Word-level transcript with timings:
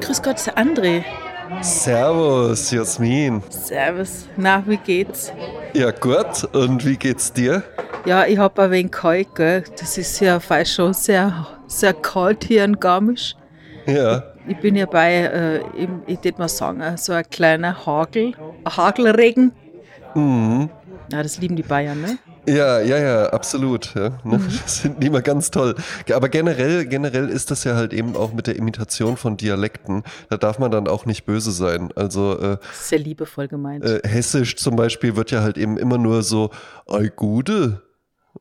Grüß 0.00 0.22
Gott, 0.22 0.36
André. 0.56 1.04
Servus, 1.62 2.70
Jasmin. 2.70 3.42
Servus. 3.50 4.26
Na, 4.36 4.62
wie 4.66 4.76
geht's? 4.78 5.32
Ja, 5.74 5.90
gut. 5.90 6.44
Und 6.54 6.84
wie 6.86 6.96
geht's 6.96 7.32
dir? 7.32 7.62
Ja, 8.06 8.24
ich 8.26 8.38
hab 8.38 8.58
ein 8.58 8.70
wenig 8.70 8.92
kalt, 8.92 9.34
gell. 9.34 9.64
Das 9.78 9.98
ist 9.98 10.20
ja 10.20 10.40
fast 10.40 10.72
schon 10.74 10.94
sehr, 10.94 11.46
sehr 11.66 11.92
kalt 11.94 12.44
hier 12.44 12.64
in 12.64 12.78
Garmisch. 12.78 13.34
Ja. 13.86 14.22
Ich 14.46 14.58
bin 14.60 14.76
ja 14.76 14.86
bei, 14.86 15.12
äh, 15.14 15.56
im- 15.82 16.02
ich 16.06 16.22
würde 16.24 16.38
mal 16.38 16.48
sagen, 16.48 16.80
äh, 16.80 16.96
so 16.96 17.12
ein 17.12 17.24
kleiner 17.28 17.84
Hagel, 17.86 18.32
ein 18.64 18.76
Hagelregen. 18.76 19.52
Mhm. 20.14 20.70
Ja, 21.12 21.22
das 21.22 21.38
lieben 21.38 21.56
die 21.56 21.62
Bayern, 21.62 22.00
ne? 22.00 22.18
Ja, 22.48 22.80
ja, 22.80 22.98
ja, 22.98 23.26
absolut. 23.26 23.94
Ja, 23.94 24.10
ne? 24.24 24.38
Mhm. 24.38 24.58
Das 24.62 24.78
sind 24.82 25.04
immer 25.04 25.22
ganz 25.22 25.50
toll. 25.50 25.74
Aber 26.14 26.28
generell, 26.28 26.86
generell 26.86 27.28
ist 27.28 27.50
das 27.50 27.64
ja 27.64 27.74
halt 27.76 27.92
eben 27.92 28.16
auch 28.16 28.32
mit 28.32 28.46
der 28.46 28.56
Imitation 28.56 29.16
von 29.16 29.36
Dialekten. 29.36 30.02
Da 30.30 30.36
darf 30.36 30.58
man 30.58 30.70
dann 30.70 30.88
auch 30.88 31.06
nicht 31.06 31.24
böse 31.26 31.52
sein. 31.52 31.90
Also 31.94 32.38
äh, 32.38 32.56
Sehr 32.80 32.98
liebevoll 32.98 33.48
gemeint. 33.48 33.84
äh, 33.84 34.00
Hessisch 34.04 34.56
zum 34.56 34.76
Beispiel 34.76 35.14
wird 35.16 35.30
ja 35.30 35.42
halt 35.42 35.58
eben 35.58 35.76
immer 35.78 35.98
nur 35.98 36.22
so, 36.22 36.50
ei 36.88 37.10
Gude. 37.14 37.82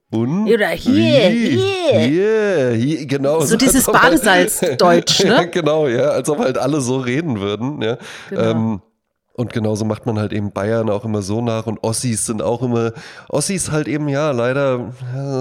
Und? 0.10 0.48
Oder 0.48 0.70
hier, 0.70 1.30
hier. 1.30 2.00
Hier, 2.00 2.72
hier, 2.72 3.06
genau. 3.08 3.42
So 3.42 3.58
dieses 3.58 3.88
halt- 3.88 4.02
Badesalzdeutsch, 4.02 5.24
ne? 5.26 5.50
genau, 5.52 5.88
ja, 5.88 6.10
als 6.10 6.30
ob 6.30 6.40
halt 6.40 6.58
alle 6.58 6.80
so 6.82 6.98
reden 6.98 7.40
würden, 7.42 7.82
ja. 7.82 7.98
Genau. 8.30 8.42
Ähm, 8.52 8.82
und 9.38 9.54
genauso 9.54 9.86
macht 9.86 10.06
man 10.08 10.18
halt 10.18 10.34
eben 10.34 10.52
Bayern 10.52 10.90
auch 10.90 11.06
immer 11.06 11.22
so 11.22 11.42
nach 11.42 11.68
und 11.68 11.84
Ossis 11.84 12.26
sind 12.26 12.42
auch 12.42 12.64
immer, 12.64 12.92
Ossis 13.30 13.72
halt 13.72 13.88
eben, 13.88 14.10
ja, 14.10 14.32
leider 14.32 14.92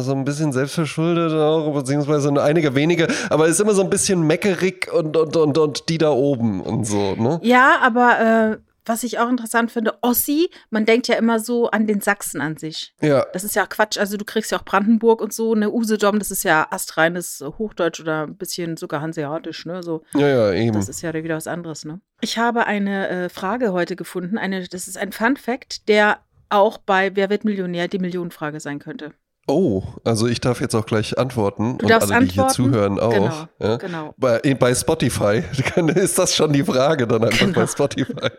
so 0.01 0.13
ein 0.13 0.25
bisschen 0.25 0.53
selbstverschuldet 0.53 1.33
auch, 1.33 1.73
beziehungsweise 1.73 2.31
einige 2.43 2.75
wenige, 2.75 3.09
aber 3.31 3.47
ist 3.47 3.59
immer 3.59 3.73
so 3.73 3.83
ein 3.83 3.91
bisschen 3.91 4.27
meckerig 4.27 4.93
und, 4.93 5.17
und, 5.17 5.35
und, 5.35 5.57
und 5.59 5.89
die 5.89 5.97
da 5.97 6.11
oben 6.11 6.61
und 6.61 6.87
so, 6.87 7.17
ne? 7.17 7.41
Ja, 7.43 7.77
aber 7.83 8.21
äh, 8.21 8.57
was 8.87 9.03
ich 9.03 9.19
auch 9.19 9.29
interessant 9.29 9.71
finde, 9.71 9.95
Ossi, 10.03 10.49
man 10.71 10.87
denkt 10.87 11.09
ja 11.09 11.17
immer 11.17 11.41
so 11.41 11.71
an 11.71 11.87
den 11.87 12.01
Sachsen 12.01 12.41
an 12.41 12.57
sich. 12.57 12.95
Ja, 13.01 13.27
Das 13.33 13.45
ist 13.45 13.55
ja 13.57 13.67
Quatsch. 13.67 13.99
Also 13.99 14.17
du 14.17 14.25
kriegst 14.25 14.51
ja 14.53 14.59
auch 14.59 14.65
Brandenburg 14.65 15.21
und 15.21 15.33
so, 15.33 15.55
ne 15.55 15.71
Usedom, 15.71 16.19
das 16.19 16.31
ist 16.31 16.45
ja 16.45 16.67
astreines 16.71 17.45
Hochdeutsch 17.59 18.01
oder 18.01 18.27
ein 18.27 18.37
bisschen 18.37 18.77
sogar 18.77 19.01
hanseatisch, 19.01 19.67
ne? 19.67 19.83
So, 19.83 20.03
ja, 20.15 20.29
ja, 20.29 20.53
eben. 20.53 20.73
das 20.73 20.89
ist 20.89 21.03
ja 21.03 21.13
wieder 21.13 21.37
was 21.37 21.47
anderes, 21.47 21.85
ne? 21.85 22.01
Ich 22.21 22.39
habe 22.39 22.67
eine 22.67 23.09
äh, 23.09 23.29
Frage 23.29 23.73
heute 23.73 23.97
gefunden. 23.97 24.39
Eine, 24.39 24.67
das 24.67 24.89
ist 24.89 24.97
ein 24.97 25.13
Fun 25.13 25.37
Fact, 25.37 25.89
der 25.89 26.19
auch 26.49 26.79
bei 26.79 27.15
Wer 27.17 27.31
wird 27.31 27.45
Millionär 27.45 27.89
die 27.89 27.99
Millionenfrage 27.99 28.61
sein 28.61 28.79
könnte. 28.79 29.13
Oh, 29.49 29.85
also 30.03 30.27
ich 30.27 30.41
darf 30.41 30.61
jetzt 30.61 30.75
auch 30.75 30.87
gleich 30.87 31.19
antworten 31.19 31.79
Du 31.79 31.87
und 31.87 31.93
alle, 31.93 32.07
die 32.27 32.33
hier 32.33 32.43
antworten? 32.47 32.53
zuhören, 32.55 32.99
auch. 32.99 33.13
Genau, 33.13 33.49
ja? 33.61 33.77
genau. 33.77 34.15
Bei, 34.17 34.41
bei 34.41 34.75
Spotify 34.75 35.43
ist 35.95 36.19
das 36.19 36.35
schon 36.35 36.53
die 36.53 36.65
Frage 36.65 37.07
dann 37.07 37.23
einfach 37.25 37.39
Genau. 37.39 37.53
bei 37.61 37.67
Spotify. 37.67 38.13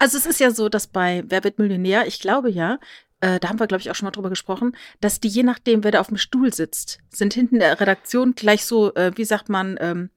Also 0.00 0.18
es 0.18 0.26
ist 0.26 0.40
ja 0.40 0.50
so, 0.50 0.68
dass 0.68 0.88
bei 0.88 1.22
Wer 1.28 1.44
wird 1.44 1.58
Millionär, 1.60 2.06
ich 2.08 2.20
glaube 2.20 2.50
ja, 2.50 2.78
äh, 3.20 3.38
da 3.38 3.48
haben 3.48 3.60
wir, 3.60 3.68
glaube 3.68 3.80
ich, 3.80 3.90
auch 3.90 3.94
schon 3.94 4.06
mal 4.06 4.10
drüber 4.10 4.28
gesprochen, 4.30 4.76
dass 5.00 5.20
die, 5.20 5.28
je 5.28 5.44
nachdem, 5.44 5.84
wer 5.84 5.92
da 5.92 6.00
auf 6.00 6.08
dem 6.08 6.16
Stuhl 6.16 6.52
sitzt, 6.52 6.98
sind 7.10 7.32
hinten 7.32 7.60
der 7.60 7.78
Redaktion 7.78 8.34
gleich 8.34 8.64
so, 8.66 8.92
äh, 8.94 9.12
wie 9.14 9.24
sagt 9.24 9.48
man, 9.48 9.78
ähm, 9.80 10.10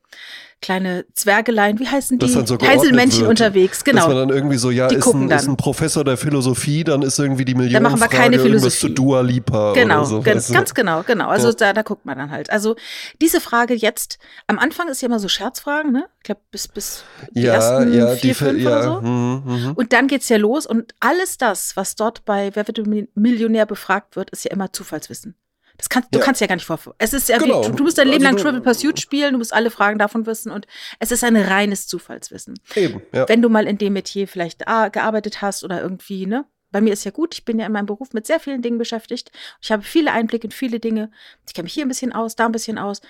kleine 0.62 1.06
Zwergelein, 1.14 1.78
wie 1.80 1.88
heißen 1.88 2.18
die? 2.18 2.26
Dann 2.34 2.48
so 2.48 2.58
geordnet 2.58 2.80
Heinzelmännchen 2.82 3.22
wird. 3.22 3.30
unterwegs, 3.30 3.84
Dass 3.84 3.94
man 3.94 4.04
genau. 4.08 4.20
dann 4.20 4.30
irgendwie 4.30 4.58
so, 4.58 4.72
ja, 4.72 4.88
Die 4.88 4.96
ist 4.96 5.04
gucken 5.04 5.24
ein, 5.30 5.32
ist 5.38 5.46
dann. 5.46 5.54
ein 5.54 5.58
Professor 5.58 6.04
der 6.04 6.18
Philosophie, 6.18 6.84
dann 6.84 7.02
ist 7.04 7.20
irgendwie 7.20 7.46
die 7.46 7.54
machen 7.54 7.66
wir 7.66 7.80
Millionenfrage 7.80 8.16
keine 8.18 8.36
irgendwas 8.38 8.80
zu 8.80 8.88
Philosophie. 8.88 8.94
Dua 8.96 9.22
Lipa 9.22 9.74
Genau, 9.74 9.98
oder 9.98 10.06
so. 10.06 10.22
du? 10.50 10.54
ganz 10.54 10.74
genau, 10.74 11.04
genau. 11.04 11.28
Also 11.28 11.50
Ja. 11.50 11.54
da, 11.54 11.74
da 11.74 11.82
guckt 11.84 12.06
man 12.06 12.18
dann 12.18 12.32
halt. 12.32 12.50
Also 12.50 12.76
diese 13.22 13.42
Frage 13.42 13.76
jetzt, 13.76 14.18
am 14.48 14.58
Anfang 14.58 14.88
ist 14.88 15.02
ja 15.02 15.08
immer 15.08 15.20
so 15.20 15.28
Scherzfragen, 15.28 15.92
ne? 15.92 16.06
Ich 16.18 16.24
glaube, 16.24 16.42
bis, 16.50 16.68
bis 16.68 17.04
die 17.32 17.42
ja, 17.44 17.54
ersten 17.54 17.94
ja, 17.94 18.08
vier, 18.16 18.22
die 18.30 18.34
fünf 18.34 18.62
ja, 18.64 18.70
oder 18.70 18.84
so. 18.84 19.02
mhm, 19.02 19.44
mhm. 19.46 19.72
Und 19.74 19.94
dann 19.94 20.08
geht's 20.08 20.30
ja 20.30 20.38
los 20.38 20.66
und 20.66 20.96
alles 21.00 21.38
das, 21.38 21.76
was 21.76 21.96
dort 21.96 22.26
bei 22.26 22.52
Wer 22.56 22.68
wird 22.68 22.82
Millionär 23.16 23.66
befragt 23.68 24.16
wird, 24.16 24.32
ist 24.32 24.46
ja 24.46 24.52
immer 24.52 24.74
Zufallswissen. 24.74 25.36
Das 25.78 25.90
kannst, 25.90 26.10
du 26.14 26.20
Ja. 26.20 26.26
kannst 26.26 26.42
ja 26.42 26.48
gar 26.48 26.56
nicht 26.56 26.66
vor. 26.66 26.80
Es 26.98 27.14
ist 27.14 27.28
ja 27.30 27.38
Genau. 27.38 27.64
wie, 27.64 27.68
du, 27.70 27.74
du 27.76 27.84
musst 27.84 27.98
dein 27.98 28.08
Leben 28.08 28.26
Also 28.26 28.38
lang 28.38 28.44
Triple 28.44 28.62
Pursuit 28.62 29.00
spielen, 29.00 29.34
du 29.34 29.38
musst 29.40 29.54
alle 29.54 29.70
Fragen 29.72 30.00
davon 30.00 30.26
wissen 30.26 30.52
und 30.52 30.68
es 31.00 31.12
ist 31.12 31.24
ein 31.24 31.36
reines 31.36 31.88
Zufallswissen. 31.88 32.56
Eben, 32.76 33.02
ja. 33.14 33.28
Wenn 33.28 33.42
du 33.42 33.50
mal 33.50 33.68
in 33.68 33.78
dem 33.78 33.94
Metier 33.94 34.28
vielleicht 34.28 34.68
ah, 34.68 34.88
gearbeitet 34.90 35.42
hast 35.42 35.64
oder 35.64 35.82
irgendwie, 35.82 36.26
ne? 36.26 36.46
Bei 36.72 36.82
mir 36.82 36.92
ist 36.92 37.06
ja 37.06 37.12
gut, 37.12 37.34
ich 37.36 37.46
bin 37.46 37.58
ja 37.60 37.66
in 37.66 37.72
meinem 37.72 37.86
Beruf 37.86 38.12
mit 38.14 38.28
sehr 38.28 38.40
vielen 38.40 38.62
Dingen 38.62 38.78
beschäftigt. 38.78 39.32
Ich 39.62 39.72
habe 39.72 39.84
viele 39.84 40.12
Einblicke 40.12 40.48
in 40.48 40.52
viele 40.52 40.80
Dinge. 40.80 41.10
Ich 41.48 41.54
kenne 41.54 41.64
mich 41.66 41.74
hier 41.74 41.86
ein 41.86 41.90
bisschen 41.90 42.12
aus, 42.12 42.36
da 42.36 42.46
ein 42.48 42.52
bisschen 42.52 42.78
aus. 42.78 43.02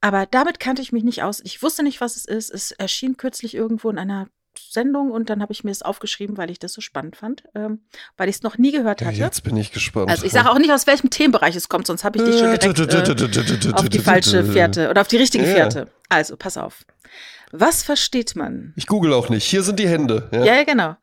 Aber 0.00 0.24
damit 0.24 0.58
kannte 0.60 0.80
ich 0.80 0.92
mich 0.92 1.04
nicht 1.04 1.22
aus. 1.22 1.40
Ich 1.44 1.62
wusste 1.62 1.82
nicht, 1.82 2.00
was 2.00 2.16
es 2.16 2.24
ist. 2.24 2.48
Es 2.50 2.70
erschien 2.70 3.18
kürzlich 3.18 3.54
irgendwo 3.54 3.90
in 3.90 3.98
einer 3.98 4.28
Sendung 4.58 5.10
und 5.10 5.30
dann 5.30 5.42
habe 5.42 5.52
ich 5.52 5.64
mir 5.64 5.70
es 5.70 5.82
aufgeschrieben, 5.82 6.36
weil 6.36 6.50
ich 6.50 6.58
das 6.58 6.72
so 6.72 6.80
spannend 6.80 7.16
fand, 7.16 7.44
ähm, 7.54 7.80
weil 8.16 8.28
ich 8.28 8.36
es 8.36 8.42
noch 8.42 8.58
nie 8.58 8.72
gehört 8.72 9.00
ja. 9.00 9.08
hatte. 9.08 9.16
Jetzt 9.16 9.42
bin 9.42 9.56
ich 9.56 9.72
gespannt. 9.72 10.10
Also 10.10 10.24
ich 10.24 10.32
sage 10.32 10.50
auch 10.50 10.58
nicht, 10.58 10.72
aus 10.72 10.86
welchem 10.86 11.10
Themenbereich 11.10 11.56
es 11.56 11.68
kommt, 11.68 11.86
sonst 11.86 12.04
habe 12.04 12.18
ich 12.18 12.24
dich 12.24 12.38
schon 12.38 12.52
direkt 12.52 12.64
äh, 12.64 13.72
auf 13.72 13.88
die 13.88 13.98
falsche 13.98 14.44
Fährte 14.44 14.90
oder 14.90 15.00
auf 15.00 15.08
die 15.08 15.16
richtige 15.16 15.46
Ja. 15.46 15.54
Fährte. 15.54 15.88
Also, 16.08 16.36
pass 16.36 16.56
auf. 16.56 16.84
Was 17.52 17.82
versteht 17.82 18.36
man? 18.36 18.72
Ich 18.76 18.86
google 18.86 19.12
auch 19.12 19.28
nicht. 19.28 19.44
Hier 19.44 19.62
sind 19.62 19.78
die 19.78 19.88
Hände. 19.88 20.28
Ja. 20.32 20.44
Ja, 20.44 20.54
ja, 20.56 20.64
genau. 20.64 20.96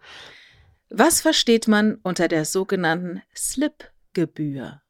Was 0.89 1.21
versteht 1.21 1.67
man 1.67 1.95
unter 2.03 2.27
der 2.27 2.45
sogenannten 2.45 3.21
Slip-Gebühr? 3.35 4.81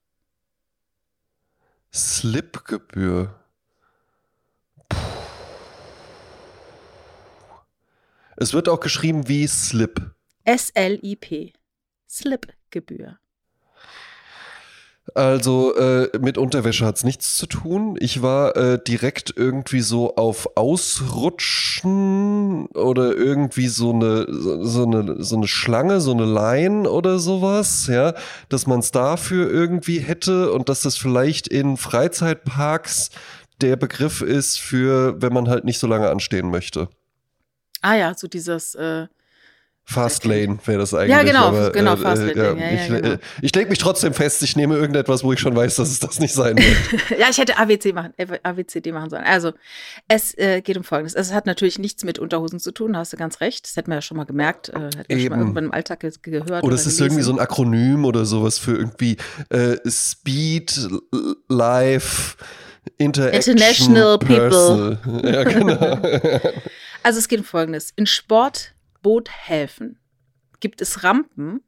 Slipgebühr. 1.93 3.33
Es 8.39 8.53
wird 8.53 8.69
auch 8.69 8.79
geschrieben 8.79 9.27
wie 9.27 9.47
Slip. 9.47 10.11
S-L-I-P. 10.43 11.53
Slip-Gebühr. 12.07 13.17
Also 15.15 15.75
äh, 15.75 16.09
mit 16.19 16.37
Unterwäsche 16.37 16.85
hat's 16.85 17.03
nichts 17.03 17.35
zu 17.35 17.47
tun. 17.47 17.97
Ich 17.99 18.21
war 18.21 18.55
äh, 18.55 18.77
direkt 18.81 19.33
irgendwie 19.35 19.79
so 19.79 20.15
auf 20.17 20.55
Ausrutschen 20.55 21.87
oder 22.67 23.15
irgendwie 23.15 23.69
so 23.69 23.91
eine 23.91 24.27
so, 24.29 24.63
so 24.63 24.83
eine 24.83 25.23
so 25.23 25.37
eine 25.37 25.47
Schlange, 25.47 25.99
so 26.01 26.11
eine 26.11 26.25
Line 26.25 26.87
oder 26.87 27.17
sowas, 27.17 27.87
ja, 27.87 28.13
dass 28.49 28.67
man 28.67 28.81
es 28.81 28.91
dafür 28.91 29.49
irgendwie 29.49 29.97
hätte 29.99 30.51
und 30.51 30.69
dass 30.69 30.81
das 30.81 30.97
vielleicht 30.97 31.47
in 31.47 31.77
Freizeitparks 31.77 33.09
der 33.61 33.77
Begriff 33.77 34.21
ist 34.21 34.59
für, 34.59 35.19
wenn 35.21 35.33
man 35.33 35.49
halt 35.49 35.65
nicht 35.65 35.79
so 35.79 35.87
lange 35.87 36.11
anstehen 36.11 36.51
möchte. 36.51 36.89
Ah 37.81 37.95
ja, 37.95 38.13
so 38.15 38.27
dieses, 38.27 38.75
äh, 38.75 39.07
Fastlane 39.89 40.59
wäre 40.65 40.79
das 40.79 40.93
eigentlich. 40.93 41.11
Ja, 41.11 41.23
genau, 41.23 41.45
aber, 41.45 41.71
genau, 41.71 41.93
äh, 41.93 41.97
Fastlane, 41.97 42.33
äh, 42.33 42.37
ja, 42.37 42.53
ja, 42.53 42.59
ja, 42.59 42.71
ich 42.73 42.87
genau. 42.87 43.07
äh, 43.13 43.19
ich 43.41 43.55
lege 43.55 43.69
mich 43.69 43.79
trotzdem 43.79 44.13
fest, 44.13 44.43
ich 44.43 44.57
nehme 44.57 44.75
irgendetwas, 44.75 45.23
wo 45.23 45.31
ich 45.31 45.39
schon 45.39 45.55
weiß, 45.55 45.75
dass 45.75 45.89
es 45.89 45.99
das 46.01 46.19
nicht 46.19 46.33
sein 46.33 46.57
wird. 46.57 47.09
ja, 47.17 47.27
ich 47.29 47.37
hätte 47.37 47.57
AWC 47.57 47.93
machen, 47.93 48.13
äh, 48.17 48.27
AWCD 48.43 48.91
machen 48.91 49.09
sollen. 49.09 49.23
Also, 49.23 49.53
es 50.09 50.37
äh, 50.37 50.59
geht 50.61 50.75
um 50.75 50.83
Folgendes. 50.83 51.15
Es 51.15 51.33
hat 51.33 51.45
natürlich 51.45 51.79
nichts 51.79 52.03
mit 52.03 52.19
Unterhosen 52.19 52.59
zu 52.59 52.73
tun, 52.73 52.93
da 52.93 52.99
hast 52.99 53.13
du 53.13 53.17
ganz 53.17 53.39
recht. 53.39 53.65
Das 53.65 53.77
hätten 53.77 53.89
wir 53.89 53.95
ja 53.95 54.01
schon 54.01 54.17
mal 54.17 54.25
gemerkt, 54.25 54.67
äh, 54.67 54.73
hätten 54.73 55.07
wir 55.07 55.19
schon 55.21 55.29
mal 55.29 55.39
irgendwann 55.39 55.65
im 55.65 55.71
Alltag 55.71 56.01
ge 56.01 56.11
gehört. 56.21 56.65
Oder 56.65 56.75
es 56.75 56.85
ist 56.85 56.99
irgendwie 56.99 57.23
so 57.23 57.31
ein 57.31 57.39
Akronym 57.39 58.03
oder 58.03 58.25
sowas 58.25 58.57
für 58.57 58.75
irgendwie 58.75 59.15
äh, 59.49 59.77
Speed, 59.89 60.89
Life, 61.47 62.35
Interaction. 62.97 63.53
International 63.53 64.19
People. 64.19 64.97
Personal. 65.05 65.33
Ja, 65.33 65.43
genau. 65.43 65.99
Also 67.03 67.19
es 67.19 67.27
geht 67.27 67.39
um 67.39 67.45
Folgendes. 67.45 67.91
In 67.95 68.05
Sportboothäfen 68.05 69.99
gibt 70.59 70.81
es 70.81 71.03
Rampen, 71.03 71.61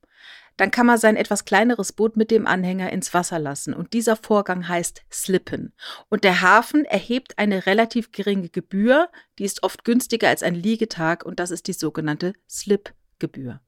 dann 0.59 0.71
kann 0.71 0.85
man 0.85 0.97
sein 0.97 1.15
etwas 1.15 1.45
kleineres 1.45 1.93
Boot 1.93 2.17
mit 2.17 2.31
dem 2.31 2.45
Anhänger 2.45 2.91
ins 2.91 3.13
Wasser 3.13 3.39
lassen. 3.39 3.73
Und 3.73 3.93
dieser 3.93 4.17
Vorgang 4.17 4.67
heißt 4.67 5.03
Slippen. 5.09 5.73
Und 6.09 6.25
der 6.25 6.41
Hafen 6.41 6.83
erhebt 6.83 7.39
eine 7.39 7.65
relativ 7.65 8.11
geringe 8.11 8.49
Gebühr, 8.49 9.09
die 9.37 9.45
ist 9.45 9.63
oft 9.63 9.85
günstiger 9.85 10.27
als 10.27 10.43
ein 10.43 10.55
Liegetag 10.55 11.23
und 11.23 11.39
das 11.39 11.51
ist 11.51 11.67
die 11.67 11.73
sogenannte 11.73 12.33
Slip-Gebühr. 12.49 13.61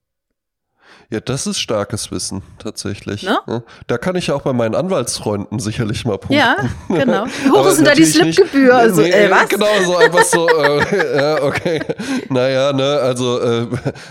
Ja, 1.11 1.19
das 1.19 1.45
ist 1.45 1.59
starkes 1.59 2.09
Wissen, 2.11 2.41
tatsächlich. 2.57 3.23
Ne? 3.23 3.37
Ja, 3.45 3.63
Da 3.87 3.97
kann 3.97 4.15
ich 4.15 4.31
auch 4.31 4.43
bei 4.43 4.53
meinen 4.53 4.75
Anwaltsfreunden 4.75 5.59
sicherlich 5.59 6.05
mal 6.05 6.17
punkten. 6.17 6.35
Ja, 6.35 6.55
genau. 6.87 7.25
Wie 7.43 7.49
hoch 7.49 7.65
ist 7.67 7.77
denn 7.77 7.85
da 7.85 7.93
die 7.93 8.05
Slip-Gebühr? 8.05 8.73
Also, 8.73 9.01
Nee, 9.01 9.09
äh, 9.09 9.29
was? 9.29 9.49
Genau, 9.49 9.65
so 9.85 9.97
einfach 9.97 10.23
so, 10.23 10.47
äh, 10.47 11.17
ja, 11.17 11.43
okay. 11.43 11.81
Naja, 12.29 12.71
ne, 12.71 12.99
also 13.01 13.41
äh, 13.41 13.67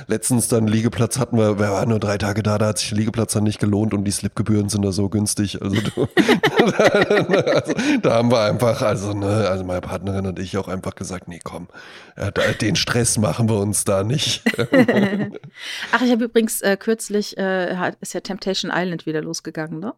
letztens 0.08 0.49
dann 0.49 0.67
Liegeplatz 0.67 1.19
hatten 1.19 1.38
wir, 1.38 1.58
wir 1.58 1.70
waren 1.70 1.88
nur 1.88 2.00
drei 2.00 2.19
Tage 2.19 2.43
da, 2.43 2.58
da 2.58 2.67
hat 2.67 2.78
sich 2.78 2.90
der 2.90 2.99
Liegeplatz 2.99 3.32
dann 3.32 3.44
nicht 3.44 3.61
gelohnt 3.61 3.94
und 3.94 4.05
die 4.05 4.11
Slipgebühren 4.11 4.69
sind 4.69 4.82
da 4.84 4.93
so 4.93 5.08
günstig. 5.08 5.62
Also, 5.62 5.76
du, 5.81 6.08
also 7.50 7.72
da 8.02 8.12
haben 8.12 8.31
wir 8.31 8.43
einfach, 8.43 8.82
also 8.82 9.14
ne, 9.14 9.49
also 9.49 9.64
meine 9.64 9.81
Partnerin 9.81 10.26
und 10.26 10.38
ich 10.38 10.58
auch 10.58 10.69
einfach 10.69 10.94
gesagt, 10.94 11.28
nee, 11.28 11.40
komm, 11.43 11.69
ja, 12.19 12.31
da, 12.31 12.43
den 12.61 12.76
Stress 12.76 13.17
machen 13.17 13.49
wir 13.49 13.56
uns 13.56 13.84
da 13.84 14.05
nicht. 14.05 14.43
Ach, 15.93 16.02
ich 16.02 16.11
habe 16.11 16.25
übrigens 16.25 16.60
äh, 16.62 16.77
kürzlich, 16.77 17.37
äh, 17.39 17.77
hat- 17.77 17.97
ist 18.01 18.15
ja 18.15 18.21
Temptation 18.21 18.71
Island 18.75 19.07
wieder 19.07 19.23
losgegangen, 19.23 19.81
ne? 19.81 19.95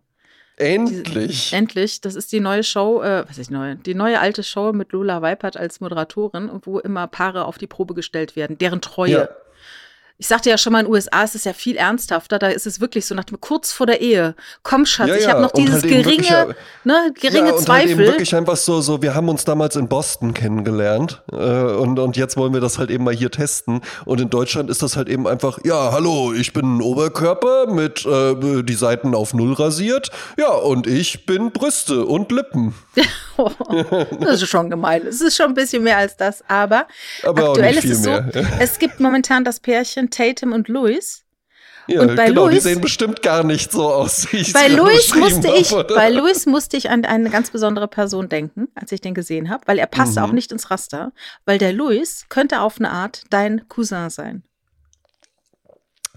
Endlich. 0.56 1.50
Die, 1.50 1.56
endlich. 1.56 2.00
Das 2.03 2.14
ist 2.14 2.31
die 2.32 2.41
neue 2.41 2.62
Show, 2.62 3.03
äh, 3.03 3.25
was 3.29 3.38
ist 3.38 3.50
neu? 3.50 3.75
Die 3.76 3.94
neue 3.94 4.20
alte 4.20 4.43
Show 4.43 4.73
mit 4.73 4.93
Lola 4.93 5.23
Weipert 5.23 5.56
als 5.56 5.81
Moderatorin, 5.81 6.50
wo 6.62 6.79
immer 6.79 7.06
Paare 7.06 7.47
auf 7.47 7.59
die 7.59 7.67
Probe 7.67 7.94
gestellt 7.94 8.37
werden, 8.37 8.59
deren 8.59 8.81
Treue. 8.81 9.11
Ja 9.11 9.29
ich 10.22 10.28
sagte 10.28 10.50
ja 10.50 10.56
schon 10.56 10.72
mal, 10.72 10.78
in 10.78 10.86
den 10.86 10.94
USA 10.94 11.24
ist 11.24 11.34
es 11.34 11.42
ja 11.42 11.52
viel 11.52 11.74
ernsthafter. 11.74 12.38
Da 12.38 12.46
ist 12.46 12.64
es 12.64 12.80
wirklich 12.80 13.06
so 13.06 13.12
nach 13.12 13.24
dem, 13.24 13.40
kurz 13.40 13.72
vor 13.72 13.86
der 13.86 14.00
Ehe. 14.00 14.36
Komm, 14.62 14.86
Schatz, 14.86 15.08
ja, 15.08 15.14
ja. 15.16 15.20
ich 15.20 15.26
habe 15.26 15.42
noch 15.42 15.50
dieses 15.50 15.82
halt 15.82 15.88
geringe, 15.88 16.54
ne, 16.84 17.12
geringe 17.20 17.48
ja, 17.48 17.54
und 17.54 17.64
Zweifel. 17.64 17.88
Halt 17.88 17.90
eben 17.90 17.98
wirklich 17.98 18.36
einfach 18.36 18.54
so, 18.54 18.80
so, 18.80 19.02
wir 19.02 19.16
haben 19.16 19.28
uns 19.28 19.44
damals 19.44 19.74
in 19.74 19.88
Boston 19.88 20.32
kennengelernt 20.32 21.22
äh, 21.32 21.34
und, 21.34 21.98
und 21.98 22.16
jetzt 22.16 22.36
wollen 22.36 22.54
wir 22.54 22.60
das 22.60 22.78
halt 22.78 22.90
eben 22.90 23.02
mal 23.02 23.12
hier 23.12 23.32
testen. 23.32 23.80
Und 24.04 24.20
in 24.20 24.30
Deutschland 24.30 24.70
ist 24.70 24.80
das 24.80 24.96
halt 24.96 25.08
eben 25.08 25.26
einfach, 25.26 25.58
ja, 25.64 25.90
hallo, 25.90 26.32
ich 26.32 26.52
bin 26.52 26.76
ein 26.76 26.82
Oberkörper 26.82 27.66
mit 27.66 28.06
äh, 28.06 28.62
die 28.62 28.74
Seiten 28.74 29.16
auf 29.16 29.34
Null 29.34 29.54
rasiert. 29.54 30.12
Ja, 30.38 30.52
und 30.52 30.86
ich 30.86 31.26
bin 31.26 31.50
Brüste 31.50 32.06
und 32.06 32.30
Lippen. 32.30 32.76
das 34.20 34.42
ist 34.42 34.48
schon 34.48 34.70
gemein. 34.70 35.06
Es 35.06 35.20
ist 35.20 35.36
schon 35.36 35.46
ein 35.46 35.54
bisschen 35.54 35.82
mehr 35.82 35.96
als 35.98 36.16
das, 36.16 36.44
aber, 36.48 36.86
aber 37.22 37.50
aktuell 37.50 37.76
ist 37.76 37.84
es 37.84 38.02
so, 38.02 38.10
es 38.58 38.78
gibt 38.78 39.00
momentan 39.00 39.44
das 39.44 39.60
Pärchen 39.60 40.10
Tatum 40.12 40.53
und 40.53 40.69
Louis. 40.69 41.25
Ja, 41.88 42.03
und 42.03 42.14
bei 42.14 42.29
genau, 42.29 42.47
Louis, 42.47 42.62
die 42.62 42.69
sehen 42.69 42.81
bestimmt 42.81 43.23
gar 43.23 43.43
nicht 43.43 43.73
so 43.73 43.93
aus, 43.93 44.32
wie 44.32 44.38
ich 44.38 44.53
bei 44.53 44.69
Louis 44.69 45.14
musste 45.14 45.49
habe, 45.49 45.59
ich, 45.59 45.70
Bei 45.70 46.11
Louis 46.11 46.47
musste 46.47 46.76
ich 46.76 46.91
an 46.91 47.05
eine 47.05 47.29
ganz 47.29 47.50
besondere 47.50 47.88
Person 47.88 48.29
denken, 48.29 48.69
als 48.75 48.93
ich 48.93 49.00
den 49.00 49.14
gesehen 49.14 49.50
habe, 49.50 49.64
weil 49.67 49.79
er 49.79 49.87
passte 49.87 50.20
mhm. 50.20 50.26
auch 50.26 50.32
nicht 50.32 50.53
ins 50.53 50.70
Raster, 50.70 51.12
weil 51.44 51.59
der 51.59 51.73
Louis 51.73 52.26
könnte 52.29 52.61
auf 52.61 52.79
eine 52.79 52.91
Art 52.91 53.25
dein 53.31 53.69
Cousin 53.69 54.11
sein. 54.11 54.44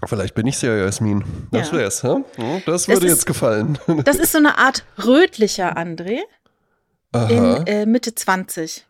Vielleicht 0.04 0.34
bin 0.34 0.46
ich 0.46 0.60
ja 0.62 0.76
Jasmin. 0.76 1.24
Das 1.50 1.70
ja. 1.70 1.78
wär's, 1.78 2.02
hä? 2.02 2.22
Das 2.66 2.86
würde 2.86 3.00
das 3.00 3.04
ist, 3.04 3.10
jetzt 3.10 3.26
gefallen. 3.26 3.78
Das 4.04 4.16
ist 4.16 4.32
so 4.32 4.38
eine 4.38 4.58
Art 4.58 4.84
rötlicher 5.04 5.76
André 5.76 6.20
Aha. 7.12 7.28
in 7.28 7.66
äh, 7.66 7.86
Mitte 7.86 8.14
20. 8.14 8.85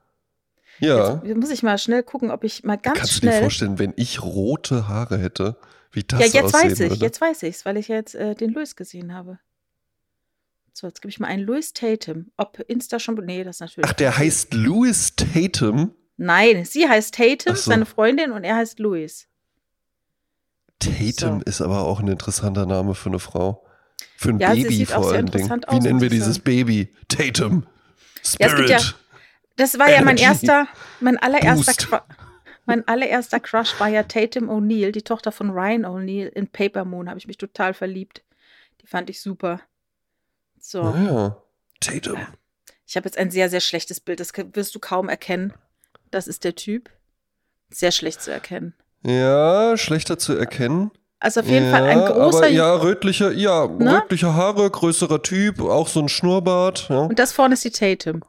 Ja. 0.78 1.22
Jetzt 1.24 1.36
muss 1.36 1.50
ich 1.50 1.62
mal 1.62 1.78
schnell 1.78 2.02
gucken, 2.02 2.30
ob 2.30 2.44
ich 2.44 2.64
mal 2.64 2.76
ganz 2.76 2.98
Kannst 2.98 3.12
schnell. 3.14 3.32
Kannst 3.32 3.60
du 3.60 3.66
dir 3.66 3.66
vorstellen, 3.66 3.78
wenn 3.78 3.92
ich 3.96 4.22
rote 4.22 4.88
Haare 4.88 5.18
hätte, 5.18 5.56
wie 5.92 6.02
das 6.02 6.20
Ja, 6.20 6.42
jetzt 6.42 6.52
weiß 6.52 6.80
ich, 6.80 6.90
würde? 6.90 7.04
jetzt 7.04 7.20
weiß 7.20 7.42
ich's, 7.44 7.64
weil 7.64 7.76
ich 7.76 7.88
jetzt 7.88 8.14
äh, 8.14 8.34
den 8.34 8.52
Louis 8.52 8.76
gesehen 8.76 9.14
habe. 9.14 9.38
So, 10.72 10.86
jetzt 10.86 11.00
gebe 11.00 11.10
ich 11.10 11.18
mal 11.18 11.28
einen 11.28 11.42
Louis 11.42 11.72
Tatum. 11.72 12.30
Ob 12.36 12.60
Insta 12.68 12.98
schon. 12.98 13.14
Nee, 13.24 13.44
das 13.44 13.60
natürlich. 13.60 13.88
Ach, 13.88 13.94
der 13.94 14.18
heißt 14.18 14.52
Louis 14.52 15.14
Tatum? 15.16 15.94
Nein, 16.18 16.66
sie 16.66 16.86
heißt 16.86 17.14
Tatum, 17.14 17.56
so. 17.56 17.70
seine 17.70 17.86
Freundin, 17.86 18.32
und 18.32 18.44
er 18.44 18.56
heißt 18.56 18.78
Louis. 18.78 19.26
Tatum 20.78 21.40
so. 21.40 21.44
ist 21.46 21.62
aber 21.62 21.80
auch 21.80 22.00
ein 22.00 22.08
interessanter 22.08 22.66
Name 22.66 22.94
für 22.94 23.08
eine 23.08 23.18
Frau. 23.18 23.64
Für 24.18 24.30
ein 24.30 24.38
ja, 24.38 24.52
Baby 24.52 24.84
vor 24.84 25.12
allen 25.12 25.26
Dingen. 25.26 25.62
Wie 25.70 25.78
nennen 25.78 26.00
wir 26.00 26.10
dieses 26.10 26.38
Baby? 26.38 26.94
Tatum. 27.08 27.66
Spirit. 28.22 28.68
Ja, 28.68 28.80
das 29.56 29.78
war 29.78 29.90
ja 29.90 30.02
mein 30.02 30.16
erster, 30.16 30.68
mein 31.00 31.18
allererster, 31.18 32.04
mein 32.66 32.86
allererster 32.86 33.40
Crush 33.40 33.78
war 33.80 33.88
ja 33.88 34.02
Tatum 34.02 34.50
O'Neill, 34.50 34.92
die 34.92 35.02
Tochter 35.02 35.32
von 35.32 35.50
Ryan 35.50 35.84
O'Neill 35.84 36.28
in 36.28 36.48
Paper 36.48 36.84
Moon. 36.84 37.08
Habe 37.08 37.18
ich 37.18 37.26
mich 37.26 37.38
total 37.38 37.74
verliebt. 37.74 38.22
Die 38.82 38.86
fand 38.86 39.08
ich 39.10 39.20
super. 39.20 39.60
So. 40.60 40.82
Ah 40.82 41.02
ja, 41.04 41.36
Tatum. 41.80 42.26
Ich 42.86 42.96
habe 42.96 43.06
jetzt 43.06 43.18
ein 43.18 43.30
sehr, 43.30 43.48
sehr 43.50 43.60
schlechtes 43.60 44.00
Bild. 44.00 44.20
Das 44.20 44.32
wirst 44.52 44.74
du 44.74 44.78
kaum 44.78 45.08
erkennen. 45.08 45.54
Das 46.10 46.28
ist 46.28 46.44
der 46.44 46.54
Typ. 46.54 46.90
Sehr 47.70 47.90
schlecht 47.90 48.22
zu 48.22 48.30
erkennen. 48.30 48.74
Ja, 49.02 49.76
schlechter 49.76 50.18
zu 50.18 50.34
erkennen. 50.34 50.90
Also 51.18 51.40
auf 51.40 51.48
jeden 51.48 51.66
ja, 51.66 51.72
Fall 51.72 51.84
ein 51.84 51.98
großer. 51.98 52.38
Aber 52.38 52.48
ja, 52.48 52.74
rötliche, 52.74 53.32
ja, 53.32 53.66
ne? 53.66 54.02
rötliche 54.02 54.34
Haare, 54.34 54.70
größerer 54.70 55.22
Typ, 55.22 55.60
auch 55.60 55.88
so 55.88 56.00
ein 56.00 56.08
Schnurrbart. 56.08 56.88
Ja. 56.88 57.00
Und 57.00 57.18
das 57.18 57.32
vorne 57.32 57.54
ist 57.54 57.64
die 57.64 57.70
Tatum. 57.70 58.22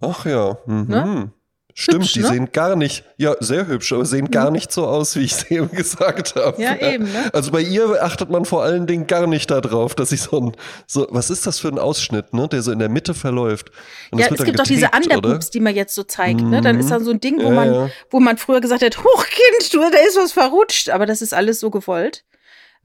Ach 0.00 0.24
ja. 0.26 0.58
Mhm. 0.66 0.86
Ne? 0.88 1.32
Stimmt, 1.80 2.02
hübsch, 2.02 2.14
die 2.14 2.22
ne? 2.22 2.28
sehen 2.28 2.48
gar 2.52 2.74
nicht, 2.74 3.04
ja, 3.18 3.36
sehr 3.38 3.68
hübsch, 3.68 3.92
aber 3.92 4.04
sehen 4.04 4.32
gar 4.32 4.50
nicht 4.50 4.72
so 4.72 4.84
aus, 4.88 5.14
wie 5.14 5.20
ich 5.20 5.30
es 5.30 5.44
eben 5.50 5.70
gesagt 5.70 6.34
habe. 6.34 6.60
Ja, 6.60 6.74
eben, 6.74 7.04
ne? 7.04 7.30
Also 7.32 7.52
bei 7.52 7.60
ihr 7.60 8.02
achtet 8.02 8.30
man 8.30 8.44
vor 8.44 8.64
allen 8.64 8.88
Dingen 8.88 9.06
gar 9.06 9.28
nicht 9.28 9.48
darauf, 9.48 9.94
dass 9.94 10.08
sie 10.08 10.16
so 10.16 10.40
ein, 10.40 10.56
so, 10.88 11.06
was 11.10 11.30
ist 11.30 11.46
das 11.46 11.60
für 11.60 11.68
ein 11.68 11.78
Ausschnitt, 11.78 12.34
ne, 12.34 12.48
der 12.48 12.62
so 12.62 12.72
in 12.72 12.80
der 12.80 12.88
Mitte 12.88 13.14
verläuft. 13.14 13.70
Und 14.10 14.18
ja, 14.18 14.26
es 14.28 14.42
gibt 14.42 14.58
doch 14.58 14.64
diese 14.64 14.90
Underboobs, 14.92 15.50
die 15.50 15.60
man 15.60 15.72
jetzt 15.72 15.94
so 15.94 16.02
zeigt, 16.02 16.40
mhm. 16.40 16.50
ne? 16.50 16.62
Dann 16.62 16.80
ist 16.80 16.90
da 16.90 16.98
so 16.98 17.12
ein 17.12 17.20
Ding, 17.20 17.38
wo 17.38 17.44
ja, 17.44 17.50
man, 17.50 17.72
ja. 17.72 17.90
wo 18.10 18.18
man 18.18 18.38
früher 18.38 18.60
gesagt 18.60 18.82
hat, 18.82 18.98
Hochkind, 18.98 19.72
du, 19.72 19.78
da 19.78 19.98
ist 19.98 20.16
was 20.16 20.32
verrutscht, 20.32 20.90
aber 20.90 21.06
das 21.06 21.22
ist 21.22 21.32
alles 21.32 21.60
so 21.60 21.70
gewollt. 21.70 22.24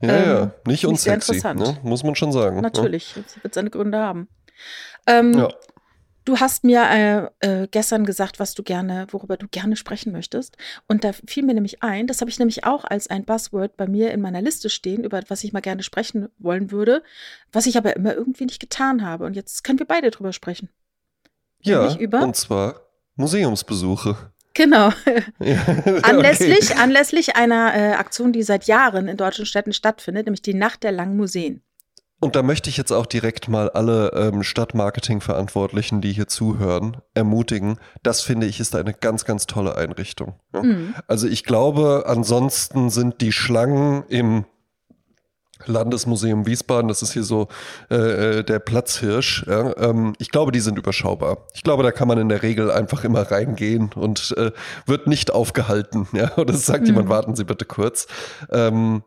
Ja, 0.00 0.16
ähm, 0.16 0.28
ja, 0.28 0.50
nicht 0.68 0.86
unsexy, 0.86 1.40
ne? 1.54 1.78
muss 1.82 2.04
man 2.04 2.14
schon 2.14 2.30
sagen. 2.30 2.56
Ne? 2.56 2.62
Natürlich, 2.62 3.16
ne? 3.16 3.24
wird 3.42 3.54
seine 3.54 3.70
Gründe 3.70 3.98
haben. 3.98 4.28
Ähm, 5.08 5.36
ja. 5.36 5.48
Du 6.24 6.38
hast 6.38 6.64
mir 6.64 7.30
äh, 7.40 7.62
äh, 7.62 7.68
gestern 7.70 8.06
gesagt, 8.06 8.40
was 8.40 8.54
du 8.54 8.62
gerne, 8.62 9.06
worüber 9.10 9.36
du 9.36 9.46
gerne 9.46 9.76
sprechen 9.76 10.10
möchtest. 10.10 10.56
Und 10.88 11.04
da 11.04 11.12
fiel 11.12 11.44
mir 11.44 11.52
nämlich 11.52 11.82
ein, 11.82 12.06
das 12.06 12.20
habe 12.20 12.30
ich 12.30 12.38
nämlich 12.38 12.64
auch 12.64 12.84
als 12.84 13.08
ein 13.08 13.24
Buzzword 13.24 13.76
bei 13.76 13.86
mir 13.86 14.10
in 14.10 14.22
meiner 14.22 14.40
Liste 14.40 14.70
stehen, 14.70 15.04
über 15.04 15.20
was 15.28 15.44
ich 15.44 15.52
mal 15.52 15.60
gerne 15.60 15.82
sprechen 15.82 16.28
wollen 16.38 16.70
würde, 16.70 17.02
was 17.52 17.66
ich 17.66 17.76
aber 17.76 17.94
immer 17.94 18.14
irgendwie 18.14 18.46
nicht 18.46 18.60
getan 18.60 19.04
habe. 19.04 19.26
Und 19.26 19.36
jetzt 19.36 19.64
können 19.64 19.78
wir 19.78 19.86
beide 19.86 20.10
drüber 20.10 20.32
sprechen. 20.32 20.70
Ja, 21.60 21.86
und 21.86 22.36
zwar 22.36 22.80
Museumsbesuche. 23.16 24.16
Genau. 24.54 24.92
Ja, 25.40 25.62
anlässlich, 26.02 26.70
okay. 26.70 26.80
anlässlich 26.80 27.36
einer 27.36 27.74
äh, 27.74 27.92
Aktion, 27.94 28.32
die 28.32 28.42
seit 28.42 28.64
Jahren 28.64 29.08
in 29.08 29.16
deutschen 29.16 29.44
Städten 29.44 29.72
stattfindet, 29.72 30.26
nämlich 30.26 30.42
die 30.42 30.54
Nacht 30.54 30.84
der 30.84 30.92
langen 30.92 31.16
Museen. 31.16 31.62
Und 32.24 32.36
da 32.36 32.42
möchte 32.42 32.70
ich 32.70 32.78
jetzt 32.78 32.90
auch 32.90 33.04
direkt 33.04 33.48
mal 33.48 33.68
alle 33.68 34.08
ähm, 34.14 34.42
Stadtmarketing-Verantwortlichen, 34.42 36.00
die 36.00 36.10
hier 36.10 36.26
zuhören, 36.26 36.96
ermutigen. 37.12 37.78
Das 38.02 38.22
finde 38.22 38.46
ich 38.46 38.60
ist 38.60 38.74
eine 38.74 38.94
ganz, 38.94 39.26
ganz 39.26 39.46
tolle 39.46 39.76
Einrichtung. 39.76 40.32
Ja? 40.54 40.62
Mhm. 40.62 40.94
Also 41.06 41.28
ich 41.28 41.44
glaube, 41.44 42.04
ansonsten 42.06 42.88
sind 42.88 43.20
die 43.20 43.30
Schlangen 43.30 44.04
im 44.08 44.46
Landesmuseum 45.66 46.46
Wiesbaden, 46.46 46.88
das 46.88 47.02
ist 47.02 47.12
hier 47.12 47.24
so 47.24 47.48
äh, 47.90 48.38
äh, 48.38 48.42
der 48.42 48.58
Platzhirsch. 48.58 49.44
Ja, 49.46 49.76
ähm, 49.76 50.14
ich 50.18 50.30
glaube, 50.30 50.50
die 50.50 50.60
sind 50.60 50.78
überschaubar. 50.78 51.46
Ich 51.52 51.62
glaube, 51.62 51.82
da 51.82 51.92
kann 51.92 52.08
man 52.08 52.16
in 52.16 52.30
der 52.30 52.42
Regel 52.42 52.70
einfach 52.70 53.04
immer 53.04 53.30
reingehen 53.30 53.90
und 53.94 54.34
äh, 54.38 54.52
wird 54.86 55.08
nicht 55.08 55.30
aufgehalten. 55.30 56.08
Ja, 56.14 56.38
oder 56.38 56.54
sagt 56.54 56.82
mhm. 56.82 56.86
jemand, 56.86 57.08
warten 57.10 57.36
Sie 57.36 57.44
bitte 57.44 57.66
kurz. 57.66 58.06
Ähm, 58.50 59.02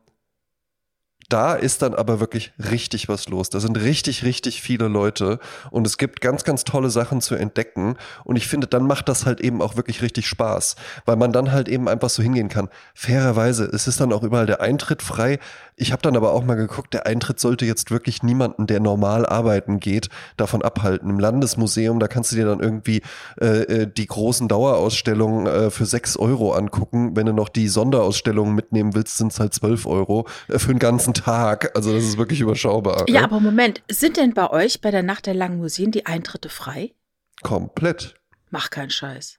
da 1.30 1.56
ist 1.56 1.82
dann 1.82 1.94
aber 1.94 2.20
wirklich 2.20 2.54
richtig 2.58 3.10
was 3.10 3.28
los. 3.28 3.50
Da 3.50 3.60
sind 3.60 3.78
richtig, 3.80 4.24
richtig 4.24 4.62
viele 4.62 4.88
Leute 4.88 5.40
und 5.72 5.86
es 5.86 5.98
gibt 5.98 6.22
ganz, 6.22 6.44
ganz 6.44 6.64
tolle 6.64 6.90
Sachen 6.90 7.22
zu 7.22 7.36
entdecken. 7.36 7.98
Und 8.24 8.38
ich 8.38 8.48
finde, 8.48 8.68
dann 8.68 8.88
macht 8.88 9.10
das 9.10 9.26
halt 9.26 9.42
eben 9.42 9.62
auch 9.62 9.76
wirklich 9.76 10.02
richtig 10.02 10.28
Spaß, 10.28 10.76
weil 11.06 11.18
man 11.18 11.34
dann 11.34 11.52
halt 11.52 11.68
eben 11.68 11.90
einfach 11.90 12.10
so 12.10 12.24
hingehen 12.24 12.50
kann. 12.50 12.70
Fairerweise, 12.94 13.66
es 13.66 13.88
ist 13.88 14.00
dann 14.00 14.14
auch 14.14 14.24
überall 14.24 14.46
der 14.46 14.62
Eintritt 14.62 15.02
frei. 15.02 15.40
Ich 15.80 15.92
habe 15.92 16.02
dann 16.02 16.18
aber 16.18 16.34
auch 16.34 16.44
mal 16.44 16.56
geguckt, 16.56 16.96
der 16.96 17.06
Eintritt 17.06 17.40
sollte 17.40 17.64
jetzt 17.66 17.92
wirklich 17.92 18.24
niemanden, 18.24 18.66
der 18.66 18.80
normal 18.80 19.28
arbeiten 19.28 19.80
geht, 19.80 20.10
davon 20.36 20.64
abhalten. 20.64 21.08
Im 21.08 21.20
Landesmuseum, 21.20 22.00
da 22.00 22.08
kannst 22.08 22.32
du 22.32 22.36
dir 22.36 22.46
dann 22.46 22.62
irgendwie 22.62 23.04
äh, 23.40 23.84
äh 23.84 23.88
die 23.88 24.08
großen 24.08 24.48
Dauerausstellungen 24.48 25.46
äh, 25.46 25.70
für 25.70 25.86
sechs 25.86 26.18
Euro 26.18 26.54
angucken. 26.54 27.16
Wenn 27.16 27.28
du 27.28 27.34
noch 27.34 27.48
die 27.48 27.68
Sonderausstellungen 27.68 28.56
mitnehmen 28.56 28.96
willst, 28.96 29.18
sind 29.18 29.32
es 29.32 29.40
halt 29.40 29.54
zwölf 29.54 29.86
Euro 29.86 30.28
äh, 30.48 30.58
für 30.58 30.74
den 30.74 30.80
ganzen 30.80 31.14
Tag. 31.14 31.76
Also 31.76 31.94
das 31.94 32.04
ist 32.04 32.18
wirklich 32.18 32.42
überschaubar. 32.42 33.06
Ja, 33.08 33.24
aber 33.24 33.40
Moment, 33.40 33.84
sind 33.88 34.18
denn 34.18 34.34
bei 34.34 34.50
euch 34.50 34.82
bei 34.82 34.90
der 34.90 35.04
Nacht 35.04 35.28
der 35.28 35.36
langen 35.36 35.60
Museen 35.60 35.92
die 35.92 36.08
Eintritte 36.08 36.50
frei? 36.50 36.96
Komplett. 37.44 38.16
Mach 38.50 38.72
keinen 38.72 38.90
Scheiß. 38.90 39.38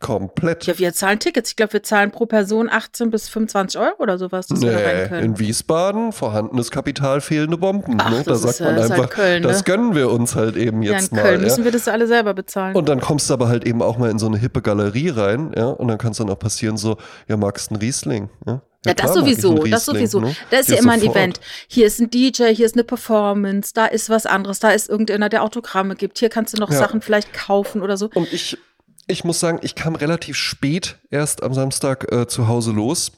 Komplett. 0.00 0.66
Ja, 0.66 0.78
wir 0.78 0.92
zahlen 0.92 1.18
Tickets. 1.18 1.50
Ich 1.50 1.56
glaube, 1.56 1.74
wir 1.74 1.82
zahlen 1.82 2.10
pro 2.10 2.26
Person 2.26 2.68
18 2.68 3.10
bis 3.10 3.28
25 3.28 3.80
Euro 3.80 3.94
oder 4.00 4.18
sowas, 4.18 4.48
dass 4.48 4.60
nee, 4.60 4.66
wir 4.66 4.72
da 4.72 4.78
rein 4.78 5.08
können. 5.08 5.24
In 5.24 5.38
Wiesbaden 5.38 6.12
vorhandenes 6.12 6.70
Kapital, 6.70 7.20
fehlende 7.20 7.56
Bomben. 7.56 7.96
Ach, 7.98 8.10
ne? 8.10 8.22
Da 8.24 8.34
sagt 8.34 8.60
man 8.60 8.76
einfach, 8.76 8.98
halt 8.98 9.10
Köln, 9.10 9.42
ne? 9.42 9.48
das 9.48 9.64
gönnen 9.64 9.94
wir 9.94 10.10
uns 10.10 10.34
halt 10.34 10.56
eben 10.56 10.82
jetzt 10.82 11.12
ja, 11.12 11.18
in 11.18 11.24
Köln 11.24 11.36
mal. 11.36 11.44
müssen 11.44 11.60
ja. 11.60 11.64
wir 11.66 11.72
das 11.72 11.88
alle 11.88 12.06
selber 12.06 12.34
bezahlen. 12.34 12.76
Und 12.76 12.88
dann 12.88 13.00
kommst 13.00 13.30
du 13.30 13.34
aber 13.34 13.48
halt 13.48 13.64
eben 13.64 13.82
auch 13.82 13.96
mal 13.96 14.10
in 14.10 14.18
so 14.18 14.26
eine 14.26 14.36
hippe 14.36 14.62
Galerie 14.62 15.10
rein, 15.10 15.52
ja, 15.56 15.68
und 15.68 15.88
dann 15.88 15.96
kann 15.98 16.10
es 16.10 16.18
dann 16.18 16.28
auch 16.28 16.38
passieren 16.38 16.76
so, 16.76 16.96
ja, 17.28 17.36
magst 17.36 17.70
du 17.70 17.74
einen 17.74 17.80
Riesling, 17.80 18.30
ja? 18.46 18.60
Ja, 18.84 18.90
ja, 18.90 18.94
das 18.94 19.14
sowieso, 19.14 19.64
das 19.64 19.86
sowieso. 19.86 20.20
Ne? 20.20 20.36
Da 20.50 20.58
ist 20.58 20.68
ja, 20.68 20.74
ja 20.74 20.82
immer 20.82 20.92
ein 20.92 21.02
Event. 21.02 21.40
Hier 21.68 21.86
ist 21.86 22.00
ein 22.00 22.10
DJ, 22.10 22.54
hier 22.54 22.66
ist 22.66 22.74
eine 22.74 22.84
Performance, 22.84 23.72
da 23.72 23.86
ist 23.86 24.10
was 24.10 24.26
anderes, 24.26 24.58
da 24.58 24.70
ist 24.72 24.90
irgendeiner, 24.90 25.30
der 25.30 25.42
Autogramme 25.42 25.96
gibt. 25.96 26.18
Hier 26.18 26.28
kannst 26.28 26.54
du 26.54 26.60
noch 26.60 26.70
ja. 26.70 26.76
Sachen 26.76 27.00
vielleicht 27.00 27.32
kaufen 27.32 27.80
oder 27.80 27.96
so. 27.96 28.10
Und 28.12 28.30
ich, 28.30 28.58
ich 29.06 29.24
muss 29.24 29.40
sagen, 29.40 29.58
ich 29.62 29.74
kam 29.74 29.94
relativ 29.94 30.36
spät 30.36 30.98
erst 31.10 31.42
am 31.42 31.54
Samstag 31.54 32.10
äh, 32.12 32.26
zu 32.26 32.48
Hause 32.48 32.72
los. 32.72 33.12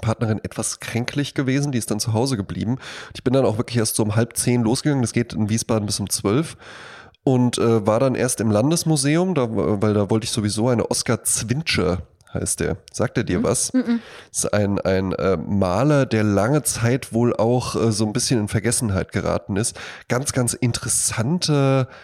Partnerin 0.00 0.40
etwas 0.42 0.80
kränklich 0.80 1.34
gewesen, 1.34 1.70
die 1.70 1.78
ist 1.78 1.90
dann 1.90 2.00
zu 2.00 2.12
Hause 2.12 2.36
geblieben. 2.36 2.78
Ich 3.14 3.22
bin 3.22 3.32
dann 3.32 3.44
auch 3.44 3.58
wirklich 3.58 3.76
erst 3.76 3.94
so 3.96 4.02
um 4.02 4.16
halb 4.16 4.36
zehn 4.36 4.62
losgegangen. 4.62 5.02
Das 5.02 5.12
geht 5.12 5.32
in 5.32 5.48
Wiesbaden 5.48 5.86
bis 5.86 6.00
um 6.00 6.10
zwölf 6.10 6.56
und 7.22 7.58
äh, 7.58 7.86
war 7.86 8.00
dann 8.00 8.14
erst 8.14 8.40
im 8.40 8.50
Landesmuseum, 8.50 9.34
da, 9.34 9.46
weil 9.50 9.94
da 9.94 10.10
wollte 10.10 10.24
ich 10.24 10.30
sowieso 10.32 10.68
eine 10.68 10.90
Oskar 10.90 11.22
Zwintscher 11.22 12.02
heißt 12.32 12.60
der. 12.60 12.76
Sagt 12.92 13.16
er 13.16 13.24
dir 13.24 13.38
Mhm. 13.38 13.44
was? 13.44 13.72
Mhm. 13.72 14.00
Das 14.30 14.44
ist 14.44 14.52
ein, 14.52 14.80
ein 14.80 15.12
äh, 15.12 15.36
Maler, 15.36 16.04
der 16.04 16.24
lange 16.24 16.64
Zeit 16.64 17.12
wohl 17.12 17.34
auch 17.34 17.76
äh, 17.76 17.92
so 17.92 18.04
ein 18.04 18.12
bisschen 18.12 18.40
in 18.40 18.48
Vergessenheit 18.48 19.12
geraten 19.12 19.56
ist. 19.56 19.78
Ganz, 20.08 20.32
ganz 20.32 20.52
interessante 20.52 21.88
äh, 21.88 21.94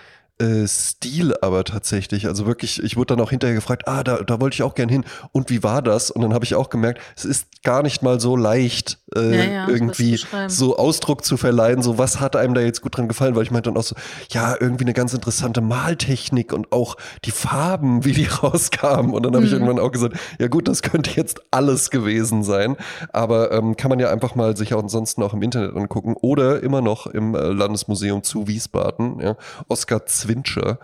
Stil 0.66 1.34
aber 1.42 1.64
tatsächlich. 1.64 2.26
Also 2.26 2.46
wirklich, 2.46 2.82
ich 2.82 2.96
wurde 2.96 3.14
dann 3.16 3.24
auch 3.24 3.30
hinterher 3.30 3.54
gefragt, 3.54 3.86
ah, 3.86 4.02
da, 4.02 4.22
da 4.22 4.40
wollte 4.40 4.54
ich 4.54 4.62
auch 4.62 4.74
gern 4.74 4.88
hin. 4.88 5.04
Und 5.32 5.50
wie 5.50 5.62
war 5.62 5.82
das? 5.82 6.10
Und 6.10 6.22
dann 6.22 6.32
habe 6.34 6.44
ich 6.44 6.54
auch 6.54 6.70
gemerkt, 6.70 7.00
es 7.16 7.24
ist 7.24 7.46
gar 7.62 7.82
nicht 7.82 8.02
mal 8.02 8.20
so 8.20 8.36
leicht, 8.36 8.98
äh, 9.14 9.36
Ja, 9.36 9.44
ja, 9.44 9.68
irgendwie 9.68 10.18
so 10.48 10.76
Ausdruck 10.78 11.24
zu 11.24 11.36
verleihen, 11.36 11.82
so 11.82 11.98
was 11.98 12.20
hat 12.20 12.36
einem 12.36 12.54
da 12.54 12.60
jetzt 12.62 12.80
gut 12.80 12.96
dran 12.96 13.06
gefallen, 13.08 13.34
weil 13.36 13.42
ich 13.42 13.50
meinte 13.50 13.68
dann 13.70 13.76
auch 13.76 13.82
so, 13.84 13.94
ja, 14.30 14.56
irgendwie 14.58 14.84
eine 14.84 14.94
ganz 14.94 15.12
interessante 15.12 15.60
Maltechnik 15.60 16.52
und 16.52 16.72
auch 16.72 16.96
die 17.24 17.30
Farben, 17.32 18.04
wie 18.04 18.12
die 18.12 18.24
rauskamen. 18.42 19.12
Und 19.12 19.24
dann 19.24 19.34
habe 19.34 19.44
ich 19.44 19.50
Mhm. 19.52 19.58
irgendwann 19.62 19.78
auch 19.78 19.92
gesagt, 19.92 20.16
ja 20.38 20.48
gut, 20.48 20.68
das 20.68 20.82
könnte 20.82 21.10
jetzt 21.16 21.40
alles 21.50 21.90
gewesen 21.90 22.42
sein. 22.44 22.76
Aber 23.12 23.52
ähm, 23.52 23.76
kann 23.76 23.90
man 23.90 23.98
ja 23.98 24.10
einfach 24.10 24.34
mal 24.34 24.56
sich 24.56 24.72
auch 24.74 24.82
ansonsten 24.82 25.22
auch 25.22 25.34
im 25.34 25.42
Internet 25.42 25.76
angucken 25.76 26.14
oder 26.20 26.62
immer 26.62 26.80
noch 26.80 27.06
im 27.06 27.34
äh, 27.34 27.38
Landesmuseum 27.48 28.22
zu 28.22 28.46
Wiesbaden, 28.48 29.20
ja, 29.20 29.36
Oskar 29.68 30.06
Zwinscher. 30.30 30.78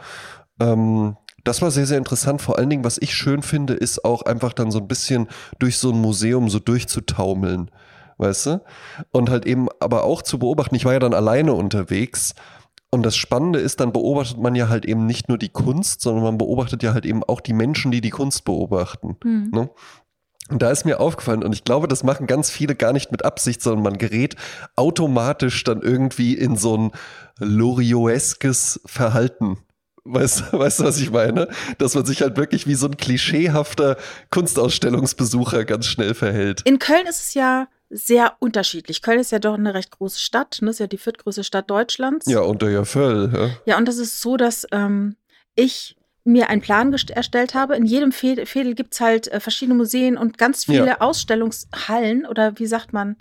Ähm, 0.61 1.17
das 1.45 1.63
war 1.63 1.71
sehr, 1.71 1.87
sehr 1.87 1.99
interessant. 1.99 2.43
Vor 2.43 2.59
allen 2.59 2.71
Dingen, 2.71 2.85
was 2.85 2.99
ich 2.99 3.15
schön 3.15 3.43
finde, 3.43 3.75
ist 3.75 4.05
auch 4.05 4.23
einfach 4.23 4.53
dann 4.53 4.71
so 4.71 4.79
ein 4.79 4.89
bisschen 4.89 5.29
durch 5.59 5.79
so 5.79 5.93
ein 5.93 6.01
Museum 6.01 6.49
so 6.49 6.59
durchzutaumeln. 6.59 7.71
Weißt 8.19 8.47
du? 8.47 8.65
Und 9.13 9.31
halt 9.31 9.47
eben 9.47 9.69
aber 9.79 10.05
auch 10.05 10.23
zu 10.23 10.39
beobachten. 10.39 10.75
Ich 10.75 10.85
war 10.85 10.95
ja 10.95 10.99
dann 10.99 11.15
alleine 11.15 11.53
unterwegs. 11.53 12.35
Und 12.91 13.05
das 13.05 13.17
Spannende 13.17 13.59
ist, 13.59 13.81
dann 13.81 13.93
beobachtet 13.93 14.39
man 14.39 14.55
ja 14.55 14.69
halt 14.69 14.87
eben 14.87 15.07
nicht 15.07 15.29
nur 15.29 15.39
die 15.39 15.51
Kunst, 15.51 16.01
sondern 16.01 16.25
man 16.25 16.39
beobachtet 16.39 16.83
ja 16.83 16.95
halt 16.95 17.05
eben 17.05 17.23
auch 17.23 17.41
die 17.41 17.53
Menschen, 17.53 17.91
die 17.91 18.01
die 18.01 18.11
Kunst 18.11 18.45
beobachten. 18.45 19.17
Mhm. 19.23 19.51
Ne? 19.53 19.71
Und 20.49 20.63
da 20.63 20.71
ist 20.71 20.85
mir 20.85 21.01
aufgefallen, 21.01 21.43
und 21.43 21.53
ich 21.53 21.65
glaube, 21.65 21.89
das 21.89 22.05
machen 22.05 22.27
ganz 22.27 22.51
viele 22.51 22.77
gar 22.77 22.93
nicht 22.93 23.11
mit 23.11 23.25
Absicht, 23.25 23.61
sondern 23.61 23.83
man 23.83 23.99
gerät 23.99 24.37
automatisch 24.77 25.65
dann 25.65 25.83
irgendwie 25.83 26.35
in 26.35 26.57
so 26.57 26.77
ein 26.77 26.91
Lorioeskes 27.39 28.81
Verhalten. 28.87 29.59
Weißt, 30.05 30.53
weißt 30.53 30.81
du, 30.81 30.85
was 30.85 31.01
ich 31.01 31.11
meine? 31.11 31.49
Dass 31.79 31.95
man 31.95 32.05
sich 32.07 32.23
halt 32.23 32.37
wirklich 32.37 32.67
wie 32.67 32.75
so 32.75 32.87
ein 32.87 32.97
klischeehafter 32.97 33.97
Kunstausstellungsbesucher 34.31 35.65
ganz 35.65 35.87
schnell 35.87 36.15
verhält. 36.15 36.63
In 36.65 36.79
Köln 36.79 37.07
ist 37.07 37.21
es 37.21 37.35
ja 37.35 37.69
sehr 37.91 38.35
unterschiedlich. 38.41 39.03
Köln 39.03 39.21
ist 39.21 39.33
ja 39.33 39.39
doch 39.39 39.55
eine 39.55 39.75
recht 39.75 39.91
große 39.91 40.19
Stadt, 40.19 40.59
ne? 40.61 40.71
ist 40.71 40.81
ja 40.81 40.87
die 40.87 40.99
viertgrößte 40.99 41.45
Stadt 41.45 41.71
Deutschlands. 41.71 42.27
Ja, 42.27 42.41
unter 42.41 42.69
ja 42.69 42.85
voll. 42.85 43.31
Ja. 43.33 43.51
Ja, 43.65 43.79
und 43.79 43.87
das 43.87 43.99
ist 43.99 44.21
so, 44.21 44.37
dass 44.37 44.67
ähm, 44.73 45.17
ich 45.55 45.97
mir 46.25 46.51
einen 46.51 46.61
Plan 46.61 46.93
erstellt 46.93 47.55
habe. 47.55 47.77
In 47.77 47.87
jedem 47.87 48.11
Fädel, 48.11 48.47
Fädel 48.47 48.75
gibt 48.75 48.95
es 48.95 49.01
halt 49.01 49.29
äh, 49.29 49.39
verschiedene 49.39 49.77
Museen 49.77 50.17
und 50.17 50.39
ganz 50.39 50.65
viele 50.65 50.87
Ja. 50.87 51.01
Ausstellungshallen 51.01 52.27
oder 52.27 52.59
wie 52.59 52.67
sagt 52.67 52.93
man, 52.93 53.17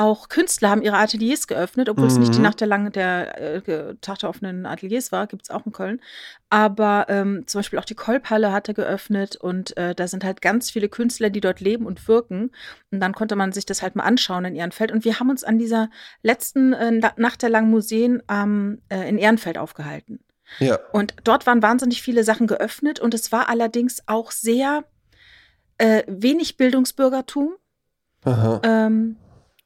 auch 0.00 0.28
Künstler 0.28 0.70
haben 0.70 0.82
ihre 0.82 0.96
Ateliers 0.96 1.46
geöffnet, 1.46 1.88
obwohl 1.88 2.06
es 2.06 2.16
nicht 2.16 2.32
die 2.34 2.38
Mhm. 2.38 2.44
Nacht 2.44 2.60
der 2.60 2.68
langen 2.68 2.90
der 2.92 3.38
äh, 3.68 3.94
Tag 4.00 4.18
der 4.20 4.28
offenen 4.30 4.64
Ateliers 4.64 5.12
war, 5.12 5.26
gibt 5.26 5.42
es 5.42 5.50
auch 5.50 5.66
in 5.66 5.72
Köln. 5.72 6.00
Aber 6.48 7.06
ähm, 7.08 7.44
zum 7.46 7.58
Beispiel 7.58 7.78
auch 7.78 7.84
die 7.84 7.94
Kolbhalle 7.94 8.50
hatte 8.52 8.72
geöffnet 8.74 9.36
und 9.36 9.76
äh, 9.76 9.94
da 9.94 10.08
sind 10.08 10.24
halt 10.24 10.40
ganz 10.40 10.70
viele 10.70 10.88
Künstler, 10.88 11.28
die 11.30 11.40
dort 11.40 11.60
leben 11.60 11.86
und 11.86 12.08
wirken. 12.08 12.50
Und 12.90 13.00
dann 13.00 13.12
konnte 13.14 13.36
man 13.36 13.52
sich 13.52 13.66
das 13.66 13.82
halt 13.82 13.94
mal 13.94 14.04
anschauen 14.04 14.44
in 14.44 14.56
Ehrenfeld. 14.56 14.90
Und 14.90 15.04
wir 15.04 15.20
haben 15.20 15.30
uns 15.30 15.44
an 15.44 15.58
dieser 15.58 15.90
letzten 16.22 16.72
äh, 16.72 16.90
Na- 16.92 17.12
Nacht 17.16 17.42
der 17.42 17.50
langen 17.50 17.70
Museen 17.70 18.22
ähm, 18.30 18.80
äh, 18.88 19.08
in 19.08 19.18
Ehrenfeld 19.18 19.58
aufgehalten. 19.58 20.20
ja. 20.60 20.78
Und 20.92 21.14
dort 21.24 21.46
waren 21.46 21.62
wahnsinnig 21.62 22.00
viele 22.02 22.24
Sachen 22.24 22.46
geöffnet 22.46 23.00
und 23.00 23.12
es 23.14 23.30
war 23.32 23.48
allerdings 23.48 24.02
auch 24.06 24.30
sehr 24.30 24.84
äh, 25.78 26.02
wenig 26.08 26.56
Bildungsbürgertum. 26.56 27.54
Aha. 28.24 28.60
Ähm, 28.64 29.16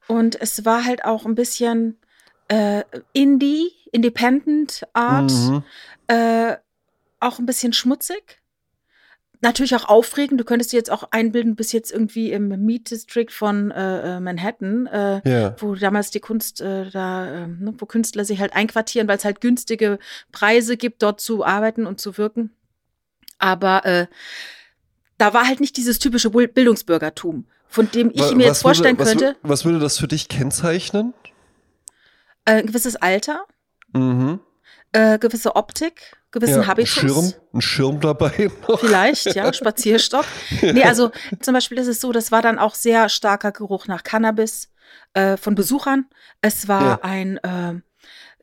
und 0.08 0.40
es 0.40 0.64
war 0.64 0.84
halt 0.84 1.04
auch 1.04 1.24
ein 1.26 1.34
bisschen 1.34 1.98
äh, 2.48 2.82
Indie, 3.12 3.70
Independent 3.92 4.86
Art, 4.92 5.30
Mhm. 5.32 5.62
äh, 6.08 6.56
auch 7.20 7.38
ein 7.38 7.46
bisschen 7.46 7.72
schmutzig. 7.72 8.40
Natürlich 9.40 9.74
auch 9.76 9.88
aufregend. 9.88 10.40
Du 10.40 10.44
könntest 10.44 10.72
dir 10.72 10.76
jetzt 10.78 10.90
auch 10.90 11.08
einbilden, 11.10 11.54
bis 11.54 11.72
jetzt 11.72 11.90
irgendwie 11.92 12.32
im 12.32 12.48
Meat 12.64 12.90
District 12.90 13.30
von 13.30 13.70
äh, 13.70 14.16
äh, 14.16 14.20
Manhattan, 14.20 14.86
äh, 14.86 15.20
Ja. 15.28 15.54
wo 15.58 15.74
damals 15.74 16.10
die 16.10 16.20
Kunst 16.20 16.60
äh, 16.62 16.88
da, 16.90 17.44
ähm, 17.44 17.58
ne, 17.60 17.74
wo 17.76 17.84
Künstler 17.86 18.24
sich 18.24 18.40
halt 18.40 18.54
einquartieren, 18.54 19.06
weil 19.06 19.18
es 19.18 19.24
halt 19.24 19.40
günstige 19.42 19.98
Preise 20.32 20.76
gibt, 20.78 21.02
dort 21.02 21.20
zu 21.20 21.44
arbeiten 21.44 21.86
und 21.86 22.00
zu 22.00 22.16
wirken. 22.16 22.50
Aber 23.38 23.84
äh, 23.84 24.06
da 25.18 25.34
war 25.34 25.46
halt 25.46 25.60
nicht 25.60 25.76
dieses 25.76 25.98
typische 25.98 26.30
Bildungsbürgertum, 26.30 27.46
von 27.74 27.90
dem 27.90 28.10
ich 28.14 28.20
Wa- 28.20 28.30
mir 28.34 28.44
jetzt 28.46 28.50
was 28.58 28.62
vorstellen 28.62 28.96
würde, 28.98 29.10
könnte, 29.10 29.36
Was, 29.42 29.42
wür- 29.42 29.48
was 29.50 29.64
würde 29.64 29.78
das 29.80 29.98
für 29.98 30.08
dich 30.08 30.28
kennzeichnen? 30.28 31.12
äh, 32.44 32.52
ein 32.60 32.66
gewisses 32.66 32.96
Alter, 32.96 33.44
Mhm. 33.92 34.40
äh, 34.92 35.18
gewisse 35.18 35.56
Optik, 35.56 36.16
gewissen 36.30 36.54
Ja, 36.54 36.60
ein 36.62 36.66
Habitus. 36.68 36.90
Schirm, 36.92 37.32
ein 37.52 37.60
Schirm 37.60 38.00
dabei 38.00 38.50
noch. 38.68 38.78
Vielleicht, 38.80 39.34
ja, 39.34 39.52
Spazierstock. 39.52 40.24
Nee, 40.62 40.84
also 40.84 41.10
zum 41.40 41.54
Beispiel 41.54 41.78
ist 41.78 41.86
es 41.88 42.00
so, 42.00 42.12
das 42.12 42.30
war 42.32 42.42
dann 42.42 42.58
auch 42.58 42.74
sehr 42.74 43.08
starker 43.08 43.50
Geruch 43.52 43.86
nach 43.86 44.02
Cannabis 44.04 44.70
äh, 45.14 45.36
von 45.36 45.54
Besuchern. 45.54 46.06
Es 46.42 46.68
war 46.68 46.82
Ja. 46.82 46.98
ein 47.02 47.38
äh, 47.38 47.80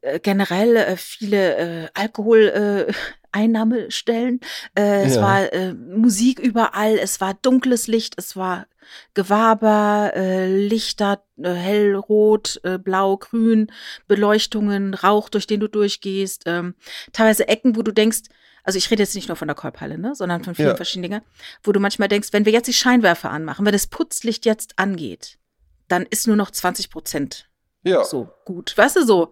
äh, 0.01 0.19
generell 0.19 0.75
äh, 0.75 0.97
viele 0.97 1.55
äh, 1.85 1.89
Alkohol. 1.93 2.87
Äh, 2.89 2.93
Einnahmestellen. 3.33 4.41
Äh, 4.77 5.05
es 5.05 5.15
Ja. 5.15 5.21
war 5.21 5.53
äh, 5.53 5.73
Musik 5.73 6.37
überall, 6.39 6.97
es 6.97 7.21
war 7.21 7.33
dunkles 7.33 7.87
Licht, 7.87 8.15
es 8.17 8.35
war 8.35 8.67
Gewaber, 9.13 10.11
äh, 10.15 10.47
Lichter, 10.53 11.23
äh, 11.41 11.49
hellrot, 11.53 12.59
äh, 12.63 12.77
blau, 12.77 13.15
grün, 13.17 13.71
Beleuchtungen, 14.07 14.93
Rauch, 14.93 15.29
durch 15.29 15.47
den 15.47 15.59
du 15.59 15.67
durchgehst, 15.69 16.43
ähm, 16.45 16.75
teilweise 17.13 17.47
Ecken, 17.47 17.75
wo 17.75 17.83
du 17.83 17.91
denkst, 17.93 18.23
also 18.63 18.77
ich 18.77 18.91
rede 18.91 19.03
jetzt 19.03 19.15
nicht 19.15 19.27
nur 19.29 19.37
von 19.37 19.47
der 19.47 19.55
Kolbhalle, 19.55 19.97
ne, 19.97 20.13
sondern 20.13 20.43
von 20.43 20.55
vielen 20.55 20.69
Ja. 20.69 20.75
verschiedenen 20.75 21.09
Dingen, 21.11 21.21
wo 21.63 21.71
du 21.71 21.79
manchmal 21.79 22.07
denkst, 22.09 22.29
wenn 22.31 22.45
wir 22.45 22.51
jetzt 22.51 22.67
die 22.67 22.73
Scheinwerfer 22.73 23.31
anmachen, 23.31 23.65
wenn 23.65 23.71
das 23.73 23.87
Putzlicht 23.87 24.45
jetzt 24.45 24.77
angeht, 24.77 25.37
dann 25.87 26.05
ist 26.09 26.27
nur 26.27 26.35
noch 26.35 26.51
20 26.51 26.89
Prozent 26.89 27.47
Ja. 27.83 28.03
so 28.03 28.29
gut. 28.45 28.77
Weißt 28.77 28.95
du 28.97 29.05
so? 29.05 29.31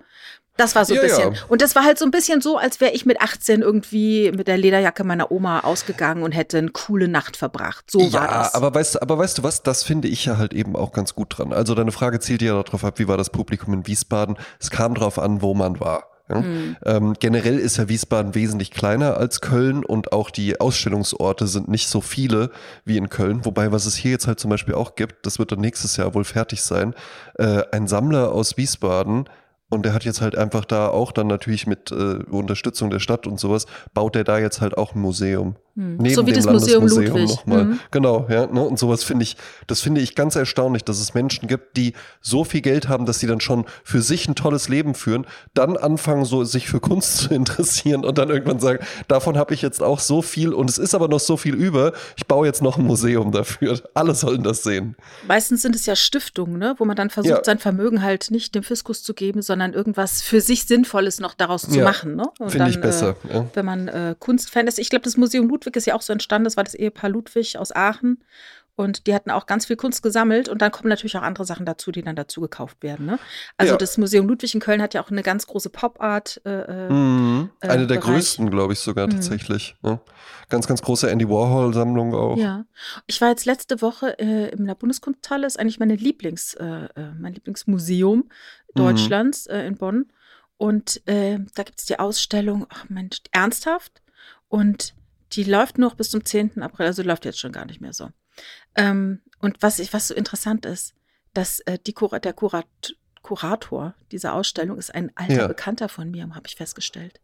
Das 0.59 0.75
war 0.75 0.85
so 0.85 0.93
ein 0.93 0.97
Ja, 0.97 1.01
bisschen. 1.03 1.33
ja. 1.33 1.39
Und 1.47 1.61
das 1.61 1.73
war 1.75 1.83
halt 1.83 1.97
so 1.97 2.05
ein 2.05 2.11
bisschen 2.11 2.41
so, 2.41 2.57
als 2.57 2.79
wäre 2.81 2.91
ich 2.91 3.05
mit 3.05 3.21
18 3.21 3.61
irgendwie 3.61 4.31
mit 4.31 4.47
der 4.47 4.57
Lederjacke 4.57 5.03
meiner 5.03 5.31
Oma 5.31 5.61
ausgegangen 5.61 6.21
und 6.21 6.33
hätte 6.33 6.57
eine 6.59 6.69
coole 6.69 7.07
Nacht 7.07 7.37
verbracht. 7.37 7.89
So 7.89 8.01
ja, 8.01 8.13
war 8.13 8.27
das. 8.27 8.53
aber 8.53 8.73
weißt, 8.75 8.95
du- 8.95 9.01
aber 9.01 9.17
weißt 9.17 9.37
du 9.39 9.43
was, 9.43 9.63
das 9.63 9.83
finde 9.83 10.07
ich 10.09 10.25
ja 10.25 10.37
halt 10.37 10.53
eben 10.53 10.75
auch 10.75 10.91
ganz 10.91 11.15
gut 11.15 11.37
dran. 11.37 11.53
Also 11.53 11.73
deine 11.75 11.91
Frage 11.91 12.19
zielt 12.19 12.41
ja 12.41 12.61
darauf 12.61 12.83
ab, 12.83 12.99
wie 12.99 13.07
war 13.07 13.17
das 13.17 13.29
Publikum 13.29 13.73
in 13.73 13.87
Wiesbaden? 13.87 14.37
Es 14.59 14.69
kam 14.69 14.93
darauf 14.95 15.17
an, 15.17 15.41
wo 15.41 15.53
man 15.53 15.79
war. 15.79 16.03
Ja? 16.29 16.41
Mhm. 16.41 16.75
Ähm, 16.85 17.13
generell 17.19 17.57
ist 17.57 17.77
ja 17.77 17.89
Wiesbaden 17.89 18.35
wesentlich 18.35 18.69
kleiner 18.71 19.17
als 19.17 19.41
Köln 19.41 19.83
und 19.83 20.11
auch 20.11 20.29
die 20.29 20.59
Ausstellungsorte 20.59 21.47
sind 21.47 21.69
nicht 21.69 21.87
so 21.89 22.01
viele 22.01 22.51
wie 22.85 22.97
in 22.97 23.09
Köln. 23.09 23.45
Wobei, 23.45 23.71
was 23.71 23.85
es 23.85 23.95
hier 23.95 24.11
jetzt 24.11 24.27
halt 24.27 24.39
zum 24.39 24.49
Beispiel 24.51 24.75
auch 24.75 24.93
gibt, 24.95 25.25
das 25.25 25.39
wird 25.39 25.51
dann 25.53 25.59
nächstes 25.61 25.97
Jahr 25.97 26.13
wohl 26.13 26.25
fertig 26.25 26.61
sein, 26.61 26.93
äh, 27.39 27.63
ein 27.71 27.87
Sammler 27.87 28.31
aus 28.31 28.57
Wiesbaden 28.57 29.27
und 29.69 29.85
der 29.85 29.93
hat 29.93 30.03
jetzt 30.03 30.21
halt 30.21 30.37
einfach 30.37 30.65
da 30.65 30.87
auch 30.87 31.11
dann 31.11 31.27
natürlich 31.27 31.67
mit 31.67 31.91
äh, 31.91 32.23
Unterstützung 32.29 32.89
der 32.89 32.99
Stadt 32.99 33.27
und 33.27 33.39
sowas, 33.39 33.65
baut 33.93 34.15
der 34.15 34.23
da 34.23 34.39
jetzt 34.39 34.61
halt 34.61 34.77
auch 34.77 34.95
ein 34.95 35.01
Museum. 35.01 35.55
Hm. 35.79 35.95
Neben 35.97 36.13
So 36.13 36.25
wie 36.27 36.31
dem 36.33 36.43
das 36.43 36.51
Museum 36.51 36.85
Ludwig. 36.87 37.29
nochmal. 37.29 37.63
Mhm. 37.63 37.79
Genau, 37.91 38.27
ja. 38.29 38.47
Ne? 38.47 38.61
Und 38.61 38.77
sowas 38.77 39.05
finde 39.05 39.23
ich, 39.23 39.37
das 39.67 39.79
finde 39.79 40.01
ich 40.01 40.13
ganz 40.13 40.35
erstaunlich, 40.35 40.83
dass 40.83 40.99
es 40.99 41.13
Menschen 41.13 41.47
gibt, 41.47 41.77
die 41.77 41.93
so 42.19 42.43
viel 42.43 42.59
Geld 42.59 42.89
haben, 42.89 43.05
dass 43.05 43.19
sie 43.19 43.27
dann 43.27 43.39
schon 43.39 43.63
für 43.85 44.01
sich 44.01 44.27
ein 44.27 44.35
tolles 44.35 44.67
Leben 44.67 44.93
führen, 44.93 45.25
dann 45.53 45.77
anfangen, 45.77 46.25
so 46.25 46.43
sich 46.43 46.67
für 46.67 46.81
Kunst 46.81 47.17
zu 47.19 47.33
interessieren 47.33 48.03
und 48.03 48.17
dann 48.17 48.29
irgendwann 48.29 48.59
sagen, 48.59 48.79
davon 49.07 49.37
habe 49.37 49.53
ich 49.53 49.61
jetzt 49.61 49.81
auch 49.81 49.99
so 49.99 50.21
viel 50.21 50.53
und 50.53 50.69
es 50.69 50.77
ist 50.77 50.93
aber 50.93 51.07
noch 51.07 51.21
so 51.21 51.37
viel 51.37 51.55
über, 51.55 51.93
ich 52.17 52.25
baue 52.27 52.45
jetzt 52.45 52.61
noch 52.61 52.77
ein 52.77 52.83
Museum 52.83 53.31
dafür. 53.31 53.79
Alle 53.93 54.15
sollen 54.15 54.43
das 54.43 54.63
sehen. 54.63 54.97
Meistens 55.29 55.61
sind 55.61 55.75
es 55.77 55.85
ja 55.85 55.95
Stiftungen, 55.95 56.57
ne, 56.59 56.75
wo 56.77 56.83
man 56.83 56.97
dann 56.97 57.09
versucht, 57.09 57.29
Ja. 57.37 57.43
sein 57.43 57.59
Vermögen 57.59 58.01
halt 58.03 58.31
nicht 58.31 58.53
dem 58.53 58.63
Fiskus 58.63 59.01
zu 59.01 59.13
geben, 59.13 59.41
sondern 59.41 59.71
irgendwas 59.73 60.21
für 60.21 60.41
sich 60.41 60.65
Sinnvolles 60.65 61.21
noch 61.21 61.33
daraus 61.35 61.61
zu 61.61 61.77
Ja. 61.79 61.85
machen. 61.85 62.17
Ne? 62.17 62.23
Finde 62.47 62.69
ich 62.69 62.81
besser. 62.81 63.15
Äh, 63.29 63.35
ja. 63.35 63.45
wenn 63.53 63.65
man 63.65 63.87
äh, 63.87 64.15
Kunstfan 64.19 64.67
ist. 64.67 64.77
Ich 64.79 64.89
glaube, 64.89 65.03
das 65.03 65.15
Museum 65.15 65.47
Ludwig 65.47 65.68
ist 65.75 65.85
ja 65.87 65.95
auch 65.95 66.01
so 66.01 66.13
entstanden. 66.13 66.45
Das 66.45 66.57
war 66.57 66.63
das 66.63 66.73
Ehepaar 66.75 67.09
Ludwig 67.09 67.57
aus 67.57 67.75
Aachen. 67.75 68.23
Und 68.75 69.07
die 69.07 69.13
hatten 69.13 69.29
auch 69.29 69.45
ganz 69.45 69.65
viel 69.65 69.75
Kunst 69.75 70.01
gesammelt. 70.01 70.47
Und 70.47 70.61
dann 70.61 70.71
kommen 70.71 70.87
natürlich 70.87 71.17
auch 71.17 71.21
andere 71.21 71.43
Sachen 71.43 71.65
dazu, 71.65 71.91
die 71.91 72.01
dann 72.01 72.15
dazu 72.15 72.39
gekauft 72.39 72.77
werden. 72.81 73.05
Ne? 73.07 73.19
Also 73.57 73.73
Ja. 73.73 73.77
das 73.77 73.97
Museum 73.97 74.25
Ludwig 74.29 74.53
in 74.53 74.61
Köln 74.61 74.81
hat 74.81 74.93
ja 74.93 75.03
auch 75.03 75.11
eine 75.11 75.21
ganz 75.21 75.47
große 75.47 75.69
Pop-Art. 75.69 76.39
Äh, 76.45 76.61
äh, 76.61 76.89
Mhm. 76.89 77.49
äh, 77.59 77.67
Eine 77.67 77.87
der 77.87 77.95
Bereich. 77.95 78.13
größten, 78.13 78.49
glaube 78.49 78.71
ich, 78.71 78.79
sogar 78.79 79.07
Mhm. 79.07 79.11
tatsächlich. 79.11 79.75
Ja. 79.83 79.99
Ganz, 80.47 80.65
ganz 80.65 80.81
große 80.81 81.09
Andy 81.11 81.27
Warhol-Sammlung 81.27 82.13
auch. 82.15 82.37
Ja. 82.37 82.63
Ich 83.05 83.19
war 83.19 83.27
jetzt 83.27 83.45
letzte 83.45 83.81
Woche 83.81 84.17
äh, 84.17 84.49
in 84.51 84.65
der 84.65 84.75
Bundeskunsthalle, 84.75 85.45
ist 85.45 85.59
eigentlich 85.59 85.79
meine 85.79 85.97
Lieblings, 85.97 86.53
äh, 86.53 86.65
äh, 86.65 87.11
mein 87.19 87.33
Lieblingsmuseum 87.33 88.29
Deutschlands 88.75 89.45
äh, 89.47 89.63
in 89.67 89.75
Bonn. 89.75 90.05
Und 90.57 91.01
da 91.05 91.63
gibt 91.63 91.79
es 91.79 91.85
die 91.85 91.99
Ausstellung, 91.99 92.65
ach 92.69 92.85
Mensch, 92.89 93.21
ernsthaft. 93.31 94.01
Und 94.49 94.93
Die 95.33 95.43
läuft 95.43 95.77
noch 95.77 95.95
bis 95.95 96.09
zum 96.09 96.25
10. 96.25 96.61
April, 96.61 96.87
also 96.87 97.03
läuft 97.03 97.25
jetzt 97.25 97.39
schon 97.39 97.51
gar 97.51 97.65
nicht 97.65 97.81
mehr 97.81 97.93
so. 97.93 98.09
Ähm, 98.75 99.21
und 99.39 99.57
was, 99.61 99.79
ich, 99.79 99.93
was 99.93 100.07
so 100.07 100.13
interessant 100.15 100.65
ist, 100.65 100.93
dass 101.33 101.59
äh, 101.61 101.77
die 101.85 101.93
Kura 101.93 102.19
der 102.19 102.33
Kurat 102.33 102.65
Kurator 103.21 103.95
dieser 104.11 104.33
Ausstellung 104.33 104.77
ist 104.77 104.95
ein 104.95 105.11
alter 105.15 105.33
Ja. 105.33 105.47
Bekannter 105.47 105.89
von 105.89 106.09
mir, 106.09 106.23
habe 106.33 106.47
ich 106.47 106.55
festgestellt. 106.55 107.19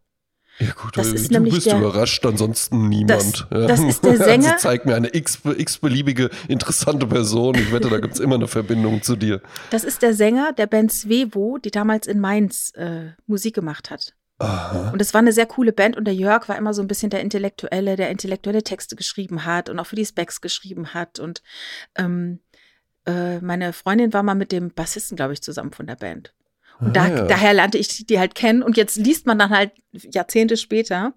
Ja 0.59 0.71
gut, 0.73 0.95
Das 0.97 1.07
ist 1.11 1.29
du 1.29 1.33
nämlich 1.33 1.53
bist 1.53 1.65
der- 1.67 1.77
überrascht, 1.79 2.25
ansonsten 2.25 2.87
niemand. 2.89 3.47
ja. 3.51 3.65
das 3.67 3.79
ist 3.81 4.03
der 4.05 4.15
Sänger- 4.17 4.53
Also 4.53 4.61
zeig 4.67 4.85
mir 4.85 4.95
eine 4.95 5.13
x- 5.13 5.39
x-beliebige 5.45 6.29
interessante 6.47 7.07
Person. 7.07 7.55
Ich 7.55 7.71
wette, 7.73 7.89
da 7.89 7.99
gibt 7.99 8.13
es 8.13 8.19
immer 8.19 8.35
eine 8.35 8.47
Verbindung 8.47 9.01
zu 9.03 9.15
dir. 9.15 9.41
Das 9.71 9.83
ist 9.83 10.01
der 10.01 10.13
Sänger 10.13 10.53
der 10.53 10.67
Band 10.67 10.91
Svevo, 10.93 11.57
die 11.57 11.71
damals 11.71 12.07
in 12.07 12.19
Mainz 12.19 12.71
äh, 12.75 13.11
Musik 13.25 13.55
gemacht 13.55 13.89
hat. 13.89 14.14
Aha. 14.37 14.89
Und 14.91 15.01
es 15.01 15.13
war 15.13 15.19
eine 15.19 15.31
sehr 15.31 15.45
coole 15.45 15.71
Band 15.71 15.95
und 15.95 16.05
der 16.05 16.13
Jörg 16.13 16.49
war 16.49 16.57
immer 16.57 16.73
so 16.73 16.81
ein 16.81 16.87
bisschen 16.87 17.09
der 17.09 17.21
Intellektuelle, 17.21 17.95
der 17.95 18.09
intellektuelle 18.09 18.63
Texte 18.63 18.95
geschrieben 18.95 19.45
hat 19.45 19.69
und 19.69 19.79
auch 19.79 19.85
für 19.85 19.95
die 19.95 20.05
Specs 20.05 20.41
geschrieben 20.41 20.93
hat. 20.93 21.19
Und 21.19 21.41
ähm, 21.95 22.39
äh, 23.05 23.39
meine 23.39 23.71
Freundin 23.71 24.11
war 24.13 24.23
mal 24.23 24.35
mit 24.35 24.51
dem 24.51 24.71
Bassisten, 24.71 25.15
glaube 25.15 25.33
ich, 25.33 25.41
zusammen 25.41 25.71
von 25.71 25.87
der 25.87 25.95
Band. 25.95 26.33
Und 26.81 26.97
da, 26.97 27.03
Ah, 27.03 27.07
ja. 27.09 27.25
daher 27.25 27.53
lernte 27.53 27.77
ich 27.77 28.05
die 28.05 28.19
halt 28.19 28.35
kennen. 28.35 28.61
Und 28.61 28.75
jetzt 28.75 28.97
liest 28.97 29.25
man 29.25 29.39
dann 29.39 29.51
halt 29.51 29.71
Jahrzehnte 29.93 30.57
später 30.57 31.13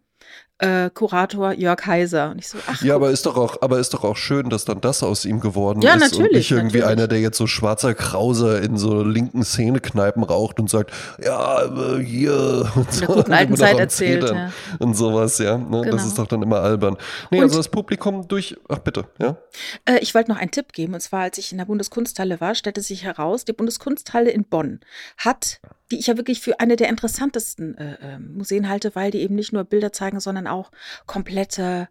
äh, 0.58 0.90
Kurator 0.90 1.52
Jörg 1.52 1.86
Heiser. 1.86 2.30
Und 2.30 2.38
ich 2.38 2.48
so, 2.48 2.58
ach, 2.66 2.82
Ja, 2.82 2.94
aber 2.96 3.10
ist 3.10 3.26
doch 3.26 3.36
auch, 3.36 3.62
aber 3.62 3.78
ist 3.78 3.94
doch 3.94 4.04
auch 4.04 4.16
schön, 4.16 4.50
dass 4.50 4.64
dann 4.64 4.80
das 4.80 5.02
aus 5.02 5.24
ihm 5.24 5.40
geworden 5.40 5.82
Ja, 5.82 5.94
ist 5.94 6.02
und 6.02 6.10
natürlich, 6.12 6.32
nicht 6.36 6.50
irgendwie 6.50 6.78
natürlich. 6.78 6.98
einer, 6.98 7.08
der 7.08 7.20
jetzt 7.20 7.38
so 7.38 7.46
schwarzer 7.46 7.94
Krauser 7.94 8.60
in 8.62 8.76
so 8.76 9.02
linken 9.02 9.44
Szenekneipen 9.44 10.22
raucht 10.22 10.58
und 10.60 10.68
sagt, 10.68 10.92
ja, 11.22 11.62
äh, 11.64 12.02
hier 12.04 12.70
und 12.76 13.00
der 13.00 13.06
guten 13.06 13.32
alten 13.32 13.56
Zeit 13.56 13.78
erzählt, 13.78 14.24
ja. 14.24 14.50
und 14.78 14.94
sowas, 14.94 15.38
ja. 15.38 15.56
Ne? 15.58 15.82
Das 15.82 15.90
Genau. 15.90 15.96
ist 16.08 16.18
doch 16.18 16.26
dann 16.26 16.42
immer 16.42 16.60
albern. 16.60 16.96
Nee, 17.30 17.38
Und- 17.38 17.44
also 17.44 17.58
das 17.58 17.68
Publikum 17.68 18.26
durch, 18.28 18.56
ach 18.68 18.78
bitte, 18.78 19.04
ja. 19.18 19.36
Äh, 19.84 19.98
ich 20.00 20.14
wollte 20.14 20.30
noch 20.30 20.38
einen 20.38 20.50
Tipp 20.50 20.72
geben. 20.72 20.94
Und 20.94 21.00
zwar, 21.00 21.20
als 21.22 21.38
ich 21.38 21.52
in 21.52 21.58
der 21.58 21.64
Bundeskunsthalle 21.66 22.40
war, 22.40 22.54
stellte 22.54 22.80
sich 22.82 23.04
heraus, 23.04 23.44
die 23.44 23.52
Bundeskunsthalle 23.52 24.30
in 24.30 24.44
Bonn 24.44 24.80
hat, 25.16 25.60
die 25.90 25.98
ich 25.98 26.08
ja 26.08 26.16
wirklich 26.16 26.40
für 26.40 26.60
eine 26.60 26.76
der 26.76 26.88
interessantesten 26.88 27.76
äh, 27.78 27.92
äh, 27.94 28.18
Museen 28.18 28.68
halte, 28.68 28.94
weil 28.94 29.10
die 29.10 29.20
eben 29.20 29.34
nicht 29.34 29.52
nur 29.52 29.64
Bilder 29.64 29.92
zeigen, 29.92 30.20
sondern 30.20 30.46
auch 30.48 30.70
komplette, 31.06 31.88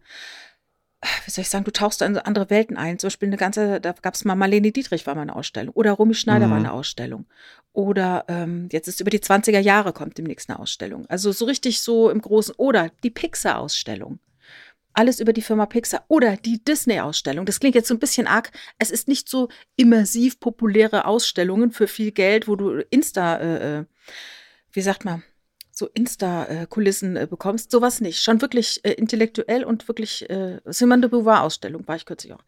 wie 1.25 1.31
soll 1.31 1.43
ich 1.43 1.49
sagen, 1.49 1.63
du 1.65 1.71
tauchst 1.71 2.01
da 2.01 2.05
in 2.05 2.17
andere 2.17 2.49
Welten 2.49 2.75
ein. 2.77 2.97
Zum 2.99 3.07
Beispiel 3.07 3.27
eine 3.29 3.37
ganze, 3.37 3.79
da 3.79 3.91
gab 3.93 4.15
es 4.15 4.25
mal 4.25 4.35
Marlene 4.35 4.71
Dietrich 4.71 5.05
war 5.05 5.15
mal 5.15 5.21
eine 5.21 5.35
Ausstellung. 5.35 5.73
Oder 5.75 5.91
Romy 5.93 6.15
Schneider 6.15 6.47
Mhm. 6.47 6.51
war 6.51 6.57
eine 6.57 6.73
Ausstellung. 6.73 7.25
Oder 7.73 8.25
ähm, 8.27 8.67
jetzt 8.71 8.87
ist 8.87 8.99
über 8.99 9.11
die 9.11 9.19
20er 9.19 9.59
Jahre 9.59 9.93
kommt 9.93 10.17
demnächst 10.17 10.49
eine 10.49 10.57
Ausstellung. 10.59 11.05
Also 11.07 11.31
so 11.31 11.45
richtig 11.45 11.81
so 11.81 12.09
im 12.09 12.21
Großen. 12.21 12.55
Oder 12.57 12.89
die 13.03 13.11
Pixar-Ausstellung. 13.11 14.19
Alles 14.93 15.19
über 15.19 15.31
die 15.31 15.43
Firma 15.43 15.67
Pixar 15.67 16.03
oder 16.07 16.37
die 16.37 16.63
Disney-Ausstellung. 16.63 17.45
Das 17.45 17.59
klingt 17.59 17.75
jetzt 17.75 17.87
so 17.87 17.93
ein 17.93 17.99
bisschen 17.99 18.25
arg. 18.25 18.49
Es 18.79 18.89
ist 18.89 19.07
nicht 19.07 19.29
so 19.29 19.47
immersiv 19.75 20.39
populäre 20.39 21.05
Ausstellungen 21.05 21.69
für 21.69 21.87
viel 21.87 22.11
Geld, 22.11 22.47
wo 22.47 22.55
du 22.55 22.79
Insta, 22.89 23.37
äh, 23.37 23.77
äh, 23.81 23.85
wie 24.71 24.81
sagt 24.81 25.05
man, 25.05 25.23
so 25.77 25.87
Insta-Kulissen 25.93 27.15
äh, 27.15 27.27
bekommst. 27.27 27.71
Sowas 27.71 28.01
nicht. 28.01 28.21
Schon 28.21 28.41
wirklich 28.41 28.83
äh, 28.83 28.93
intellektuell 28.93 29.63
und 29.63 29.87
wirklich 29.87 30.29
äh, 30.29 30.59
Simone 30.65 31.01
de 31.01 31.09
Beauvoir-Ausstellung 31.09 31.87
war 31.87 31.95
ich 31.95 32.05
kürzlich 32.05 32.33
auch. 32.33 32.43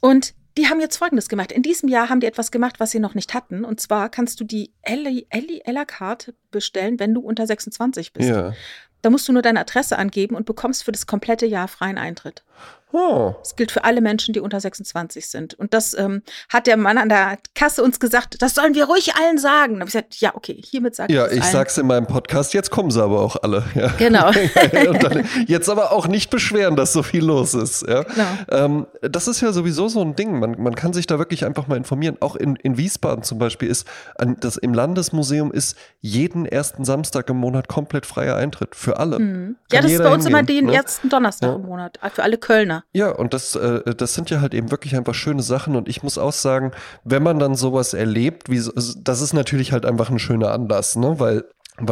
Und 0.00 0.34
die 0.56 0.68
haben 0.68 0.80
jetzt 0.80 0.96
Folgendes 0.96 1.28
gemacht. 1.28 1.52
In 1.52 1.62
diesem 1.62 1.88
Jahr 1.88 2.08
haben 2.08 2.20
die 2.20 2.26
etwas 2.26 2.50
gemacht, 2.50 2.80
was 2.80 2.90
sie 2.90 2.98
noch 2.98 3.14
nicht 3.14 3.34
hatten. 3.34 3.64
Und 3.64 3.80
zwar 3.80 4.08
kannst 4.08 4.40
du 4.40 4.44
die 4.44 4.72
Ellie, 4.82 5.26
Ellie 5.28 5.60
Ella 5.64 5.84
Card 5.84 6.34
bestellen, 6.50 6.98
wenn 6.98 7.14
du 7.14 7.20
unter 7.20 7.46
26 7.46 8.12
bist. 8.12 8.28
Ja. 8.28 8.54
Da 9.02 9.10
musst 9.10 9.28
du 9.28 9.32
nur 9.32 9.42
deine 9.42 9.60
Adresse 9.60 9.96
angeben 9.96 10.34
und 10.34 10.46
bekommst 10.46 10.82
für 10.82 10.90
das 10.90 11.06
komplette 11.06 11.46
Jahr 11.46 11.68
freien 11.68 11.98
Eintritt. 11.98 12.42
Oh. 12.92 13.34
Das 13.40 13.54
gilt 13.56 13.70
für 13.70 13.84
alle 13.84 14.00
Menschen, 14.00 14.32
die 14.32 14.40
unter 14.40 14.60
26 14.60 15.28
sind. 15.28 15.54
Und 15.54 15.74
das 15.74 15.96
ähm, 15.96 16.22
hat 16.48 16.66
der 16.66 16.76
Mann 16.76 16.96
an 16.98 17.08
der 17.08 17.38
Kasse 17.54 17.82
uns 17.82 18.00
gesagt, 18.00 18.40
das 18.40 18.54
sollen 18.54 18.74
wir 18.74 18.86
ruhig 18.86 19.14
allen 19.14 19.36
sagen. 19.38 19.74
Da 19.74 19.80
habe 19.80 19.88
ich 19.88 19.92
gesagt, 19.92 20.16
ja, 20.20 20.34
okay, 20.34 20.60
hiermit 20.64 20.94
sage 20.94 21.12
Ja, 21.12 21.26
ich 21.26 21.34
ich 21.38 21.42
allen. 21.42 21.52
sag's 21.52 21.76
in 21.78 21.86
meinem 21.86 22.06
Podcast, 22.06 22.54
jetzt 22.54 22.70
kommen 22.70 22.90
sie 22.90 23.02
aber 23.02 23.20
auch 23.20 23.36
alle. 23.42 23.64
Ja. 23.74 23.88
Genau. 23.98 24.30
Dann, 25.00 25.28
jetzt 25.46 25.68
aber 25.68 25.92
auch 25.92 26.08
nicht 26.08 26.30
beschweren, 26.30 26.76
dass 26.76 26.92
so 26.92 27.02
viel 27.02 27.24
los 27.24 27.54
ist. 27.54 27.86
Ja. 27.86 28.02
Genau. 28.04 28.26
Ähm, 28.50 28.86
das 29.02 29.28
ist 29.28 29.40
ja 29.40 29.52
sowieso 29.52 29.88
so 29.88 30.00
ein 30.00 30.16
Ding. 30.16 30.38
Man, 30.38 30.60
man 30.60 30.74
kann 30.74 30.92
sich 30.92 31.06
da 31.06 31.18
wirklich 31.18 31.44
einfach 31.44 31.66
mal 31.66 31.76
informieren. 31.76 32.16
Auch 32.20 32.36
in, 32.36 32.56
in 32.56 32.78
Wiesbaden 32.78 33.22
zum 33.22 33.38
Beispiel 33.38 33.68
ist, 33.68 33.86
an, 34.16 34.36
das 34.40 34.56
im 34.56 34.72
Landesmuseum 34.72 35.52
ist 35.52 35.76
jeden 36.00 36.46
ersten 36.46 36.84
Samstag 36.84 37.28
im 37.28 37.36
Monat 37.36 37.68
komplett 37.68 38.06
freier 38.06 38.36
Eintritt 38.36 38.74
für 38.74 38.98
alle. 38.98 39.18
Mhm. 39.18 39.56
Ja, 39.72 39.82
das 39.82 39.90
ist 39.92 39.98
bei 40.02 40.12
uns 40.12 40.24
immer 40.26 40.38
hingehen, 40.38 40.66
den 40.66 40.70
ne? 40.70 40.76
ersten 40.76 41.08
Donnerstag 41.08 41.50
Ja. 41.50 41.56
im 41.56 41.62
Monat. 41.62 41.98
Für 42.14 42.22
alle 42.22 42.38
Kölner. 42.38 42.77
Ja, 42.92 43.10
und 43.10 43.34
das, 43.34 43.54
äh, 43.54 43.94
das 43.94 44.14
sind 44.14 44.30
ja 44.30 44.40
halt 44.40 44.54
eben 44.54 44.70
wirklich 44.70 44.96
einfach 44.96 45.14
schöne 45.14 45.42
Sachen. 45.42 45.76
Und 45.76 45.88
ich 45.88 46.02
muss 46.02 46.18
auch 46.18 46.32
sagen, 46.32 46.72
wenn 47.04 47.22
man 47.22 47.38
dann 47.38 47.54
sowas 47.54 47.94
erlebt, 47.94 48.50
wie, 48.50 48.62
das 49.02 49.20
ist 49.20 49.32
natürlich 49.32 49.72
halt 49.72 49.86
einfach 49.86 50.10
ein 50.10 50.18
schöner 50.18 50.52
Anlass, 50.52 50.96
ne? 50.96 51.18
Weil 51.18 51.44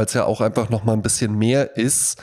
es 0.04 0.14
ja 0.14 0.24
auch 0.24 0.40
einfach 0.40 0.68
noch 0.68 0.84
mal 0.84 0.94
ein 0.94 1.02
bisschen 1.02 1.36
mehr 1.36 1.76
ist, 1.76 2.20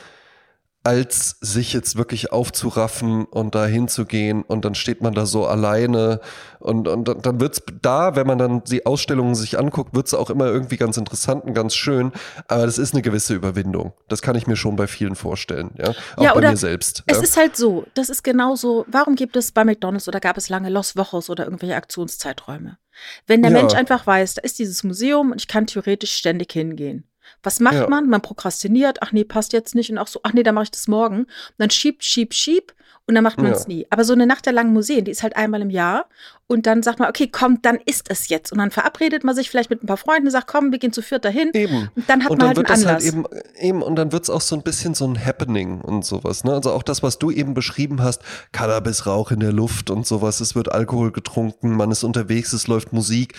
als 0.85 1.37
sich 1.39 1.71
jetzt 1.71 1.95
wirklich 1.95 2.31
aufzuraffen 2.33 3.23
und 3.25 3.55
da 3.55 3.65
hinzugehen 3.65 4.41
und 4.43 4.65
dann 4.65 4.75
steht 4.75 5.01
man 5.01 5.13
da 5.13 5.25
so 5.25 5.45
alleine 5.47 6.19
und, 6.59 6.87
und 6.89 7.05
dann- 7.25 7.39
wird's 7.39 7.61
da, 7.81 8.15
wenn 8.17 8.27
man 8.27 8.37
dann 8.37 8.63
die 8.65 8.85
Ausstellungen 8.85 9.33
sich 9.33 9.57
anguckt, 9.57 9.95
wird's 9.95 10.13
auch 10.13 10.29
immer 10.29 10.45
irgendwie 10.47 10.75
ganz 10.77 10.97
interessant 10.97 11.45
und 11.45 11.53
ganz 11.53 11.73
schön, 11.73 12.11
aber 12.47 12.65
das 12.65 12.77
ist 12.77 12.93
eine 12.93 13.01
gewisse 13.01 13.33
Überwindung. 13.33 13.93
Das 14.09 14.21
kann 14.21 14.35
ich 14.35 14.45
mir 14.45 14.55
schon 14.57 14.75
bei 14.75 14.87
vielen 14.87 15.15
vorstellen, 15.15 15.71
ja, 15.77 15.91
auch 16.17 16.23
Ja, 16.23 16.33
bei 16.33 16.41
mir 16.49 16.57
selbst. 16.57 17.03
Es 17.05 17.17
ja. 17.17 17.23
ist 17.23 17.37
halt 17.37 17.55
so, 17.55 17.85
das 17.93 18.09
ist 18.09 18.23
genauso, 18.23 18.85
warum 18.87 19.15
gibt 19.15 19.35
es 19.37 19.51
bei 19.53 19.63
McDonalds 19.63 20.07
oder 20.09 20.19
gab 20.19 20.37
es 20.37 20.49
lange 20.49 20.69
Los 20.69 20.97
Wochos 20.97 21.29
oder 21.29 21.45
irgendwelche 21.45 21.75
Aktionszeiträume? 21.75 22.77
Wenn 23.25 23.41
der 23.41 23.51
Ja. 23.51 23.59
Mensch 23.61 23.73
einfach 23.73 24.05
weiß, 24.05 24.35
da 24.35 24.41
ist 24.41 24.59
dieses 24.59 24.83
Museum 24.83 25.31
und 25.31 25.41
ich 25.41 25.47
kann 25.47 25.65
theoretisch 25.65 26.13
ständig 26.13 26.51
hingehen. 26.51 27.05
Was 27.43 27.59
macht 27.59 27.75
Ja. 27.75 27.89
man? 27.89 28.09
Man 28.09 28.21
prokrastiniert, 28.21 28.99
ach 29.01 29.11
nee, 29.11 29.23
passt 29.25 29.53
jetzt 29.53 29.75
nicht 29.75 29.91
und 29.91 29.97
auch 29.97 30.07
so, 30.07 30.19
ach 30.23 30.33
nee, 30.33 30.43
dann 30.43 30.55
mache 30.55 30.63
ich 30.65 30.71
das 30.71 30.87
morgen. 30.87 31.19
Und 31.19 31.27
dann 31.57 31.69
schiebt, 31.69 32.03
schiebt, 32.03 32.33
schiebt 32.33 32.73
und 33.05 33.15
dann 33.15 33.23
macht 33.23 33.37
man 33.37 33.51
es 33.51 33.63
Ja. 33.63 33.67
nie. 33.67 33.87
Aber 33.89 34.05
so 34.05 34.13
eine 34.13 34.25
Nacht 34.25 34.45
der 34.45 34.53
langen 34.53 34.71
Museen, 34.73 35.03
die 35.05 35.11
ist 35.11 35.23
halt 35.23 35.35
einmal 35.35 35.61
im 35.61 35.69
Jahr 35.69 36.05
und 36.47 36.65
dann 36.67 36.83
sagt 36.83 36.99
man, 36.99 37.09
okay, 37.09 37.27
komm, 37.27 37.61
dann 37.61 37.79
ist 37.85 38.09
es 38.09 38.29
jetzt. 38.29 38.51
Und 38.53 38.59
dann 38.59 38.71
verabredet 38.71 39.23
man 39.25 39.35
sich 39.35 39.49
vielleicht 39.49 39.69
mit 39.69 39.83
ein 39.83 39.87
paar 39.87 39.97
Freunden 39.97 40.27
und 40.27 40.31
sagt, 40.31 40.47
komm, 40.47 40.71
wir 40.71 40.79
gehen 40.79 40.93
zu 40.93 41.01
viert 41.01 41.25
dahin. 41.25 41.49
Eben. 41.53 41.89
Und 41.95 42.09
dann 42.09 42.23
hat 42.23 42.31
und 42.31 42.37
man 42.37 42.39
dann 42.39 42.47
halt 42.49 42.57
wird 42.57 42.71
einen 42.71 42.81
das 42.83 42.87
Anlass. 42.87 43.03
halt 43.03 43.13
eben, 43.59 43.67
eben, 43.67 43.81
und 43.81 43.95
dann 43.97 44.11
wird 44.13 44.23
es 44.23 44.29
auch 44.29 44.41
so 44.41 44.55
ein 44.55 44.61
bisschen 44.61 44.93
so 44.93 45.05
ein 45.05 45.23
Happening 45.23 45.81
und 45.81 46.05
sowas. 46.05 46.43
Ne? 46.45 46.53
Also 46.53 46.71
auch 46.71 46.83
das, 46.83 47.03
was 47.03 47.19
du 47.19 47.29
eben 47.31 47.53
beschrieben 47.53 48.01
hast, 48.01 48.21
Cannabisrauch 48.53 49.31
in 49.31 49.39
der 49.41 49.51
Luft 49.51 49.89
und 49.89 50.07
sowas, 50.07 50.39
es 50.39 50.55
wird 50.55 50.71
Alkohol 50.71 51.11
getrunken, 51.11 51.75
man 51.75 51.91
ist 51.91 52.03
unterwegs, 52.03 52.53
es 52.53 52.67
läuft 52.67 52.93
Musik. 52.93 53.33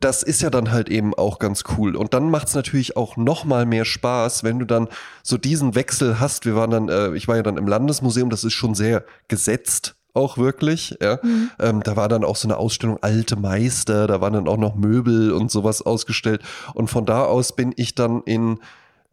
Das 0.00 0.22
ist 0.22 0.42
ja 0.42 0.50
dann 0.50 0.72
halt 0.72 0.88
eben 0.88 1.14
auch 1.14 1.38
ganz 1.38 1.64
cool. 1.76 1.96
Und 1.96 2.12
dann 2.12 2.30
macht 2.30 2.48
es 2.48 2.54
natürlich 2.54 2.96
auch 2.96 3.16
noch 3.16 3.44
mal 3.44 3.64
mehr 3.64 3.84
Spaß, 3.84 4.44
wenn 4.44 4.58
du 4.58 4.66
dann 4.66 4.88
so 5.22 5.38
diesen 5.38 5.74
Wechsel 5.74 6.20
hast. 6.20 6.44
Wir 6.44 6.54
waren 6.54 6.70
dann, 6.70 6.88
äh, 6.88 7.14
ich 7.14 7.28
war 7.28 7.36
ja 7.36 7.42
dann 7.42 7.56
im 7.56 7.66
Landesmuseum, 7.66 8.28
das 8.28 8.44
ist 8.44 8.52
schon 8.52 8.74
sehr 8.74 9.04
gesetzt 9.28 9.96
auch 10.16 10.38
wirklich. 10.38 10.96
Ja. 11.00 11.18
Mhm. 11.22 11.50
Ähm, 11.60 11.82
da 11.82 11.94
war 11.94 12.08
dann 12.08 12.24
auch 12.24 12.36
so 12.36 12.48
eine 12.48 12.56
Ausstellung 12.56 12.98
Alte 13.02 13.36
Meister, 13.36 14.06
da 14.06 14.20
waren 14.20 14.32
dann 14.32 14.48
auch 14.48 14.56
noch 14.56 14.74
Möbel 14.74 15.32
und 15.32 15.50
sowas 15.50 15.82
ausgestellt. 15.82 16.42
Und 16.74 16.88
von 16.88 17.04
da 17.04 17.24
aus 17.24 17.54
bin 17.54 17.72
ich 17.76 17.94
dann 17.94 18.22
in 18.24 18.58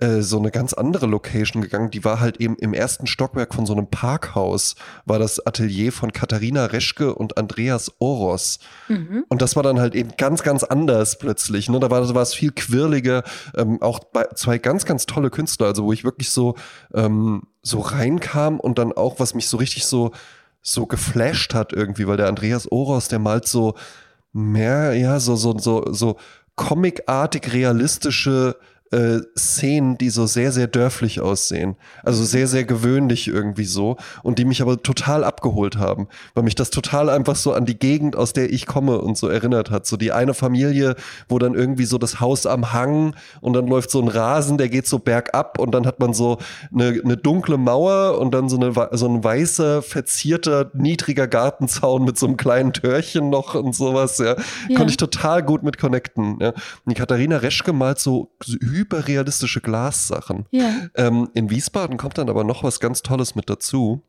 äh, 0.04 0.22
so 0.22 0.38
eine 0.38 0.52
ganz 0.52 0.74
andere 0.74 1.06
Location 1.06 1.62
gegangen. 1.62 1.89
Die 1.89 2.04
war 2.04 2.20
halt 2.20 2.38
eben 2.42 2.58
im 2.58 2.74
ersten 2.74 3.08
Stockwerk 3.08 3.54
von 3.54 3.66
so 3.66 3.74
einem 3.74 3.88
Parkhaus, 3.88 4.76
war 5.06 5.18
das 5.18 5.46
Atelier 5.46 5.94
von 5.94 6.12
Katharina 6.12 6.66
Reschke 6.66 7.16
und 7.16 7.38
Andreas 7.38 7.89
Oros. 8.00 8.60
Mhm. 8.89 9.24
Und 9.30 9.42
das 9.42 9.56
war 9.56 9.63
dann 9.63 9.80
halt 9.80 9.96
eben 9.96 10.12
ganz, 10.18 10.44
ganz 10.44 10.63
anders 10.63 11.18
plötzlich. 11.18 11.70
Ne? 11.70 11.80
Da 11.80 11.89
war, 11.89 12.13
war 12.13 12.22
es 12.22 12.34
viel 12.34 12.52
quirliger. 12.52 13.24
Ähm, 13.56 13.82
auch 13.82 14.00
bei 14.00 14.26
zwei 14.36 14.58
ganz, 14.58 14.84
ganz 14.84 15.06
tolle 15.06 15.30
Künstler, 15.30 15.68
also 15.68 15.86
wo 15.86 15.94
ich 15.94 16.04
wirklich 16.04 16.30
so, 16.30 16.56
ähm, 16.94 17.44
so 17.62 17.80
reinkam 17.80 18.60
und 18.60 18.78
dann 18.78 18.92
auch, 18.92 19.22
was 19.22 19.34
mich 19.34 19.48
so 19.48 19.56
richtig 19.56 19.86
so, 19.86 20.12
so 20.62 20.86
geflasht 20.86 21.54
hat 21.54 21.72
irgendwie, 21.72 22.08
weil 22.08 22.18
der 22.18 22.28
Andreas 22.28 22.70
Oros, 22.70 23.08
der 23.08 23.20
malt 23.20 23.48
so 23.48 23.76
mehr, 24.34 24.94
ja, 24.96 25.22
so, 25.22 25.38
so, 25.38 25.58
so, 25.58 25.86
so 25.94 26.18
comicartig 26.56 27.54
realistische 27.54 28.58
äh, 28.94 29.22
Szenen, 29.38 29.98
die 29.98 30.10
so 30.10 30.26
sehr, 30.28 30.52
sehr 30.52 30.68
dörflich 30.68 31.20
aussehen. 31.20 31.76
Also 32.04 32.24
sehr, 32.24 32.48
sehr 32.48 32.64
gewöhnlich 32.64 33.28
irgendwie 33.28 33.66
so 33.66 33.98
und 34.22 34.40
die 34.40 34.46
mich 34.46 34.62
aber 34.62 34.82
total 34.82 35.24
abgeholt 35.24 35.78
haben, 35.78 36.08
weil 36.36 36.44
mich 36.44 36.56
das 36.56 36.70
total 36.70 37.10
einfach 37.10 37.36
so 37.36 37.54
an 37.54 37.66
die 37.66 37.78
Gegend, 37.78 38.16
aus 38.16 38.34
der 38.34 38.54
ich 38.54 38.68
komme 38.68 39.00
und 39.00 39.18
so 39.18 39.28
erinnert 39.28 39.72
hat. 39.72 39.86
So 39.86 39.98
die 39.98 40.12
eine 40.12 40.34
Familie, 40.34 40.96
wo 41.28 41.40
dann 41.40 41.56
irgendwie 41.56 41.86
so 41.86 41.98
das 41.98 42.20
Haus 42.20 42.46
am 42.46 42.72
Hang 42.72 43.16
und 43.42 43.54
dann 43.54 43.68
läuft 43.68 43.90
so 43.90 44.02
ein 44.02 44.08
Rasen, 44.08 44.58
der 44.58 44.70
geht 44.70 44.88
so 44.88 45.00
bergab 45.00 45.60
und 45.60 45.74
dann 45.74 45.86
hat 45.86 46.00
man 46.00 46.14
so 46.14 46.38
eine, 46.72 47.02
eine 47.04 47.18
dunkle 47.18 47.58
Mauer 47.58 48.20
und 48.20 48.34
dann 48.34 48.48
so, 48.50 48.58
eine, 48.58 48.74
so 48.92 49.08
ein 49.08 49.24
weißer, 49.24 49.82
verzierter, 49.82 50.72
niedriger 50.74 51.28
Gartenzaun 51.28 52.06
mit 52.06 52.18
so 52.18 52.28
einem 52.28 52.38
kleinen 52.38 52.74
Törchen 52.74 53.30
noch 53.30 53.56
und 53.56 53.76
sowas, 53.76 54.20
ja. 54.20 54.36
Ja. 54.70 54.78
Konnte 54.78 54.92
ich 54.92 54.98
total 54.98 55.42
gut 55.44 55.64
mit 55.64 55.78
connecten. 55.78 56.38
Ja. 56.40 56.50
Und 56.50 56.58
die 56.88 56.94
Katharina 56.94 57.38
Reschke 57.38 57.74
malt 57.74 58.00
so 58.00 58.32
hyperrealistische 58.84 59.62
Glassachen. 59.62 60.46
Ja. 60.52 60.89
Ähm, 60.96 61.30
in 61.34 61.50
Wiesbaden 61.50 61.98
kommt 61.98 62.17
dann 62.17 62.30
aber 62.30 62.43
noch 62.43 62.63
was 62.63 62.80
ganz 62.80 63.02
Tolles 63.02 63.36
mit 63.36 63.50
dazu. 63.50 64.04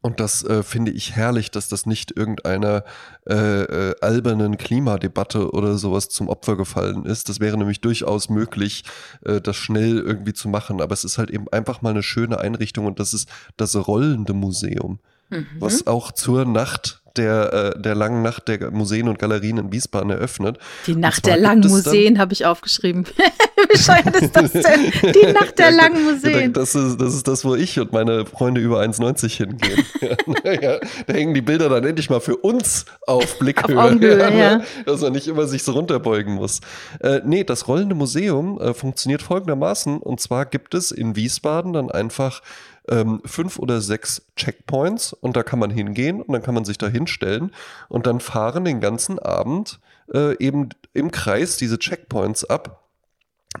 Und 0.00 0.20
das 0.20 0.44
äh, 0.44 0.62
finde 0.62 0.92
ich 0.92 1.16
herrlich, 1.16 1.50
dass 1.50 1.68
das 1.68 1.86
nicht 1.86 2.16
irgendeiner 2.16 2.84
äh, 3.28 3.34
äh, 3.62 3.94
albernen 4.00 4.56
Klimadebatte 4.56 5.50
oder 5.50 5.76
sowas 5.76 6.08
zum 6.08 6.28
Opfer 6.28 6.56
gefallen 6.56 7.04
ist. 7.04 7.28
Das 7.28 7.40
wäre 7.40 7.58
nämlich 7.58 7.80
durchaus 7.80 8.28
möglich, 8.28 8.84
äh, 9.24 9.40
das 9.40 9.56
schnell 9.56 9.98
irgendwie 9.98 10.34
zu 10.34 10.48
machen. 10.48 10.80
Aber 10.80 10.92
es 10.92 11.02
ist 11.02 11.18
halt 11.18 11.30
eben 11.30 11.48
einfach 11.48 11.82
mal 11.82 11.90
eine 11.90 12.04
schöne 12.04 12.38
Einrichtung 12.38 12.86
und 12.86 13.00
das 13.00 13.12
ist 13.12 13.28
das 13.56 13.74
rollende 13.74 14.34
Museum, 14.34 15.00
mhm. 15.30 15.46
was 15.58 15.88
auch 15.88 16.12
zur 16.12 16.44
Nacht 16.44 17.01
der, 17.16 17.74
äh, 17.76 17.80
der 17.80 17.94
langen 17.94 18.22
Nacht 18.22 18.48
der 18.48 18.70
Museen 18.70 19.08
und 19.08 19.18
Galerien 19.18 19.58
in 19.58 19.72
Wiesbaden 19.72 20.10
eröffnet. 20.10 20.58
Die 20.86 20.96
Nacht 20.96 21.26
der 21.26 21.36
langen 21.36 21.68
Museen 21.68 22.18
habe 22.18 22.32
ich 22.32 22.46
aufgeschrieben. 22.46 23.06
Wie 23.56 23.66
bescheuert 23.66 24.16
ist 24.16 24.34
das 24.36 24.52
denn? 24.52 25.12
Die 25.12 25.32
Nacht 25.32 25.58
der 25.58 25.70
langen 25.70 26.04
Museen. 26.04 26.52
Das 26.52 26.74
ist, 26.74 27.00
das 27.00 27.14
ist 27.14 27.28
das, 27.28 27.44
wo 27.44 27.54
ich 27.54 27.78
und 27.78 27.92
meine 27.92 28.26
Freunde 28.26 28.60
über 28.60 28.80
1,90 28.80 29.36
hingehen. 29.36 29.84
ja, 30.44 30.78
da 31.06 31.12
hängen 31.12 31.34
die 31.34 31.42
Bilder 31.42 31.68
dann 31.68 31.84
endlich 31.84 32.10
mal 32.10 32.20
für 32.20 32.36
uns 32.36 32.86
auf 33.06 33.38
Blickhöhe. 33.38 33.78
Auf 33.78 33.92
Augenhöhe, 33.92 34.18
ja, 34.18 34.30
ja. 34.30 34.60
Dass 34.86 35.00
man 35.00 35.12
nicht 35.12 35.28
immer 35.28 35.46
sich 35.46 35.62
so 35.62 35.72
runterbeugen 35.72 36.34
muss. 36.34 36.60
Äh, 37.00 37.20
nee, 37.24 37.44
das 37.44 37.68
rollende 37.68 37.94
Museum 37.94 38.60
äh, 38.60 38.74
funktioniert 38.74 39.22
folgendermaßen. 39.22 39.98
Und 39.98 40.20
zwar 40.20 40.46
gibt 40.46 40.74
es 40.74 40.90
in 40.90 41.16
Wiesbaden 41.16 41.72
dann 41.72 41.90
einfach 41.90 42.42
ähm, 42.88 43.20
fünf 43.24 43.58
oder 43.58 43.80
sechs 43.80 44.22
Checkpoints 44.36 45.12
und 45.12 45.36
da 45.36 45.42
kann 45.42 45.58
man 45.58 45.70
hingehen 45.70 46.20
und 46.20 46.32
dann 46.32 46.42
kann 46.42 46.54
man 46.54 46.64
sich 46.64 46.78
da 46.78 46.88
hinstellen 46.88 47.52
und 47.88 48.06
dann 48.06 48.20
fahren 48.20 48.64
den 48.64 48.80
ganzen 48.80 49.18
Abend 49.18 49.80
äh, 50.12 50.36
eben 50.38 50.70
im 50.92 51.10
Kreis 51.10 51.56
diese 51.56 51.78
Checkpoints 51.78 52.44
ab. 52.44 52.88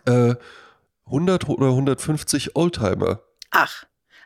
Äh, 0.06 0.34
100 1.06 1.48
oder 1.48 1.68
150 1.68 2.56
Oldtimer. 2.56 3.20
Ach. 3.50 3.84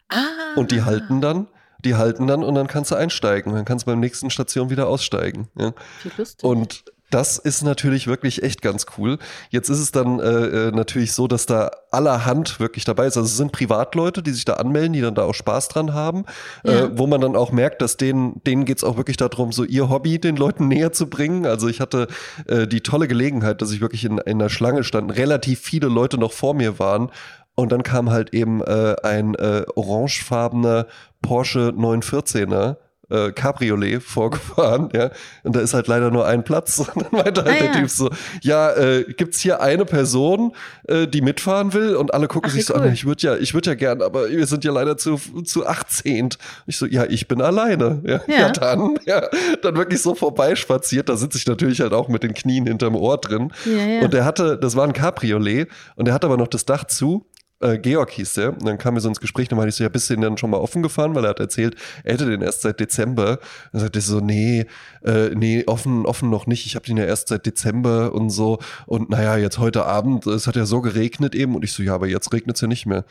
Ah. 0.08 0.54
Und 0.54 0.70
die 0.70 0.82
halten 0.82 1.20
dann 1.20 1.48
die 1.86 1.94
halten 1.94 2.26
dann 2.26 2.42
und 2.42 2.54
dann 2.54 2.66
kannst 2.66 2.90
du 2.90 2.96
einsteigen. 2.96 3.54
Dann 3.54 3.64
kannst 3.64 3.86
du 3.86 3.90
beim 3.90 4.00
nächsten 4.00 4.30
Station 4.30 4.70
wieder 4.70 4.88
aussteigen. 4.88 5.48
Ja. 5.56 5.72
Wie 6.02 6.10
lustig. 6.16 6.44
Und 6.44 6.84
das 7.10 7.38
ist 7.38 7.62
natürlich 7.62 8.06
wirklich 8.06 8.42
echt 8.42 8.62
ganz 8.62 8.86
cool. 8.98 9.18
Jetzt 9.50 9.68
ist 9.68 9.78
es 9.78 9.92
dann 9.92 10.18
äh, 10.18 10.24
äh, 10.68 10.70
natürlich 10.72 11.12
so, 11.12 11.28
dass 11.28 11.46
da 11.46 11.70
allerhand 11.90 12.58
wirklich 12.58 12.84
dabei 12.84 13.06
ist. 13.06 13.16
Also 13.16 13.26
es 13.26 13.36
sind 13.36 13.52
Privatleute, 13.52 14.22
die 14.22 14.32
sich 14.32 14.44
da 14.44 14.54
anmelden, 14.54 14.92
die 14.92 15.00
dann 15.00 15.14
da 15.14 15.22
auch 15.22 15.34
Spaß 15.34 15.68
dran 15.68 15.94
haben, 15.94 16.24
äh, 16.64 16.72
ja. 16.72 16.84
äh, 16.84 16.98
wo 16.98 17.06
man 17.06 17.20
dann 17.20 17.36
auch 17.36 17.52
merkt, 17.52 17.80
dass 17.80 17.96
denen, 17.96 18.42
denen 18.44 18.64
geht's 18.64 18.82
auch 18.82 18.96
wirklich 18.96 19.16
darum, 19.16 19.52
so 19.52 19.64
ihr 19.64 19.88
Hobby 19.88 20.18
den 20.18 20.36
Leuten 20.36 20.68
näher 20.68 20.92
zu 20.92 21.08
bringen. 21.08 21.46
Also 21.46 21.68
ich 21.68 21.80
hatte 21.80 22.08
äh, 22.46 22.66
die 22.66 22.80
tolle 22.80 23.06
Gelegenheit, 23.06 23.62
dass 23.62 23.70
ich 23.70 23.80
wirklich 23.80 24.04
in, 24.04 24.18
in 24.18 24.38
der 24.38 24.48
Schlange 24.48 24.82
stand, 24.82 25.16
relativ 25.16 25.60
viele 25.60 25.88
Leute 25.88 26.18
noch 26.18 26.32
vor 26.32 26.54
mir 26.54 26.78
waren 26.78 27.10
und 27.54 27.72
dann 27.72 27.82
kam 27.82 28.10
halt 28.10 28.34
eben 28.34 28.60
äh, 28.62 28.96
ein 29.02 29.34
äh, 29.34 29.64
orangefarbener 29.74 30.86
Porsche 31.22 31.72
914er 31.76 32.76
äh, 33.10 33.32
Cabriolet 33.32 34.02
vorgefahren, 34.02 34.88
ja, 34.92 35.10
und 35.42 35.56
da 35.56 35.60
ist 35.60 35.74
halt 35.74 35.86
leider 35.86 36.10
nur 36.10 36.26
ein 36.26 36.44
Platz. 36.44 36.78
Und 36.96 37.04
dann 37.04 37.24
meinte 37.24 37.44
halt 37.44 37.56
ah, 37.56 37.58
der 37.58 37.66
ja. 37.66 37.80
Typ 37.80 37.90
so, 37.90 38.10
ja, 38.42 38.72
äh, 38.72 39.04
gibt's 39.16 39.40
hier 39.40 39.60
eine 39.60 39.84
Person, 39.84 40.52
äh, 40.88 41.06
die 41.06 41.20
mitfahren 41.20 41.72
will? 41.72 41.96
Und 41.96 42.14
alle 42.14 42.28
gucken 42.28 42.50
Ach, 42.50 42.54
sich 42.54 42.64
so 42.66 42.74
cool. 42.74 42.82
an, 42.82 42.92
ich 42.92 43.04
würde 43.04 43.22
ja, 43.22 43.36
ich 43.36 43.54
würde 43.54 43.70
ja 43.70 43.74
gern, 43.74 44.02
aber 44.02 44.28
wir 44.30 44.46
sind 44.46 44.64
ja 44.64 44.72
leider 44.72 44.96
zu, 44.96 45.18
zu 45.44 45.66
18. 45.66 46.30
Ich 46.66 46.78
so, 46.78 46.86
ja, 46.86 47.04
ich 47.04 47.28
bin 47.28 47.40
alleine. 47.40 48.02
Ja, 48.06 48.20
ja. 48.26 48.40
ja 48.40 48.50
dann, 48.50 48.98
ja, 49.04 49.22
dann 49.62 49.76
wirklich 49.76 50.00
so 50.00 50.14
vorbeispaziert, 50.14 51.08
da 51.08 51.16
sitze 51.16 51.38
ich 51.38 51.46
natürlich 51.46 51.80
halt 51.80 51.92
auch 51.92 52.08
mit 52.08 52.22
den 52.22 52.34
Knien 52.34 52.66
hinterm 52.66 52.94
Ohr 52.94 53.18
drin. 53.18 53.52
Ja, 53.64 53.86
ja. 53.86 54.00
Und 54.02 54.12
der 54.12 54.24
hatte, 54.24 54.58
das 54.58 54.76
war 54.76 54.84
ein 54.84 54.92
Cabriolet 54.92 55.68
und 55.96 56.06
der 56.06 56.14
hat 56.14 56.24
aber 56.24 56.36
noch 56.36 56.48
das 56.48 56.64
Dach 56.64 56.84
zu 56.84 57.26
äh, 57.60 57.78
Georg 57.78 58.10
hieß 58.10 58.34
der. 58.34 58.52
Und 58.52 58.66
dann 58.66 58.78
kam 58.78 58.94
mir 58.94 59.00
so 59.00 59.08
ins 59.08 59.20
Gespräch, 59.20 59.48
dann 59.48 59.56
meinte 59.56 59.70
ich 59.70 59.74
so, 59.76 59.84
ja, 59.84 59.88
bist 59.88 60.10
du 60.10 60.14
denn 60.14 60.22
dann 60.22 60.38
schon 60.38 60.50
mal 60.50 60.58
offen 60.58 60.82
gefahren? 60.82 61.14
Weil 61.14 61.24
er 61.24 61.30
hat 61.30 61.40
erzählt, 61.40 61.76
er 62.04 62.14
hätte 62.14 62.26
den 62.26 62.42
erst 62.42 62.62
seit 62.62 62.80
Dezember. 62.80 63.38
Dann 63.72 63.80
sagte 63.80 64.00
so, 64.00 64.20
nee, 64.20 64.66
äh, 65.04 65.30
nee, 65.34 65.64
offen, 65.66 66.06
offen 66.06 66.30
noch 66.30 66.46
nicht. 66.46 66.66
Ich 66.66 66.74
habe 66.74 66.86
den 66.86 66.96
ja 66.96 67.04
erst 67.04 67.28
seit 67.28 67.46
Dezember 67.46 68.12
und 68.12 68.30
so. 68.30 68.58
Und 68.86 69.10
naja, 69.10 69.36
jetzt 69.36 69.58
heute 69.58 69.86
Abend, 69.86 70.26
es 70.26 70.46
hat 70.46 70.56
ja 70.56 70.66
so 70.66 70.80
geregnet 70.80 71.34
eben. 71.34 71.54
Und 71.54 71.64
ich 71.64 71.72
so, 71.72 71.82
ja, 71.82 71.94
aber 71.94 72.06
jetzt 72.06 72.32
regnet 72.32 72.56
es 72.56 72.60
ja 72.60 72.68
nicht 72.68 72.86
mehr. 72.86 73.04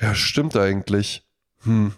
Ja, 0.00 0.14
stimmt 0.14 0.56
eigentlich. 0.56 1.26
Hm. 1.64 1.92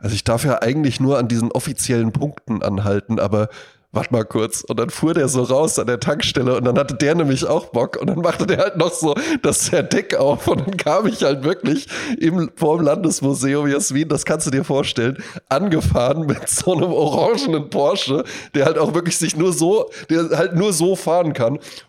Also 0.00 0.14
ich 0.14 0.24
darf 0.24 0.44
ja 0.44 0.62
eigentlich 0.62 1.00
nur 1.00 1.18
an 1.18 1.28
diesen 1.28 1.50
offiziellen 1.50 2.12
Punkten 2.12 2.62
anhalten, 2.62 3.18
aber 3.18 3.48
warte 3.92 4.12
mal 4.12 4.24
kurz. 4.24 4.62
Und 4.62 4.78
dann 4.78 4.90
fuhr 4.90 5.14
der 5.14 5.28
so 5.28 5.42
raus 5.42 5.78
an 5.78 5.86
der 5.86 6.00
Tankstelle 6.00 6.56
und 6.56 6.64
dann 6.64 6.78
hatte 6.78 6.94
der 6.94 7.14
nämlich 7.14 7.46
auch 7.46 7.66
Bock 7.66 7.96
und 8.00 8.08
dann 8.08 8.18
machte 8.18 8.46
der 8.46 8.58
halt 8.58 8.76
noch 8.76 8.92
so 8.92 9.14
das 9.42 9.70
Deck 9.70 10.14
auf 10.14 10.46
und 10.46 10.60
dann 10.60 10.76
kam 10.76 11.06
ich 11.06 11.22
halt 11.22 11.42
wirklich 11.44 11.86
im, 12.18 12.50
vor 12.56 12.76
dem 12.76 12.84
Landesmuseum 12.84 13.66
Jasmin, 13.68 14.08
das 14.08 14.24
kannst 14.24 14.46
du 14.46 14.50
dir 14.50 14.64
vorstellen, 14.64 15.22
angefahren 15.48 16.26
mit 16.26 16.48
so 16.48 16.74
einem 16.74 16.92
orangenen 16.92 17.70
Porsche, 17.70 18.24
der 18.54 18.66
halt 18.66 18.78
auch 18.78 18.94
wirklich 18.94 19.16
sich 19.16 19.36
nur 19.36 19.52
so, 19.52 19.90
der 20.10 20.28
halt 20.36 20.54
nur 20.54 20.72
so 20.72 20.94
fahren 20.96 21.32
kann. 21.32 21.58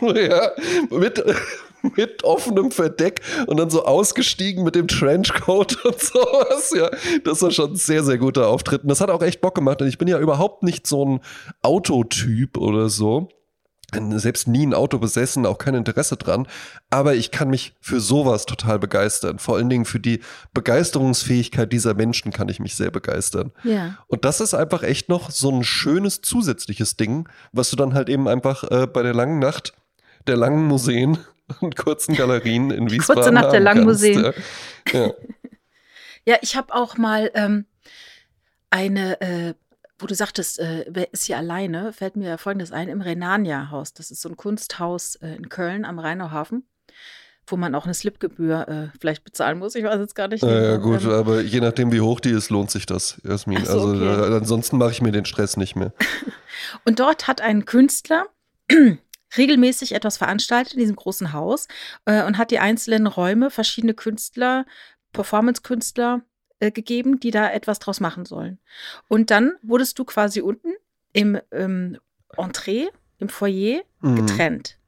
ja, 0.00 0.50
mit, 0.90 1.24
mit 1.96 2.24
offenem 2.24 2.70
Verdeck 2.70 3.20
und 3.46 3.58
dann 3.58 3.70
so 3.70 3.84
ausgestiegen 3.84 4.64
mit 4.64 4.74
dem 4.74 4.88
Trenchcoat 4.88 5.76
und 5.84 6.00
sowas. 6.00 6.72
Ja, 6.76 6.90
das 7.24 7.42
war 7.42 7.50
schon 7.50 7.72
ein 7.72 7.76
sehr, 7.76 8.04
sehr 8.04 8.18
guter 8.18 8.48
Auftritt. 8.48 8.82
Und 8.82 8.88
das 8.88 9.00
hat 9.00 9.10
auch 9.10 9.22
echt 9.22 9.40
Bock 9.40 9.54
gemacht. 9.54 9.80
Und 9.82 9.88
ich 9.88 9.98
bin 9.98 10.08
ja 10.08 10.18
überhaupt 10.18 10.62
nicht 10.62 10.86
so 10.86 11.04
ein 11.04 11.20
Autotyp 11.62 12.56
oder 12.56 12.88
so 12.88 13.28
selbst 14.16 14.48
nie 14.48 14.66
ein 14.66 14.74
Auto 14.74 14.98
besessen, 14.98 15.46
auch 15.46 15.58
kein 15.58 15.74
Interesse 15.74 16.16
dran, 16.16 16.46
aber 16.90 17.14
ich 17.14 17.30
kann 17.30 17.48
mich 17.48 17.74
für 17.80 18.00
sowas 18.00 18.46
total 18.46 18.78
begeistern. 18.78 19.38
Vor 19.38 19.56
allen 19.56 19.70
Dingen 19.70 19.84
für 19.84 20.00
die 20.00 20.20
Begeisterungsfähigkeit 20.54 21.72
dieser 21.72 21.94
Menschen 21.94 22.32
kann 22.32 22.48
ich 22.48 22.58
mich 22.58 22.74
sehr 22.74 22.90
begeistern. 22.90 23.52
Ja. 23.62 23.98
Und 24.08 24.24
das 24.24 24.40
ist 24.40 24.54
einfach 24.54 24.82
echt 24.82 25.08
noch 25.08 25.30
so 25.30 25.50
ein 25.50 25.64
schönes 25.64 26.20
zusätzliches 26.20 26.96
Ding, 26.96 27.28
was 27.52 27.70
du 27.70 27.76
dann 27.76 27.94
halt 27.94 28.08
eben 28.08 28.28
einfach 28.28 28.64
äh, 28.70 28.86
bei 28.86 29.02
der 29.02 29.14
langen 29.14 29.38
Nacht 29.38 29.72
der 30.26 30.36
langen 30.36 30.66
Museen 30.66 31.18
und 31.60 31.76
kurzen 31.76 32.14
Galerien 32.14 32.70
in 32.70 32.90
Wiesbaden. 32.90 33.22
Kurze 33.22 33.32
Nacht 33.32 33.52
der 33.52 33.60
langen 33.60 33.84
Museen. 33.84 34.32
Ja, 34.92 35.12
ja 36.24 36.38
ich 36.42 36.56
habe 36.56 36.74
auch 36.74 36.96
mal 36.96 37.30
ähm, 37.34 37.66
eine, 38.70 39.20
äh, 39.20 39.54
wo 39.98 40.06
du 40.06 40.14
sagtest, 40.14 40.58
äh, 40.58 40.86
wer 40.88 41.12
ist 41.12 41.24
hier 41.24 41.38
alleine, 41.38 41.92
fällt 41.92 42.16
mir 42.16 42.38
folgendes 42.38 42.72
ein, 42.72 42.88
im 42.88 43.00
Renania-Haus. 43.00 43.94
Das 43.94 44.10
ist 44.10 44.20
so 44.20 44.28
ein 44.28 44.36
Kunsthaus 44.36 45.16
äh, 45.16 45.34
in 45.34 45.48
Köln 45.48 45.84
am 45.84 45.98
Rheinauhafen 45.98 46.66
wo 47.48 47.56
man 47.56 47.74
auch 47.74 47.84
eine 47.84 47.94
Slipgebühr 47.94 48.68
äh, 48.68 48.98
vielleicht 48.98 49.24
bezahlen 49.24 49.58
muss. 49.58 49.74
Ich 49.74 49.84
weiß 49.84 49.98
jetzt 50.00 50.14
gar 50.14 50.28
nicht. 50.28 50.42
Ja, 50.42 50.62
ja 50.62 50.76
gut, 50.76 51.02
ähm, 51.04 51.10
aber 51.10 51.40
je 51.40 51.60
nachdem, 51.60 51.92
wie 51.92 52.00
hoch 52.00 52.20
die 52.20 52.30
ist, 52.30 52.50
lohnt 52.50 52.70
sich 52.70 52.86
das, 52.86 53.20
Jasmin. 53.22 53.64
So, 53.64 53.72
also 53.72 53.88
okay. 53.90 54.32
äh, 54.32 54.36
ansonsten 54.36 54.78
mache 54.78 54.90
ich 54.90 55.02
mir 55.02 55.12
den 55.12 55.24
Stress 55.24 55.56
nicht 55.56 55.76
mehr. 55.76 55.92
Und 56.84 56.98
dort 56.98 57.28
hat 57.28 57.40
ein 57.40 57.64
Künstler 57.64 58.26
regelmäßig 59.36 59.94
etwas 59.94 60.16
veranstaltet 60.16 60.74
in 60.74 60.80
diesem 60.80 60.96
großen 60.96 61.32
Haus 61.32 61.68
äh, 62.04 62.24
und 62.24 62.38
hat 62.38 62.50
die 62.50 62.58
einzelnen 62.58 63.06
Räume 63.06 63.50
verschiedene 63.50 63.94
Künstler, 63.94 64.66
Performance-Künstler 65.12 66.22
äh, 66.60 66.70
gegeben, 66.70 67.20
die 67.20 67.30
da 67.30 67.50
etwas 67.50 67.78
draus 67.78 68.00
machen 68.00 68.24
sollen. 68.24 68.58
Und 69.08 69.30
dann 69.30 69.52
wurdest 69.62 69.98
du 69.98 70.04
quasi 70.04 70.40
unten 70.40 70.72
im 71.12 71.38
ähm, 71.52 71.98
Entree, 72.36 72.88
im 73.18 73.28
Foyer 73.28 73.82
mhm. 74.00 74.26
getrennt. 74.26 74.78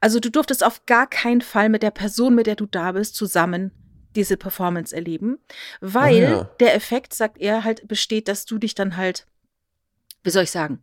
Also 0.00 0.20
du 0.20 0.30
durftest 0.30 0.64
auf 0.64 0.86
gar 0.86 1.06
keinen 1.06 1.40
Fall 1.40 1.68
mit 1.68 1.82
der 1.82 1.90
Person, 1.90 2.34
mit 2.34 2.46
der 2.46 2.56
du 2.56 2.66
da 2.66 2.92
bist, 2.92 3.14
zusammen 3.14 3.70
diese 4.14 4.36
Performance 4.36 4.94
erleben, 4.94 5.38
weil 5.80 6.14
oh 6.14 6.36
ja. 6.38 6.50
der 6.58 6.74
Effekt, 6.74 7.14
sagt 7.14 7.38
er, 7.38 7.64
halt 7.64 7.86
besteht, 7.86 8.28
dass 8.28 8.46
du 8.46 8.58
dich 8.58 8.74
dann 8.74 8.96
halt, 8.96 9.26
wie 10.22 10.30
soll 10.30 10.44
ich 10.44 10.50
sagen, 10.50 10.82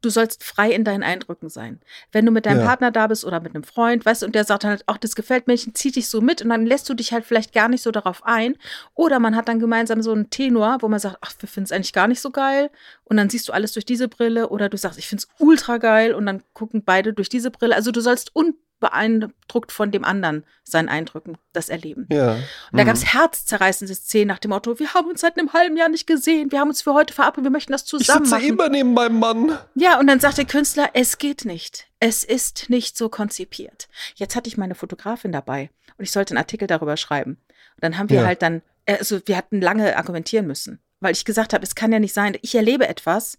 du 0.00 0.10
sollst 0.10 0.44
frei 0.44 0.70
in 0.72 0.84
deinen 0.84 1.02
Eindrücken 1.02 1.48
sein. 1.48 1.80
Wenn 2.12 2.24
du 2.24 2.32
mit 2.32 2.46
deinem 2.46 2.60
ja. 2.60 2.66
Partner 2.66 2.90
da 2.90 3.06
bist 3.06 3.24
oder 3.24 3.40
mit 3.40 3.54
einem 3.54 3.64
Freund, 3.64 4.04
weißt 4.04 4.22
du, 4.22 4.26
und 4.26 4.34
der 4.34 4.44
sagt 4.44 4.64
halt, 4.64 4.82
ach, 4.86 4.98
das 4.98 5.16
gefällt 5.16 5.46
mir, 5.46 5.56
zieh 5.56 5.90
dich 5.90 6.08
so 6.08 6.20
mit 6.20 6.42
und 6.42 6.50
dann 6.50 6.66
lässt 6.66 6.88
du 6.88 6.94
dich 6.94 7.12
halt 7.12 7.24
vielleicht 7.24 7.52
gar 7.52 7.68
nicht 7.68 7.82
so 7.82 7.90
darauf 7.90 8.24
ein. 8.24 8.56
Oder 8.94 9.18
man 9.18 9.36
hat 9.36 9.48
dann 9.48 9.60
gemeinsam 9.60 10.02
so 10.02 10.12
einen 10.12 10.30
Tenor, 10.30 10.78
wo 10.80 10.88
man 10.88 11.00
sagt, 11.00 11.18
ach, 11.20 11.32
wir 11.40 11.48
finden 11.48 11.66
es 11.66 11.72
eigentlich 11.72 11.92
gar 11.92 12.08
nicht 12.08 12.20
so 12.20 12.30
geil. 12.30 12.70
Und 13.04 13.16
dann 13.16 13.30
siehst 13.30 13.48
du 13.48 13.52
alles 13.52 13.72
durch 13.72 13.86
diese 13.86 14.08
Brille. 14.08 14.48
Oder 14.48 14.68
du 14.68 14.76
sagst, 14.76 14.98
ich 14.98 15.08
finde 15.08 15.24
es 15.24 15.28
ultra 15.44 15.78
geil 15.78 16.14
und 16.14 16.26
dann 16.26 16.42
gucken 16.52 16.82
beide 16.84 17.12
durch 17.12 17.28
diese 17.28 17.50
Brille. 17.50 17.74
Also 17.74 17.90
du 17.90 18.00
sollst 18.00 18.34
un 18.34 18.54
beeindruckt 18.80 19.72
von 19.72 19.90
dem 19.90 20.04
anderen 20.04 20.44
seinen 20.62 20.88
Eindrücken 20.88 21.36
das 21.52 21.68
erleben. 21.68 22.06
Ja. 22.12 22.34
Und 22.34 22.42
da 22.72 22.82
mhm. 22.82 22.86
gab 22.86 22.96
es 22.96 23.12
herzzerreißende 23.12 23.94
Szenen 23.94 24.28
nach 24.28 24.38
dem 24.38 24.50
Motto, 24.50 24.78
wir 24.78 24.94
haben 24.94 25.08
uns 25.08 25.20
seit 25.20 25.38
einem 25.38 25.52
halben 25.52 25.76
Jahr 25.76 25.88
nicht 25.88 26.06
gesehen, 26.06 26.52
wir 26.52 26.60
haben 26.60 26.68
uns 26.68 26.82
für 26.82 26.94
heute 26.94 27.12
verabredet, 27.14 27.44
wir 27.44 27.50
möchten 27.50 27.72
das 27.72 27.84
zusammen 27.84 28.24
ich 28.24 28.30
sitze 28.30 28.40
machen. 28.40 28.48
immer 28.48 28.68
neben 28.68 28.94
meinem 28.94 29.18
Mann. 29.18 29.58
Ja, 29.74 29.98
und 29.98 30.06
dann 30.06 30.20
sagt 30.20 30.38
der 30.38 30.44
Künstler, 30.44 30.90
es 30.94 31.18
geht 31.18 31.44
nicht. 31.44 31.88
Es 32.00 32.22
ist 32.22 32.70
nicht 32.70 32.96
so 32.96 33.08
konzipiert. 33.08 33.88
Jetzt 34.14 34.36
hatte 34.36 34.48
ich 34.48 34.56
meine 34.56 34.74
Fotografin 34.74 35.32
dabei 35.32 35.70
und 35.96 36.04
ich 36.04 36.12
sollte 36.12 36.32
einen 36.32 36.38
Artikel 36.38 36.68
darüber 36.68 36.96
schreiben. 36.96 37.32
Und 37.32 37.82
dann 37.82 37.98
haben 37.98 38.10
wir 38.10 38.20
ja. 38.20 38.26
halt 38.26 38.42
dann, 38.42 38.62
also 38.86 39.20
wir 39.26 39.36
hatten 39.36 39.60
lange 39.60 39.96
argumentieren 39.96 40.46
müssen, 40.46 40.80
weil 41.00 41.12
ich 41.12 41.24
gesagt 41.24 41.52
habe, 41.52 41.64
es 41.64 41.74
kann 41.74 41.92
ja 41.92 41.98
nicht 41.98 42.14
sein, 42.14 42.36
ich 42.42 42.54
erlebe 42.54 42.86
etwas 42.88 43.38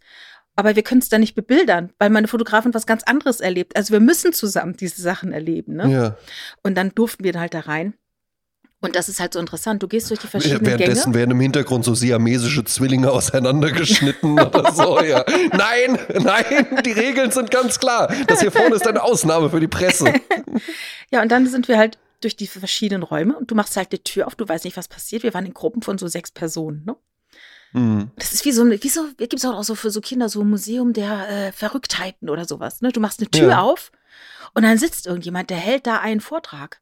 aber 0.59 0.75
wir 0.75 0.83
können 0.83 0.99
es 0.99 1.07
da 1.07 1.17
nicht 1.17 1.35
bebildern, 1.35 1.93
weil 1.99 2.09
meine 2.09 2.27
Fotografin 2.27 2.73
was 2.73 2.85
ganz 2.85 3.03
anderes 3.03 3.39
erlebt. 3.39 3.77
Also 3.77 3.93
wir 3.93 4.01
müssen 4.01 4.33
zusammen 4.33 4.75
diese 4.75 5.01
Sachen 5.01 5.31
erleben. 5.31 5.77
Ne? 5.77 5.89
Ja. 5.89 6.17
Und 6.63 6.75
dann 6.75 6.91
durften 6.93 7.23
wir 7.23 7.39
halt 7.39 7.53
da 7.53 7.61
rein. 7.61 7.93
Und 8.81 8.97
das 8.97 9.07
ist 9.07 9.21
halt 9.21 9.31
so 9.31 9.39
interessant. 9.39 9.81
Du 9.81 9.87
gehst 9.87 10.09
durch 10.09 10.19
die 10.19 10.27
verschiedenen 10.27 10.65
Währenddessen 10.65 11.13
Gänge. 11.13 11.15
werden 11.15 11.31
im 11.31 11.39
Hintergrund 11.39 11.85
so 11.85 11.95
siamesische 11.95 12.65
Zwillinge 12.65 13.09
auseinandergeschnitten 13.13 14.37
oder 14.37 14.73
so, 14.73 15.01
ja. 15.01 15.23
Nein, 15.53 15.97
nein, 16.21 16.67
die 16.85 16.91
Regeln 16.91 17.31
sind 17.31 17.51
ganz 17.51 17.79
klar. 17.79 18.13
Das 18.27 18.41
hier 18.41 18.51
vorne 18.51 18.75
ist 18.75 18.85
eine 18.85 19.01
Ausnahme 19.01 19.49
für 19.49 19.61
die 19.61 19.67
Presse. 19.67 20.13
Ja, 21.11 21.23
und 21.23 21.31
dann 21.31 21.47
sind 21.47 21.67
wir 21.67 21.77
halt 21.79 21.97
durch 22.21 22.35
die 22.35 22.45
verschiedenen 22.45 23.01
Räume 23.01 23.35
und 23.35 23.49
du 23.49 23.55
machst 23.55 23.75
halt 23.77 23.91
die 23.91 24.03
Tür 24.03 24.27
auf, 24.27 24.35
du 24.35 24.47
weißt 24.47 24.65
nicht, 24.65 24.77
was 24.77 24.87
passiert. 24.87 25.23
Wir 25.23 25.33
waren 25.33 25.45
in 25.45 25.55
Gruppen 25.55 25.81
von 25.81 25.97
so 25.97 26.07
sechs 26.07 26.29
Personen, 26.29 26.83
ne? 26.85 26.95
Hm. 27.71 28.09
Das 28.15 28.33
ist 28.33 28.45
wie 28.45 28.51
so, 28.51 28.65
wie 28.69 28.89
so 28.89 29.07
gibt 29.17 29.33
es 29.33 29.45
auch 29.45 29.63
so 29.63 29.75
für 29.75 29.91
so 29.91 30.01
Kinder 30.01 30.27
so 30.29 30.41
ein 30.41 30.49
Museum 30.49 30.93
der 30.93 31.29
äh, 31.29 31.51
Verrücktheiten 31.51 32.29
oder 32.29 32.45
sowas. 32.45 32.81
Ne? 32.81 32.91
Du 32.91 32.99
machst 32.99 33.19
eine 33.19 33.29
Tür 33.29 33.49
Ja. 33.49 33.61
auf 33.61 33.91
und 34.53 34.63
dann 34.63 34.77
sitzt 34.77 35.05
irgendjemand, 35.07 35.49
der 35.49 35.57
hält 35.57 35.85
da 35.85 35.99
einen 35.99 36.21
Vortrag 36.21 36.81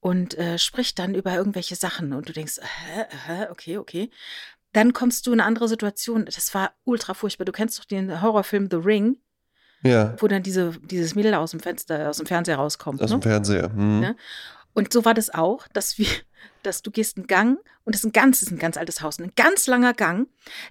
und 0.00 0.36
äh, 0.36 0.58
spricht 0.58 0.98
dann 0.98 1.14
über 1.14 1.32
irgendwelche 1.34 1.76
Sachen 1.76 2.12
und 2.12 2.28
du 2.28 2.32
denkst, 2.32 2.58
hä, 2.60 3.04
hä, 3.26 3.46
okay, 3.50 3.78
okay. 3.78 4.10
Dann 4.72 4.92
kommst 4.92 5.26
du 5.26 5.32
in 5.32 5.38
eine 5.40 5.46
andere 5.46 5.68
Situation. 5.68 6.24
Das 6.24 6.52
war 6.52 6.72
ultra 6.82 7.14
furchtbar. 7.14 7.44
Du 7.44 7.52
kennst 7.52 7.78
doch 7.78 7.84
den 7.84 8.20
Horrorfilm 8.20 8.66
The 8.70 8.76
Ring, 8.78 9.16
Ja, 9.82 10.16
wo 10.18 10.26
dann 10.26 10.42
diese, 10.42 10.72
dieses 10.82 11.14
Mädel 11.14 11.34
aus 11.34 11.52
dem 11.52 11.60
Fenster, 11.60 12.10
aus 12.10 12.16
dem 12.16 12.26
Fernseher 12.26 12.56
rauskommt. 12.56 13.00
aus 13.00 13.10
ne? 13.10 13.18
dem 13.18 13.22
Fernseher. 13.22 13.72
Hm. 13.72 14.02
Ja. 14.02 14.14
Und 14.72 14.92
so 14.92 15.04
war 15.04 15.14
das 15.14 15.30
auch, 15.32 15.68
dass 15.68 15.96
wir, 15.96 16.08
dass 16.64 16.82
du 16.82 16.90
gehst 16.90 17.16
einen 17.16 17.28
Gang 17.28 17.58
und 17.84 17.94
das 17.94 18.00
ist 18.00 18.06
ein 18.06 18.12
ganz, 18.12 18.40
ist 18.42 18.50
ein 18.50 18.58
ganz 18.58 18.76
altes 18.76 19.02
Haus, 19.02 19.18
ein 19.18 19.32
ganz 19.36 19.66
langer 19.66 19.92
Gang. 19.94 20.26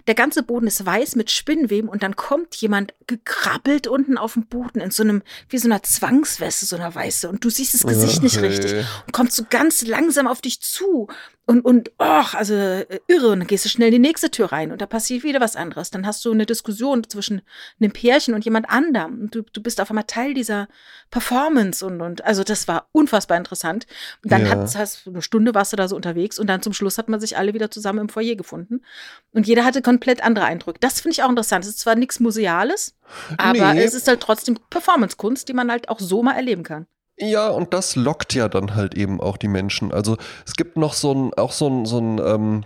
Der 0.06 0.14
ganze 0.14 0.42
Boden 0.42 0.66
ist 0.66 0.84
weiß 0.84 1.16
mit 1.16 1.30
Spinnweben 1.30 1.88
und 1.88 2.02
dann 2.02 2.16
kommt 2.16 2.54
jemand 2.56 2.94
gekrabbelt 3.06 3.86
unten 3.86 4.18
auf 4.18 4.34
dem 4.34 4.46
Boden 4.46 4.80
in 4.80 4.90
so 4.90 5.02
einem, 5.02 5.22
wie 5.48 5.58
so 5.58 5.68
einer 5.68 5.82
Zwangsweste, 5.82 6.66
so 6.66 6.76
einer 6.76 6.94
weiße 6.94 7.28
und 7.28 7.44
du 7.44 7.50
siehst 7.50 7.74
das 7.74 7.86
Gesicht 7.86 8.22
nicht 8.22 8.38
Ach, 8.38 8.42
richtig 8.42 8.84
und 9.06 9.12
kommt 9.12 9.32
so 9.32 9.44
ganz 9.48 9.82
langsam 9.86 10.26
auf 10.26 10.40
dich 10.40 10.60
zu 10.60 11.08
und, 11.46 11.62
und, 11.62 11.90
ach, 11.98 12.34
also 12.34 12.54
äh, 12.54 13.00
irre 13.06 13.28
und 13.32 13.40
dann 13.40 13.46
gehst 13.46 13.66
du 13.66 13.68
schnell 13.68 13.88
in 13.88 14.02
die 14.02 14.08
nächste 14.08 14.30
Tür 14.30 14.50
rein 14.50 14.72
und 14.72 14.80
da 14.80 14.86
passiert 14.86 15.24
wieder 15.24 15.40
was 15.40 15.56
anderes. 15.56 15.90
Dann 15.90 16.06
hast 16.06 16.24
du 16.24 16.32
eine 16.32 16.46
Diskussion 16.46 17.04
zwischen 17.06 17.42
einem 17.78 17.92
Pärchen 17.92 18.32
und 18.32 18.46
jemand 18.46 18.70
anderem 18.70 19.20
und 19.20 19.34
du, 19.34 19.42
du 19.42 19.62
bist 19.62 19.78
auf 19.80 19.90
einmal 19.90 20.04
Teil 20.04 20.32
dieser 20.32 20.68
Performance 21.10 21.84
und, 21.84 22.00
und 22.00 22.24
also 22.24 22.44
das 22.44 22.66
war 22.66 22.88
unfassbar 22.92 23.36
interessant. 23.36 23.86
Und 24.22 24.32
dann 24.32 24.46
Ja. 24.46 24.50
hat, 24.52 24.74
hast, 24.74 25.06
eine 25.06 25.20
Stunde 25.20 25.54
warst 25.54 25.72
du 25.72 25.76
da 25.76 25.86
so 25.86 25.96
unterwegs 25.96 26.38
und 26.38 26.46
dann 26.46 26.62
zum 26.62 26.72
Schluss 26.72 26.96
hat 26.96 27.03
man 27.08 27.20
sich 27.20 27.36
alle 27.36 27.54
wieder 27.54 27.70
zusammen 27.70 28.00
im 28.00 28.08
Foyer 28.08 28.34
gefunden 28.36 28.82
und 29.32 29.46
jeder 29.46 29.64
hatte 29.64 29.82
komplett 29.82 30.22
andere 30.24 30.44
Eindrücke. 30.44 30.78
Das 30.80 31.00
finde 31.00 31.12
ich 31.12 31.22
auch 31.22 31.28
interessant. 31.30 31.64
Es 31.64 31.70
ist 31.70 31.80
zwar 31.80 31.94
nichts 31.96 32.20
Museales, 32.20 32.96
aber 33.38 33.74
Nee. 33.74 33.82
es 33.84 33.94
ist 33.94 34.08
halt 34.08 34.20
trotzdem 34.20 34.58
Performance-Kunst, 34.70 35.48
die 35.48 35.54
man 35.54 35.70
halt 35.70 35.88
auch 35.88 36.00
so 36.00 36.22
mal 36.22 36.34
erleben 36.34 36.62
kann. 36.62 36.86
Ja, 37.16 37.48
und 37.48 37.72
das 37.72 37.94
lockt 37.94 38.34
ja 38.34 38.48
dann 38.48 38.74
halt 38.74 38.94
eben 38.94 39.20
auch 39.20 39.36
die 39.36 39.46
Menschen. 39.48 39.92
Also 39.92 40.16
es 40.46 40.54
gibt 40.54 40.76
noch 40.76 40.94
so 40.94 41.12
ein, 41.14 41.34
auch 41.34 41.52
so 41.52 41.68
ein, 41.68 41.86
so 41.86 41.98
ein, 41.98 42.18
ähm, 42.18 42.64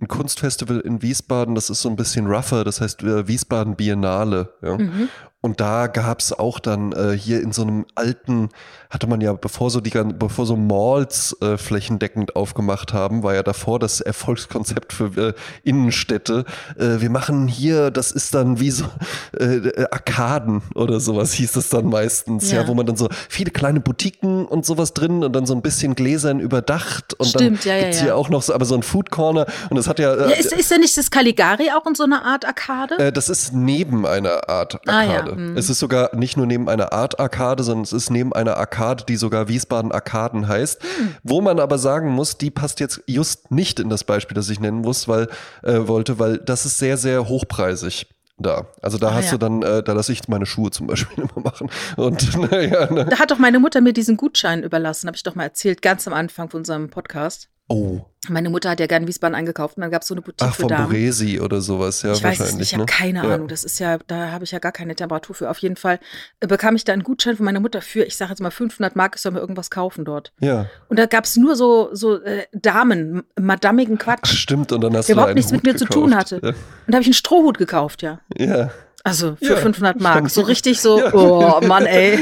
ein 0.00 0.08
Kunstfestival 0.08 0.80
in 0.80 1.00
Wiesbaden, 1.00 1.54
das 1.54 1.70
ist 1.70 1.80
so 1.80 1.88
ein 1.88 1.96
bisschen 1.96 2.26
rougher, 2.26 2.64
das 2.64 2.82
heißt 2.82 3.02
äh, 3.02 3.26
Wiesbaden 3.26 3.76
Biennale. 3.76 4.52
Ja. 4.60 4.76
Mhm. 4.76 5.08
Und 5.46 5.60
da 5.60 5.86
gab 5.86 6.18
es 6.18 6.32
auch 6.32 6.58
dann 6.58 6.90
äh, 6.90 7.16
hier 7.16 7.40
in 7.40 7.52
so 7.52 7.62
einem 7.62 7.86
alten, 7.94 8.48
hatte 8.90 9.06
man 9.06 9.20
ja, 9.20 9.32
bevor 9.32 9.70
so 9.70 9.80
die 9.80 9.90
bevor 9.90 10.44
so 10.44 10.56
Malls 10.56 11.36
äh, 11.40 11.56
flächendeckend 11.56 12.34
aufgemacht 12.34 12.92
haben, 12.92 13.22
war 13.22 13.32
ja 13.36 13.44
davor 13.44 13.78
das 13.78 14.00
Erfolgskonzept 14.00 14.92
für 14.92 15.16
äh, 15.16 15.34
Innenstädte. 15.62 16.46
Äh, 16.76 17.00
wir 17.00 17.10
machen 17.10 17.46
hier, 17.46 17.92
das 17.92 18.10
ist 18.10 18.34
dann 18.34 18.58
wie 18.58 18.72
so 18.72 18.86
äh, 19.38 19.44
äh, 19.44 19.86
Arkaden 19.92 20.62
oder 20.74 20.98
sowas 20.98 21.32
hieß 21.34 21.54
es 21.54 21.68
dann 21.68 21.86
meistens, 21.86 22.50
ja. 22.50 22.62
Ja. 22.62 22.66
wo 22.66 22.74
man 22.74 22.84
dann 22.84 22.96
so 22.96 23.08
viele 23.28 23.52
kleine 23.52 23.78
Boutiquen 23.78 24.46
und 24.46 24.66
sowas 24.66 24.94
drin 24.94 25.22
und 25.22 25.32
dann 25.32 25.46
so 25.46 25.54
ein 25.54 25.62
bisschen 25.62 25.94
Gläsern 25.94 26.40
überdacht 26.40 27.14
und 27.14 27.28
Stimmt, 27.28 27.64
dann 27.64 27.76
ja, 27.76 27.82
gibt's 27.84 27.98
ja. 27.98 28.06
hier 28.06 28.16
auch 28.16 28.30
noch 28.30 28.42
so, 28.42 28.52
aber 28.52 28.64
so 28.64 28.74
ein 28.74 28.82
Food 28.82 29.12
Corner 29.12 29.46
und 29.70 29.76
das 29.76 29.86
hat 29.86 30.00
ja, 30.00 30.12
ist, 30.12 30.52
ist 30.52 30.72
ja 30.72 30.78
nicht 30.78 30.98
das 30.98 31.12
Caligari 31.12 31.70
auch 31.70 31.86
in 31.86 31.94
so 31.94 32.02
einer 32.02 32.24
Art 32.24 32.44
Arkade? 32.44 33.12
das 33.12 33.28
ist 33.28 33.52
neben 33.52 34.04
einer 34.06 34.48
Art 34.48 34.80
Ah, 34.88 35.35
ja, 35.36 35.42
Arkade. 35.42 35.50
hm. 35.52 35.56
Es 35.56 35.70
ist 35.70 35.78
sogar 35.78 36.14
nicht 36.16 36.36
nur 36.36 36.46
neben 36.46 36.68
einer 36.68 36.92
Art 36.92 37.18
Arkade, 37.20 37.62
sondern 37.62 37.84
es 37.84 37.92
ist 37.92 38.10
neben 38.10 38.32
einer 38.32 38.56
Arkade, 38.56 39.04
die 39.08 39.16
sogar 39.16 39.48
Wiesbaden 39.48 39.92
Arkaden 39.92 40.48
heißt. 40.48 40.82
Hm. 40.82 41.14
Wo 41.22 41.40
man 41.40 41.58
aber 41.60 41.78
sagen 41.78 42.10
muss, 42.10 42.38
die 42.38 42.50
passt 42.50 42.80
jetzt 42.80 43.02
just 43.06 43.50
nicht 43.50 43.80
in 43.80 43.88
das 43.88 44.04
Beispiel, 44.04 44.34
das 44.34 44.48
ich 44.50 44.60
nennen 44.60 44.80
muss, 44.80 45.08
weil, 45.08 45.28
äh, 45.62 45.86
wollte, 45.86 46.18
weil 46.18 46.38
das 46.38 46.66
ist 46.66 46.78
sehr, 46.78 46.96
sehr 46.96 47.28
hochpreisig. 47.28 48.06
Da. 48.38 48.66
Also 48.82 48.98
da 48.98 49.08
Ah, 49.08 49.14
hast 49.14 49.26
ja. 49.26 49.30
du 49.32 49.38
dann, 49.38 49.62
äh, 49.62 49.82
da 49.82 49.94
lasse 49.94 50.12
ich 50.12 50.28
meine 50.28 50.44
Schuhe 50.44 50.70
zum 50.70 50.86
Beispiel 50.86 51.24
immer 51.34 51.42
machen. 51.42 51.70
Und 51.96 52.36
naja, 52.50 52.92
ne. 52.92 53.06
Da 53.06 53.18
hat 53.18 53.30
doch 53.30 53.38
meine 53.38 53.58
Mutter 53.58 53.80
mir 53.80 53.94
diesen 53.94 54.18
Gutschein 54.18 54.62
überlassen, 54.62 55.06
habe 55.06 55.16
ich 55.16 55.22
doch 55.22 55.34
mal 55.34 55.44
erzählt, 55.44 55.80
ganz 55.80 56.06
am 56.06 56.12
Anfang 56.12 56.50
von 56.50 56.58
unserem 56.60 56.90
Podcast. 56.90 57.48
Oh. 57.68 58.00
Meine 58.28 58.50
Mutter 58.50 58.70
hat 58.70 58.80
ja 58.80 58.86
gerne 58.86 59.06
Wiesbaden 59.06 59.34
eingekauft 59.34 59.76
und 59.76 59.82
dann 59.82 59.90
gab 59.90 60.02
es 60.02 60.08
so 60.08 60.14
eine 60.14 60.20
Boutique 60.22 60.46
Ach, 60.48 60.54
für 60.54 60.62
von 60.62 60.68
Damen. 60.68 60.86
Boresi 60.88 61.40
oder 61.40 61.60
sowas, 61.60 62.02
ja, 62.02 62.12
ich 62.12 62.22
weiß 62.22 62.40
es 62.40 62.54
nicht, 62.54 62.62
ich 62.68 62.72
habe 62.74 62.82
ne? 62.84 62.86
keine 62.86 63.24
Ja. 63.26 63.34
Ahnung. 63.34 63.48
Das 63.48 63.64
ist 63.64 63.78
ja, 63.78 63.98
da 64.06 64.30
habe 64.32 64.44
ich 64.44 64.50
ja 64.52 64.58
gar 64.58 64.72
keine 64.72 64.94
Temperatur 64.94 65.34
für. 65.34 65.50
Auf 65.50 65.58
jeden 65.58 65.76
Fall 65.76 65.98
äh, 66.40 66.46
bekam 66.46 66.76
ich 66.76 66.84
da 66.84 66.92
einen 66.92 67.02
Gutschein 67.02 67.36
von 67.36 67.44
meiner 67.44 67.60
Mutter 67.60 67.80
für, 67.82 68.02
ich 68.04 68.16
sage 68.16 68.30
jetzt 68.30 68.40
mal 68.40 68.50
500 68.50 68.96
Mark, 68.96 69.14
ich 69.16 69.22
soll 69.22 69.32
mir 69.32 69.40
irgendwas 69.40 69.70
kaufen 69.70 70.04
dort. 70.04 70.32
Ja. 70.40 70.66
Und 70.88 70.98
da 70.98 71.06
gab 71.06 71.24
es 71.24 71.36
nur 71.36 71.56
so, 71.56 71.90
so 71.92 72.20
äh, 72.22 72.44
Damen, 72.52 73.22
madamigen 73.38 73.96
Ach, 74.00 74.04
Quatsch, 74.04 74.34
stimmt, 74.34 74.72
und 74.72 74.80
dann 74.82 74.96
hast 74.96 75.08
der 75.08 75.14
du 75.14 75.20
überhaupt 75.20 75.34
nichts 75.36 75.50
mit 75.52 75.60
Hut 75.60 75.66
mir 75.66 75.76
zu 75.76 75.84
tun 75.86 76.10
gekauft. 76.10 76.32
hatte. 76.32 76.46
Und 76.48 76.54
da 76.88 76.94
habe 76.94 77.02
ich 77.02 77.06
einen 77.08 77.14
Strohhut 77.14 77.58
gekauft, 77.58 78.02
ja. 78.02 78.20
Ja. 78.36 78.46
ja. 78.58 78.70
Also 79.04 79.36
für 79.36 79.52
Ja, 79.52 79.56
500 79.58 80.00
Mark. 80.00 80.30
So 80.30 80.40
richtig 80.40 80.80
so, 80.80 80.98
Ja. 80.98 81.14
oh 81.14 81.60
Mann, 81.64 81.86
ey. 81.86 82.18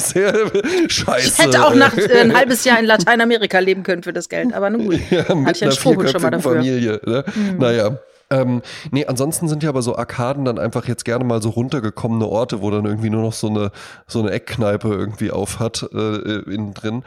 Sehr 0.00 0.34
scheiße. 0.88 1.28
Ich 1.28 1.38
hätte 1.38 1.62
auch 1.62 1.74
nach 1.74 1.94
äh, 1.98 2.20
ein 2.20 2.34
halbes 2.36 2.64
Jahr 2.64 2.78
in 2.78 2.86
Lateinamerika 2.86 3.58
leben 3.58 3.82
können 3.82 4.02
für 4.02 4.14
das 4.14 4.30
Geld, 4.30 4.54
aber 4.54 4.70
nun 4.70 4.86
gut. 4.86 5.00
Ja, 5.10 5.24
mit 5.44 5.56
ich 5.56 5.62
einen 5.62 5.72
einer 5.72 5.80
vierköpfigen. 5.80 6.40
Familie. 6.40 7.00
Ne? 7.04 7.24
Naja. 7.58 7.98
Ähm, 8.32 8.62
nee, 8.90 9.04
ansonsten 9.04 9.46
sind 9.46 9.62
ja 9.62 9.68
aber 9.68 9.82
so 9.82 9.96
Arkaden 9.96 10.46
dann 10.46 10.58
einfach 10.58 10.88
jetzt 10.88 11.04
gerne 11.04 11.22
mal 11.22 11.42
so 11.42 11.50
runtergekommene 11.50 12.26
Orte, 12.26 12.62
wo 12.62 12.70
dann 12.70 12.86
irgendwie 12.86 13.10
nur 13.10 13.20
noch 13.22 13.34
so 13.34 13.48
eine, 13.48 13.70
so 14.06 14.20
eine 14.20 14.30
Eckkneipe 14.30 14.88
irgendwie 14.88 15.30
auf 15.30 15.58
hat, 15.58 15.86
äh, 15.92 16.38
innen 16.50 16.72
drin. 16.72 17.04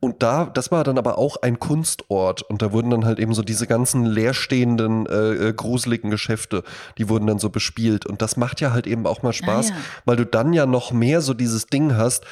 Und 0.00 0.22
da, 0.22 0.44
das 0.44 0.70
war 0.70 0.84
dann 0.84 0.98
aber 0.98 1.16
auch 1.16 1.38
ein 1.40 1.58
Kunstort. 1.58 2.42
Und 2.42 2.60
da 2.60 2.72
wurden 2.72 2.90
dann 2.90 3.06
halt 3.06 3.18
eben 3.18 3.32
so 3.32 3.42
diese 3.42 3.66
ganzen 3.66 4.04
leerstehenden, 4.04 5.06
äh, 5.06 5.48
äh, 5.48 5.52
gruseligen 5.54 6.10
Geschäfte, 6.10 6.62
die 6.98 7.08
wurden 7.08 7.26
dann 7.26 7.38
so 7.38 7.48
bespielt. 7.48 8.04
Und 8.04 8.20
das 8.20 8.36
macht 8.36 8.60
ja 8.60 8.72
halt 8.72 8.86
eben 8.86 9.06
auch 9.06 9.22
mal 9.22 9.32
Spaß, 9.32 9.70
ja. 9.70 9.76
weil 10.04 10.16
du 10.16 10.26
dann 10.26 10.52
ja 10.52 10.66
noch 10.66 10.92
mehr 10.92 11.22
so 11.22 11.32
dieses 11.32 11.66
Ding 11.66 11.96
hast. 11.96 12.24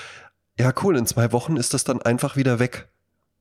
Ja, 0.58 0.72
cool, 0.82 0.98
in 0.98 1.06
zwei 1.06 1.32
Wochen 1.32 1.56
ist 1.56 1.72
das 1.72 1.84
dann 1.84 2.02
einfach 2.02 2.36
wieder 2.36 2.58
weg. 2.58 2.88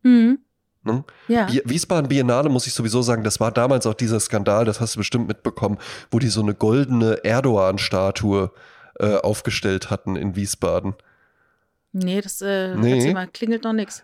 Mhm. 0.03 0.39
Ne? 0.83 1.03
Ja. 1.27 1.47
Wiesbaden 1.65 2.09
Biennale, 2.09 2.49
muss 2.49 2.67
ich 2.67 2.73
sowieso 2.73 3.01
sagen, 3.01 3.23
das 3.23 3.39
war 3.39 3.51
damals 3.51 3.85
auch 3.85 3.93
dieser 3.93 4.19
Skandal, 4.19 4.65
das 4.65 4.81
hast 4.81 4.95
du 4.95 4.99
bestimmt 4.99 5.27
mitbekommen, 5.27 5.77
wo 6.11 6.19
die 6.19 6.27
so 6.27 6.41
eine 6.41 6.53
goldene 6.53 7.23
Erdogan-Statue 7.23 8.51
äh, 8.99 9.15
aufgestellt 9.15 9.89
hatten 9.89 10.15
in 10.15 10.35
Wiesbaden. 10.35 10.95
Nee, 11.93 12.21
das 12.21 12.41
äh, 12.41 12.75
Nee. 12.75 13.13
mal, 13.13 13.27
klingelt 13.27 13.63
noch 13.63 13.73
nichts. 13.73 14.03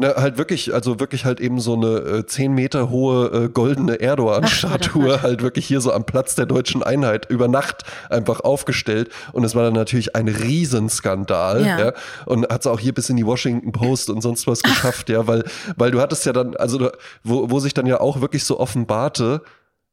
Na, 0.00 0.14
halt 0.14 0.38
wirklich, 0.38 0.72
also 0.72 1.00
wirklich 1.00 1.24
halt 1.24 1.40
eben 1.40 1.58
so 1.58 1.74
eine 1.74 2.18
äh, 2.18 2.26
10 2.26 2.52
Meter 2.52 2.88
hohe 2.88 3.46
äh, 3.46 3.48
goldene 3.48 3.94
Ach, 3.94 4.00
Erdogan-Statue, 4.00 5.16
ach, 5.16 5.22
halt 5.24 5.42
wirklich 5.42 5.66
hier 5.66 5.80
so 5.80 5.92
am 5.92 6.04
Platz 6.04 6.36
der 6.36 6.46
deutschen 6.46 6.84
Einheit 6.84 7.28
über 7.28 7.48
Nacht 7.48 7.82
einfach 8.08 8.38
aufgestellt. 8.38 9.10
Und 9.32 9.42
es 9.42 9.56
war 9.56 9.64
dann 9.64 9.74
natürlich 9.74 10.14
ein 10.14 10.28
Riesenskandal. 10.28 11.66
Ja. 11.66 11.78
Ja. 11.80 11.92
Und 12.26 12.48
hat 12.48 12.60
es 12.60 12.68
auch 12.68 12.78
hier 12.78 12.94
bis 12.94 13.10
in 13.10 13.16
die 13.16 13.26
Washington 13.26 13.72
Post 13.72 14.08
und 14.08 14.20
sonst 14.20 14.46
was 14.46 14.62
geschafft, 14.68 15.08
ja, 15.08 15.26
weil, 15.26 15.42
weil 15.76 15.90
du 15.90 16.00
hattest 16.00 16.24
ja 16.26 16.32
dann, 16.32 16.54
also 16.54 16.90
wo, 17.24 17.50
wo 17.50 17.58
sich 17.58 17.74
dann 17.74 17.86
ja 17.86 18.00
auch 18.00 18.20
wirklich 18.20 18.44
so 18.44 18.60
offenbarte, 18.60 19.42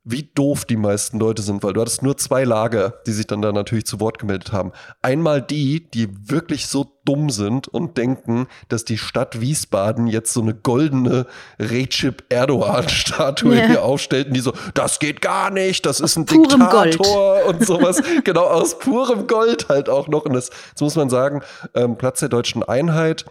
wie 0.08 0.30
doof 0.36 0.66
die 0.66 0.78
meisten 0.78 1.20
Leute 1.20 1.42
sind, 1.42 1.64
weil 1.64 1.74
du 1.74 1.82
hattest 1.82 2.04
nur 2.04 2.16
zwei 2.16 2.44
Lager, 2.44 2.94
die 3.08 3.12
sich 3.12 3.26
dann 3.26 3.42
da 3.42 3.52
natürlich 3.52 3.86
zu 3.86 4.00
Wort 4.00 4.20
gemeldet 4.20 4.54
haben. 4.54 4.72
Einmal 5.02 5.42
die, 5.42 5.90
die 5.90 6.08
wirklich 6.30 6.68
so 6.68 6.86
dumm 7.06 7.32
sind 7.32 7.68
und 7.68 7.98
denken, 7.98 8.48
dass 8.70 8.86
die 8.86 9.00
Stadt 9.00 9.42
Wiesbaden 9.42 10.06
jetzt 10.06 10.32
so 10.32 10.42
eine 10.42 10.54
goldene 10.54 11.26
Recep 11.60 12.24
Erdogan-Statue 12.30 13.56
Ja. 13.56 13.66
hier 13.68 13.84
aufstellt 13.84 14.28
und 14.28 14.34
die 14.36 14.42
so, 14.42 14.54
das 14.76 15.00
geht 15.00 15.22
gar 15.22 15.50
nicht, 15.50 15.86
das 15.88 16.00
ist 16.00 16.18
ein 16.18 16.26
purem 16.26 16.60
Diktator 16.60 17.46
und 17.48 17.66
sowas. 17.66 18.02
genau, 18.24 18.46
aus 18.46 18.78
purem 18.78 19.26
Gold 19.26 19.70
halt 19.70 19.90
auch 19.90 20.08
noch. 20.08 20.26
Und 20.26 20.34
das, 20.34 20.50
das 20.50 20.82
muss 20.82 20.96
man 20.96 21.10
sagen, 21.10 21.42
ähm, 21.74 21.98
Platz 21.98 22.20
der 22.20 22.30
deutschen 22.30 22.62
Einheit, 22.62 23.26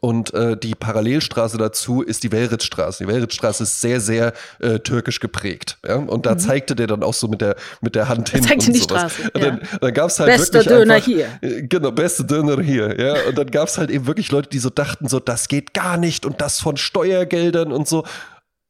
und 0.00 0.32
äh, 0.34 0.56
die 0.56 0.74
Parallelstraße 0.74 1.58
dazu 1.58 2.02
ist 2.02 2.22
die 2.22 2.32
Welritzstraße. 2.32 3.04
Die 3.04 3.08
Welritzstraße 3.08 3.62
ist 3.64 3.80
sehr, 3.80 4.00
sehr 4.00 4.32
äh, 4.60 4.78
türkisch 4.78 5.20
geprägt. 5.20 5.78
Ja? 5.86 5.96
Und 5.96 6.26
da 6.26 6.36
zeigte 6.38 6.74
der 6.74 6.86
dann 6.86 7.02
auch 7.02 7.14
so 7.14 7.28
mit 7.28 7.40
der, 7.40 7.56
mit 7.80 7.94
der 7.94 8.08
Hand 8.08 8.30
hin. 8.30 8.40
Mhm. 8.40 8.46
zeigte 8.46 8.66
und 8.66 8.74
die 8.74 8.80
sowas. 8.80 9.12
Straße, 9.12 9.30
Und 9.34 9.42
dann, 9.42 9.60
ja. 9.60 9.78
dann 9.80 9.94
gab 9.94 10.10
es 10.10 10.20
halt 10.20 10.30
Bester 10.30 10.58
wirklich 10.58 10.68
Döner 10.68 10.94
einfach, 10.94 11.06
hier. 11.06 11.26
Äh, 11.40 11.62
Genau, 11.62 11.90
beste 11.90 12.24
Döner 12.24 12.60
hier. 12.60 12.98
Ja? 13.00 13.14
Und 13.28 13.38
dann 13.38 13.50
gab 13.50 13.68
es 13.68 13.78
halt 13.78 13.90
eben 13.90 14.06
wirklich 14.06 14.30
Leute, 14.30 14.48
die 14.48 14.58
so 14.58 14.70
dachten, 14.70 15.08
so, 15.08 15.20
das 15.20 15.48
geht 15.48 15.74
gar 15.74 15.96
nicht 15.96 16.26
und 16.26 16.40
das 16.40 16.60
von 16.60 16.76
Steuergeldern 16.76 17.72
und 17.72 17.88
so. 17.88 18.04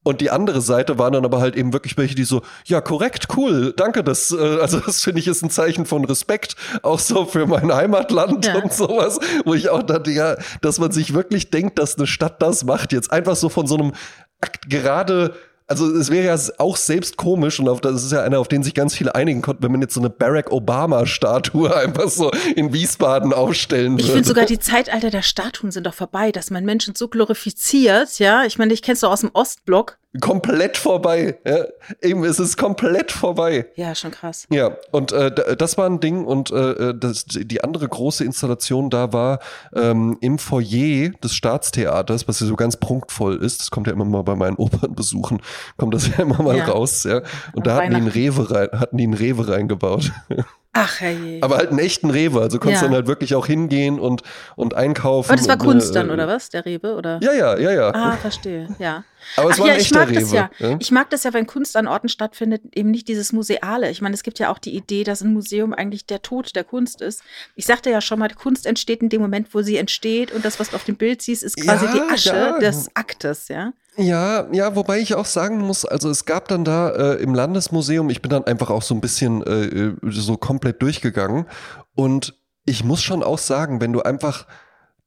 Und 0.05 0.21
die 0.21 0.31
andere 0.31 0.61
Seite 0.61 0.99
waren 0.99 1.13
dann 1.13 1.25
aber 1.25 1.41
halt 1.41 1.55
eben 1.55 1.73
wirklich 1.73 1.97
welche, 1.97 2.15
die 2.15 2.25
so, 2.25 2.43
ja, 2.65 2.81
korrekt, 2.81 3.29
cool, 3.37 3.73
danke, 3.77 4.03
das, 4.03 4.33
äh, 4.33 4.37
also 4.61 4.81
das 4.81 5.03
finde 5.03 5.21
ich 5.21 5.29
ist 5.29 5.43
ein 5.43 5.51
Zeichen 5.51 5.87
von 5.87 6.05
Respekt, 6.05 6.57
auch 6.83 6.99
so 6.99 7.25
für 7.25 7.47
mein 7.47 7.73
Heimatland 7.73 8.47
Ja. 8.47 8.57
und 8.57 8.73
sowas, 8.73 9.21
wo 9.45 9.55
ich 9.55 9.69
auch 9.69 9.83
dachte, 9.83 10.11
ja, 10.11 10.37
dass 10.61 10.79
man 10.79 10.91
sich 10.91 11.15
wirklich 11.15 11.51
denkt, 11.51 11.79
dass 11.79 11.97
eine 11.97 12.07
Stadt 12.07 12.43
das 12.43 12.65
macht, 12.65 12.93
jetzt 12.93 13.13
einfach 13.13 13.37
so 13.37 13.49
von 13.49 13.67
so 13.67 13.77
einem 13.77 13.93
Akt 14.41 14.69
gerade, 14.69 15.35
also 15.73 15.91
es 15.97 16.11
wäre 16.11 16.27
ja 16.27 16.37
auch 16.59 16.77
selbst 16.77 17.17
komisch 17.17 17.59
und 17.59 17.69
auf, 17.69 17.81
das 17.81 18.05
ist 18.05 18.13
ja 18.13 18.23
einer, 18.23 18.39
auf 18.39 18.49
den 18.49 18.63
sich 18.63 18.75
ganz 18.75 18.95
viele 18.95 19.15
einigen 19.15 19.41
konnten, 19.41 19.63
wenn 19.63 19.73
man 19.73 19.81
jetzt 19.81 19.95
so 19.95 20.01
eine 20.01 20.11
Barack 20.11 20.53
Obama-Statue 20.53 21.75
einfach 21.83 22.09
so 22.09 22.31
in 22.55 22.75
Wiesbaden 22.75 23.33
aufstellen 23.33 23.99
Ich 23.99 24.05
würde. 24.05 24.13
finde 24.13 24.29
sogar, 24.29 24.45
die 24.45 24.59
Zeitalter 24.59 25.11
der 25.11 25.23
Statuen 25.23 25.71
sind 25.71 25.87
doch 25.87 25.95
vorbei, 25.95 26.31
dass 26.31 26.51
man 26.51 26.65
Menschen 26.65 26.95
so 26.95 27.09
glorifiziert, 27.09 28.19
ja. 28.19 28.45
Ich 28.45 28.59
meine, 28.59 28.75
ich 28.75 28.83
kenn's 28.83 29.01
doch 29.01 29.11
aus 29.11 29.21
dem 29.21 29.31
Ostblock. 29.33 29.99
Komplett 30.21 30.77
vorbei. 30.77 31.39
Ja. 31.47 31.65
Eben, 32.03 32.25
es 32.25 32.39
ist 32.39 32.57
komplett 32.57 33.13
vorbei. 33.13 33.67
Ja, 33.77 33.95
schon 33.95 34.11
krass. 34.11 34.47
Ja, 34.51 34.77
und 34.91 35.13
äh, 35.13 35.57
das 35.57 35.79
war 35.79 35.87
ein 35.89 36.01
Ding 36.01 36.25
und 36.25 36.51
äh, 36.51 36.95
das, 36.95 37.25
die 37.27 37.65
andere 37.65 37.89
große 37.89 38.25
Installation 38.25 38.91
da 38.91 39.13
war 39.13 39.39
ähm, 39.75 40.19
im 40.21 40.39
Foyer 40.39 41.11
des 41.23 41.35
Staatstheaters, 41.35 42.29
was 42.29 42.41
ja 42.41 42.47
so 42.47 42.57
ganz 42.57 42.77
prunkvoll 42.77 43.37
ist. 43.37 43.61
Das 43.61 43.71
kommt 43.71 43.87
ja 43.87 43.93
immer 43.93 44.05
mal 44.05 44.23
bei 44.23 44.35
meinen 44.35 44.57
Opernbesuchen, 44.57 45.41
kommt 45.79 45.95
das 45.95 46.09
ja 46.09 46.23
immer 46.23 46.43
mal 46.43 46.57
Ja. 46.57 46.67
raus. 46.67 47.05
Ja. 47.05 47.23
Und 47.55 47.67
da 47.67 47.79
An 47.79 47.85
hatten 47.85 47.91
die, 47.91 47.97
einen. 47.97 48.09
Rewe 48.09 48.51
rein, 48.51 48.69
hatten 48.79 48.97
die 48.99 49.05
einen 49.05 49.15
Rewe 49.15 49.49
reingebaut. 49.49 50.13
Ach, 50.75 51.01
hey. 51.01 51.39
Aber 51.43 51.59
halt 51.59 51.69
einen 51.69 51.79
echten 51.81 52.09
Rewe. 52.09 52.41
Also 52.41 52.59
konntest 52.59 52.81
Ja. 52.83 52.89
dann 52.89 52.95
halt 52.97 53.07
wirklich 53.07 53.35
auch 53.35 53.47
hingehen 53.47 54.01
und, 54.01 54.23
und 54.57 54.73
einkaufen. 54.75 55.29
Aber 55.31 55.37
das 55.37 55.47
war 55.47 55.59
Kunst 55.59 55.91
äh, 55.91 55.95
dann, 55.95 56.11
oder 56.11 56.27
was? 56.27 56.49
Der 56.49 56.65
Rewe, 56.65 56.95
oder? 56.95 57.21
Ja, 57.23 57.35
ja, 57.35 57.59
ja, 57.59 57.73
ja. 57.73 57.91
Ah, 57.95 58.17
verstehe, 58.17 58.69
ja. 58.79 59.05
Aber 59.37 59.51
es 59.51 59.57
Ach 59.57 59.61
war 59.61 59.67
ja, 59.69 59.73
ein 59.75 59.79
ich 59.81 59.87
echter 59.87 59.99
mag 60.01 60.09
Rewe. 60.09 60.21
das 60.21 60.33
ja. 60.33 60.51
ja. 60.59 60.77
Ich 60.81 60.91
mag 60.91 61.11
das 61.11 61.25
ja, 61.25 61.35
wenn 61.35 61.47
Kunst 61.47 61.77
an 61.77 61.87
Orten 61.87 62.09
stattfindet, 62.09 62.63
eben 62.75 62.91
nicht 62.91 63.07
dieses 63.09 63.33
Museale. 63.33 63.91
Ich 63.91 64.01
meine, 64.01 64.15
es 64.15 64.23
gibt 64.23 64.39
ja 64.39 64.51
auch 64.51 64.59
die 64.59 64.75
Idee, 64.75 65.05
dass 65.05 65.21
ein 65.21 65.35
Museum 65.35 65.75
eigentlich 65.75 66.07
der 66.07 66.23
Tod 66.23 66.57
der 66.57 66.65
Kunst 66.65 67.03
ist. 67.03 67.23
Ich 67.55 67.67
sagte 67.67 67.91
ja 67.91 68.01
schon 68.01 68.19
mal, 68.19 68.31
Kunst 68.31 68.65
entsteht 68.67 69.03
in 69.03 69.11
dem 69.11 69.21
Moment, 69.21 69.53
wo 69.55 69.61
sie 69.61 69.77
entsteht 69.77 70.33
und 70.33 70.43
das, 70.45 70.59
was 70.59 70.71
du 70.71 70.77
auf 70.77 70.85
dem 70.85 70.97
Bild 70.97 71.21
siehst, 71.21 71.43
ist 71.43 71.57
quasi 71.59 71.85
Ja, 71.85 71.93
die 71.93 72.01
Asche 72.13 72.59
des 72.63 72.89
Aktes, 72.97 73.49
ja. 73.49 73.73
Ja, 73.97 74.47
ja, 74.53 74.75
wobei 74.75 75.01
ich 75.01 75.15
auch 75.15 75.27
sagen 75.27 75.59
muss, 75.59 75.85
also 75.85 76.09
es 76.09 76.25
gab 76.25 76.49
dann 76.49 76.65
da 76.65 76.91
äh, 76.91 77.23
im 77.23 77.35
Landesmuseum, 77.35 78.09
ich 78.09 78.23
bin 78.23 78.31
dann 78.31 78.45
einfach 78.45 78.71
auch 78.71 78.81
so 78.81 78.95
ein 78.95 79.03
bisschen 79.03 79.43
äh, 79.43 79.65
äh, 79.65 79.97
so 80.05 80.39
komplett 80.39 80.81
durchgegangen. 80.81 81.47
Und 81.95 82.35
ich 82.65 82.85
muss 82.85 83.03
schon 83.03 83.23
auch 83.23 83.39
sagen, 83.39 83.83
wenn 83.83 83.93
du 83.93 84.01
einfach, 84.01 84.47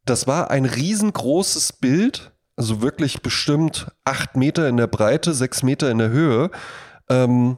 das 0.06 0.28
war 0.28 0.52
ein 0.52 0.66
riesengroßes 0.66 1.74
Bild, 1.74 2.32
also 2.56 2.82
wirklich 2.82 3.24
bestimmt 3.24 3.88
acht 4.04 4.38
Meter 4.38 4.70
in 4.70 4.78
der 4.78 4.88
Breite, 4.88 5.34
sechs 5.34 5.64
Meter 5.64 5.90
in 5.90 5.98
der 5.98 6.10
Höhe, 6.10 6.52
ähm, 7.10 7.58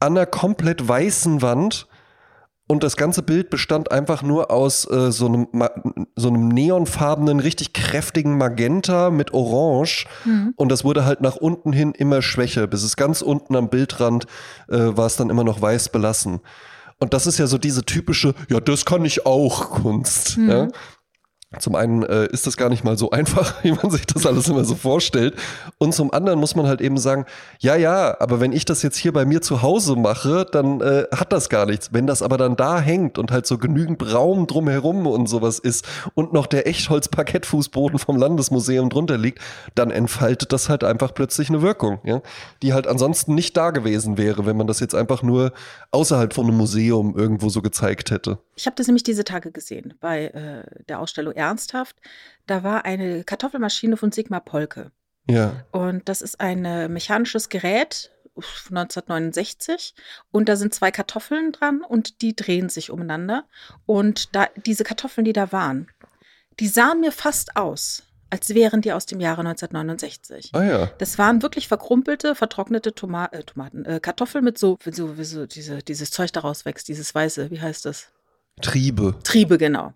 an 0.00 0.16
einer 0.16 0.26
komplett 0.26 0.86
weißen 0.86 1.42
Wand 1.42 1.86
und 2.68 2.82
das 2.82 2.96
ganze 2.96 3.22
Bild 3.22 3.50
bestand 3.50 3.92
einfach 3.92 4.22
nur 4.22 4.50
aus 4.50 4.90
äh, 4.90 5.12
so, 5.12 5.26
einem, 5.26 5.46
so 6.16 6.28
einem 6.28 6.48
neonfarbenen, 6.48 7.38
richtig 7.38 7.72
kräftigen 7.72 8.36
Magenta 8.38 9.10
mit 9.10 9.32
Orange. 9.32 10.06
Und 10.56 10.72
das 10.72 10.84
wurde 10.84 11.04
halt 11.04 11.20
nach 11.20 11.36
unten 11.36 11.72
hin 11.72 11.92
immer 11.92 12.22
schwächer, 12.22 12.66
bis 12.66 12.82
es 12.82 12.96
ganz 12.96 13.22
unten 13.22 13.54
am 13.54 13.68
Bildrand 13.68 14.26
äh, 14.68 14.78
war 14.78 15.06
es 15.06 15.16
dann 15.16 15.30
immer 15.30 15.44
noch 15.44 15.62
weiß 15.62 15.90
belassen. 15.90 16.40
Und 16.98 17.12
das 17.12 17.26
ist 17.26 17.38
ja 17.38 17.46
so 17.46 17.58
diese 17.58 17.84
typische, 17.84 18.34
ja, 18.48 18.58
das 18.58 18.84
kann 18.84 19.04
ich 19.04 19.26
auch 19.26 19.70
Kunst. 19.70 20.38
Ja? 20.38 20.68
Zum 21.58 21.74
einen 21.74 22.02
äh, 22.02 22.26
ist 22.26 22.46
das 22.46 22.56
gar 22.56 22.68
nicht 22.68 22.84
mal 22.84 22.96
so 22.96 23.10
einfach, 23.16 23.62
wie 23.62 23.72
man 23.72 23.90
sich 23.90 24.06
das 24.06 24.26
alles 24.26 24.48
immer 24.48 24.64
so 24.64 24.74
vorstellt. 24.74 25.34
Und 25.78 25.94
zum 25.94 26.12
anderen 26.12 26.38
muss 26.38 26.54
man 26.54 26.66
halt 26.66 26.80
eben 26.80 26.98
sagen, 26.98 27.26
ja, 27.60 27.76
ja, 27.76 28.16
aber 28.20 28.40
wenn 28.40 28.52
ich 28.52 28.64
das 28.64 28.82
jetzt 28.82 28.96
hier 28.96 29.12
bei 29.12 29.24
mir 29.24 29.42
zu 29.42 29.62
Hause 29.62 29.96
mache, 29.96 30.46
dann 30.50 30.80
äh, 30.80 31.04
hat 31.12 31.32
das 31.32 31.48
gar 31.48 31.66
nichts. 31.66 31.92
Wenn 31.92 32.06
das 32.06 32.22
aber 32.22 32.38
dann 32.38 32.56
da 32.56 32.80
hängt 32.80 33.18
und 33.18 33.30
halt 33.30 33.46
so 33.46 33.58
genügend 33.58 34.12
Raum 34.12 34.46
drumherum 34.46 35.06
und 35.06 35.28
sowas 35.28 35.58
ist 35.58 35.86
und 36.14 36.32
noch 36.32 36.46
der 36.46 36.66
Echtholz-Parkettfußboden 36.66 37.98
vom 37.98 38.16
Landesmuseum 38.16 38.90
drunter 38.90 39.18
liegt, 39.18 39.40
dann 39.74 39.90
entfaltet 39.90 40.52
das 40.52 40.68
halt 40.68 40.84
einfach 40.84 41.14
plötzlich 41.14 41.48
eine 41.48 41.62
Wirkung, 41.62 41.98
ja? 42.04 42.22
die 42.62 42.72
halt 42.72 42.86
ansonsten 42.86 43.34
nicht 43.34 43.56
da 43.56 43.70
gewesen 43.70 44.18
wäre, 44.18 44.46
wenn 44.46 44.56
man 44.56 44.66
das 44.66 44.80
jetzt 44.80 44.94
einfach 44.94 45.22
nur 45.22 45.52
außerhalb 45.90 46.32
von 46.32 46.46
einem 46.46 46.56
Museum 46.56 47.16
irgendwo 47.16 47.48
so 47.48 47.62
gezeigt 47.62 48.10
hätte. 48.10 48.38
Ich 48.54 48.66
habe 48.66 48.76
das 48.76 48.86
nämlich 48.86 49.02
diese 49.02 49.24
Tage 49.24 49.52
gesehen 49.52 49.94
bei 50.00 50.26
äh, 50.26 50.84
der 50.88 51.00
Ausstellung 51.00 51.34
Ernsthaft. 51.46 51.96
Da 52.46 52.62
war 52.62 52.84
eine 52.84 53.24
Kartoffelmaschine 53.24 53.96
von 53.96 54.12
Sigmar 54.12 54.40
Polke. 54.40 54.92
Ja. 55.28 55.64
Und 55.72 56.08
das 56.08 56.22
ist 56.22 56.40
ein 56.40 56.64
äh, 56.64 56.88
mechanisches 56.88 57.48
Gerät 57.48 58.12
uff, 58.36 58.66
1969 58.70 59.94
und 60.30 60.48
da 60.48 60.56
sind 60.56 60.74
zwei 60.74 60.90
Kartoffeln 60.90 61.52
dran 61.52 61.82
und 61.82 62.22
die 62.22 62.36
drehen 62.36 62.68
sich 62.68 62.90
umeinander. 62.90 63.44
Und 63.86 64.34
da 64.34 64.48
diese 64.54 64.84
Kartoffeln, 64.84 65.24
die 65.24 65.32
da 65.32 65.52
waren, 65.52 65.88
die 66.60 66.68
sahen 66.68 67.00
mir 67.00 67.12
fast 67.12 67.56
aus, 67.56 68.04
als 68.30 68.54
wären 68.54 68.80
die 68.80 68.92
aus 68.92 69.06
dem 69.06 69.20
Jahre 69.20 69.40
1969. 69.40 70.50
Ah 70.52 70.64
ja. 70.64 70.86
Das 70.98 71.18
waren 71.18 71.42
wirklich 71.42 71.68
verkrumpelte, 71.68 72.34
vertrocknete 72.34 72.94
Toma 72.94 73.26
äh, 73.26 73.42
Tomaten, 73.42 73.84
äh, 73.84 74.00
Kartoffeln 74.00 74.44
mit 74.44 74.58
so, 74.58 74.78
wie 74.84 74.92
so, 74.92 75.14
so 75.22 75.46
diese, 75.46 75.78
dieses 75.78 76.10
Zeug 76.10 76.32
daraus 76.32 76.64
wächst, 76.64 76.88
dieses 76.88 77.14
weiße, 77.14 77.50
wie 77.50 77.60
heißt 77.60 77.84
das? 77.84 78.08
Triebe. 78.62 79.16
Triebe, 79.22 79.58
genau. 79.58 79.92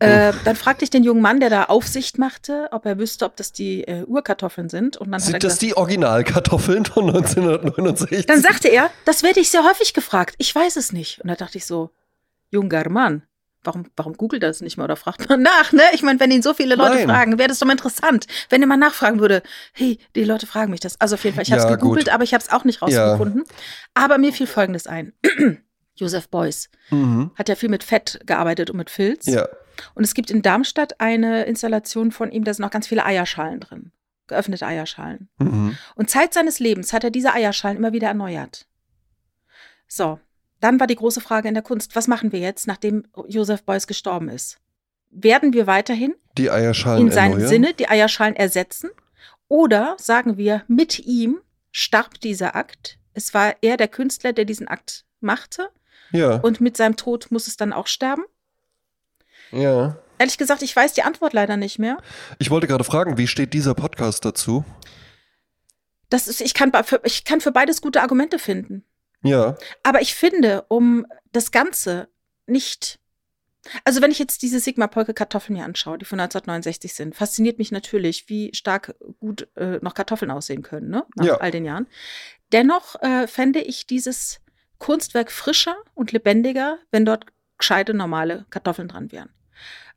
Äh, 0.00 0.32
dann 0.44 0.54
fragte 0.54 0.84
ich 0.84 0.90
den 0.90 1.02
jungen 1.02 1.20
Mann, 1.20 1.40
der 1.40 1.50
da 1.50 1.64
Aufsicht 1.64 2.18
machte, 2.18 2.68
ob 2.70 2.86
er 2.86 2.98
wüsste, 2.98 3.24
ob 3.24 3.36
das 3.36 3.52
die 3.52 3.82
äh, 3.82 4.04
Urkartoffeln 4.04 4.68
sind. 4.68 4.96
Und 4.96 5.06
dann 5.10 5.20
er 5.20 5.24
Sind 5.24 5.34
das 5.42 5.54
gesagt, 5.58 5.62
die 5.62 5.76
Originalkartoffeln 5.76 6.84
von 6.84 7.08
1969? 7.08 8.26
dann 8.26 8.40
sagte 8.40 8.68
er, 8.68 8.90
das 9.04 9.22
werde 9.22 9.40
ich 9.40 9.50
sehr 9.50 9.64
häufig 9.64 9.94
gefragt. 9.94 10.36
Ich 10.38 10.54
weiß 10.54 10.76
es 10.76 10.92
nicht. 10.92 11.20
Und 11.20 11.28
da 11.28 11.34
dachte 11.34 11.58
ich 11.58 11.66
so, 11.66 11.90
junger 12.50 12.88
Mann, 12.88 13.22
warum, 13.64 13.86
warum 13.96 14.12
googelt 14.16 14.42
das 14.44 14.60
nicht 14.60 14.76
mal 14.76 14.84
oder 14.84 14.94
fragt 14.96 15.28
man 15.28 15.42
nach, 15.42 15.72
ne? 15.72 15.82
Ich 15.92 16.02
meine, 16.02 16.20
wenn 16.20 16.30
ihn 16.30 16.42
so 16.42 16.54
viele 16.54 16.76
Leute 16.76 16.94
Nein. 16.94 17.08
fragen, 17.08 17.38
wäre 17.38 17.48
das 17.48 17.58
doch 17.58 17.66
mal 17.66 17.72
interessant, 17.72 18.26
wenn 18.50 18.60
er 18.62 18.68
mal 18.68 18.76
nachfragen 18.76 19.18
würde, 19.18 19.42
hey, 19.72 19.98
die 20.14 20.22
Leute 20.24 20.46
fragen 20.46 20.70
mich 20.70 20.80
das. 20.80 21.00
Also 21.00 21.16
auf 21.16 21.24
jeden 21.24 21.34
Fall, 21.34 21.42
ich 21.42 21.50
habe 21.50 21.60
es 21.62 21.68
Ja, 21.68 21.74
gegoogelt, 21.74 22.06
gut. 22.06 22.14
aber 22.14 22.22
ich 22.22 22.34
habe 22.34 22.42
es 22.44 22.50
auch 22.52 22.62
nicht 22.64 22.80
rausgefunden. 22.82 23.42
Aber 23.94 24.16
mir 24.18 24.32
fiel 24.32 24.46
Folgendes 24.46 24.86
ein. 24.86 25.12
Josef 25.96 26.28
Beuys 26.28 26.70
Mhm. 26.90 27.32
hat 27.34 27.48
ja 27.48 27.56
viel 27.56 27.68
mit 27.68 27.82
Fett 27.82 28.20
gearbeitet 28.24 28.70
und 28.70 28.76
mit 28.76 28.88
Filz. 28.90 29.26
Ja. 29.26 29.48
Und 29.94 30.04
es 30.04 30.14
gibt 30.14 30.30
in 30.30 30.42
Darmstadt 30.42 31.00
eine 31.00 31.44
Installation 31.44 32.12
von 32.12 32.30
ihm, 32.30 32.44
da 32.44 32.52
sind 32.54 32.64
noch 32.64 32.70
ganz 32.70 32.86
viele 32.86 33.04
Eierschalen 33.04 33.60
drin. 33.60 33.92
Geöffnete 34.26 34.66
Eierschalen. 34.66 35.28
Mhm. 35.38 35.76
Und 35.94 36.10
Zeit 36.10 36.34
seines 36.34 36.58
Lebens 36.58 36.92
hat 36.92 37.04
er 37.04 37.10
diese 37.10 37.32
Eierschalen 37.32 37.78
immer 37.78 37.92
wieder 37.92 38.08
erneuert. 38.08 38.66
So, 39.86 40.20
dann 40.60 40.78
war 40.80 40.86
die 40.86 40.96
große 40.96 41.20
Frage 41.20 41.48
in 41.48 41.54
der 41.54 41.62
Kunst, 41.62 41.96
was 41.96 42.08
machen 42.08 42.32
wir 42.32 42.40
jetzt, 42.40 42.66
nachdem 42.66 43.04
Josef 43.26 43.62
Beuys 43.62 43.86
gestorben 43.86 44.28
ist? 44.28 44.58
Werden 45.10 45.52
wir 45.54 45.66
weiterhin 45.66 46.14
Die 46.36 46.50
Eierschalen 46.50 47.06
in 47.06 47.12
seinem 47.12 47.32
erneuern? 47.32 47.48
Sinne 47.48 47.74
die 47.74 47.88
Eierschalen 47.88 48.36
ersetzen? 48.36 48.90
Oder 49.48 49.96
sagen 49.98 50.36
wir, 50.36 50.64
mit 50.68 50.98
ihm 50.98 51.40
starb 51.70 52.20
dieser 52.20 52.54
Akt? 52.54 52.98
Es 53.14 53.32
war 53.32 53.54
er 53.62 53.78
der 53.78 53.88
Künstler, 53.88 54.32
der 54.34 54.44
diesen 54.44 54.68
Akt 54.68 55.06
machte 55.20 55.70
Ja. 56.12 56.36
und 56.36 56.60
mit 56.60 56.76
seinem 56.76 56.96
Tod 56.96 57.28
muss 57.30 57.46
es 57.46 57.56
dann 57.56 57.72
auch 57.72 57.86
sterben? 57.86 58.24
Ja. 59.52 59.96
Ehrlich 60.20 60.36
gesagt, 60.38 60.62
ich 60.62 60.74
weiß 60.74 60.94
die 60.94 61.02
Antwort 61.04 61.32
leider 61.32 61.56
nicht 61.56 61.78
mehr. 61.78 61.98
Ich 62.40 62.50
wollte 62.50 62.66
gerade 62.66 62.82
fragen, 62.82 63.18
wie 63.18 63.28
steht 63.28 63.52
dieser 63.54 63.74
Podcast 63.74 64.24
dazu? 64.24 64.64
Das 66.10 66.26
ist, 66.26 66.40
ich, 66.40 66.54
kann, 66.54 66.72
für, 66.84 67.00
ich 67.04 67.24
kann 67.24 67.40
für 67.40 67.52
beides 67.52 67.80
gute 67.80 68.02
Argumente 68.02 68.38
finden. 68.40 68.84
Ja. 69.22 69.56
Aber 69.82 70.00
ich 70.00 70.14
finde, 70.14 70.64
um 70.68 71.06
das 71.32 71.52
Ganze 71.52 72.08
nicht. 72.46 72.98
Also, 73.84 74.00
wenn 74.00 74.10
ich 74.10 74.18
jetzt 74.18 74.42
diese 74.42 74.58
Sigma-Polke-Kartoffeln 74.60 75.54
hier 75.56 75.64
anschaue, 75.66 75.98
die 75.98 76.04
von 76.04 76.18
1969 76.18 76.94
sind, 76.94 77.14
fasziniert 77.14 77.58
mich 77.58 77.70
natürlich, 77.70 78.28
wie 78.28 78.50
stark 78.54 78.94
gut 79.20 79.46
äh, 79.56 79.78
noch 79.82 79.94
Kartoffeln 79.94 80.30
aussehen 80.30 80.62
können, 80.62 80.88
ne? 80.88 81.04
Nach 81.16 81.26
Ja. 81.26 81.34
all 81.36 81.50
den 81.50 81.64
Jahren. 81.64 81.86
Dennoch 82.52 83.00
äh, 83.02 83.26
fände 83.26 83.60
ich 83.60 83.86
dieses 83.86 84.40
Kunstwerk 84.78 85.30
frischer 85.30 85.76
und 85.94 86.12
lebendiger, 86.12 86.78
wenn 86.90 87.04
dort 87.04 87.26
gescheite, 87.58 87.92
normale 87.92 88.46
Kartoffeln 88.50 88.88
dran 88.88 89.12
wären. 89.12 89.28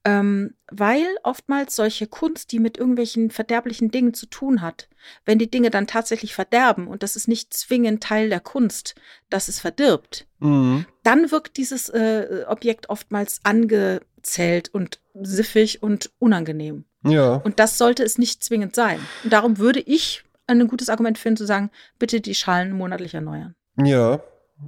Ähm, 0.03 0.55
weil 0.71 1.05
oftmals 1.21 1.75
solche 1.75 2.07
Kunst, 2.07 2.51
die 2.51 2.59
mit 2.59 2.75
irgendwelchen 2.77 3.29
verderblichen 3.29 3.91
Dingen 3.91 4.15
zu 4.15 4.25
tun 4.25 4.61
hat, 4.61 4.89
wenn 5.25 5.37
die 5.37 5.51
Dinge 5.51 5.69
dann 5.69 5.85
tatsächlich 5.85 6.33
verderben 6.33 6.87
und 6.87 7.03
das 7.03 7.15
ist 7.15 7.27
nicht 7.27 7.53
zwingend 7.53 8.01
Teil 8.01 8.29
der 8.29 8.39
Kunst, 8.39 8.95
dass 9.29 9.47
es 9.47 9.59
verdirbt, 9.59 10.25
Mhm. 10.39 10.85
dann 11.03 11.29
wirkt 11.31 11.57
dieses 11.57 11.87
äh, 11.89 12.45
Objekt 12.47 12.89
oftmals 12.89 13.41
angezählt 13.43 14.69
und 14.73 14.99
siffig 15.13 15.83
und 15.83 16.11
unangenehm. 16.17 16.85
Ja. 17.03 17.35
Und 17.35 17.59
das 17.59 17.77
sollte 17.77 18.03
es 18.03 18.17
nicht 18.17 18.43
zwingend 18.43 18.75
sein. 18.75 18.99
Und 19.23 19.31
darum 19.33 19.59
würde 19.59 19.79
ich 19.81 20.23
ein 20.47 20.67
gutes 20.67 20.89
Argument 20.89 21.17
finden, 21.19 21.37
zu 21.37 21.45
sagen, 21.45 21.69
bitte 21.99 22.21
die 22.21 22.35
Schalen 22.35 22.71
monatlich 22.71 23.13
erneuern. 23.13 23.55
Ja. 23.77 24.21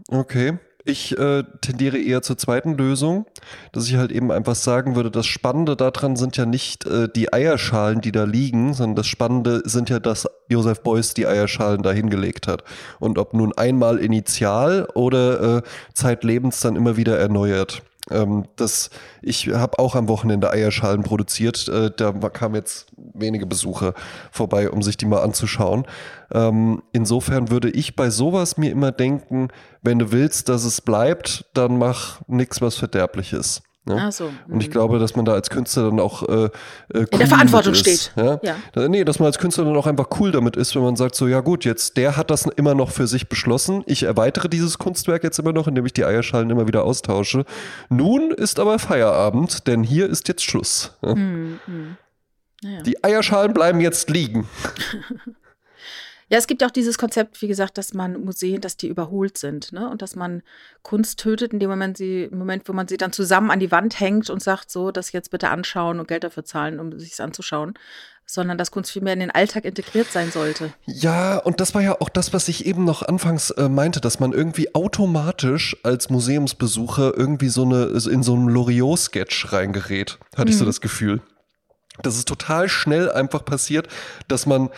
Okay. 0.10 0.58
Ich 0.86 1.18
äh, 1.18 1.44
tendiere 1.62 1.98
eher 1.98 2.22
zur 2.22 2.38
zweiten 2.38 2.76
Lösung, 2.76 3.26
dass 3.72 3.88
ich 3.88 3.96
halt 3.96 4.12
eben 4.12 4.32
einfach 4.34 4.56
sagen 4.56 4.98
würde, 4.98 5.12
das 5.12 5.26
Spannende 5.26 5.78
daran 5.78 6.18
sind 6.18 6.36
ja 6.36 6.46
nicht 6.46 6.86
äh, 6.86 7.08
die 7.08 7.32
Eierschalen, 7.32 8.02
die 8.02 8.12
da 8.12 8.26
liegen, 8.26 8.74
sondern 8.74 8.98
das 8.98 9.08
Spannende 9.08 9.62
sind 9.64 9.90
ja, 9.90 10.00
dass 10.00 10.28
Josef 10.50 10.82
Beuys 10.82 11.14
die 11.14 11.26
Eierschalen 11.26 11.84
da 11.84 11.92
hingelegt 11.94 12.48
hat. 12.48 12.66
Und 13.00 13.18
ob 13.18 13.34
nun 13.34 13.54
einmal 13.54 13.98
initial 13.98 14.88
oder 14.94 15.58
äh, 15.58 15.62
zeitlebens 15.94 16.60
dann 16.60 16.76
immer 16.76 16.98
wieder 16.98 17.18
erneuert. 17.18 17.82
Ähm, 18.12 18.46
das, 18.56 18.90
ich 19.22 19.48
habe 19.48 19.80
auch 19.80 19.96
am 19.96 20.08
Wochenende 20.08 20.52
Eierschalen 20.52 21.04
produziert. 21.04 21.68
Äh, 21.68 21.92
da 21.96 22.12
kamen 22.12 22.56
jetzt 22.56 22.88
wenige 22.98 23.46
Besucher 23.46 23.94
vorbei, 24.32 24.70
um 24.70 24.82
sich 24.82 24.98
die 24.98 25.06
mal 25.06 25.22
anzuschauen. 25.22 25.86
Ähm, 26.34 26.84
insofern 26.92 27.50
würde 27.50 27.70
ich 27.70 27.96
bei 27.96 28.10
sowas 28.10 28.58
mir 28.58 28.72
immer 28.72 28.92
denken, 28.92 29.50
wenn 29.82 30.00
du 30.00 30.12
willst, 30.12 30.50
dass 30.50 30.64
es 30.64 30.82
bleibt, 30.82 31.46
dann 31.54 31.78
mach 31.78 32.22
nichts, 32.28 32.62
was 32.62 32.76
verderblich 32.76 33.34
ist. 33.34 33.64
Ja? 33.88 34.08
Ach 34.08 34.12
so. 34.12 34.32
Und 34.48 34.62
ich 34.62 34.70
mhm. 34.70 34.72
glaube, 34.72 35.00
dass 35.00 35.16
man 35.16 35.26
da 35.26 35.34
als 35.34 35.50
Künstler 35.50 35.90
dann 35.90 36.00
auch 36.00 36.24
äh, 36.24 36.46
äh, 36.46 36.50
cool 36.94 37.08
In 37.12 37.20
der 37.20 37.28
Verantwortung 37.28 37.74
ist, 37.74 37.80
steht. 37.80 38.14
Ja? 38.16 38.40
Ja. 38.42 38.88
Nee, 38.88 39.04
dass 39.04 39.20
man 39.20 39.28
als 39.28 39.40
Künstler 39.40 39.66
dann 39.66 39.76
auch 39.76 39.88
einfach 39.88 40.08
cool 40.20 40.32
damit 40.32 40.56
ist, 40.56 40.74
wenn 40.76 40.84
man 40.84 40.96
sagt, 40.96 41.16
so 41.16 41.28
ja 41.28 41.42
gut, 41.42 41.66
jetzt 41.66 41.98
der 41.98 42.16
hat 42.16 42.32
das 42.32 42.46
immer 42.46 42.76
noch 42.76 42.92
für 42.92 43.08
sich 43.08 43.28
beschlossen. 43.28 43.84
Ich 43.86 44.04
erweitere 44.04 44.48
dieses 44.48 44.78
Kunstwerk 44.78 45.24
jetzt 45.24 45.38
immer 45.40 45.52
noch, 45.52 45.68
indem 45.68 45.86
ich 45.86 45.94
die 45.94 46.06
Eierschalen 46.06 46.50
immer 46.50 46.68
wieder 46.68 46.84
austausche. 46.86 47.46
Nun 47.90 48.32
ist 48.32 48.60
aber 48.60 48.80
Feierabend, 48.80 49.68
denn 49.68 49.84
hier 49.84 50.10
ist 50.10 50.28
jetzt 50.30 50.44
Schluss. 50.44 50.98
Ja? 51.04 51.16
Mhm, 51.16 51.60
mhm. 51.68 51.98
Naja. 52.64 52.82
Die 52.84 53.04
Eierschalen 53.04 53.54
bleiben 53.54 53.82
jetzt 53.82 54.10
liegen. 54.10 54.48
Ja, 56.34 56.40
es 56.40 56.48
gibt 56.48 56.64
ja 56.64 56.68
auch 56.68 56.72
dieses 56.72 56.98
Konzept, 56.98 57.44
wie 57.44 57.48
gesagt, 57.48 57.78
dass 57.78 57.94
man 57.94 58.26
Museen, 58.26 58.60
dass 58.60 58.76
die 58.76 58.88
überholt 58.88 59.38
sind, 59.38 59.72
ne? 59.72 59.88
Und 59.88 60.02
dass 60.02 60.16
man 60.16 60.42
Kunst 60.82 61.20
tötet, 61.20 61.54
in 61.54 61.60
dem 61.60 61.70
Moment 61.70 61.96
sie, 61.96 62.24
im 62.24 62.40
Moment, 62.40 62.68
wo 62.68 62.74
man 62.74 62.88
sie 62.88 62.98
dann 62.98 63.14
zusammen 63.14 63.52
an 63.52 63.60
die 63.60 63.70
Wand 63.70 64.00
hängt 64.00 64.32
und 64.32 64.42
sagt, 64.42 64.72
so, 64.72 64.90
das 64.90 65.12
jetzt 65.12 65.30
bitte 65.30 65.50
anschauen 65.50 66.00
und 66.00 66.08
Geld 66.08 66.24
dafür 66.24 66.44
zahlen, 66.44 66.80
um 66.80 66.98
sich 66.98 67.22
anzuschauen, 67.22 67.76
sondern 68.26 68.58
dass 68.58 68.72
Kunst 68.72 68.90
viel 68.90 69.04
mehr 69.04 69.14
in 69.14 69.20
den 69.20 69.30
Alltag 69.30 69.64
integriert 69.64 70.12
sein 70.12 70.32
sollte. 70.32 70.74
Ja, 70.88 71.38
und 71.38 71.62
das 71.62 71.76
war 71.76 71.84
ja 71.84 72.02
auch 72.02 72.10
das, 72.10 72.34
was 72.34 72.48
ich 72.48 72.66
eben 72.66 72.84
noch 72.84 73.04
anfangs 73.04 73.52
äh, 73.52 73.70
meinte, 73.70 74.02
dass 74.02 74.20
man 74.20 74.34
irgendwie 74.34 74.74
automatisch 74.74 75.78
als 75.84 76.10
Museumsbesucher 76.10 77.16
irgendwie 77.16 77.50
so 77.50 77.62
eine 77.62 77.84
in 78.10 78.24
so 78.24 78.34
einen 78.34 78.48
Loriot-Sketch 78.50 79.54
reingerät, 79.54 80.18
hatte 80.36 80.50
ich 80.50 80.58
so 80.58 80.66
das 80.66 80.82
Gefühl. 80.82 81.22
Dass 82.02 82.16
es 82.16 82.26
total 82.26 82.70
schnell 82.70 83.12
einfach 83.12 83.46
passiert, 83.46 83.88
dass 84.28 84.48
man 84.48 84.72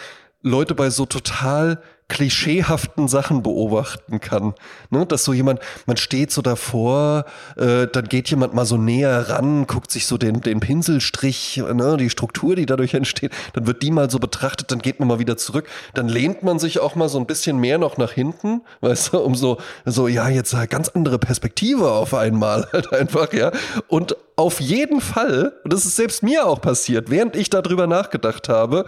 Leute 0.45 0.75
bei 0.75 0.91
so 0.91 1.07
total 1.07 1.81
klischeehaften 2.07 3.07
Sachen 3.07 3.41
beobachten 3.41 4.19
kann. 4.19 4.53
Ne? 4.91 5.07
Dass 5.07 5.23
so 5.23 5.33
jemand, 5.33 5.59
man 5.87 5.97
steht 5.97 6.31
so 6.31 6.43
davor, 6.43 7.25
äh, 7.57 7.87
dann 7.87 8.05
geht 8.05 8.29
jemand 8.29 8.53
mal 8.53 8.65
so 8.65 8.77
näher 8.77 9.29
ran, 9.29 9.65
guckt 9.65 9.89
sich 9.89 10.05
so 10.05 10.19
den, 10.19 10.41
den 10.41 10.59
Pinselstrich, 10.59 11.63
ne? 11.73 11.97
die 11.97 12.11
Struktur, 12.11 12.55
die 12.55 12.67
dadurch 12.67 12.93
entsteht, 12.93 13.31
dann 13.53 13.65
wird 13.65 13.81
die 13.81 13.89
mal 13.89 14.11
so 14.11 14.19
betrachtet, 14.19 14.71
dann 14.71 14.79
geht 14.79 14.99
man 14.99 15.07
mal 15.07 15.17
wieder 15.17 15.35
zurück, 15.35 15.67
dann 15.95 16.07
lehnt 16.07 16.43
man 16.43 16.59
sich 16.59 16.79
auch 16.79 16.93
mal 16.93 17.09
so 17.09 17.17
ein 17.17 17.25
bisschen 17.25 17.57
mehr 17.57 17.79
noch 17.79 17.97
nach 17.97 18.11
hinten, 18.11 18.61
weißt 18.81 19.13
du, 19.13 19.19
um 19.21 19.33
so, 19.33 19.57
so, 19.85 20.07
ja, 20.07 20.29
jetzt 20.29 20.55
ganz 20.69 20.89
andere 20.89 21.17
Perspektive 21.17 21.89
auf 21.89 22.13
einmal 22.13 22.67
halt 22.73 22.93
einfach, 22.93 23.33
ja. 23.33 23.51
Und 23.87 24.15
auf 24.35 24.59
jeden 24.59 25.01
Fall, 25.01 25.53
und 25.63 25.73
das 25.73 25.85
ist 25.85 25.95
selbst 25.95 26.21
mir 26.21 26.45
auch 26.45 26.61
passiert, 26.61 27.09
während 27.09 27.35
ich 27.35 27.49
darüber 27.49 27.87
nachgedacht 27.87 28.47
habe, 28.47 28.85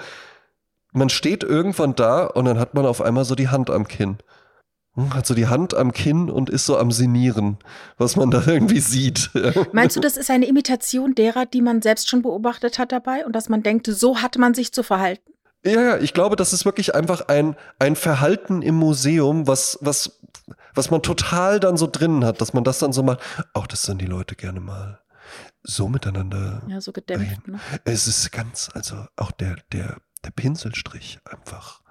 man 0.94 1.10
steht 1.10 1.44
irgendwann 1.44 1.96
da 1.96 2.26
und 2.26 2.46
dann 2.46 2.60
hat 2.60 2.74
man 2.74 2.86
auf 2.86 3.02
einmal 3.02 3.26
so 3.26 3.36
die 3.36 3.50
Hand 3.50 3.70
am 3.70 3.88
Kinn. 3.88 4.18
Hm, 4.96 5.14
Hat 5.14 5.26
so 5.28 5.34
die 5.34 5.48
Hand 5.48 5.74
am 5.76 5.92
Kinn 5.92 6.30
und 6.30 6.50
ist 6.50 6.66
so 6.66 6.78
am 6.78 6.92
Sinieren, 6.92 7.58
was 7.98 8.16
man 8.16 8.32
da 8.32 8.44
irgendwie 8.48 8.80
sieht. 8.80 9.30
Meinst 9.72 9.96
du, 9.96 10.00
das 10.00 10.18
ist 10.18 10.30
eine 10.32 10.48
Imitation 10.48 11.14
derer, 11.16 11.46
die 11.46 11.62
man 11.62 11.82
selbst 11.82 12.10
schon 12.10 12.22
beobachtet 12.22 12.80
hat 12.80 12.92
dabei 12.92 13.26
und 13.26 13.34
dass 13.36 13.50
man 13.50 13.64
denkt, 13.64 13.88
so 13.88 14.22
hat 14.22 14.38
man 14.38 14.54
sich 14.54 14.74
zu 14.74 14.84
verhalten? 14.84 15.32
Ja, 15.66 15.98
ich 15.98 16.14
glaube, 16.14 16.36
das 16.36 16.54
ist 16.54 16.66
wirklich 16.66 16.96
einfach 16.96 17.28
ein, 17.28 17.56
ein 17.80 17.96
Verhalten 17.96 18.62
im 18.62 18.76
Museum, 18.76 19.48
was, 19.48 19.78
was, 19.82 20.20
was 20.74 20.92
man 20.92 21.02
total 21.02 21.60
dann 21.60 21.78
so 21.78 21.88
drinnen 21.88 22.24
hat, 22.24 22.42
dass 22.42 22.54
man 22.54 22.64
das 22.64 22.80
dann 22.80 22.94
so 22.94 23.04
macht. 23.04 23.20
Auch 23.54 23.68
das 23.68 23.82
dann 23.84 23.98
die 23.98 24.06
Leute 24.06 24.36
gerne 24.36 24.60
mal 24.60 25.00
so 25.64 25.90
miteinander. 25.90 26.62
Ja, 26.68 26.80
so 26.80 26.92
gedämpft, 26.94 27.48
ne? 27.48 27.60
Es 27.84 28.08
ist 28.08 28.32
ganz, 28.32 28.70
also 28.74 28.96
auch 29.18 29.32
der, 29.32 29.58
der, 29.74 29.98
der 30.26 30.32
Pinselstrich 30.32 31.20
einfach. 31.26 31.82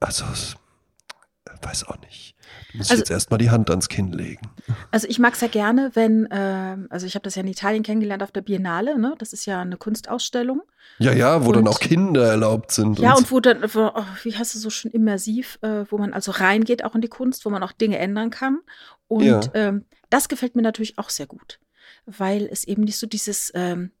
Also, 0.00 0.24
äh, 0.24 1.50
weiß 1.62 1.84
auch 1.88 1.98
nicht. 2.00 2.34
Du 2.72 2.78
musst 2.78 2.90
Also- 2.90 3.00
jetzt 3.02 3.10
erstmal 3.10 3.38
die 3.38 3.50
Hand 3.50 3.70
ans 3.70 3.88
Kinn 3.88 4.12
legen. 4.12 4.50
Also 4.90 5.06
ich 5.08 5.18
mag 5.18 5.34
es 5.34 5.40
ja 5.40 5.48
gerne, 5.48 5.90
wenn, 5.94 6.28
ähm, 6.30 6.86
also 6.90 7.06
ich 7.06 7.14
habe 7.14 7.22
das 7.22 7.34
ja 7.36 7.42
in 7.42 7.48
Italien 7.48 7.82
kennengelernt 7.82 8.22
auf 8.22 8.32
der 8.32 8.40
Biennale, 8.42 8.98
ne? 8.98 9.14
Das 9.18 9.32
ist 9.32 9.46
ja 9.46 9.60
eine 9.60 9.76
Kunstausstellung. 9.76 10.62
Ja, 10.98 11.12
ja, 11.12 11.44
wo 11.44 11.48
Und- 11.48 11.56
dann 11.56 11.68
auch 11.68 11.80
Kinder 11.80 12.26
erlaubt 12.28 12.72
sind. 12.72 12.98
Ja, 12.98 13.12
so. 13.12 13.18
und 13.18 13.30
wo 13.32 13.40
dann, 13.40 13.62
wo, 13.74 13.90
oh, 13.94 14.04
wie 14.24 14.36
heißt 14.36 14.54
es 14.54 14.62
so 14.62 14.70
schön, 14.70 14.90
immersiv, 14.90 15.58
äh, 15.62 15.84
wo 15.90 15.98
man 15.98 16.12
also 16.12 16.32
reingeht 16.32 16.84
auch 16.84 16.94
in 16.94 17.00
die 17.00 17.08
Kunst, 17.08 17.44
wo 17.44 17.50
man 17.50 17.62
auch 17.62 17.72
Dinge 17.72 17.98
ändern 17.98 18.30
kann. 18.30 18.60
Und 19.08 19.24
Ja. 19.24 19.40
ähm, 19.54 19.84
das 20.10 20.28
gefällt 20.28 20.56
mir 20.56 20.62
natürlich 20.62 20.98
auch 20.98 21.10
sehr 21.10 21.26
gut, 21.26 21.58
weil 22.06 22.46
es 22.50 22.64
eben 22.64 22.82
nicht 22.82 22.98
so 22.98 23.06
dieses 23.06 23.50
ähm, 23.54 23.92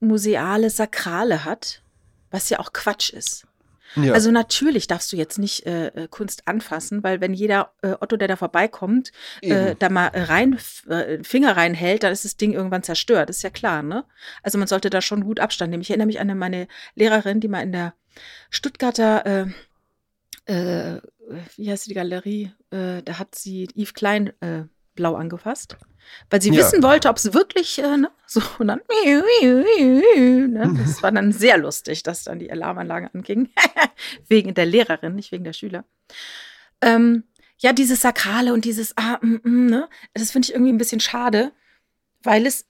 museale, 0.00 0.70
sakrale 0.70 1.44
hat, 1.44 1.82
was 2.30 2.48
ja 2.50 2.58
auch 2.58 2.72
Quatsch 2.72 3.10
ist. 3.10 3.46
ja. 3.96 4.12
Also 4.12 4.30
natürlich 4.30 4.86
darfst 4.86 5.12
du 5.12 5.16
jetzt 5.16 5.38
nicht 5.38 5.66
äh, 5.66 5.88
äh, 5.88 6.08
Kunst 6.08 6.46
anfassen, 6.46 7.02
weil 7.02 7.20
wenn 7.20 7.34
jeder 7.34 7.72
äh, 7.82 7.94
Otto, 8.00 8.16
der 8.16 8.28
da 8.28 8.36
vorbeikommt, 8.36 9.12
äh, 9.40 9.74
da 9.78 9.88
mal 9.88 10.10
rein, 10.14 10.58
äh, 10.88 11.22
Finger 11.24 11.56
reinhält, 11.56 12.02
dann 12.02 12.12
ist 12.12 12.24
das 12.24 12.36
Ding 12.36 12.52
irgendwann 12.52 12.82
zerstört. 12.82 13.30
ist 13.30 13.42
ja 13.42 13.50
klar, 13.50 13.82
ne? 13.82 14.04
Also 14.42 14.58
man 14.58 14.68
sollte 14.68 14.90
da 14.90 15.00
schon 15.02 15.24
gut 15.24 15.40
Abstand 15.40 15.70
nehmen. 15.70 15.82
Ich 15.82 15.90
erinnere 15.90 16.06
mich 16.06 16.20
an 16.20 16.38
meine 16.38 16.68
Lehrerin, 16.94 17.40
die 17.40 17.48
mal 17.48 17.62
in 17.62 17.72
der 17.72 17.94
Stuttgarter, 18.50 19.46
äh, 20.46 21.00
wie 21.56 21.70
heißt 21.70 21.86
die 21.86 21.94
Galerie, 21.94 22.52
da 22.70 23.18
hat 23.18 23.36
sie 23.36 23.68
Yves 23.76 23.94
Klein 23.94 24.32
blau 24.94 25.14
angefasst. 25.14 25.76
Weil 26.28 26.42
sie 26.42 26.50
Ja. 26.50 26.58
wissen 26.58 26.82
wollte, 26.82 27.08
ob 27.08 27.16
es 27.16 27.32
wirklich 27.32 27.78
äh, 27.78 27.96
ne, 27.96 28.10
so 28.26 28.40
und 28.58 28.68
dann 28.68 28.80
ne, 29.42 30.74
das 30.84 31.02
war 31.02 31.12
dann 31.12 31.32
sehr 31.32 31.58
lustig, 31.58 32.02
dass 32.02 32.24
dann 32.24 32.38
die 32.38 32.50
Alarmanlage 32.50 33.10
anging. 33.14 33.50
wegen 34.28 34.54
der 34.54 34.66
Lehrerin, 34.66 35.14
nicht 35.14 35.32
wegen 35.32 35.44
der 35.44 35.52
Schüler. 35.52 35.84
Ähm, 36.80 37.24
ja, 37.58 37.72
dieses 37.72 38.00
Sakrale 38.00 38.54
und 38.54 38.64
dieses, 38.64 38.96
ah, 38.96 39.18
mm, 39.20 39.40
mm, 39.42 39.66
ne, 39.66 39.88
das 40.14 40.30
finde 40.32 40.46
ich 40.46 40.54
irgendwie 40.54 40.72
ein 40.72 40.78
bisschen 40.78 41.00
schade, 41.00 41.52
weil 42.22 42.46
es 42.46 42.66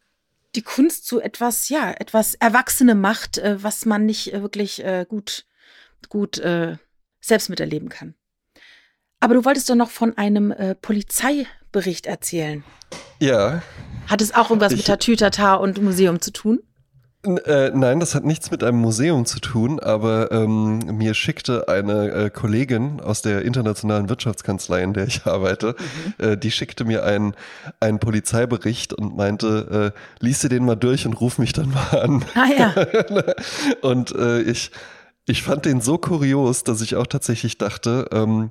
die 0.56 0.62
Kunst 0.62 1.06
zu 1.06 1.20
etwas, 1.20 1.68
ja, 1.68 1.92
etwas 1.92 2.34
Erwachsene 2.34 2.94
macht, 2.94 3.38
äh, 3.38 3.62
was 3.62 3.86
man 3.86 4.04
nicht 4.04 4.32
äh, 4.34 4.42
wirklich 4.42 4.84
äh, 4.84 5.06
gut, 5.08 5.46
gut 6.08 6.38
äh, 6.38 6.76
selbst 7.20 7.50
miterleben 7.50 7.88
kann. 7.88 8.14
Aber 9.20 9.34
du 9.34 9.44
wolltest 9.44 9.68
doch 9.70 9.74
noch 9.76 9.90
von 9.90 10.16
einem 10.16 10.50
äh, 10.50 10.74
Polizeibericht 11.72 12.06
erzählen. 12.06 12.64
ja. 13.20 13.62
Hat 14.08 14.20
es 14.22 14.34
auch 14.34 14.50
irgendwas 14.50 14.72
Ich- 14.72 14.78
mit 14.78 14.86
Tatütata 14.88 15.54
und 15.54 15.80
Museum 15.80 16.20
zu 16.20 16.32
tun? 16.32 16.58
Äh, 17.22 17.70
nein, 17.74 18.00
das 18.00 18.14
hat 18.16 18.24
nichts 18.24 18.50
mit 18.50 18.64
einem 18.64 18.78
Museum 18.78 19.24
zu 19.24 19.38
tun, 19.40 19.78
aber 19.78 20.32
ähm, 20.32 20.78
mir 20.96 21.12
schickte 21.14 21.68
eine 21.68 22.08
äh, 22.10 22.30
Kollegin 22.30 22.98
aus 23.00 23.22
der 23.22 23.42
internationalen 23.42 24.08
Wirtschaftskanzlei, 24.08 24.82
in 24.82 24.94
der 24.94 25.06
ich 25.06 25.26
arbeite, 25.26 25.76
äh, 26.18 26.36
die 26.36 26.50
schickte 26.50 26.84
mir 26.84 27.04
einen, 27.04 27.34
einen 27.78 28.00
Polizeibericht 28.00 28.94
und 28.94 29.16
meinte, 29.16 29.92
äh, 29.94 30.24
lies 30.24 30.40
dir 30.40 30.48
den 30.48 30.64
mal 30.64 30.76
durch 30.76 31.06
und 31.06 31.12
ruf 31.12 31.38
mich 31.38 31.52
dann 31.52 31.70
mal 31.70 32.00
an. 32.00 32.24
Ah 32.34 32.46
ja. 32.58 32.74
und 33.82 34.12
äh, 34.16 34.40
ich, 34.40 34.72
ich 35.26 35.42
fand 35.44 35.66
den 35.66 35.80
so 35.82 35.98
kurios, 35.98 36.64
dass 36.64 36.80
ich 36.80 36.96
auch 36.96 37.06
tatsächlich 37.06 37.58
dachte, 37.58 38.08
ähm, 38.12 38.50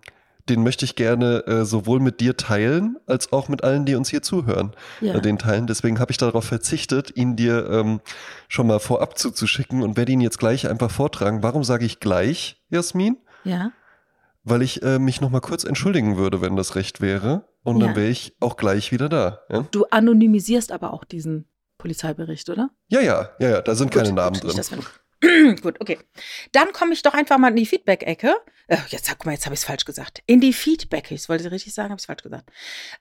den 0.50 0.64
möchte 0.64 0.84
ich 0.86 0.96
gerne 0.96 1.46
äh, 1.48 1.64
sowohl 1.66 2.00
mit 2.00 2.20
dir 2.20 2.36
teilen, 2.38 2.98
als 3.06 3.32
auch 3.32 3.48
mit 3.50 3.64
allen, 3.64 3.86
die 3.86 3.96
uns 3.96 4.10
hier 4.10 4.22
zuhören, 4.22 4.74
Ja. 5.02 5.16
äh, 5.16 5.22
den 5.22 5.38
teilen. 5.38 5.68
Deswegen 5.68 6.00
habe 6.00 6.12
ich 6.12 6.18
darauf 6.18 6.46
verzichtet, 6.46 7.16
ihn 7.16 7.36
dir 7.36 7.70
ähm, 7.70 8.02
schon 8.48 8.68
mal 8.68 8.80
vorab 8.80 9.18
zuzuschicken 9.18 9.84
und 9.84 9.96
werde 9.98 10.12
ihn 10.12 10.22
jetzt 10.22 10.40
gleich 10.40 10.68
einfach 10.68 10.92
vortragen. 10.92 11.44
Warum 11.44 11.64
sage 11.64 11.86
ich 11.86 12.00
gleich, 12.00 12.62
Jasmin? 12.70 13.18
Ja. 13.44 13.72
Weil 14.44 14.62
ich 14.62 14.82
äh, 14.84 15.00
mich 15.00 15.22
noch 15.22 15.30
mal 15.30 15.42
kurz 15.42 15.64
entschuldigen 15.64 16.18
würde, 16.18 16.42
wenn 16.42 16.56
das 16.56 16.76
recht 16.76 17.02
wäre. 17.02 17.46
Und 17.64 17.80
Ja. 17.80 17.88
dann 17.88 17.96
wäre 17.96 18.08
ich 18.10 18.36
auch 18.40 18.58
gleich 18.58 18.92
wieder 18.92 19.10
da. 19.10 19.40
Ja, 19.50 19.66
Du 19.72 19.86
anonymisierst 19.86 20.72
aber 20.72 20.94
auch 20.94 21.04
diesen 21.04 21.46
Polizeibericht, 21.78 22.50
oder? 22.50 22.70
ja, 22.88 23.02
ja, 23.02 23.30
ja, 23.40 23.50
ja 23.50 23.62
da 23.62 23.76
sind 23.76 23.92
keine 23.92 24.10
Gut, 24.10 24.16
Namen 24.18 24.40
gut, 24.40 24.54
drin. 24.54 24.58
nicht, 24.78 24.90
Gut, 25.62 25.82
okay. 25.82 26.00
Dann 26.52 26.72
komme 26.72 26.94
ich 26.94 27.02
doch 27.02 27.14
einfach 27.14 27.38
mal 27.38 27.50
in 27.50 27.58
die 27.58 27.66
Feedback-Ecke. 27.66 28.36
Äh, 28.68 28.78
jetzt 28.90 29.10
guck 29.10 29.26
mal, 29.26 29.34
jetzt 29.34 29.46
habe 29.46 29.54
ich 29.54 29.62
es 29.62 29.66
falsch 29.66 29.84
gesagt. 29.84 30.22
In 30.28 30.40
die 30.40 30.54
Feedback. 30.54 31.12
Ich 31.12 31.28
wollte 31.28 31.52
richtig 31.52 31.74
sagen, 31.74 31.90
habe 31.90 31.98
ich 31.98 32.04
es 32.04 32.06
falsch 32.06 32.24
gesagt. 32.24 32.50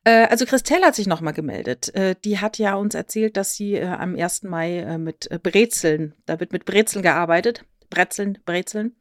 Äh, 0.05 0.27
also 0.27 0.45
Christelle 0.45 0.87
hat 0.87 0.97
sich 0.97 1.07
nochmal 1.07 1.35
gemeldet. 1.35 1.95
Äh, 1.95 2.17
die 2.25 2.41
hat 2.41 2.59
ja 2.59 2.75
uns 2.75 2.95
erzählt, 2.95 3.37
dass 3.37 3.55
sie 3.55 3.75
äh, 3.75 3.87
am 3.87 4.17
1. 4.17 4.45
Mai 4.45 4.79
äh, 4.79 4.99
mit 4.99 5.31
äh, 5.31 5.39
Brezeln, 5.39 6.15
da 6.27 6.41
wird 6.41 6.53
mit 6.53 6.65
Brezeln 6.65 7.03
gearbeitet. 7.03 7.65
Brezeln, 7.91 8.39
Brezeln. 8.45 8.97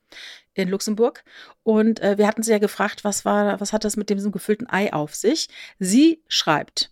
in 0.54 0.70
Luxemburg. 0.70 1.24
Und 1.64 2.02
wir 2.02 2.26
hatten 2.26 2.42
sie 2.42 2.52
ja 2.52 2.58
gefragt, 2.58 3.04
was 3.04 3.26
war, 3.26 3.60
was 3.60 3.74
hat 3.74 3.84
das 3.84 3.98
mit 3.98 4.10
dem 4.10 4.32
gefüllten 4.32 4.70
Ei 4.70 4.94
auf 4.94 5.14
sich? 5.14 5.50
Sie 5.78 6.24
schreibt, 6.30 6.92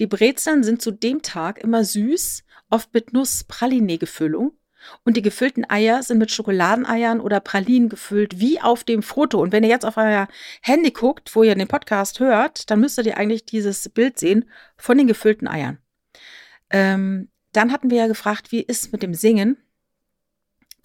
die 0.00 0.08
Brezeln 0.08 0.64
sind 0.64 0.82
zu 0.82 0.90
dem 0.90 1.22
Tag 1.22 1.58
immer 1.58 1.84
süß, 1.84 2.42
oft 2.68 2.92
mit 2.92 3.12
Nuss-Praline-Gefüllung. 3.12 4.52
Und 5.04 5.16
die 5.16 5.22
gefüllten 5.22 5.68
Eier 5.68 6.02
sind 6.02 6.18
mit 6.18 6.30
Schokoladeneiern 6.30 7.20
oder 7.20 7.40
Pralinen 7.40 7.88
gefüllt, 7.88 8.40
wie 8.40 8.60
auf 8.60 8.84
dem 8.84 9.02
Foto. 9.02 9.40
Und 9.40 9.52
wenn 9.52 9.64
ihr 9.64 9.70
jetzt 9.70 9.84
auf 9.84 9.96
euer 9.96 10.28
Handy 10.62 10.90
guckt, 10.90 11.34
wo 11.34 11.42
ihr 11.42 11.54
den 11.54 11.68
Podcast 11.68 12.20
hört, 12.20 12.70
dann 12.70 12.80
müsstet 12.80 13.06
ihr 13.06 13.16
eigentlich 13.16 13.44
dieses 13.44 13.88
Bild 13.88 14.18
sehen 14.18 14.44
von 14.76 14.98
den 14.98 15.06
gefüllten 15.06 15.48
Eiern. 15.48 15.78
Ähm, 16.70 17.28
dann 17.52 17.72
hatten 17.72 17.90
wir 17.90 17.98
ja 17.98 18.06
gefragt, 18.06 18.52
wie 18.52 18.60
ist 18.60 18.92
mit 18.92 19.02
dem 19.02 19.14
Singen? 19.14 19.56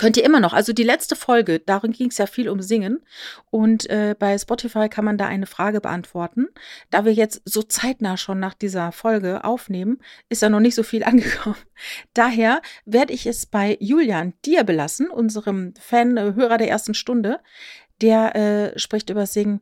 Könnt 0.02 0.18
ihr 0.18 0.26
immer 0.26 0.40
noch. 0.40 0.54
Also 0.54 0.74
die 0.74 0.82
letzte 0.82 1.16
Folge, 1.16 1.60
darin 1.60 1.92
ging 1.92 2.10
es 2.10 2.18
ja 2.18 2.26
viel 2.26 2.50
um 2.50 2.60
Singen. 2.60 3.06
Und 3.52 3.88
äh, 3.88 4.16
bei 4.18 4.36
Spotify 4.36 4.90
kann 4.90 5.06
man 5.06 5.20
da 5.20 5.28
eine 5.28 5.46
Frage 5.46 5.80
beantworten. 5.80 6.48
Da 6.90 7.06
wir 7.06 7.14
jetzt 7.14 7.44
so 7.46 7.62
zeitnah 7.62 8.18
schon 8.18 8.40
nach 8.40 8.56
dieser 8.56 8.92
Folge 8.94 9.44
aufnehmen, 9.44 10.00
ist 10.28 10.42
ja 10.42 10.50
noch 10.50 10.60
nicht 10.60 10.74
so 10.74 10.82
viel 10.82 11.04
angekommen. 11.04 11.56
Daher 12.16 12.64
werde 12.84 13.14
ich 13.14 13.28
es 13.28 13.46
bei 13.46 13.78
Julian 13.80 14.34
dir 14.44 14.64
belassen, 14.64 15.08
unserem 15.12 15.76
Fan, 15.80 16.18
äh, 16.18 16.34
Hörer 16.34 16.58
der 16.58 16.70
ersten 16.70 16.96
Stunde. 16.96 17.40
Der 18.02 18.36
äh, 18.36 18.80
spricht 18.80 19.12
über 19.12 19.28
Singen. 19.28 19.62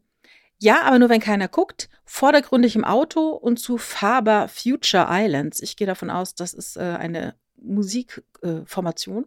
Ja, 0.57 0.83
aber 0.83 0.99
nur 0.99 1.09
wenn 1.09 1.19
keiner 1.19 1.49
guckt. 1.49 1.89
Vordergründig 2.05 2.77
im 2.77 2.85
Auto 2.85 3.31
und 3.31 3.59
zu 3.59 3.77
Faber 3.77 4.47
Future 4.47 5.07
Islands. 5.09 5.61
Ich 5.61 5.75
gehe 5.75 5.85
davon 5.85 6.09
aus, 6.09 6.33
das 6.33 6.53
ist 6.53 6.77
äh, 6.77 6.95
eine 6.97 7.35
Musikformation. 7.61 9.25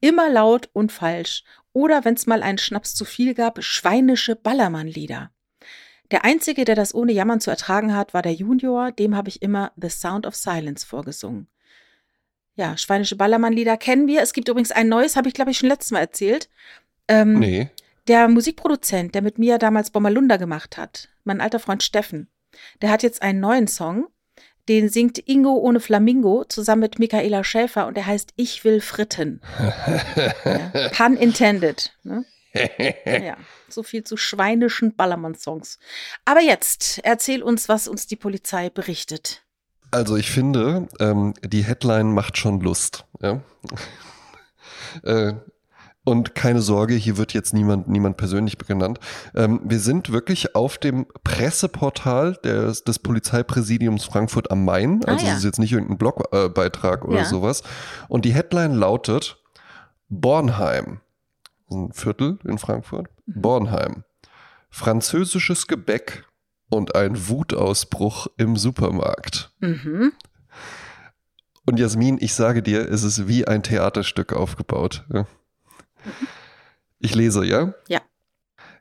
Immer 0.00 0.28
laut 0.28 0.68
und 0.72 0.92
falsch. 0.92 1.44
Oder 1.72 2.04
wenn 2.04 2.14
es 2.14 2.26
mal 2.26 2.42
einen 2.42 2.58
Schnaps 2.58 2.94
zu 2.94 3.04
viel 3.04 3.34
gab, 3.34 3.62
schweinische 3.62 4.36
Ballermann-Lieder. 4.36 5.30
Der 6.10 6.24
Einzige, 6.24 6.64
der 6.64 6.74
das 6.74 6.94
ohne 6.94 7.12
Jammern 7.12 7.40
zu 7.40 7.50
ertragen 7.50 7.94
hat, 7.94 8.14
war 8.14 8.22
der 8.22 8.32
Junior. 8.32 8.92
Dem 8.92 9.16
habe 9.16 9.28
ich 9.28 9.42
immer 9.42 9.72
The 9.76 9.88
Sound 9.88 10.26
of 10.26 10.36
Silence 10.36 10.86
vorgesungen. 10.86 11.48
Ja, 12.54 12.76
schweinische 12.76 13.16
Ballermann-Lieder 13.16 13.76
kennen 13.76 14.06
wir. 14.06 14.22
Es 14.22 14.32
gibt 14.32 14.48
übrigens 14.48 14.72
ein 14.72 14.88
neues, 14.88 15.16
habe 15.16 15.28
ich 15.28 15.34
glaube 15.34 15.50
ich 15.50 15.58
schon 15.58 15.68
letztes 15.68 15.90
Mal 15.90 16.00
erzählt. 16.00 16.48
Ähm, 17.08 17.38
Nee. 17.38 17.70
Der 18.08 18.28
Musikproduzent, 18.28 19.16
der 19.16 19.22
mit 19.22 19.38
mir 19.38 19.58
damals 19.58 19.90
Bommalunda 19.90 20.36
gemacht 20.36 20.76
hat, 20.76 21.08
mein 21.24 21.40
alter 21.40 21.58
Freund 21.58 21.82
Steffen, 21.82 22.28
der 22.80 22.90
hat 22.90 23.02
jetzt 23.02 23.20
einen 23.20 23.40
neuen 23.40 23.66
Song, 23.66 24.06
den 24.68 24.88
singt 24.88 25.18
Ingo 25.28 25.54
ohne 25.54 25.80
Flamingo 25.80 26.44
zusammen 26.44 26.82
mit 26.82 26.98
Michaela 26.98 27.44
Schäfer 27.44 27.86
und 27.86 27.96
der 27.96 28.06
heißt 28.06 28.32
Ich 28.36 28.64
will 28.64 28.80
fritten. 28.80 29.40
ja, 30.44 30.88
pun 30.90 31.16
intended. 31.16 31.92
Ne? 32.02 32.24
Ja, 33.04 33.36
so 33.68 33.82
viel 33.82 34.04
zu 34.04 34.16
schweinischen 34.16 34.96
Ballermann-Songs. 34.96 35.78
Aber 36.24 36.40
jetzt 36.40 37.00
erzähl 37.02 37.42
uns, 37.42 37.68
was 37.68 37.88
uns 37.88 38.06
die 38.06 38.16
Polizei 38.16 38.70
berichtet. 38.70 39.42
Also 39.90 40.16
ich 40.16 40.30
finde, 40.30 40.88
ähm, 41.00 41.34
die 41.44 41.64
Headline 41.64 42.12
macht 42.12 42.38
schon 42.38 42.60
Lust. 42.60 43.04
Ja? 43.20 43.42
äh, 45.02 45.34
und 46.06 46.34
keine 46.36 46.62
Sorge, 46.62 46.94
hier 46.94 47.16
wird 47.18 47.32
jetzt 47.34 47.52
niemand, 47.52 47.88
niemand 47.88 48.16
persönlich 48.16 48.56
genannt. 48.58 49.00
Ähm, 49.34 49.60
wir 49.64 49.80
sind 49.80 50.12
wirklich 50.12 50.54
auf 50.54 50.78
dem 50.78 51.06
Presseportal 51.24 52.34
des, 52.44 52.84
des 52.84 53.00
Polizeipräsidiums 53.00 54.04
Frankfurt 54.04 54.50
am 54.52 54.64
Main. 54.64 55.00
Ah, 55.04 55.10
Also 55.12 55.26
ja. 55.26 55.32
es 55.32 55.38
ist 55.38 55.44
jetzt 55.44 55.58
nicht 55.58 55.72
irgendein 55.72 55.98
Blogbeitrag 55.98 57.04
oder 57.04 57.18
Ja. 57.18 57.24
sowas. 57.24 57.62
Und 58.08 58.24
die 58.24 58.32
Headline 58.32 58.74
lautet 58.74 59.42
Bornheim. 60.08 61.00
Ein 61.70 61.92
Viertel 61.92 62.38
in 62.44 62.58
Frankfurt. 62.58 63.08
Mhm. 63.26 63.42
Bornheim. 63.42 64.04
Französisches 64.70 65.66
Gebäck 65.66 66.24
und 66.70 66.94
ein 66.94 67.28
Wutausbruch 67.28 68.28
im 68.36 68.56
Supermarkt. 68.56 69.50
Mhm. 69.58 70.12
Und 71.64 71.80
Jasmin, 71.80 72.18
ich 72.20 72.32
sage 72.34 72.62
dir, 72.62 72.88
es 72.88 73.02
ist 73.02 73.26
wie 73.26 73.48
ein 73.48 73.64
Theaterstück 73.64 74.32
aufgebaut. 74.32 75.04
Ja. 75.12 75.26
Ich 76.98 77.14
lese, 77.14 77.44
ja? 77.44 77.74
Ja. 77.88 78.00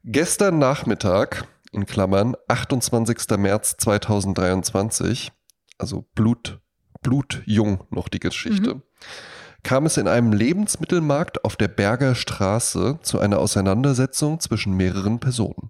Gestern 0.03 0.59
Nachmittag, 0.59 1.47
in 1.71 1.85
Klammern, 1.85 2.35
28. 2.47 3.37
März 3.37 3.75
2023, 3.77 5.31
also 5.77 6.05
Blut, 6.15 6.59
blutjung 7.01 7.85
noch 7.89 8.07
die 8.07 8.19
Geschichte, 8.19 8.81
kam 9.63 9.85
es 9.85 9.97
in 9.97 10.07
einem 10.07 10.31
Lebensmittelmarkt 10.31 11.43
auf 11.43 11.55
der 11.55 11.67
Berger 11.67 12.15
Straße 12.15 12.99
zu 13.01 13.19
einer 13.19 13.39
Auseinandersetzung 13.39 14.39
zwischen 14.39 14.73
mehreren 14.73 15.19
Personen. 15.19 15.69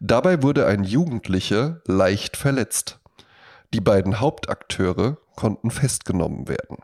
Dabei 0.00 0.42
wurde 0.42 0.66
ein 0.66 0.82
Jugendlicher 0.82 1.80
leicht 1.86 2.36
verletzt. 2.36 2.98
Die 3.72 3.80
beiden 3.80 4.18
Hauptakteure 4.18 5.18
konnten 5.36 5.70
festgenommen 5.70 6.48
werden. 6.48 6.78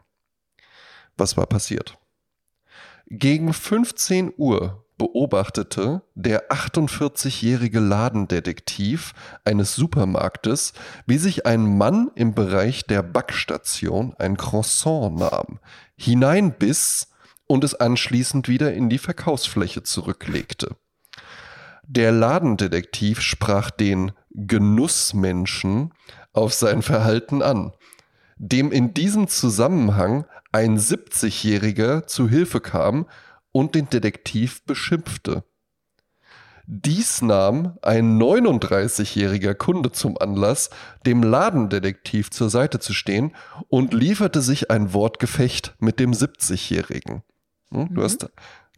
Was 1.16 1.36
war 1.36 1.46
passiert? 1.46 1.98
Gegen 3.10 3.54
15 3.54 4.34
Uhr 4.36 4.84
beobachtete 4.98 6.02
der 6.14 6.50
48-jährige 6.50 7.80
Ladendetektiv 7.80 9.14
eines 9.44 9.74
Supermarktes, 9.74 10.74
wie 11.06 11.16
sich 11.16 11.46
ein 11.46 11.78
Mann 11.78 12.10
im 12.16 12.34
Bereich 12.34 12.86
der 12.86 13.02
Backstation 13.02 14.14
ein 14.18 14.36
Croissant 14.36 15.18
nahm, 15.18 15.58
hineinbiss 15.96 17.08
und 17.46 17.64
es 17.64 17.74
anschließend 17.74 18.46
wieder 18.46 18.74
in 18.74 18.90
die 18.90 18.98
Verkaufsfläche 18.98 19.82
zurücklegte. 19.82 20.76
Der 21.86 22.12
Ladendetektiv 22.12 23.22
sprach 23.22 23.70
den 23.70 24.12
Genussmenschen 24.34 25.94
auf 26.34 26.52
sein 26.52 26.82
Verhalten 26.82 27.40
an, 27.40 27.72
dem 28.36 28.70
in 28.70 28.92
diesem 28.92 29.28
Zusammenhang 29.28 30.26
ein 30.52 30.78
70-Jähriger 30.78 32.06
zu 32.06 32.28
Hilfe 32.28 32.60
kam 32.60 33.06
und 33.52 33.74
den 33.74 33.88
Detektiv 33.90 34.64
beschimpfte. 34.64 35.44
Dies 36.70 37.22
nahm 37.22 37.78
ein 37.80 38.20
39-jähriger 38.20 39.54
Kunde 39.54 39.90
zum 39.90 40.18
Anlass, 40.18 40.68
dem 41.06 41.22
Ladendetektiv 41.22 42.30
zur 42.30 42.50
Seite 42.50 42.78
zu 42.78 42.92
stehen 42.92 43.34
und 43.68 43.94
lieferte 43.94 44.42
sich 44.42 44.70
ein 44.70 44.92
Wortgefecht 44.92 45.74
mit 45.78 45.98
dem 45.98 46.12
70-jährigen. 46.12 47.22
Hm, 47.72 47.94
Du 47.94 48.02
hast, 48.02 48.28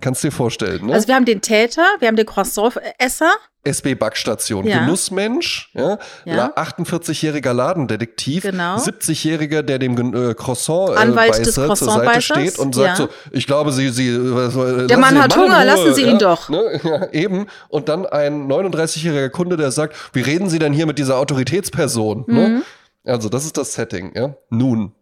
kannst 0.01 0.23
dir 0.25 0.33
vorstellen, 0.33 0.87
ne? 0.87 0.95
Also 0.95 1.09
wir 1.09 1.15
haben 1.15 1.25
den 1.25 1.41
Täter, 1.41 1.85
wir 1.99 2.09
haben 2.09 2.17
den 2.17 2.27
Croissant-Esser. 2.27 3.31
SB 3.63 3.95
Backstation, 3.95 4.67
Ja. 4.67 4.79
Genussmensch, 4.79 5.69
ja, 5.75 5.99
Ja. 6.25 6.35
La- 6.35 6.55
48-jähriger 6.57 7.53
Ladendetektiv, 7.53 8.43
Genau. 8.45 8.77
70-jähriger, 8.77 9.61
der 9.61 9.79
dem 9.79 10.15
äh, 10.15 10.33
Croissant 10.33 10.91
äh, 10.91 10.95
Anwalt 10.97 11.39
des 11.45 11.57
Beißer 11.57 11.75
zur 11.75 11.91
Seite 11.93 12.23
steht 12.23 12.59
und 12.59 12.75
sagt 12.75 12.87
ja. 12.87 12.97
so, 12.97 13.09
ich 13.33 13.47
glaube, 13.47 13.73
Sie, 13.73 13.91
Sie, 13.91 14.17
was, 14.35 14.57
äh, 14.57 14.87
Der 14.87 14.97
Mann 14.97 15.23
hat 15.23 15.35
den 15.35 15.43
Hunger, 15.43 15.63
lassen 15.67 15.95
Sie 15.95 16.05
ihn 16.05 16.19
doch. 16.19 16.49
Ne? 16.49 16.81
Ja, 16.83 17.09
eben. 17.13 17.49
Und 17.69 17.91
dann 17.91 18.07
ein 18.07 18.49
39-jähriger 18.51 19.29
Kunde, 19.29 19.59
der 19.59 19.71
sagt, 19.73 19.95
wie 20.15 20.23
reden 20.23 20.49
Sie 20.49 20.59
denn 20.59 20.73
hier 20.73 20.87
mit 20.87 20.99
dieser 20.99 21.19
Autoritätsperson? 21.19 22.25
Mhm. 22.27 22.35
Ne? 22.35 22.63
Also 23.05 23.29
das 23.29 23.45
ist 23.45 23.59
das 23.59 23.75
Setting, 23.75 24.13
ja. 24.15 24.37
Nun, 24.49 24.93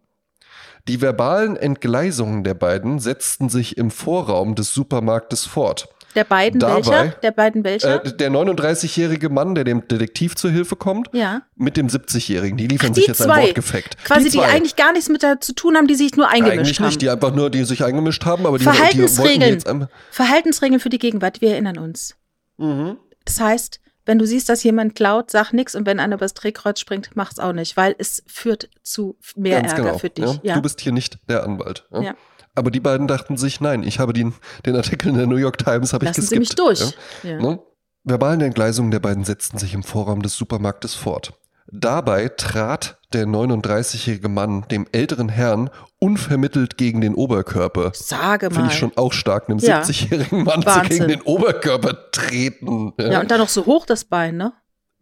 die 0.89 1.01
verbalen 1.01 1.57
Entgleisungen 1.57 2.45
der 2.45 2.55
beiden 2.55 2.99
setzten 2.99 3.49
sich 3.49 3.77
im 3.77 3.91
Vorraum 3.91 4.55
des 4.55 4.73
Supermarktes 4.75 5.45
fort. 5.45 5.89
Der 6.15 6.25
beiden 6.25 6.59
Dabei- 6.59 6.75
welcher? 6.77 7.09
Der 7.23 7.31
beiden 7.31 7.65
welcher? 7.65 8.05
Äh, 8.05 8.17
der 8.17 8.31
39-jährige 8.31 9.29
Mann, 9.29 9.55
der 9.55 9.65
dem 9.65 9.87
Detektiv 9.87 10.35
zu 10.35 10.49
Hilfe 10.49 10.75
kommt, 10.75 11.11
ja. 11.13 11.43
mit 11.55 11.77
dem 11.77 11.89
70-jährigen. 11.89 12.57
Die 12.57 12.67
liefern 12.67 12.89
Ach, 12.91 12.95
sich 12.95 13.05
die 13.05 13.09
jetzt 13.11 13.21
ein 13.21 13.29
zwei. 13.29 13.43
Wortgefeckt. 13.45 14.03
Quasi 14.05 14.31
die, 14.31 14.39
zwei. 14.39 14.47
eigentlich 14.47 14.75
gar 14.77 14.93
nichts 14.93 15.11
mit 15.11 15.23
da 15.23 15.39
zu 15.39 15.53
tun 15.55 15.77
haben, 15.77 15.87
die 15.87 15.95
sich 15.95 16.17
nur 16.17 16.27
eingemischt 16.29 16.59
Eigentlich 16.59 16.81
haben. 16.81 16.87
nicht, 16.87 17.03
die 17.03 17.11
einfach 17.11 17.35
nur, 17.35 17.51
die 17.51 17.63
sich 17.65 17.85
eingemischt 17.85 18.25
haben, 18.25 18.47
aber 18.47 18.59
die, 18.59 18.65
die 18.65 18.71
wollten 18.71 18.79
Verhaltensregeln. 18.79 19.53
jetzt. 19.53 19.69
Verhaltensregeln 20.11 20.81
für 20.81 20.89
die 20.89 20.99
Gegenwart, 20.99 21.41
wir 21.43 21.51
erinnern 21.51 21.79
uns. 21.79 22.17
Mhm. 22.57 22.97
Das 23.27 23.39
heißt, 23.39 23.79
wenn 24.09 24.19
du 24.19 24.27
siehst, 24.27 24.49
dass 24.49 24.63
jemand 24.63 24.95
klaut, 24.95 25.31
sag 25.31 25.53
nix 25.53 25.75
und 25.75 25.85
wenn 25.85 26.01
einer 26.01 26.17
übers 26.17 26.33
Drehkreuz 26.33 26.81
springt, 26.81 27.11
mach's 27.15 27.39
auch 27.39 27.53
nicht, 27.53 27.77
weil 27.77 27.95
es 27.99 28.23
führt 28.27 28.71
zu 28.83 29.19
mehr 29.37 29.61
Ganz 29.61 29.73
Ärger 29.73 29.85
genau. 29.85 29.99
für 29.99 30.09
dich. 30.09 30.25
Ja? 30.25 30.41
Ja. 30.43 30.55
Du 30.55 30.63
bist 30.63 30.81
hier 30.81 30.93
nicht 30.93 31.19
der 31.29 31.45
Anwalt. 31.45 31.87
Ja? 31.93 32.01
Ja. 32.01 32.15
Aber 32.55 32.71
die 32.71 32.81
beiden 32.81 33.07
dachten 33.07 33.37
sich, 33.37 33.61
nein, 33.61 33.83
ich 33.83 33.99
habe 33.99 34.15
den, 34.15 34.33
den 34.65 34.77
Artikel 34.77 35.11
in 35.11 35.19
der 35.19 35.27
New 35.27 35.37
York 35.37 35.59
Times 35.59 35.93
habe 35.93 36.07
ich 36.07 36.09
Lassen 36.09 36.23
geskippt. 36.23 36.31
Sie 36.31 36.39
mich 36.39 36.55
durch. 36.55 36.95
Ja? 37.23 37.31
Ja. 37.31 37.39
Ne? 37.39 37.59
Verbalen 38.05 38.41
Entgleisungen 38.41 38.91
der 38.91 39.01
beiden 39.01 39.25
setzten 39.25 39.59
sich 39.59 39.75
im 39.75 39.83
Vorraum 39.83 40.23
des 40.23 40.37
Supermarktes 40.37 40.95
fort. 40.95 41.35
Dabei 41.71 42.29
trat 42.29 42.99
der 43.13 43.27
39-jährige 43.27 44.29
Mann 44.29 44.65
dem 44.71 44.87
älteren 44.93 45.29
Herrn 45.29 45.71
unvermittelt 45.99 46.77
gegen 46.77 47.01
den 47.01 47.15
Oberkörper. 47.15 47.93
Sage 47.95 48.49
mal. 48.49 48.55
Finde 48.55 48.71
ich 48.73 48.79
schon 48.79 48.93
auch 48.97 49.13
stark, 49.13 49.49
einem 49.49 49.59
Ja. 49.59 49.83
70-jährigen 49.83 50.45
Mann 50.45 50.63
zu 50.63 50.67
Wahnsinn. 50.67 50.89
gegen 50.89 51.09
den 51.09 51.23
Oberkörper 51.23 52.11
treten. 52.11 52.93
Ja. 52.99 53.13
ja, 53.13 53.21
und 53.21 53.31
dann 53.31 53.41
noch 53.41 53.49
so 53.49 53.67
hoch 53.67 53.87
das 53.87 54.05
Bein, 54.05 54.37
ne? 54.37 54.53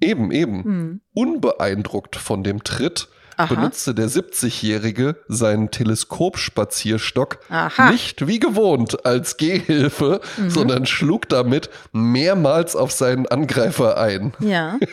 eben, 0.00 0.30
eben. 0.30 0.64
Hm. 0.64 1.00
Unbeeindruckt 1.14 2.16
von 2.16 2.42
dem 2.44 2.62
Tritt 2.64 3.08
Aha. 3.36 3.54
benutzte 3.54 3.94
der 3.94 4.08
70-Jährige 4.08 5.16
seinen 5.28 5.70
Teleskopspazierstock 5.70 7.38
Aha. 7.50 7.90
nicht 7.90 8.26
wie 8.26 8.38
gewohnt 8.38 9.04
als 9.04 9.36
Gehhilfe, 9.36 10.20
Mhm. 10.36 10.50
sondern 10.50 10.86
schlug 10.86 11.28
damit 11.28 11.68
mehrmals 11.92 12.74
auf 12.76 12.92
seinen 12.92 13.26
Angreifer 13.26 13.98
ein. 13.98 14.32
Ja. 14.40 14.78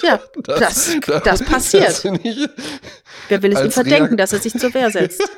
Ja, 0.00 0.20
das, 0.44 0.92
das, 1.24 1.42
passiert. 1.42 1.88
Das 1.88 2.00
finde 2.02 2.20
ich, 2.22 2.48
Wer 3.28 3.42
will 3.42 3.52
es 3.52 3.60
ihm 3.64 3.72
verdenken, 3.72 4.14
Reak- 4.14 4.16
dass 4.18 4.32
er 4.32 4.38
sich 4.38 4.52
zur 4.56 4.72
Wehr 4.72 4.92
setzt? 4.92 5.20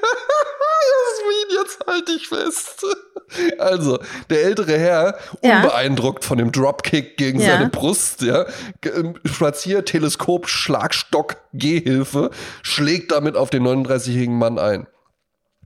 Jetzt 1.62 1.78
halte 1.86 2.12
ich 2.12 2.28
fest. 2.28 2.84
Also, 3.60 4.00
der 4.28 4.42
ältere 4.42 4.76
Herr, 4.76 5.16
Ja. 5.40 5.58
unbeeindruckt 5.62 6.24
von 6.24 6.36
dem 6.36 6.50
Dropkick 6.50 7.16
gegen 7.16 7.38
Ja. 7.38 7.46
seine 7.58 7.68
Brust, 7.68 8.22
ja, 8.22 8.44
ähm, 8.84 9.14
Spazier, 9.24 9.84
Teleskop, 9.84 10.48
Schlagstock, 10.48 11.36
Gehhilfe, 11.52 12.30
schlägt 12.62 13.12
damit 13.12 13.36
auf 13.36 13.48
den 13.50 13.62
39-jährigen 13.62 14.36
Mann 14.36 14.58
ein, 14.58 14.88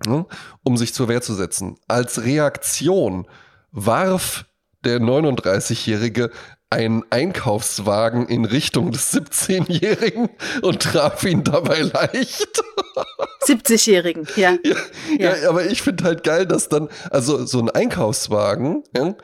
ne, 0.07 0.27
um 0.63 0.77
sich 0.77 0.93
zur 0.93 1.09
Wehr 1.09 1.23
zu 1.23 1.33
setzen. 1.33 1.79
Als 1.89 2.23
Reaktion 2.23 3.27
warf 3.71 4.45
der 4.85 5.01
39-Jährige 5.01 6.31
einen 6.75 7.03
Einkaufswagen 7.11 8.27
in 8.29 8.45
Richtung 8.45 8.91
des 8.91 9.13
17-Jährigen 9.15 10.29
und 10.63 10.83
traf 10.83 11.25
ihn 11.25 11.45
dabei 11.45 11.81
leicht. 11.81 12.63
70-Jährigen, 13.47 14.27
ja. 14.37 14.57
Ja, 14.65 14.77
Ja. 15.19 15.37
ja. 15.37 15.49
aber 15.49 15.67
ich 15.67 15.83
finde 15.83 16.05
halt 16.05 16.25
geil, 16.25 16.47
dass 16.47 16.69
dann, 16.69 16.89
also 17.11 17.45
so 17.47 17.61
ein 17.61 17.71
Einkaufswagen, 17.71 18.83
ja, 18.97 19.15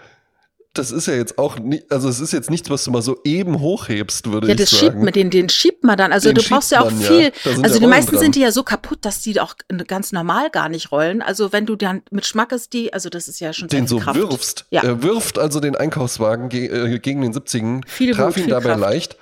das 0.73 0.93
ist 0.93 1.07
ja 1.07 1.15
jetzt 1.15 1.37
auch 1.37 1.59
nicht, 1.59 1.91
also 1.91 2.09
es 2.09 2.21
ist 2.21 2.33
jetzt 2.33 2.49
nichts, 2.49 2.71
was 2.71 2.85
du 2.85 2.93
mal 2.93 3.03
so 3.03 3.19
eben 3.25 3.59
hochhebst, 3.59 4.31
würde 4.31 4.47
Ja, 4.47 4.55
ich 4.55 4.61
das 4.61 4.71
sagen. 4.71 4.81
schiebt 4.93 5.03
man, 5.03 5.13
den, 5.13 5.31
den 5.31 5.49
schiebt 5.49 5.83
man 5.83 5.97
dann. 5.99 6.13
Also 6.13 6.29
Den 6.29 6.37
du 6.37 6.49
brauchst 6.49 6.71
ja 6.71 6.81
auch 6.83 6.93
viel. 6.93 7.23
ja. 7.25 7.31
Also 7.45 7.75
ja 7.75 7.81
die 7.81 7.87
meisten 7.89 8.13
dran. 8.13 8.21
sind 8.21 8.35
die 8.37 8.41
ja 8.41 8.53
so 8.53 8.63
kaputt, 8.63 8.99
dass 9.05 9.21
die 9.21 9.41
auch 9.41 9.55
ganz 9.89 10.13
normal 10.13 10.49
gar 10.51 10.69
nicht 10.69 10.93
rollen. 10.93 11.23
Also 11.23 11.53
wenn 11.53 11.67
du 11.67 11.75
dann 11.75 12.03
mit 12.13 12.25
Schmackes 12.25 12.69
die, 12.69 12.93
also 12.93 13.09
das 13.09 13.27
ist 13.27 13.41
ja 13.41 13.53
schon 13.53 13.67
den 13.69 13.89
so 13.89 13.99
Kraft. 13.99 14.17
wirfst. 14.21 14.67
Ja. 14.71 14.83
Er 14.85 15.03
wirft 15.03 15.39
also 15.41 15.59
den 15.59 15.75
Einkaufswagen 15.75 16.49
ge 16.49 16.67
äh, 16.69 16.99
gegen 17.01 17.21
den 17.23 17.33
70. 17.33 17.83
Viel 17.89 18.15
traf 18.15 18.37
Wut, 18.37 18.45
ihn 18.45 18.49
dabei 18.51 18.71
Kraft. 18.71 18.81
leicht. 18.81 19.17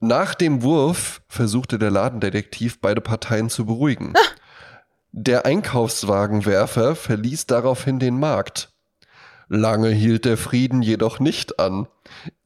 Nach 0.00 0.34
dem 0.34 0.62
Wurf 0.62 1.22
versuchte 1.28 1.78
der 1.78 1.90
Ladendetektiv 1.90 2.78
beide 2.82 3.00
Parteien 3.00 3.48
zu 3.48 3.64
beruhigen. 3.64 4.12
Ah. 4.14 4.20
Der 5.12 5.46
Einkaufswagenwerfer 5.46 6.94
verließ 6.96 7.46
daraufhin 7.46 7.98
den 7.98 8.18
Markt. 8.18 8.70
Lange 9.48 9.90
hielt 9.90 10.24
der 10.24 10.36
Frieden 10.36 10.82
jedoch 10.82 11.20
nicht 11.20 11.58
an. 11.58 11.86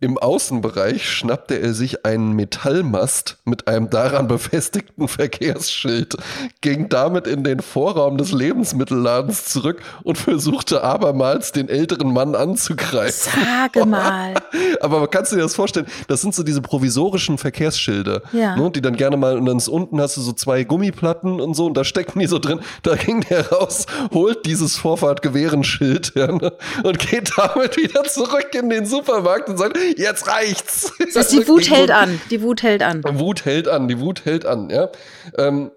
Im 0.00 0.16
Außenbereich 0.16 1.08
schnappte 1.10 1.58
er 1.60 1.74
sich 1.74 2.04
einen 2.06 2.32
Metallmast 2.32 3.38
mit 3.44 3.66
einem 3.66 3.90
daran 3.90 4.28
befestigten 4.28 5.08
Verkehrsschild, 5.08 6.16
ging 6.60 6.88
damit 6.88 7.26
in 7.26 7.42
den 7.42 7.60
Vorraum 7.60 8.16
des 8.16 8.30
Lebensmittelladens 8.30 9.46
zurück 9.46 9.82
und 10.04 10.16
versuchte 10.16 10.84
abermals 10.84 11.50
den 11.50 11.68
älteren 11.68 12.12
Mann 12.12 12.36
anzugreifen. 12.36 13.32
Sage 13.44 13.84
mal. 13.86 14.34
Aber 14.80 15.08
kannst 15.08 15.32
du 15.32 15.36
dir 15.36 15.42
das 15.42 15.56
vorstellen? 15.56 15.86
Das 16.06 16.20
sind 16.20 16.32
so 16.32 16.44
diese 16.44 16.62
provisorischen 16.62 17.36
Verkehrsschilder, 17.38 18.22
Ja. 18.32 18.54
ne, 18.54 18.70
die 18.70 18.80
dann 18.80 18.94
gerne 18.96 19.16
mal, 19.16 19.36
und 19.36 19.46
dann 19.46 19.56
ist 19.56 19.68
unten 19.68 20.00
hast 20.00 20.16
du 20.16 20.20
so 20.20 20.32
zwei 20.32 20.62
Gummiplatten 20.62 21.40
und 21.40 21.54
so, 21.54 21.66
und 21.66 21.76
da 21.76 21.82
stecken 21.82 22.20
die 22.20 22.26
so 22.26 22.38
drin. 22.38 22.60
Da 22.84 22.94
ging 22.94 23.22
der 23.28 23.48
raus, 23.50 23.86
holt 24.12 24.46
dieses 24.46 24.76
Vorfahrtgewehrenschild 24.76 26.12
ja, 26.14 26.28
ne, 26.30 26.52
und 26.84 26.98
geht 27.00 27.32
damit 27.36 27.76
wieder 27.76 28.04
zurück 28.04 28.54
in 28.54 28.70
den 28.70 28.86
Supermarkt 28.86 29.47
und 29.48 29.58
sagt, 29.58 29.78
jetzt 29.96 30.26
reicht's. 30.26 30.92
Das 30.98 31.14
heißt, 31.16 31.32
die 31.32 31.48
Wut 31.48 31.70
hält 31.70 31.90
an. 31.90 32.20
Die 32.30 32.42
Wut 32.42 32.62
hält 32.62 32.82
an. 32.82 33.02
Wut 33.04 33.44
hält 33.44 33.68
an, 33.68 33.88
die 33.88 33.98
Wut 33.98 34.24
hält 34.24 34.46
an, 34.46 34.70
ja. 34.70 34.90
Ähm, 35.36 35.70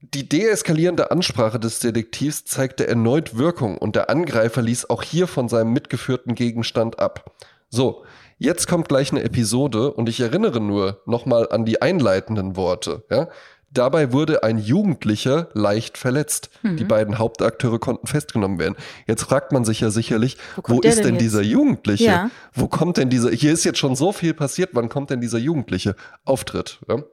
die 0.00 0.28
deeskalierende 0.28 1.10
Ansprache 1.10 1.60
des 1.60 1.78
Detektivs 1.78 2.44
zeigte 2.44 2.86
erneut 2.86 3.36
Wirkung 3.36 3.76
und 3.76 3.96
der 3.96 4.08
Angreifer 4.08 4.62
ließ 4.62 4.88
auch 4.88 5.02
hier 5.02 5.26
von 5.26 5.48
seinem 5.48 5.72
mitgeführten 5.72 6.34
Gegenstand 6.34 6.98
ab. 6.98 7.32
So, 7.68 8.04
jetzt 8.38 8.66
kommt 8.66 8.88
gleich 8.88 9.12
eine 9.12 9.22
Episode 9.22 9.92
und 9.92 10.08
ich 10.08 10.20
erinnere 10.20 10.60
nur 10.60 11.02
nochmal 11.04 11.48
an 11.50 11.66
die 11.66 11.82
einleitenden 11.82 12.56
Worte, 12.56 13.04
ja. 13.10 13.28
Dabei 13.72 14.12
wurde 14.12 14.42
ein 14.42 14.58
Jugendlicher 14.58 15.48
leicht 15.52 15.96
verletzt. 15.96 16.50
Mhm. 16.62 16.76
Die 16.76 16.84
beiden 16.84 17.18
Hauptakteure 17.18 17.78
konnten 17.78 18.08
festgenommen 18.08 18.58
werden. 18.58 18.74
Jetzt 19.06 19.22
fragt 19.22 19.52
man 19.52 19.64
sich 19.64 19.80
ja 19.80 19.90
sicherlich, 19.90 20.38
Wo 20.56 20.76
wo, 20.76 20.80
ist 20.80 20.98
denn 20.98 21.04
denn 21.04 21.18
dieser 21.18 21.42
Jugendliche? 21.42 22.04
Ja. 22.04 22.30
Wo 22.52 22.66
kommt 22.66 22.96
denn 22.96 23.10
dieser, 23.10 23.30
hier 23.30 23.52
ist 23.52 23.62
jetzt 23.64 23.78
schon 23.78 23.94
so 23.94 24.10
viel 24.12 24.34
passiert, 24.34 24.70
wann 24.72 24.88
kommt 24.88 25.10
denn 25.10 25.20
dieser 25.20 25.38
jugendliche 25.38 25.94
Auftritt? 26.24 26.80
Ja? 26.88 27.04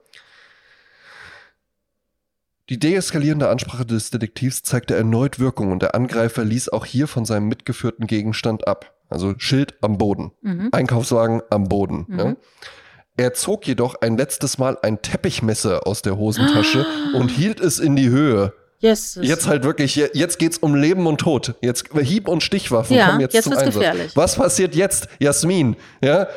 Die 2.68 2.78
deeskalierende 2.78 3.48
Ansprache 3.48 3.86
des 3.86 4.10
Detektivs 4.10 4.62
zeigte 4.62 4.94
erneut 4.94 5.38
Wirkung 5.38 5.72
und 5.72 5.80
der 5.80 5.94
Angreifer 5.94 6.44
ließ 6.44 6.68
auch 6.70 6.84
hier 6.84 7.06
von 7.06 7.24
seinem 7.24 7.48
mitgeführten 7.48 8.06
Gegenstand 8.06 8.66
ab. 8.68 8.94
Also 9.08 9.34
Schild 9.38 9.74
am 9.80 9.96
Boden, 9.96 10.32
Mhm. 10.42 10.68
Einkaufswagen 10.72 11.40
am 11.48 11.64
Boden. 11.64 12.04
Mhm. 12.08 12.18
Ja? 12.18 12.36
Er 13.18 13.34
zog 13.34 13.66
jedoch 13.66 13.96
ein 14.00 14.16
letztes 14.16 14.56
Mal 14.58 14.78
ein 14.80 15.02
Teppichmesser 15.02 15.86
aus 15.86 16.00
der 16.02 16.16
Hosentasche 16.16 16.86
und 17.14 17.30
hielt 17.30 17.60
es 17.60 17.78
in 17.80 17.96
die 17.96 18.08
Höhe. 18.08 18.54
Yes. 18.80 19.18
Jetzt 19.20 19.48
halt 19.48 19.64
wirklich, 19.64 19.96
je- 19.96 20.10
jetzt 20.14 20.38
geht's 20.38 20.56
um 20.58 20.74
Leben 20.76 21.06
und 21.08 21.18
Tod. 21.20 21.54
Jetzt 21.60 21.86
Hieb- 22.00 22.28
und 22.28 22.44
Stichwaffen 22.44 22.96
Ja, 22.96 23.08
kommen 23.08 23.20
jetzt, 23.20 23.34
jetzt 23.34 23.44
zum 23.44 23.54
Einsatz. 23.54 23.74
gefährlich. 23.74 24.12
Was 24.16 24.36
passiert 24.36 24.76
jetzt, 24.76 25.08
Jasmin? 25.18 25.74
Ja, 26.00 26.28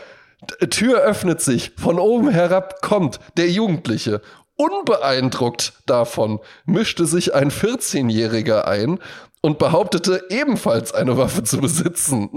Tür 0.72 1.02
öffnet 1.04 1.40
sich, 1.40 1.72
von 1.78 2.00
oben 2.00 2.30
herab 2.30 2.82
kommt 2.82 3.20
der 3.38 3.48
Jugendliche. 3.52 4.22
Unbeeindruckt 4.56 5.74
davon 5.86 6.40
mischte 6.66 7.06
sich 7.06 7.36
ein 7.36 7.52
14-Jähriger 7.52 8.64
ein 8.64 8.98
und 9.42 9.58
behauptete 9.58 10.24
ebenfalls 10.30 10.94
eine 10.94 11.18
Waffe 11.18 11.44
zu 11.44 11.58
besitzen. 11.60 12.30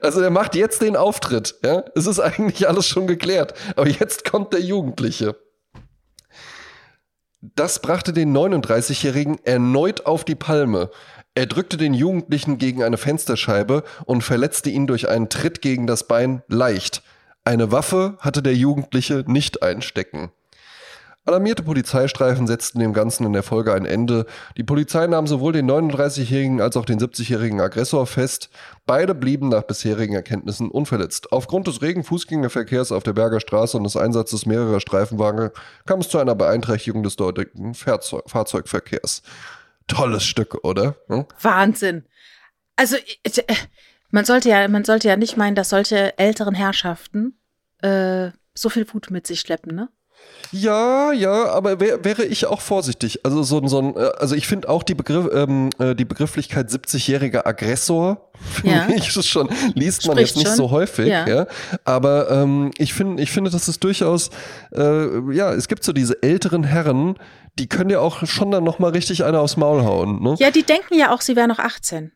Also 0.00 0.20
er 0.20 0.30
macht 0.30 0.54
jetzt 0.54 0.82
den 0.82 0.96
Auftritt. 0.96 1.54
Ja? 1.64 1.84
Es 1.94 2.06
ist 2.06 2.20
eigentlich 2.20 2.68
alles 2.68 2.86
schon 2.86 3.06
geklärt, 3.06 3.54
aber 3.76 3.88
jetzt 3.88 4.28
kommt 4.30 4.52
der 4.52 4.60
Jugendliche. 4.60 5.36
Das 7.40 7.80
brachte 7.80 8.12
den 8.12 8.36
39-Jährigen 8.36 9.38
erneut 9.44 10.04
auf 10.04 10.24
die 10.24 10.34
Palme. 10.34 10.90
Er 11.34 11.46
drückte 11.46 11.76
den 11.76 11.94
Jugendlichen 11.94 12.58
gegen 12.58 12.82
eine 12.82 12.98
Fensterscheibe 12.98 13.84
und 14.04 14.22
verletzte 14.22 14.68
ihn 14.68 14.86
durch 14.86 15.08
einen 15.08 15.28
Tritt 15.30 15.62
gegen 15.62 15.86
das 15.86 16.06
Bein 16.06 16.42
leicht. 16.48 17.02
Eine 17.44 17.72
Waffe 17.72 18.18
hatte 18.18 18.42
der 18.42 18.54
Jugendliche 18.54 19.24
nicht 19.26 19.62
einstecken. 19.62 20.32
Alarmierte 21.26 21.62
Polizeistreifen 21.62 22.46
setzten 22.46 22.78
dem 22.78 22.94
Ganzen 22.94 23.26
in 23.26 23.34
der 23.34 23.42
Folge 23.42 23.74
ein 23.74 23.84
Ende. 23.84 24.24
Die 24.56 24.64
Polizei 24.64 25.06
nahm 25.06 25.26
sowohl 25.26 25.52
den 25.52 25.70
39-jährigen 25.70 26.62
als 26.62 26.78
auch 26.78 26.86
den 26.86 26.98
70-jährigen 26.98 27.60
Aggressor 27.60 28.06
fest. 28.06 28.48
Beide 28.86 29.14
blieben 29.14 29.50
nach 29.50 29.62
bisherigen 29.62 30.14
Erkenntnissen 30.14 30.70
unverletzt. 30.70 31.30
Aufgrund 31.30 31.66
des 31.66 31.82
regen 31.82 32.04
Fußgängerverkehrs 32.04 32.90
auf 32.90 33.02
der 33.02 33.12
Berger 33.12 33.40
Straße 33.40 33.76
und 33.76 33.84
des 33.84 33.98
Einsatzes 33.98 34.46
mehrerer 34.46 34.80
Streifenwagen 34.80 35.50
kam 35.84 36.00
es 36.00 36.08
zu 36.08 36.18
einer 36.18 36.34
Beeinträchtigung 36.34 37.02
des 37.02 37.16
dortigen 37.16 37.74
Fahrzeug 37.74 38.22
Fahrzeugverkehrs. 38.26 39.22
Tolles 39.88 40.24
Stück, 40.24 40.64
oder? 40.64 40.96
Hm? 41.08 41.26
Wahnsinn. 41.42 42.04
Also 42.76 42.96
äh, 42.96 43.54
man 44.10 44.24
sollte 44.24 44.48
ja, 44.48 44.66
man 44.68 44.84
sollte 44.84 45.08
ja 45.08 45.16
nicht 45.16 45.36
meinen, 45.36 45.54
dass 45.54 45.68
solche 45.68 46.18
älteren 46.18 46.54
Herrschaften 46.54 47.38
äh, 47.82 48.30
so 48.54 48.70
viel 48.70 48.86
Wut 48.94 49.10
mit 49.10 49.26
sich 49.26 49.40
schleppen, 49.40 49.74
ne? 49.74 49.90
Ja, 50.52 51.12
ja, 51.12 51.44
aber 51.50 51.78
wär, 51.78 52.04
wäre 52.04 52.24
ich 52.24 52.46
auch 52.46 52.60
vorsichtig. 52.60 53.20
Also 53.24 53.44
so, 53.44 53.58
ein- 53.58 53.68
so 53.68 53.78
ein, 53.78 53.96
äh, 53.96 54.10
also 54.18 54.34
ich 54.34 54.48
finde 54.48 54.68
auch 54.68 54.82
die 54.82 54.94
Begriff, 54.96 55.28
ähm, 55.32 55.70
äh, 55.78 55.94
die 55.94 56.04
Begrifflichkeit 56.04 56.68
70-jähriger 56.70 57.46
Aggressor, 57.46 58.28
Ja. 58.64 58.82
finde 58.82 58.96
ich 58.96 59.14
das 59.14 59.26
schon, 59.28 59.48
liest 59.74 60.06
man 60.08 60.16
Spricht 60.16 60.30
jetzt 60.30 60.36
nicht 60.38 60.46
schon. 60.48 60.56
so 60.56 60.70
häufig, 60.72 61.06
Ja. 61.06 61.24
ja. 61.28 61.46
Aber 61.84 62.30
ähm, 62.32 62.72
ich 62.78 62.94
finde, 62.94 63.22
ich 63.22 63.30
finde, 63.30 63.50
das 63.50 63.68
ist 63.68 63.84
durchaus, 63.84 64.30
äh, 64.74 65.32
ja, 65.32 65.52
es 65.52 65.68
gibt 65.68 65.84
so 65.84 65.92
diese 65.92 66.20
älteren 66.20 66.64
Herren, 66.64 67.14
die 67.60 67.68
können 67.68 67.90
ja 67.90 68.00
auch 68.00 68.26
schon 68.26 68.50
dann 68.50 68.64
nochmal 68.64 68.90
richtig 68.90 69.22
eine 69.24 69.38
aufs 69.38 69.56
Maul 69.56 69.82
hauen, 69.84 70.20
ne? 70.20 70.34
Ja, 70.40 70.50
die 70.50 70.64
denken 70.64 70.94
ja 70.98 71.12
auch, 71.14 71.20
sie 71.20 71.36
wären 71.36 71.48
noch 71.48 71.58
18. 71.60 72.10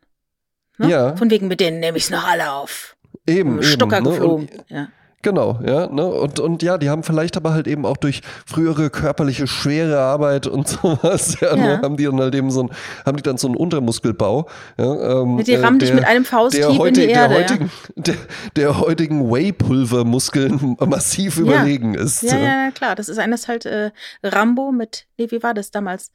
Ne? 0.78 0.90
Ja. 0.90 1.16
Von 1.16 1.30
wegen, 1.30 1.46
mit 1.46 1.60
denen 1.60 1.78
nehme 1.78 1.98
ich 1.98 2.04
es 2.04 2.10
noch 2.10 2.26
alle 2.26 2.50
auf. 2.52 2.96
Eben, 3.28 3.54
eben. 3.58 3.62
Stucker 3.62 4.00
ne? 4.00 4.10
geflogen. 4.10 4.48
Und, 4.48 4.70
ja. 4.70 4.88
Genau, 5.24 5.58
ja, 5.66 5.86
ne? 5.86 6.04
Und, 6.06 6.38
und 6.38 6.62
ja, 6.62 6.76
die 6.76 6.90
haben 6.90 7.02
vielleicht 7.02 7.38
aber 7.38 7.54
halt 7.54 7.66
eben 7.66 7.86
auch 7.86 7.96
durch 7.96 8.20
frühere 8.46 8.90
körperliche 8.90 9.46
schwere 9.46 9.98
Arbeit 9.98 10.46
und 10.46 10.68
sowas, 10.68 11.40
ja, 11.40 11.56
Ja. 11.56 11.56
Ne? 11.56 11.80
haben 11.82 11.96
die 11.96 12.04
dann 12.04 12.20
halt 12.20 12.34
eben 12.34 12.50
so 12.50 12.64
ein, 12.64 12.70
haben 13.06 13.16
die 13.16 13.22
dann 13.22 13.38
so 13.38 13.46
einen 13.48 13.56
Untermuskelbau. 13.56 14.46
Ja, 14.78 15.22
ähm, 15.22 15.42
Die 15.42 15.54
rammen 15.54 15.78
dich 15.78 15.88
der- 15.88 15.96
mit 15.96 16.04
einem 16.04 16.26
Fausthieb 16.26 16.60
der 16.76 16.86
in 16.86 16.94
die 16.94 17.04
Erde, 17.06 17.34
Der 17.34 17.40
ja. 17.40 17.48
heutigen, 17.48 17.70
der, 17.96 18.14
der 18.56 18.78
heutigen 18.80 19.30
Whey-Pulver-Muskeln 19.32 20.76
massiv 20.86 21.38
überlegen 21.38 21.94
ist. 21.94 22.22
Ja, 22.22 22.36
ja, 22.36 22.64
ja, 22.66 22.70
klar. 22.70 22.94
Das 22.94 23.08
ist 23.08 23.18
eines 23.18 23.48
halt 23.48 23.64
äh, 23.66 23.90
Rambo 24.22 24.72
mit, 24.72 25.06
nee, 25.16 25.30
wie 25.30 25.42
war 25.42 25.54
das 25.54 25.70
damals? 25.70 26.12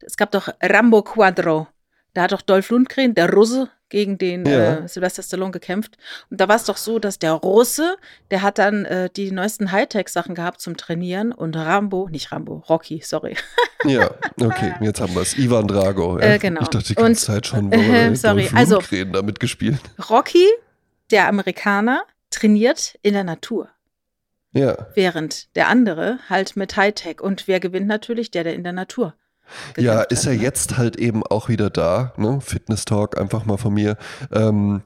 Es 0.00 0.16
gab 0.16 0.30
doch 0.32 0.48
Rambo 0.62 1.02
Quadro. 1.02 1.66
Da 2.14 2.22
hat 2.22 2.32
doch 2.32 2.42
Dolph 2.42 2.70
Lundgren, 2.70 3.14
der 3.14 3.32
Russe, 3.32 3.68
gegen 3.88 4.18
den 4.18 4.46
Ja. 4.46 4.76
äh, 4.84 4.88
Sylvester 4.88 5.22
Stallone 5.22 5.50
gekämpft. 5.50 5.96
Und 6.30 6.40
da 6.40 6.46
war 6.48 6.54
es 6.56 6.64
doch 6.64 6.76
so, 6.76 6.98
dass 7.00 7.18
der 7.18 7.32
Russe, 7.32 7.96
der 8.30 8.42
hat 8.42 8.58
dann 8.58 8.84
äh, 8.84 9.10
die 9.10 9.32
neuesten 9.32 9.72
Hightech-Sachen 9.72 10.34
gehabt 10.36 10.60
zum 10.60 10.76
Trainieren 10.76 11.32
und 11.32 11.56
Rambo, 11.56 12.08
nicht 12.08 12.30
Rambo, 12.30 12.62
Rocky, 12.68 13.00
sorry. 13.04 13.36
Ja, 13.84 14.10
okay, 14.40 14.74
jetzt 14.80 15.00
haben 15.00 15.14
wir 15.14 15.22
es. 15.22 15.36
Ivan 15.36 15.66
Drago. 15.66 16.18
Ja. 16.20 16.34
Äh, 16.34 16.38
genau. 16.38 16.62
Ich 16.62 16.68
dachte 16.68 16.86
die 16.86 16.96
Und- 16.96 17.02
ganze 17.04 17.26
Zeit 17.26 17.46
schon, 17.48 17.72
äh, 17.72 18.06
äh, 18.10 18.14
sorry, 18.14 18.48
also- 18.54 18.76
Lundgren 18.76 19.12
damit 19.12 19.40
gespielt. 19.40 19.80
Rocky, 20.08 20.46
der 21.10 21.26
Amerikaner, 21.26 22.04
trainiert 22.30 22.96
in 23.02 23.14
der 23.14 23.24
Natur. 23.24 23.68
Ja. 24.52 24.86
Während 24.94 25.54
der 25.56 25.66
andere 25.68 26.18
halt 26.28 26.54
mit 26.56 26.76
Hightech. 26.76 27.20
Und 27.20 27.48
wer 27.48 27.58
gewinnt 27.60 27.86
natürlich? 27.88 28.30
Der, 28.30 28.44
der 28.44 28.54
in 28.54 28.62
der 28.64 28.72
Natur. 28.72 29.14
Ja, 29.76 30.02
ist 30.02 30.24
ja 30.24 30.32
ne? 30.32 30.38
jetzt 30.38 30.78
halt 30.78 30.96
eben 30.96 31.22
auch 31.24 31.48
wieder 31.48 31.70
da, 31.70 32.12
ne? 32.16 32.40
Fitness 32.40 32.84
Talk 32.84 33.18
einfach 33.18 33.44
mal 33.44 33.56
von 33.56 33.74
mir. 33.74 33.96
Ähm, 34.32 34.82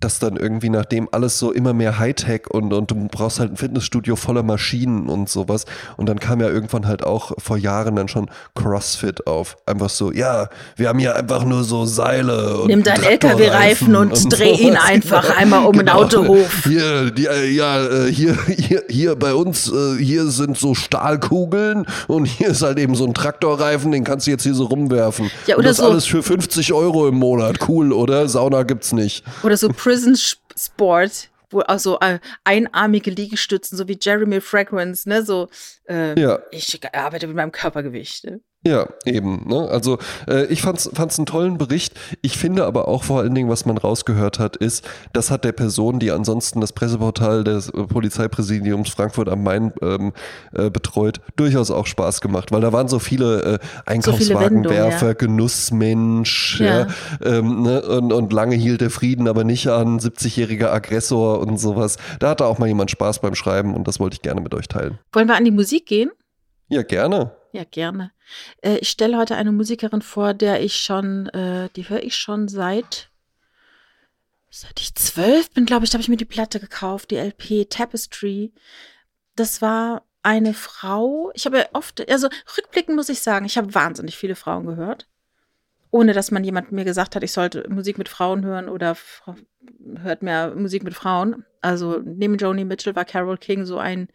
dass 0.00 0.20
dann 0.20 0.36
irgendwie 0.36 0.68
nachdem 0.70 1.08
alles 1.10 1.38
so 1.40 1.50
immer 1.52 1.72
mehr 1.72 1.98
Hightech 1.98 2.42
und, 2.50 2.72
und 2.72 2.90
du 2.90 3.08
brauchst 3.10 3.40
halt 3.40 3.50
ein 3.52 3.56
Fitnessstudio 3.56 4.14
voller 4.14 4.44
Maschinen 4.44 5.08
und 5.08 5.28
sowas. 5.28 5.64
Und 5.96 6.08
dann 6.08 6.20
kam 6.20 6.40
ja 6.40 6.48
irgendwann 6.48 6.86
halt 6.86 7.02
auch 7.02 7.32
vor 7.38 7.56
Jahren 7.56 7.96
dann 7.96 8.06
schon 8.06 8.30
CrossFit 8.54 9.26
auf. 9.26 9.56
Einfach 9.66 9.90
so, 9.90 10.12
ja, 10.12 10.50
wir 10.76 10.88
haben 10.88 11.00
hier 11.00 11.16
einfach 11.16 11.44
nur 11.44 11.64
so 11.64 11.84
Seile 11.84 12.58
und 12.60 12.68
Nimm 12.68 12.84
deinen 12.84 13.02
LKW-Reifen 13.02 13.96
und, 13.96 14.32
dreh 14.32 14.52
ihn 14.52 14.74
sowas. 14.74 14.84
einfach 14.84 15.22
Genau. 15.22 15.34
einmal 15.36 15.66
um 15.66 15.72
den 15.72 15.86
Genau. 15.86 16.02
Autohof. 16.02 16.64
Hier, 16.64 17.10
die, 17.10 17.26
äh, 17.26 17.50
ja, 17.50 17.84
äh, 17.84 18.12
hier, 18.12 18.36
hier, 18.46 18.82
hier 18.88 19.16
bei 19.16 19.34
uns, 19.34 19.68
äh, 19.72 19.96
hier 19.98 20.26
sind 20.26 20.56
so 20.56 20.74
Stahlkugeln 20.76 21.86
und 22.06 22.24
hier 22.26 22.48
ist 22.48 22.62
halt 22.62 22.78
eben 22.78 22.94
so 22.94 23.04
ein 23.04 23.14
Traktorreifen, 23.14 23.90
den 23.92 24.04
kannst 24.04 24.26
du 24.26 24.30
jetzt 24.30 24.42
hier 24.44 24.54
so 24.54 24.64
rumwerfen. 24.66 25.30
Ja, 25.46 25.56
und 25.56 25.60
oder 25.60 25.68
das 25.70 25.78
so- 25.78 25.86
alles 25.86 26.06
für 26.06 26.22
50 26.22 26.72
Euro 26.72 27.08
im 27.08 27.16
Monat. 27.16 27.58
Cool, 27.68 27.92
oder? 27.92 28.28
Sauna 28.28 28.62
gibt's 28.62 28.92
nicht. 28.92 29.24
Oder 29.42 29.56
so 29.56 29.68
Prison 29.88 30.16
Sport, 30.56 31.30
wo 31.50 31.60
also 31.60 31.98
äh, 32.00 32.18
einarmige 32.44 33.10
Liegestützen, 33.10 33.78
so 33.78 33.88
wie 33.88 33.98
Jeremy 34.00 34.40
Fragrance, 34.42 35.08
ne? 35.08 35.22
So, 35.24 35.48
äh, 35.88 36.18
Ja. 36.20 36.40
ich 36.50 36.78
arbeite 36.94 37.26
mit 37.26 37.36
meinem 37.36 37.52
Körpergewicht. 37.52 38.24
Ne? 38.24 38.40
Ja, 38.66 38.88
eben. 39.04 39.46
Ne? 39.46 39.68
Also 39.70 39.98
äh, 40.26 40.46
ich 40.46 40.62
fand's, 40.62 40.90
fand's 40.92 41.16
einen 41.18 41.26
tollen 41.26 41.58
Bericht. 41.58 41.94
Ich 42.22 42.36
finde 42.36 42.64
aber 42.64 42.88
auch 42.88 43.04
vor 43.04 43.20
allen 43.20 43.34
Dingen, 43.34 43.48
was 43.48 43.64
man 43.66 43.78
rausgehört 43.78 44.40
hat, 44.40 44.56
ist, 44.56 44.86
das 45.12 45.30
hat 45.30 45.44
der 45.44 45.52
Person, 45.52 46.00
die 46.00 46.10
ansonsten 46.10 46.60
das 46.60 46.72
Presseportal 46.72 47.44
des 47.44 47.68
äh, 47.68 47.84
Polizeipräsidiums 47.84 48.90
Frankfurt 48.90 49.28
am 49.28 49.44
Main 49.44 49.72
ähm, 49.80 50.12
äh, 50.52 50.70
betreut, 50.70 51.20
durchaus 51.36 51.70
auch 51.70 51.86
Spaß 51.86 52.20
gemacht, 52.20 52.50
weil 52.50 52.60
da 52.60 52.72
waren 52.72 52.88
so 52.88 52.98
viele 52.98 53.42
äh, 53.42 53.58
Einkaufswagenwerfer, 53.86 55.06
Wendungen, 55.06 55.18
Genussmensch, 55.18 56.60
Ja. 56.60 56.80
ja. 56.80 56.86
ähm, 57.22 57.62
ne? 57.62 57.82
und, 57.82 58.12
und 58.12 58.32
lange 58.32 58.56
hielt 58.56 58.80
der 58.80 58.90
Frieden 58.90 59.28
aber 59.28 59.44
nicht 59.44 59.68
an, 59.68 60.00
70-jähriger 60.00 60.70
Aggressor 60.70 61.38
und 61.38 61.58
sowas. 61.58 61.96
Da 62.18 62.30
hatte 62.30 62.44
auch 62.44 62.58
mal 62.58 62.66
jemand 62.66 62.90
Spaß 62.90 63.20
beim 63.20 63.36
Schreiben 63.36 63.74
und 63.74 63.86
das 63.86 64.00
wollte 64.00 64.14
ich 64.14 64.22
gerne 64.22 64.40
mit 64.40 64.52
euch 64.52 64.66
teilen. 64.66 64.98
Wollen 65.12 65.28
wir 65.28 65.36
an 65.36 65.44
die 65.44 65.52
Musik 65.52 65.86
gehen? 65.86 66.10
Ja, 66.68 66.82
gerne. 66.82 67.32
Ja, 67.52 67.64
gerne. 67.64 68.10
Äh, 68.62 68.78
ich 68.78 68.88
stelle 68.88 69.16
heute 69.16 69.36
eine 69.36 69.52
Musikerin 69.52 70.02
vor, 70.02 70.34
der 70.34 70.62
ich 70.62 70.76
schon, 70.76 71.28
äh, 71.28 71.68
die 71.76 71.88
höre 71.88 72.02
ich 72.02 72.16
schon 72.16 72.48
seit, 72.48 73.10
seit 74.50 74.80
ich 74.80 74.94
zwölf 74.94 75.50
bin, 75.50 75.66
glaube 75.66 75.84
ich, 75.84 75.92
habe 75.92 76.02
ich 76.02 76.08
mir 76.08 76.16
die 76.16 76.24
Platte 76.24 76.60
gekauft, 76.60 77.10
die 77.10 77.16
LP 77.16 77.68
Tapestry. 77.68 78.52
Das 79.36 79.62
war 79.62 80.02
eine 80.22 80.54
Frau, 80.54 81.30
ich 81.34 81.46
habe 81.46 81.66
oft, 81.72 82.08
also 82.10 82.28
rückblickend 82.56 82.96
muss 82.96 83.08
ich 83.08 83.20
sagen, 83.20 83.46
ich 83.46 83.56
habe 83.56 83.74
wahnsinnig 83.74 84.16
viele 84.16 84.34
Frauen 84.34 84.66
gehört. 84.66 85.08
Ohne 85.90 86.12
dass 86.12 86.30
man 86.30 86.44
jemand 86.44 86.70
mir 86.70 86.84
gesagt 86.84 87.16
hat, 87.16 87.22
ich 87.22 87.32
sollte 87.32 87.66
Musik 87.70 87.96
mit 87.96 88.10
Frauen 88.10 88.44
hören 88.44 88.68
oder 88.68 88.94
hört 90.02 90.22
mehr 90.22 90.54
Musik 90.54 90.82
mit 90.82 90.94
Frauen. 90.94 91.46
Also 91.62 92.02
neben 92.04 92.36
Joni 92.36 92.66
Mitchell 92.66 92.94
war 92.94 93.06
Carole 93.06 93.38
King 93.38 93.64
so 93.64 93.78
ein, 93.78 94.08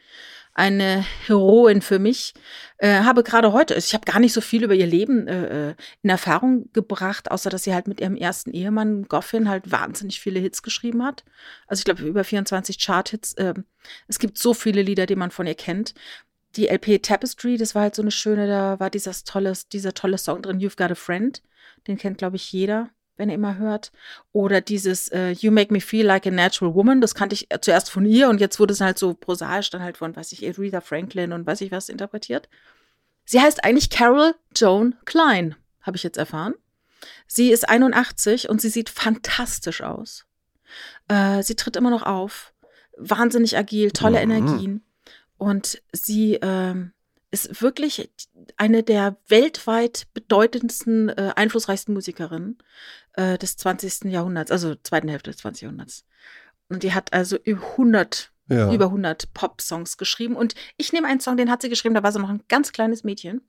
eine 0.54 1.06
Heroin 1.26 1.82
für 1.82 2.00
mich. 2.00 2.34
Äh, 2.78 3.02
habe 3.02 3.24
gerade 3.24 3.54
heute, 3.54 3.76
ich 3.76 3.94
habe 3.94 4.06
gar 4.06 4.20
nicht 4.20 4.34
so 4.34 4.42
viel 4.42 4.64
über 4.64 4.76
ihr 4.76 4.86
Leben 4.86 5.28
äh, 5.28 5.70
äh, 5.70 5.76
in 6.02 6.10
Erfahrung 6.10 6.72
gebracht, 6.74 7.32
außer 7.32 7.50
dass 7.50 7.64
sie 7.64 7.74
halt 7.74 7.88
mit 7.88 8.02
ihrem 8.02 8.16
ersten 8.16 8.52
Ehemann 8.52 9.04
Goffin 9.04 9.50
halt 9.50 9.72
wahnsinnig 9.72 10.20
viele 10.20 10.40
Hits 10.40 10.62
geschrieben 10.62 11.04
hat. 11.04 11.24
Also 11.68 11.82
ich 11.82 11.86
glaube 11.86 12.04
über 12.04 12.24
24 12.24 12.78
Chart-Hits. 12.78 13.36
ähm, 13.38 13.66
es 14.08 14.20
gibt 14.20 14.38
so 14.38 14.54
viele 14.54 14.82
Lieder, 14.82 15.06
die 15.06 15.16
man 15.16 15.32
von 15.32 15.48
ihr 15.48 15.56
kennt. 15.56 15.94
Die 16.56 16.68
LP 16.68 17.02
Tapestry, 17.02 17.58
das 17.58 17.74
war 17.74 17.84
halt 17.84 17.96
so 17.96 18.02
eine 18.04 18.12
schöne, 18.12 18.48
da 18.48 18.80
war 18.80 18.90
dieses 18.90 19.24
tolles, 19.24 19.70
dieser 19.70 19.94
tolle 19.94 20.20
Song 20.20 20.42
drin, 20.42 20.60
You've 20.60 20.78
Got 20.78 20.92
a 20.92 20.96
Friend. 20.96 21.42
Den 21.88 21.98
kennt, 21.98 22.20
glaube 22.20 22.36
ich, 22.36 22.52
jeder, 22.52 22.90
wenn 23.18 23.30
er 23.30 23.36
immer 23.36 23.58
hört. 23.58 23.92
Oder 24.32 24.62
dieses 24.62 25.10
äh, 25.10 25.32
You 25.32 25.52
Make 25.52 25.72
Me 25.74 25.82
Feel 25.82 26.06
Like 26.06 26.26
a 26.26 26.32
Natural 26.32 26.74
Woman, 26.74 27.02
das 27.02 27.16
kannte 27.16 27.36
ich 27.36 27.52
äh, 27.52 27.60
zuerst 27.62 27.90
von 27.92 28.06
ihr 28.06 28.30
und 28.30 28.40
jetzt 28.42 28.60
wurde 28.60 28.74
es 28.74 28.82
halt 28.82 28.98
so 28.98 29.14
prosaisch 29.14 29.70
dann 29.70 29.84
halt 29.84 29.98
von, 29.98 30.16
weiß 30.16 30.32
ich, 30.32 30.48
Aretha 30.48 30.82
Franklin 30.82 31.32
und 31.34 31.46
weiß 31.46 31.62
ich 31.62 31.72
was 31.72 31.90
interpretiert. 31.90 32.50
Sie 33.26 33.40
heißt 33.40 33.64
eigentlich 33.64 33.90
Carol 33.90 34.36
Joan 34.56 34.96
Klein, 35.06 35.56
habe 35.82 35.96
ich 35.98 36.04
jetzt 36.04 36.18
erfahren. 36.18 36.56
Sie 37.28 37.52
ist 37.52 37.68
81 37.68 38.50
und 38.50 38.62
sie 38.62 38.70
sieht 38.70 38.90
fantastisch 38.90 39.82
aus. 39.82 40.26
Äh, 41.08 41.44
sie 41.44 41.56
tritt 41.56 41.76
immer 41.76 41.90
noch 41.90 42.04
auf, 42.04 42.54
wahnsinnig 42.98 43.58
agil, 43.58 43.92
tolle 43.92 44.26
Mhm. 44.26 44.32
Energien. 44.32 44.84
Und 45.38 45.82
sie 45.92 46.36
ähm, 46.42 46.94
ist 47.34 47.62
wirklich 47.62 48.10
eine 48.58 48.84
der 48.84 49.18
weltweit 49.28 50.08
bedeutendsten, 50.14 51.10
äh, 51.10 51.34
einflussreichsten 51.36 51.94
Musikerinnen 51.94 52.58
äh, 53.14 53.38
des 53.38 53.58
20. 53.58 54.06
Jahrhunderts, 54.12 54.52
also 54.52 54.76
zweiten 54.76 55.10
Hälfte 55.10 55.32
des 55.32 55.40
20. 55.40 55.64
Jahrhunderts. 55.64 56.06
Und 56.70 56.84
die 56.84 56.94
hat 56.94 57.12
also 57.12 57.38
über 57.44 57.62
100, 57.72 58.32
Ja. 58.50 58.72
über 58.72 58.86
100 58.86 59.34
Pop-Songs 59.34 59.98
geschrieben. 59.98 60.36
Und 60.36 60.54
ich 60.78 60.94
nehme 60.94 61.08
einen 61.08 61.20
Song, 61.20 61.36
den 61.36 61.50
hat 61.52 61.62
sie 61.62 61.70
geschrieben, 61.70 61.96
da 61.96 62.04
war 62.04 62.12
sie 62.12 62.20
noch 62.20 62.30
ein 62.30 62.44
ganz 62.48 62.72
kleines 62.72 63.04
Mädchen. 63.04 63.42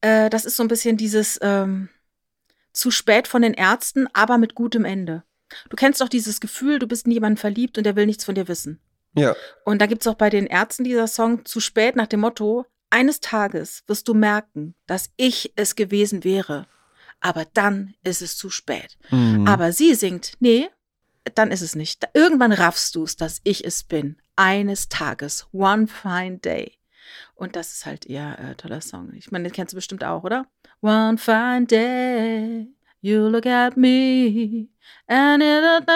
Äh, 0.00 0.30
das 0.30 0.44
ist 0.44 0.56
so 0.56 0.62
ein 0.64 0.68
bisschen 0.68 0.96
dieses 0.96 1.38
ähm, 1.42 1.88
zu 2.72 2.90
spät 2.90 3.28
von 3.28 3.42
den 3.42 3.54
Ärzten, 3.54 4.06
aber 4.14 4.38
mit 4.38 4.54
gutem 4.54 4.84
Ende. 4.84 5.22
Du 5.70 5.76
kennst 5.76 6.00
doch 6.00 6.08
dieses 6.08 6.40
Gefühl, 6.40 6.78
du 6.78 6.86
bist 6.86 7.06
in 7.06 7.12
jemanden 7.12 7.36
verliebt 7.38 7.78
und 7.78 7.84
der 7.84 7.94
will 7.96 8.06
nichts 8.06 8.24
von 8.24 8.34
dir 8.34 8.48
wissen. 8.48 8.80
ja. 9.14 9.34
Und 9.64 9.80
da 9.80 9.86
gibt 9.86 10.02
es 10.02 10.06
auch 10.08 10.14
bei 10.16 10.30
den 10.30 10.46
Ärzten 10.46 10.84
dieser 10.84 11.06
Song 11.06 11.44
zu 11.44 11.60
spät 11.60 11.94
nach 11.96 12.06
dem 12.08 12.20
Motto, 12.20 12.66
eines 12.90 13.20
Tages 13.20 13.82
wirst 13.86 14.08
du 14.08 14.14
merken, 14.14 14.74
dass 14.86 15.10
ich 15.16 15.52
es 15.56 15.74
gewesen 15.74 16.24
wäre. 16.24 16.66
Aber 17.20 17.44
dann 17.54 17.94
ist 18.02 18.22
es 18.22 18.36
zu 18.36 18.50
spät. 18.50 18.98
Mhm. 19.10 19.46
Aber 19.46 19.72
sie 19.72 19.94
singt, 19.94 20.34
nee, 20.40 20.68
dann 21.34 21.50
ist 21.50 21.62
es 21.62 21.74
nicht. 21.74 22.06
Irgendwann 22.14 22.52
raffst 22.52 22.94
du 22.94 23.04
es, 23.04 23.16
dass 23.16 23.40
ich 23.44 23.64
es 23.64 23.82
bin. 23.82 24.16
Eines 24.36 24.88
Tages, 24.88 25.46
one 25.52 25.86
fine 25.86 26.38
day. 26.38 26.78
Und 27.34 27.56
das 27.56 27.72
ist 27.72 27.86
halt 27.86 28.06
ihr 28.06 28.36
äh, 28.38 28.54
toller 28.54 28.80
Song. 28.80 29.12
Ich 29.14 29.30
meine, 29.30 29.44
den 29.44 29.52
kennst 29.52 29.72
du 29.72 29.76
bestimmt 29.76 30.04
auch, 30.04 30.24
oder? 30.24 30.46
One 30.80 31.18
fine 31.18 31.66
day, 31.66 32.68
you 33.00 33.28
look 33.28 33.46
at 33.46 33.76
me, 33.76 34.68
and 35.06 35.42
it 35.42 35.86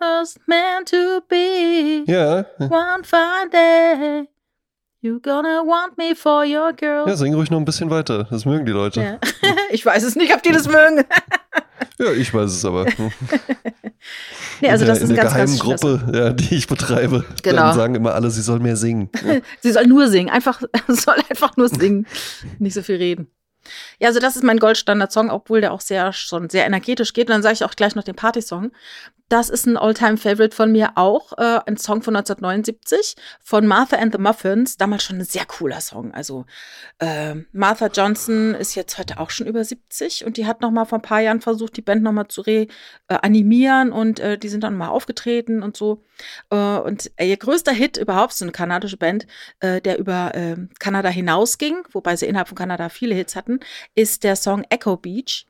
was 0.00 0.38
meant 0.46 0.88
to 0.88 1.20
be. 1.28 2.04
Ja, 2.06 2.46
One 2.58 3.04
fine 3.04 3.50
day, 3.50 4.28
you 5.00 5.20
gonna 5.20 5.62
want 5.64 5.96
me 5.96 6.14
for 6.14 6.44
your 6.44 6.72
girl. 6.72 7.08
ja, 7.08 7.16
sing 7.16 7.34
ruhig 7.34 7.50
noch 7.50 7.58
ein 7.58 7.64
bisschen 7.64 7.90
weiter. 7.90 8.24
Das 8.30 8.44
mögen 8.44 8.66
die 8.66 8.72
Leute. 8.72 9.00
Ja. 9.00 9.18
ich 9.70 9.84
weiß 9.84 10.02
es 10.02 10.16
nicht, 10.16 10.34
ob 10.34 10.42
die 10.42 10.52
das 10.52 10.66
mögen. 10.68 11.04
Ja, 12.00 12.12
ich 12.12 12.32
weiß 12.32 12.50
es 12.52 12.64
aber. 12.64 12.84
nee, 14.60 14.68
also 14.68 14.84
in 14.84 14.86
der, 14.86 14.94
das 14.94 14.98
ist 14.98 15.04
in 15.04 15.10
ein 15.10 15.14
der 15.14 15.24
ganz, 15.24 15.34
ganz 15.36 15.60
geheimen 15.60 15.78
schöner 15.80 15.98
Gruppe, 15.98 16.18
ja, 16.18 16.30
die 16.30 16.54
ich 16.56 16.66
betreibe, 16.68 17.24
Genau. 17.42 17.62
dann 17.62 17.74
sagen 17.74 17.94
immer 17.96 18.14
alle, 18.14 18.30
sie 18.30 18.42
soll 18.42 18.60
mehr 18.60 18.76
singen. 18.76 19.10
Ja. 19.24 19.40
Sie 19.60 19.72
soll 19.72 19.86
nur 19.86 20.08
singen, 20.08 20.28
einfach, 20.28 20.60
soll 20.88 21.16
einfach 21.28 21.56
nur 21.56 21.68
singen, 21.68 22.06
nicht 22.58 22.74
so 22.74 22.82
viel 22.82 22.96
reden. 22.96 23.28
Ja, 23.98 24.08
also 24.08 24.20
das 24.20 24.36
ist 24.36 24.44
mein 24.44 24.58
Goldstandard-Song, 24.58 25.30
obwohl 25.30 25.60
der 25.60 25.72
auch 25.72 25.80
sehr 25.80 26.12
schon 26.12 26.48
sehr 26.50 26.66
energetisch 26.66 27.12
geht. 27.12 27.28
Und 27.28 27.34
dann 27.34 27.42
sage 27.42 27.54
ich 27.54 27.64
auch 27.64 27.74
gleich 27.74 27.94
noch 27.94 28.04
den 28.04 28.16
Party-Song. 28.16 28.70
Das 29.28 29.50
ist 29.50 29.66
ein 29.66 29.76
All-Time-Favorite 29.76 30.56
von 30.56 30.72
mir 30.72 30.92
auch, 30.94 31.36
äh, 31.36 31.60
ein 31.66 31.76
Song 31.76 32.00
von 32.00 32.16
1979 32.16 33.14
von 33.42 33.66
Martha 33.66 33.98
and 33.98 34.14
the 34.14 34.18
Muffins. 34.18 34.78
Damals 34.78 35.02
schon 35.04 35.18
ein 35.18 35.24
sehr 35.24 35.44
cooler 35.44 35.82
Song. 35.82 36.14
Also 36.14 36.46
äh, 36.98 37.34
Martha 37.52 37.88
Johnson 37.88 38.54
ist 38.54 38.74
jetzt 38.74 38.96
heute 38.96 39.20
auch 39.20 39.28
schon 39.28 39.46
über 39.46 39.62
70 39.62 40.24
und 40.24 40.38
die 40.38 40.46
hat 40.46 40.62
noch 40.62 40.70
mal 40.70 40.86
vor 40.86 40.98
ein 40.98 41.02
paar 41.02 41.20
Jahren 41.20 41.42
versucht, 41.42 41.76
die 41.76 41.82
Band 41.82 42.02
noch 42.02 42.12
mal 42.12 42.28
zu 42.28 42.42
reanimieren 42.42 43.92
und 43.92 44.18
äh, 44.18 44.38
die 44.38 44.48
sind 44.48 44.64
dann 44.64 44.76
mal 44.76 44.88
aufgetreten 44.88 45.62
und 45.62 45.76
so. 45.76 46.02
Äh, 46.48 46.78
und 46.78 47.10
ihr 47.20 47.36
größter 47.36 47.72
Hit 47.72 47.98
überhaupt, 47.98 48.32
so 48.32 48.46
eine 48.46 48.52
kanadische 48.52 48.96
Band, 48.96 49.26
äh, 49.60 49.82
der 49.82 49.98
über 49.98 50.34
äh, 50.34 50.56
Kanada 50.78 51.10
hinausging, 51.10 51.82
wobei 51.92 52.16
sie 52.16 52.26
innerhalb 52.26 52.48
von 52.48 52.56
Kanada 52.56 52.88
viele 52.88 53.14
Hits 53.14 53.36
hatten, 53.36 53.60
ist 53.94 54.24
der 54.24 54.36
Song 54.36 54.64
Echo 54.70 54.96
Beach. 54.96 55.47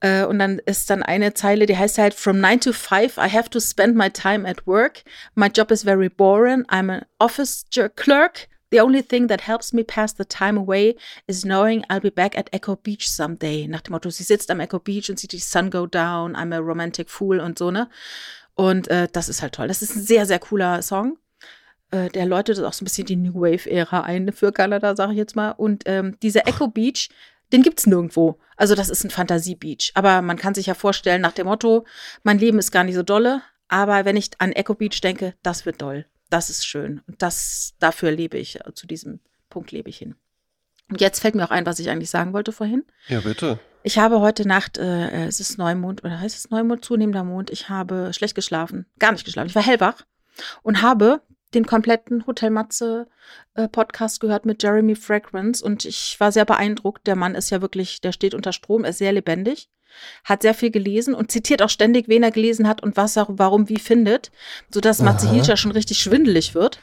Äh, 0.00 0.24
und 0.24 0.38
dann 0.38 0.58
ist 0.60 0.90
dann 0.90 1.02
eine 1.02 1.34
Zeile, 1.34 1.66
die 1.66 1.76
heißt 1.76 1.98
halt 1.98 2.14
From 2.14 2.40
9 2.40 2.60
to 2.60 2.72
5, 2.72 3.16
I 3.18 3.28
have 3.30 3.50
to 3.50 3.60
spend 3.60 3.96
my 3.96 4.10
time 4.10 4.48
at 4.48 4.66
work. 4.66 5.02
My 5.34 5.48
job 5.48 5.70
is 5.70 5.82
very 5.84 6.08
boring. 6.08 6.64
I'm 6.68 6.90
an 6.90 7.04
office 7.18 7.64
clerk. 7.96 8.48
The 8.70 8.80
only 8.80 9.02
thing 9.02 9.28
that 9.28 9.46
helps 9.46 9.72
me 9.72 9.84
pass 9.84 10.12
the 10.14 10.24
time 10.24 10.58
away 10.58 10.96
is 11.28 11.44
knowing 11.44 11.84
I'll 11.88 12.00
be 12.00 12.10
back 12.10 12.36
at 12.36 12.52
Echo 12.52 12.74
Beach 12.74 13.08
someday. 13.08 13.68
Nach 13.68 13.82
dem 13.82 13.92
Motto, 13.92 14.10
sie 14.10 14.24
sitzt 14.24 14.50
am 14.50 14.58
Echo 14.58 14.80
Beach 14.80 15.08
und 15.10 15.18
sieht 15.18 15.30
die 15.30 15.38
Sun 15.38 15.70
go 15.70 15.86
down, 15.86 16.34
I'm 16.34 16.52
a 16.52 16.58
romantic 16.58 17.08
fool 17.08 17.38
und 17.38 17.56
so, 17.56 17.70
ne? 17.70 17.88
Und 18.54 18.88
äh, 18.88 19.06
das 19.12 19.28
ist 19.28 19.42
halt 19.42 19.54
toll. 19.54 19.68
Das 19.68 19.80
ist 19.80 19.94
ein 19.94 20.02
sehr, 20.02 20.26
sehr 20.26 20.40
cooler 20.40 20.82
Song. 20.82 21.18
Äh, 21.92 22.08
der 22.08 22.26
läutet 22.26 22.58
auch 22.64 22.72
so 22.72 22.82
ein 22.82 22.86
bisschen 22.86 23.06
die 23.06 23.14
New 23.14 23.34
Wave-Ära 23.34 24.00
ein 24.00 24.32
für 24.32 24.50
Kanada, 24.50 24.96
sage 24.96 25.12
ich 25.12 25.18
jetzt 25.18 25.36
mal. 25.36 25.52
Und 25.52 25.84
ähm, 25.86 26.18
dieser 26.20 26.48
Echo 26.48 26.66
Beach, 26.66 27.10
den 27.54 27.62
gibt's 27.62 27.86
nirgendwo. 27.86 28.38
Also 28.56 28.74
das 28.74 28.88
ist 28.88 29.04
ein 29.04 29.10
Fantasie-Beach. 29.10 29.92
Aber 29.94 30.22
man 30.22 30.36
kann 30.36 30.54
sich 30.54 30.66
ja 30.66 30.74
vorstellen, 30.74 31.22
nach 31.22 31.32
dem 31.32 31.46
Motto, 31.46 31.86
mein 32.24 32.38
Leben 32.38 32.58
ist 32.58 32.72
gar 32.72 32.84
nicht 32.84 32.96
so 32.96 33.02
dolle. 33.02 33.42
Aber 33.68 34.04
wenn 34.04 34.16
ich 34.16 34.30
an 34.38 34.52
Echo 34.52 34.74
Beach 34.74 35.00
denke, 35.00 35.34
das 35.42 35.64
wird 35.64 35.80
doll. 35.80 36.06
Das 36.30 36.50
ist 36.50 36.66
schön. 36.66 37.00
Und 37.06 37.22
das, 37.22 37.74
dafür 37.78 38.10
lebe 38.10 38.38
ich, 38.38 38.60
äh, 38.60 38.74
zu 38.74 38.86
diesem 38.86 39.20
Punkt 39.50 39.70
lebe 39.70 39.88
ich 39.88 39.98
hin. 39.98 40.16
Und 40.90 41.00
jetzt 41.00 41.20
fällt 41.20 41.34
mir 41.34 41.44
auch 41.44 41.50
ein, 41.50 41.64
was 41.64 41.78
ich 41.78 41.88
eigentlich 41.88 42.10
sagen 42.10 42.32
wollte 42.32 42.52
vorhin. 42.52 42.84
Ja, 43.08 43.20
bitte. 43.20 43.58
Ich 43.84 43.98
habe 43.98 44.20
heute 44.20 44.46
Nacht, 44.48 44.78
äh, 44.78 45.26
es 45.26 45.40
ist 45.40 45.58
Neumond, 45.58 46.04
oder 46.04 46.18
heißt 46.18 46.36
es 46.36 46.50
Neumond, 46.50 46.84
zunehmender 46.84 47.22
Mond, 47.22 47.50
ich 47.50 47.68
habe 47.68 48.12
schlecht 48.12 48.34
geschlafen, 48.34 48.86
gar 48.98 49.12
nicht 49.12 49.24
geschlafen. 49.24 49.48
Ich 49.48 49.54
war 49.54 49.62
hellwach 49.62 50.02
und 50.62 50.82
habe 50.82 51.22
den 51.54 51.66
kompletten 51.66 52.26
Hotel 52.26 52.50
Matze 52.50 53.06
äh, 53.54 53.68
Podcast 53.68 54.20
gehört 54.20 54.46
mit 54.46 54.62
Jeremy 54.62 54.94
Fragrance 54.94 55.64
und 55.64 55.84
ich 55.84 56.16
war 56.18 56.32
sehr 56.32 56.44
beeindruckt. 56.44 57.06
Der 57.06 57.16
Mann 57.16 57.34
ist 57.34 57.50
ja 57.50 57.62
wirklich, 57.62 58.00
der 58.00 58.12
steht 58.12 58.34
unter 58.34 58.52
Strom, 58.52 58.84
er 58.84 58.90
ist 58.90 58.98
sehr 58.98 59.12
lebendig, 59.12 59.68
hat 60.24 60.42
sehr 60.42 60.54
viel 60.54 60.70
gelesen 60.70 61.14
und 61.14 61.30
zitiert 61.30 61.62
auch 61.62 61.70
ständig, 61.70 62.08
wen 62.08 62.22
er 62.22 62.30
gelesen 62.30 62.68
hat 62.68 62.82
und 62.82 62.96
was 62.96 63.16
er 63.16 63.26
warum 63.28 63.68
wie 63.68 63.78
findet, 63.78 64.30
sodass 64.70 65.00
Matze 65.00 65.30
Hilscher 65.30 65.56
schon 65.56 65.72
richtig 65.72 65.98
schwindelig 65.98 66.54
wird. 66.54 66.80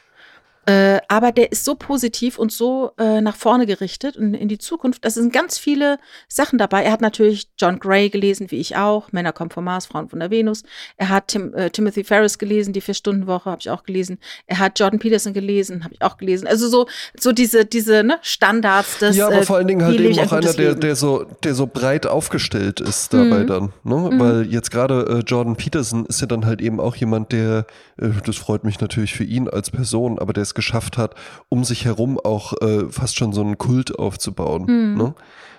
Äh, 0.68 1.00
aber 1.08 1.32
der 1.32 1.52
ist 1.52 1.66
so 1.66 1.74
positiv 1.74 2.38
und 2.38 2.52
so 2.52 2.92
äh, 3.00 3.20
nach 3.20 3.36
vorne 3.36 3.66
gerichtet 3.66 4.16
und 4.16 4.36
in 4.36 4.48
die 4.48 4.60
Zukunft. 4.60 5.04
Es 5.04 5.16
sind 5.16 5.34
ganz 5.34 5.58
viele 5.58 5.98
Sachen 6.28 6.60
dabei. 6.60 6.84
Er 6.84 6.92
hat 6.92 7.02
natürlich 7.02 7.50
John 7.58 7.80
Gray 7.80 8.10
gelesen, 8.10 8.52
wie 8.52 8.58
ich 8.58 8.76
auch. 8.76 9.12
Männer 9.12 9.34
kommen 9.34 9.50
vom 9.50 9.64
Mars, 9.64 9.88
Frauen 9.88 10.08
von 10.08 10.20
der 10.20 10.30
Venus. 10.30 10.62
Er 10.98 11.10
hat 11.10 11.30
Tim, 11.30 11.54
äh, 11.56 11.72
Timothy 11.72 12.04
Ferris 12.04 12.38
gelesen, 12.38 12.74
die 12.74 12.82
Vier-Stunden-Woche 12.82 13.50
habe 13.50 13.60
ich 13.60 13.72
auch 13.72 13.84
gelesen. 13.84 14.20
Er 14.46 14.60
hat 14.60 14.80
Jordan 14.80 15.00
Peterson 15.00 15.34
gelesen, 15.34 15.84
habe 15.84 15.96
ich 15.96 16.02
auch 16.04 16.18
gelesen. 16.18 16.48
Also 16.48 16.68
so, 16.68 16.88
so 17.20 17.32
diese, 17.32 17.66
diese 17.66 18.04
ne, 18.04 18.20
Standards 18.22 19.00
des. 19.00 19.16
Ja, 19.18 19.28
aber 19.28 19.38
äh, 19.38 19.44
vor 19.44 19.58
allen 19.58 19.68
Dingen 19.68 19.84
halt 19.84 20.00
eben 20.00 20.20
auch 20.20 20.32
einer, 20.32 20.54
der, 20.54 20.76
der, 20.76 20.96
so, 20.96 21.26
der 21.44 21.56
so 21.56 21.66
breit 21.66 22.06
aufgestellt 22.06 22.80
ist 22.82 23.14
dabei 23.14 23.40
Mhm. 23.44 23.48
dann. 23.48 23.74
Ne? 23.84 24.10
Weil 24.20 24.46
jetzt 24.46 24.70
gerade 24.70 25.06
äh, 25.10 25.24
Jordan 25.26 25.56
Peterson 25.56 26.06
ist 26.06 26.22
ja 26.22 26.28
dann 26.28 26.46
halt 26.46 26.62
eben 26.62 26.80
auch 26.80 26.96
jemand, 26.96 27.32
der, 27.32 27.66
äh, 27.98 28.10
das 28.26 28.38
freut 28.38 28.64
mich 28.64 28.80
natürlich 28.80 29.14
für 29.16 29.24
ihn 29.24 29.50
als 29.50 29.72
Person, 29.72 30.20
aber 30.20 30.34
der 30.34 30.51
es 30.52 30.56
geschafft 30.56 30.98
hat, 30.98 31.16
um 31.50 31.64
sich 31.64 31.86
herum 31.86 32.20
auch 32.20 32.54
äh, 32.62 32.90
fast 32.90 33.18
schon 33.18 33.34
so 33.34 33.42
einen 33.42 33.58
Kult 33.58 33.98
aufzubauen. 33.98 34.64
Mhm. 34.68 34.98
Ne? 34.98 35.16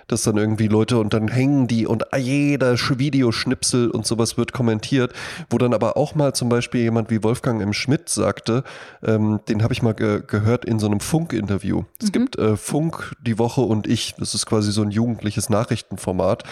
Dass 0.09 0.22
dann 0.22 0.36
irgendwie 0.36 0.66
Leute 0.66 0.99
und 0.99 1.14
dann 1.14 1.28
hängen 1.28 1.68
die 1.68 1.86
und 1.86 2.05
jeder 2.18 2.72
Sch- 2.74 2.99
Videoschnipsel 2.99 3.88
und 3.90 4.05
sowas 4.05 4.36
wird 4.36 4.53
kommentiert, 4.53 5.12
wo 5.49 5.57
dann 5.59 5.72
aber 5.72 5.97
auch 5.97 6.14
mal 6.14 6.34
zum 6.34 6.49
Beispiel 6.49 6.82
jemand 6.82 7.09
wie 7.11 7.22
Wolfgang 7.22 7.62
M. 7.62 7.72
Schmidt 7.72 8.09
sagte, 8.09 8.64
ähm, 9.03 9.40
den 9.49 9.62
habe 9.62 9.72
ich 9.72 9.80
mal 9.80 9.95
ge 9.95 10.22
gehört 10.26 10.64
in 10.66 10.78
so 10.80 10.86
einem 10.86 11.01
Funk-Interview. 11.01 11.84
Es 12.03 12.12
gibt 12.12 12.36
äh, 12.36 12.57
Funk, 12.57 13.14
die 13.24 13.38
Woche 13.38 13.62
und 13.62 13.86
ich, 13.86 14.14
das 14.18 14.34
ist 14.34 14.45
quasi 14.45 14.72
so 14.72 14.82
ein 14.82 14.90
jugendliches 14.90 15.49
Nachrichtenformat. 15.49 16.43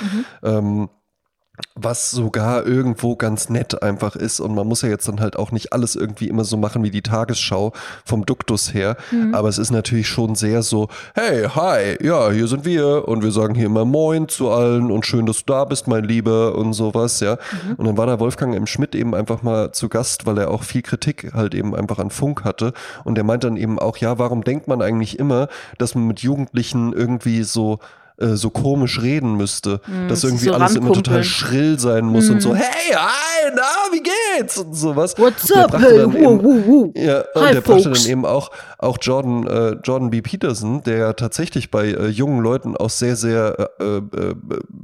Ähm, 0.43 0.89
was 1.75 2.11
sogar 2.11 2.67
irgendwo 2.67 3.17
ganz 3.17 3.49
nett 3.49 3.83
einfach 3.83 4.17
ist. 4.17 4.41
Und 4.41 4.55
man 4.55 4.67
muss 4.67 4.83
ja 4.83 4.89
jetzt 4.89 5.09
dann 5.09 5.21
halt 5.21 5.37
auch 5.37 5.53
nicht 5.53 5.73
alles 5.73 5.97
irgendwie 5.97 6.29
immer 6.29 6.45
so 6.45 6.57
machen 6.57 6.83
wie 6.83 6.91
die 6.91 7.03
Tagesschau 7.03 7.73
vom 8.05 8.27
Duktus 8.27 8.75
her. 8.75 8.97
Aber 9.33 9.49
es 9.49 9.59
ist 9.59 9.71
natürlich 9.71 10.09
schon 10.09 10.35
sehr 10.35 10.63
so, 10.63 10.89
hey, 11.15 11.45
hi, 11.45 11.97
ja, 12.05 12.31
hier 12.31 12.47
sind 12.47 12.65
wir 12.65 13.09
und 13.09 13.23
wir 13.23 13.33
sagen 13.33 13.55
hier 13.55 13.67
immer 13.67 13.85
Moin 13.85 14.29
zu 14.29 14.51
allen 14.51 14.91
und 14.91 15.07
schön, 15.07 15.27
dass 15.27 15.45
du 15.45 15.53
da 15.53 15.65
bist, 15.65 15.89
mein 15.89 16.05
Lieber 16.05 16.57
und 16.57 16.73
sowas, 16.73 17.21
ja. 17.21 17.39
Und 17.77 17.87
dann 17.87 17.97
war 17.97 18.07
da 18.07 18.21
Wolfgang 18.21 18.55
M. 18.55 18.67
Schmidt 18.67 18.95
eben 18.95 19.15
einfach 19.15 19.43
mal 19.43 19.73
zu 19.73 19.89
Gast, 19.89 20.27
weil 20.27 20.39
er 20.39 20.51
auch 20.51 20.65
viel 20.65 20.83
Kritik 20.83 21.33
halt 21.35 21.55
eben 21.55 21.75
einfach 21.75 21.99
an 21.99 22.11
Funk 22.11 22.45
hatte. 22.45 22.73
Und 23.05 23.15
der 23.15 23.25
meint 23.25 23.45
dann 23.45 23.57
eben 23.57 23.79
auch, 23.79 23.97
ja, 23.97 24.19
warum 24.19 24.45
denkt 24.45 24.69
man 24.69 24.83
eigentlich 24.83 25.19
immer, 25.19 25.49
dass 25.79 25.95
man 25.95 26.07
mit 26.07 26.21
Jugendlichen 26.21 26.93
irgendwie 26.93 27.43
so 27.43 27.79
äh, 28.21 28.37
so 28.37 28.51
komisch 28.51 29.01
reden 29.03 29.37
müsste, 29.37 29.81
dass 30.09 30.21
sich 30.23 30.31
irgendwie 30.31 30.47
so 30.47 30.53
alles 30.55 30.77
immer 30.77 30.93
total 30.93 31.25
schrill 31.25 31.79
sein 31.79 32.05
muss 32.07 32.29
und 32.31 32.41
so, 32.41 32.55
hey, 32.55 32.93
hi, 32.95 33.51
na, 33.55 33.63
wie 33.93 34.03
geht's? 34.03 34.59
Und 34.59 34.75
sowas. 34.75 35.15
What's 35.19 35.43
Und 35.51 35.57
der 35.57 35.65
up, 35.65 35.71
brachte 35.73 35.87
hey, 35.87 35.99
dann 35.99 36.13
woo, 36.13 36.19
eben- 36.19 36.45
woo, 36.45 36.67
woo. 36.67 36.93
ja, 36.97 37.25
und 37.35 37.43
Hi, 37.43 37.53
der 37.55 37.61
brachte 37.61 37.83
folks. 37.85 38.03
dann 38.03 38.11
eben 38.13 38.27
auch, 38.27 38.51
auch 38.79 38.99
Jordan, 39.01 39.47
äh, 39.47 39.77
Jordan 39.83 40.11
B. 40.11 40.21
Peterson, 40.23 40.83
der 40.83 40.97
ja 40.99 41.13
tatsächlich 41.13 41.71
bei 41.71 41.87
äh, 41.89 42.07
jungen 42.09 42.41
Leuten 42.43 42.77
auch 42.77 42.91
sehr, 42.91 43.17
sehr 43.17 43.71
äh, 43.81 43.85
äh, 43.99 44.35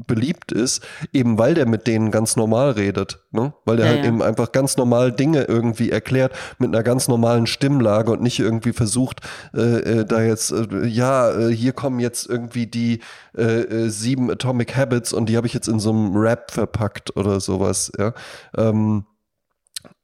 beliebt 0.07 0.53
ist, 0.53 0.82
eben 1.12 1.39
weil 1.39 1.55
der 1.55 1.66
mit 1.66 1.87
denen 1.87 2.11
ganz 2.11 2.37
normal 2.37 2.72
redet. 2.72 3.20
Ne? 3.32 3.53
Weil 3.64 3.76
der 3.76 3.87
Ja, 3.87 3.93
halt 3.93 4.03
ja. 4.03 4.09
eben 4.09 4.22
einfach 4.22 4.53
ganz 4.53 4.76
normal 4.76 5.12
Dinge 5.12 5.43
irgendwie 5.45 5.91
erklärt 5.91 6.32
mit 6.59 6.68
einer 6.74 6.82
ganz 6.82 7.09
normalen 7.09 7.47
Stimmlage 7.47 8.11
und 8.12 8.22
nicht 8.22 8.39
irgendwie 8.39 8.72
versucht, 8.72 9.20
da 9.53 10.22
jetzt, 10.22 10.55
ja, 10.84 11.30
hier 11.49 11.72
kommen 11.72 12.01
jetzt 12.01 12.28
irgendwie 12.28 12.66
die 12.66 13.01
äh, 13.37 13.61
äh, 13.62 13.89
sieben 13.89 14.30
Atomic 14.30 14.76
Habits 14.76 15.12
und 15.12 15.28
die 15.28 15.37
habe 15.37 15.47
ich 15.47 15.55
jetzt 15.55 15.68
in 15.68 15.80
so 15.80 15.91
einem 15.91 16.16
Rap 16.16 16.51
verpackt 16.51 17.16
oder 17.16 17.41
sowas. 17.41 17.93
Ja. 17.99 18.14
Ähm, 18.57 19.07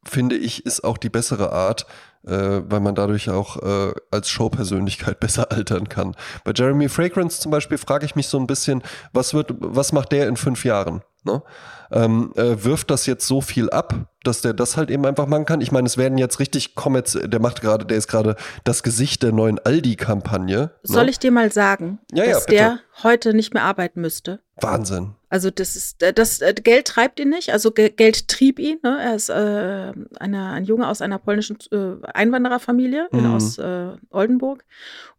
finde 0.04 0.36
ich, 0.36 0.66
ist 0.66 0.84
auch 0.84 0.98
die 0.98 1.10
bessere 1.10 1.52
Art, 1.52 1.86
äh, 2.26 2.60
weil 2.64 2.80
man 2.80 2.94
dadurch 2.94 3.30
auch 3.30 3.56
äh, 3.62 3.94
als 4.10 4.28
Showpersönlichkeit 4.28 5.20
besser 5.20 5.52
altern 5.52 5.88
kann. 5.88 6.14
Bei 6.44 6.52
Jeremy 6.54 6.88
Fragrance 6.88 7.40
zum 7.40 7.50
Beispiel 7.50 7.78
frage 7.78 8.06
ich 8.06 8.16
mich 8.16 8.28
so 8.28 8.38
ein 8.38 8.46
bisschen, 8.46 8.82
was 9.12 9.34
wird, 9.34 9.54
was 9.58 9.92
macht 9.92 10.12
der 10.12 10.28
in 10.28 10.36
fünf 10.36 10.64
Jahren? 10.64 11.02
Ne? 11.24 11.42
Ähm, 11.90 12.32
äh, 12.36 12.64
wirft 12.64 12.90
das 12.90 13.06
jetzt 13.06 13.26
so 13.26 13.40
viel 13.40 13.70
ab, 13.70 13.94
dass 14.24 14.40
der 14.40 14.54
das 14.54 14.76
halt 14.76 14.90
eben 14.90 15.06
einfach 15.06 15.26
machen 15.26 15.44
kann? 15.44 15.60
Ich 15.60 15.70
meine, 15.70 15.86
es 15.86 15.96
werden 15.96 16.18
jetzt 16.18 16.40
richtig 16.40 16.74
Comets, 16.74 17.18
der 17.22 17.40
macht 17.40 17.60
gerade, 17.60 17.84
der 17.84 17.96
ist 17.96 18.08
gerade 18.08 18.36
das 18.64 18.82
Gesicht 18.82 19.22
der 19.22 19.32
neuen 19.32 19.58
Aldi-Kampagne. 19.58 20.70
Soll 20.82 21.04
ne? 21.04 21.10
ich 21.10 21.18
dir 21.18 21.30
mal 21.30 21.52
sagen, 21.52 22.00
Ja, 22.12 22.24
ja, 22.24 22.32
dass 22.32 22.46
bitte. 22.46 22.56
der 22.56 22.78
heute 23.02 23.34
nicht 23.34 23.54
mehr 23.54 23.64
arbeiten 23.64 24.00
müsste? 24.00 24.40
Wahnsinn. 24.60 25.14
Also 25.32 25.50
das 25.50 25.76
ist 25.76 26.02
äh, 26.02 26.12
das 26.12 26.42
äh, 26.42 26.52
Geld 26.52 26.86
treibt 26.88 27.18
ihn 27.18 27.30
nicht, 27.30 27.52
also 27.54 27.70
Ge 27.70 27.88
Geld 27.88 28.28
trieb 28.28 28.58
ihn. 28.58 28.78
Ne? 28.82 28.98
Er 29.00 29.14
ist 29.14 29.30
äh, 29.30 29.92
eine, 30.20 30.50
ein 30.50 30.64
Junge 30.64 30.86
aus 30.88 31.00
einer 31.00 31.18
polnischen 31.18 31.56
äh, 31.70 32.06
Einwandererfamilie 32.12 33.08
in, 33.12 33.20
Mhm. 33.24 33.34
aus 33.34 33.56
äh, 33.56 33.92
Oldenburg 34.10 34.64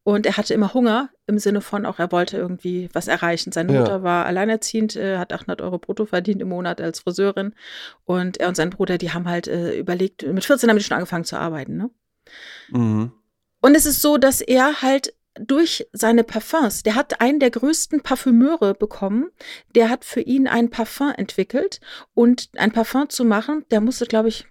und 0.03 0.27
er 0.27 0.37
hatte 0.37 0.53
immer 0.53 0.71
Hunger 0.75 1.09
im 1.25 1.39
Sinne 1.39 1.61
von 1.61 1.87
auch 1.87 1.97
er 1.97 2.11
wollte 2.11 2.37
irgendwie 2.37 2.89
was 2.93 3.07
erreichen. 3.07 3.51
Seine 3.51 3.73
Ja. 3.73 3.79
Mutter 3.79 4.03
war 4.03 4.25
alleinerziehend, 4.27 4.95
äh, 4.95 5.17
hat 5.17 5.33
800 5.33 5.61
Euro 5.63 5.79
brutto 5.79 6.05
verdient 6.05 6.41
im 6.43 6.49
Monat 6.49 6.79
als 6.79 6.99
Friseurin 6.99 7.55
und 8.05 8.37
er 8.39 8.49
und 8.49 8.55
sein 8.55 8.69
Bruder, 8.69 8.99
die 8.99 9.13
haben 9.13 9.27
halt 9.27 9.47
äh, 9.47 9.75
überlegt. 9.79 10.21
Mit 10.27 10.45
14 10.45 10.69
haben 10.69 10.77
die 10.77 10.83
schon 10.83 10.95
angefangen 10.97 11.25
zu 11.25 11.37
arbeiten. 11.37 11.75
Ne? 11.77 11.89
Mhm. 12.69 13.11
Und 13.61 13.75
es 13.75 13.87
ist 13.87 14.01
so, 14.03 14.17
dass 14.17 14.41
er 14.41 14.81
halt 14.83 15.13
durch 15.39 15.87
seine 15.93 16.23
Parfums, 16.23 16.83
der 16.83 16.95
hat 16.95 17.21
einen 17.21 17.39
der 17.39 17.51
größten 17.51 18.01
Parfümeure 18.01 18.75
bekommen, 18.75 19.29
der 19.75 19.89
hat 19.89 20.05
für 20.05 20.21
ihn 20.21 20.47
ein 20.47 20.69
Parfum 20.69 21.11
entwickelt 21.15 21.79
und 22.13 22.49
ein 22.55 22.71
Parfum 22.71 23.09
zu 23.09 23.25
machen, 23.25 23.65
der 23.71 23.81
musste, 23.81 24.05
glaube 24.05 24.29
ich, 24.29 24.45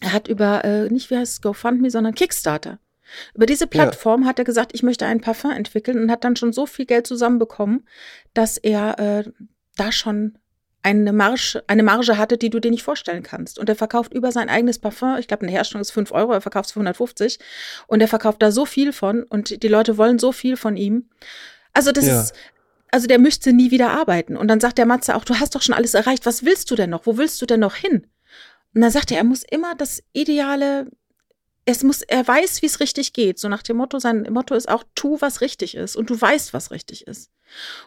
er 0.00 0.12
hat 0.12 0.28
über, 0.28 0.64
äh, 0.64 0.88
nicht 0.88 1.10
wie 1.10 1.16
heißt 1.16 1.32
es, 1.34 1.40
GoFundMe, 1.42 1.90
sondern 1.90 2.14
Kickstarter. 2.14 2.78
Über 3.34 3.46
diese 3.46 3.66
Plattform 3.66 4.24
hat 4.24 4.38
er 4.38 4.44
gesagt, 4.44 4.70
ich 4.72 4.82
möchte 4.82 5.06
ein 5.06 5.20
Parfum 5.20 5.50
entwickeln 5.50 5.98
und 6.00 6.10
hat 6.10 6.24
dann 6.24 6.36
schon 6.36 6.52
so 6.52 6.66
viel 6.66 6.86
Geld 6.86 7.06
zusammenbekommen, 7.06 7.86
dass 8.34 8.56
er 8.56 8.98
äh, 8.98 9.30
da 9.76 9.92
schon 9.92 10.38
eine 10.82 11.12
Marge, 11.12 11.62
eine 11.66 11.82
Marge 11.82 12.16
hatte, 12.16 12.38
die 12.38 12.48
du 12.50 12.58
dir 12.60 12.70
nicht 12.70 12.82
vorstellen 12.82 13.22
kannst. 13.22 13.58
Und 13.58 13.68
er 13.68 13.76
verkauft 13.76 14.14
über 14.14 14.32
sein 14.32 14.48
eigenes 14.48 14.78
Parfum, 14.78 15.16
ich 15.18 15.28
glaube, 15.28 15.42
eine 15.42 15.52
Herstellung 15.52 15.82
ist 15.82 15.90
5 15.90 16.12
Euro, 16.12 16.32
er 16.32 16.40
verkauft 16.40 16.66
es 16.66 16.72
für 16.72 16.80
150 16.80 17.38
und 17.86 18.00
er 18.00 18.08
verkauft 18.08 18.40
da 18.42 18.50
so 18.50 18.64
viel 18.64 18.92
von 18.92 19.22
und 19.24 19.62
die 19.62 19.68
Leute 19.68 19.98
wollen 19.98 20.18
so 20.18 20.32
viel 20.32 20.56
von 20.56 20.76
ihm. 20.76 21.08
Also 21.72 21.92
das 21.92 22.06
Ja. 22.06 22.22
ist, 22.22 22.34
also 22.90 23.06
der 23.06 23.18
möchte 23.18 23.52
nie 23.52 23.70
wieder 23.70 23.90
arbeiten. 23.90 24.36
Und 24.36 24.48
dann 24.48 24.60
sagt 24.60 24.78
der 24.78 24.86
Matze 24.86 25.14
auch, 25.16 25.24
du 25.24 25.38
hast 25.38 25.54
doch 25.54 25.62
schon 25.62 25.74
alles 25.74 25.94
erreicht, 25.94 26.24
was 26.26 26.44
willst 26.44 26.70
du 26.70 26.76
denn 26.76 26.90
noch? 26.90 27.06
Wo 27.06 27.16
willst 27.18 27.40
du 27.42 27.46
denn 27.46 27.60
noch 27.60 27.74
hin? 27.76 28.06
Und 28.74 28.80
dann 28.80 28.90
sagt 28.90 29.10
er, 29.10 29.18
er 29.18 29.24
muss 29.24 29.42
immer 29.48 29.74
das 29.74 30.02
ideale, 30.12 30.86
es 31.66 31.82
muss, 31.82 32.02
er 32.02 32.26
weiß, 32.26 32.62
wie 32.62 32.66
es 32.66 32.80
richtig 32.80 33.12
geht. 33.12 33.38
So 33.38 33.48
nach 33.48 33.62
dem 33.62 33.76
Motto, 33.76 33.98
sein 33.98 34.26
Motto 34.30 34.54
ist 34.54 34.68
auch, 34.68 34.84
tu, 34.94 35.20
was 35.20 35.40
richtig 35.40 35.76
ist. 35.76 35.94
Und 35.94 36.08
du 36.10 36.20
weißt, 36.20 36.52
was 36.54 36.70
richtig 36.70 37.06
ist. 37.06 37.30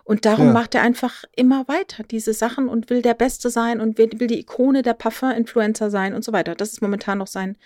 Und 0.04 0.26
darum 0.26 0.48
Ja. 0.48 0.54
macht 0.54 0.76
er 0.76 0.82
einfach 0.82 1.24
immer 1.36 1.68
weiter 1.68 2.04
diese 2.04 2.34
Sachen 2.34 2.68
und 2.68 2.90
will 2.90 3.02
der 3.02 3.14
Beste 3.14 3.50
sein 3.50 3.80
und 3.80 3.98
will, 3.98 4.10
will 4.18 4.28
die 4.28 4.40
Ikone 4.40 4.82
der 4.82 4.94
Parfum-Influencer 4.94 5.90
sein 5.90 6.14
und 6.14 6.24
so 6.24 6.34
weiter. 6.34 6.56
Das 6.56 6.74
ist 6.74 6.82
momentan 6.82 7.18
noch 7.18 7.28
sein 7.28 7.58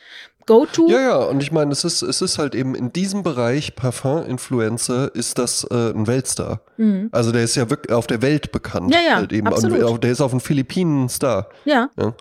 Go-To. 0.45 0.87
Ja, 0.89 1.01
ja, 1.01 1.15
und 1.17 1.41
ich 1.43 1.51
meine, 1.51 1.71
es 1.73 1.83
ist, 1.83 2.01
es 2.01 2.21
ist 2.21 2.37
halt 2.37 2.55
eben 2.55 2.73
in 2.73 2.93
diesem 2.93 3.21
Bereich 3.23 3.75
Parfum-Influencer 3.75 5.13
ist 5.13 5.37
das 5.37 5.65
äh, 5.69 5.91
ein 5.91 6.07
Weltstar. 6.07 6.61
Mhm. 6.77 7.09
Also 7.11 7.31
der 7.31 7.43
ist 7.43 7.55
ja 7.55 7.69
wirklich 7.69 7.93
auf 7.93 8.07
der 8.07 8.21
Welt 8.21 8.51
bekannt. 8.51 8.93
Ja, 8.93 8.99
ja, 9.01 9.15
halt 9.17 9.33
eben. 9.33 9.47
absolut. 9.47 9.81
Und 9.83 10.03
der 10.03 10.11
ist 10.11 10.21
auf 10.21 10.31
den 10.31 10.39
Philippinen 10.39 11.09
Star. 11.09 11.49
Ja. 11.65 11.89
Ja. 11.97 12.13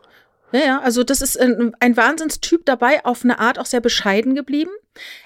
Ja, 0.52 0.60
ja, 0.60 0.80
also 0.80 1.02
das 1.02 1.22
ist 1.22 1.38
ein, 1.38 1.74
ein 1.80 1.96
Wahnsinnstyp 1.96 2.64
dabei, 2.64 3.04
auf 3.04 3.24
eine 3.24 3.40
Art 3.40 3.58
auch 3.58 3.66
sehr 3.66 3.80
bescheiden 3.80 4.34
geblieben. 4.36 4.70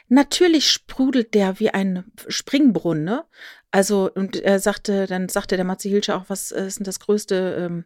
Natürlich 0.08 0.70
sprudelt 0.70 1.34
der 1.34 1.60
wie 1.60 1.70
ein 1.70 2.04
Springbrunnen, 2.26 3.04
ne? 3.04 3.24
Also, 3.72 4.10
und 4.14 4.36
er 4.36 4.58
sagte, 4.58 5.06
dann 5.06 5.28
sagte 5.28 5.56
der 5.56 5.64
Matze 5.64 5.88
Hilscher 5.88 6.16
auch, 6.16 6.24
was 6.28 6.50
ist 6.50 6.78
denn 6.78 6.84
das 6.84 6.98
größte 7.00 7.68
ähm, 7.70 7.84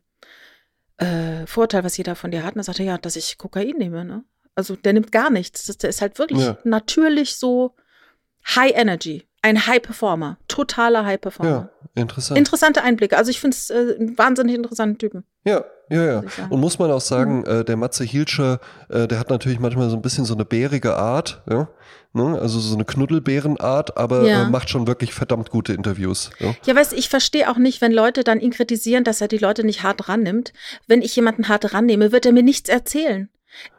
äh, 0.96 1.46
Vorteil, 1.46 1.84
was 1.84 1.96
jeder 1.96 2.16
von 2.16 2.30
dir 2.30 2.42
hat? 2.44 2.54
Und 2.54 2.60
er 2.60 2.64
sagte, 2.64 2.82
ja, 2.84 2.96
dass 2.98 3.16
ich 3.16 3.36
Kokain 3.38 3.76
nehme, 3.76 4.04
ne? 4.04 4.24
Also, 4.54 4.76
der 4.76 4.92
nimmt 4.92 5.12
gar 5.12 5.30
nichts. 5.30 5.66
Das, 5.66 5.76
der 5.78 5.90
ist 5.90 6.00
halt 6.00 6.18
wirklich 6.18 6.40
Ja. 6.40 6.56
natürlich 6.64 7.36
so 7.36 7.74
High 8.46 8.72
Energy. 8.74 9.26
Ein 9.42 9.66
High 9.66 9.82
Performer. 9.82 10.38
Totaler 10.48 11.04
High 11.04 11.20
Performer. 11.20 11.70
Ja, 11.94 12.00
interessant. 12.02 12.38
Interessante 12.38 12.82
Einblicke. 12.82 13.16
Also, 13.18 13.30
ich 13.30 13.40
finde 13.40 13.56
es 13.56 13.68
äh, 13.70 13.96
einen 13.98 14.16
wahnsinnig 14.16 14.54
interessanten 14.54 14.98
Typen. 14.98 15.24
Ja, 15.44 15.64
ja, 15.90 16.04
ja. 16.04 16.22
Und 16.48 16.60
muss 16.60 16.78
man 16.78 16.90
auch 16.90 17.00
sagen, 17.02 17.44
äh, 17.44 17.64
der 17.64 17.76
Matze 17.76 18.04
Hilscher, 18.04 18.58
äh, 18.88 19.06
der 19.06 19.18
hat 19.18 19.28
natürlich 19.30 19.60
manchmal 19.60 19.90
so 19.90 19.96
ein 19.96 20.02
bisschen 20.02 20.24
so 20.24 20.34
eine 20.34 20.44
bärige 20.46 20.96
Art, 20.96 21.42
ja. 21.48 21.68
Ne? 22.14 22.38
Also 22.40 22.60
so 22.60 22.74
eine 22.74 22.84
Knuddelbärenart, 22.84 23.96
aber 23.96 24.22
Ja. 24.24 24.44
äh, 24.44 24.48
macht 24.50 24.70
schon 24.70 24.86
wirklich 24.86 25.12
verdammt 25.12 25.50
gute 25.50 25.72
Interviews. 25.72 26.30
Ja? 26.38 26.54
Ja, 26.64 26.74
weißt 26.76 26.92
du, 26.92 26.96
ich 26.96 27.08
verstehe 27.08 27.50
auch 27.50 27.58
nicht, 27.58 27.80
wenn 27.80 27.92
Leute 27.92 28.22
dann 28.24 28.40
ihn 28.40 28.52
kritisieren, 28.52 29.04
dass 29.04 29.20
er 29.20 29.28
die 29.28 29.38
Leute 29.38 29.64
nicht 29.64 29.82
hart 29.82 30.08
rannimmt. 30.08 30.52
Wenn 30.86 31.02
ich 31.02 31.14
jemanden 31.16 31.48
hart 31.48 31.74
rannehme, 31.74 32.12
wird 32.12 32.24
er 32.24 32.32
mir 32.32 32.42
nichts 32.44 32.68
erzählen. 32.70 33.28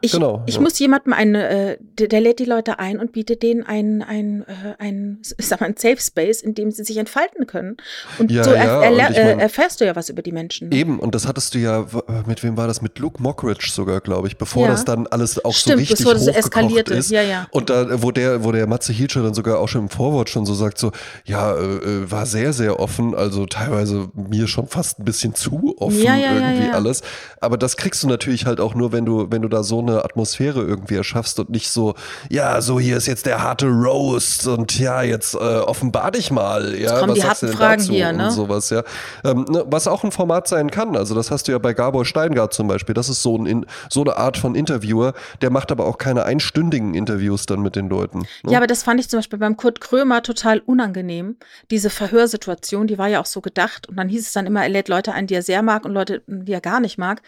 Ich, 0.00 0.12
Genau, 0.12 0.42
ich 0.46 0.56
ja. 0.56 0.60
muss 0.60 0.78
jemandem 0.78 1.12
eine, 1.12 1.48
äh, 1.48 1.76
der, 1.98 2.08
der 2.08 2.20
lädt 2.20 2.38
die 2.38 2.44
Leute 2.44 2.78
ein 2.78 2.98
und 2.98 3.12
bietet 3.12 3.42
denen 3.42 3.62
ein, 3.62 4.02
ein, 4.02 4.42
äh, 4.42 4.74
ein, 4.78 5.18
ich 5.38 5.46
sag 5.46 5.60
mal, 5.60 5.66
ein 5.66 5.76
Safe 5.76 5.98
Space, 6.00 6.40
in 6.42 6.54
dem 6.54 6.70
sie 6.70 6.84
sich 6.84 6.96
entfalten 6.96 7.46
können. 7.46 7.76
Und 8.18 8.30
Ja, 8.30 8.44
so 8.44 8.50
er, 8.52 8.64
erler- 8.82 9.06
und 9.08 9.12
ich 9.12 9.18
mein- 9.18 9.38
äh, 9.38 9.42
erfährst 9.42 9.80
du 9.80 9.84
ja 9.86 9.94
was 9.96 10.08
über 10.08 10.22
die 10.22 10.32
Menschen. 10.32 10.68
Ne? 10.70 10.76
Eben, 10.76 10.98
und 10.98 11.14
das 11.14 11.26
hattest 11.26 11.54
du 11.54 11.58
ja, 11.58 11.86
mit 12.26 12.42
wem 12.42 12.56
war 12.56 12.66
das? 12.66 12.82
Mit 12.82 12.98
Luke 12.98 13.22
Mockridge 13.22 13.68
sogar, 13.70 14.00
glaube 14.00 14.28
ich, 14.28 14.36
bevor 14.38 14.68
das 14.68 14.84
dann 14.84 15.06
alles 15.08 15.44
auch 15.44 15.52
Stimmt, 15.52 15.74
so 15.74 15.78
richtig 15.80 15.98
bevor 15.98 16.14
das 16.14 16.26
eskalierte. 16.26 16.94
ist. 16.94 17.10
Ja, 17.10 17.22
ja. 17.22 17.46
Und 17.50 17.70
da, 17.70 18.02
wo 18.02 18.10
der, 18.10 18.44
wo 18.44 18.52
der 18.52 18.66
Matze 18.66 18.92
Hilscher 18.92 19.22
dann 19.22 19.34
sogar 19.34 19.58
auch 19.60 19.68
schon 19.68 19.82
im 19.82 19.88
Vorwort 19.88 20.30
schon 20.30 20.46
so 20.46 20.54
sagt, 20.54 20.78
so, 20.78 20.92
ja, 21.24 21.54
äh, 21.54 21.60
äh, 21.62 22.10
war 22.10 22.26
sehr, 22.26 22.52
sehr 22.52 22.80
offen, 22.80 23.14
also 23.14 23.46
teilweise 23.46 24.08
mir 24.14 24.46
schon 24.48 24.66
fast 24.66 24.98
ein 25.00 25.04
bisschen 25.04 25.34
zu 25.34 25.74
offen 25.78 25.98
irgendwie 26.00 26.70
alles. 26.70 27.02
Aber 27.40 27.56
das 27.58 27.76
kriegst 27.76 28.02
du 28.02 28.08
natürlich 28.08 28.46
halt 28.46 28.60
auch 28.60 28.74
nur, 28.74 28.92
wenn 28.92 29.04
du, 29.04 29.30
wenn 29.30 29.42
du 29.42 29.48
da 29.48 29.62
so 29.66 29.80
eine 29.80 30.02
Atmosphäre 30.02 30.62
irgendwie 30.62 30.94
erschaffst 30.94 31.38
und 31.38 31.50
nicht 31.50 31.68
so, 31.68 31.94
ja, 32.30 32.62
so 32.62 32.80
hier 32.80 32.96
ist 32.96 33.06
jetzt 33.06 33.26
der 33.26 33.42
harte 33.42 33.66
Roast 33.66 34.46
und 34.46 34.78
ja, 34.78 35.02
jetzt 35.02 35.34
äh, 35.34 35.38
offenbar 35.38 36.12
dich 36.12 36.30
mal. 36.30 36.74
Ja, 36.74 36.98
kommen 37.00 37.10
was 37.10 37.14
die 37.16 37.20
sagst 37.20 37.42
du 37.42 37.46
harten 37.46 37.46
denn 37.46 37.56
Fragen 37.58 37.80
dazu 37.82 37.92
hier, 37.92 38.12
ne? 38.12 38.24
Und 38.26 38.30
sowas, 38.30 38.70
ja. 38.70 38.82
Ähm, 39.24 39.44
ne, 39.50 39.64
was 39.68 39.86
auch 39.86 40.02
ein 40.04 40.12
Format 40.12 40.48
sein 40.48 40.70
kann. 40.70 40.96
Also 40.96 41.14
das 41.14 41.30
hast 41.30 41.48
du 41.48 41.52
ja 41.52 41.58
bei 41.58 41.74
Gabor 41.74 42.06
Steingart 42.06 42.54
zum 42.54 42.68
Beispiel. 42.68 42.94
Das 42.94 43.08
ist 43.10 43.22
so, 43.22 43.36
ein, 43.36 43.44
In- 43.46 43.66
so 43.90 44.00
eine 44.02 44.16
Art 44.16 44.38
von 44.38 44.54
Interviewer. 44.54 45.12
Der 45.42 45.50
macht 45.50 45.70
aber 45.72 45.84
auch 45.86 45.98
keine 45.98 46.24
einstündigen 46.24 46.94
Interviews 46.94 47.46
dann 47.46 47.60
mit 47.60 47.76
den 47.76 47.88
Leuten. 47.88 48.20
Ne? 48.44 48.52
Ja, 48.52 48.58
aber 48.58 48.66
das 48.66 48.82
fand 48.82 49.00
ich 49.00 49.08
zum 49.10 49.18
Beispiel 49.18 49.38
beim 49.38 49.56
Kurt 49.56 49.80
Krömer 49.80 50.22
total 50.22 50.60
unangenehm. 50.60 51.36
Diese 51.70 51.90
Verhörsituation, 51.90 52.86
die 52.86 52.98
war 52.98 53.08
ja 53.08 53.20
auch 53.20 53.26
so 53.26 53.40
gedacht. 53.40 53.88
Und 53.88 53.96
dann 53.96 54.08
hieß 54.08 54.26
es 54.26 54.32
dann 54.32 54.46
immer, 54.46 54.62
er 54.62 54.68
lädt 54.68 54.88
Leute 54.88 55.12
ein, 55.12 55.26
die 55.26 55.34
er 55.34 55.42
sehr 55.42 55.62
mag 55.62 55.84
und 55.84 55.92
Leute, 55.92 56.22
die 56.26 56.52
er 56.52 56.60
gar 56.60 56.80
nicht 56.80 56.98
mag. 56.98 57.22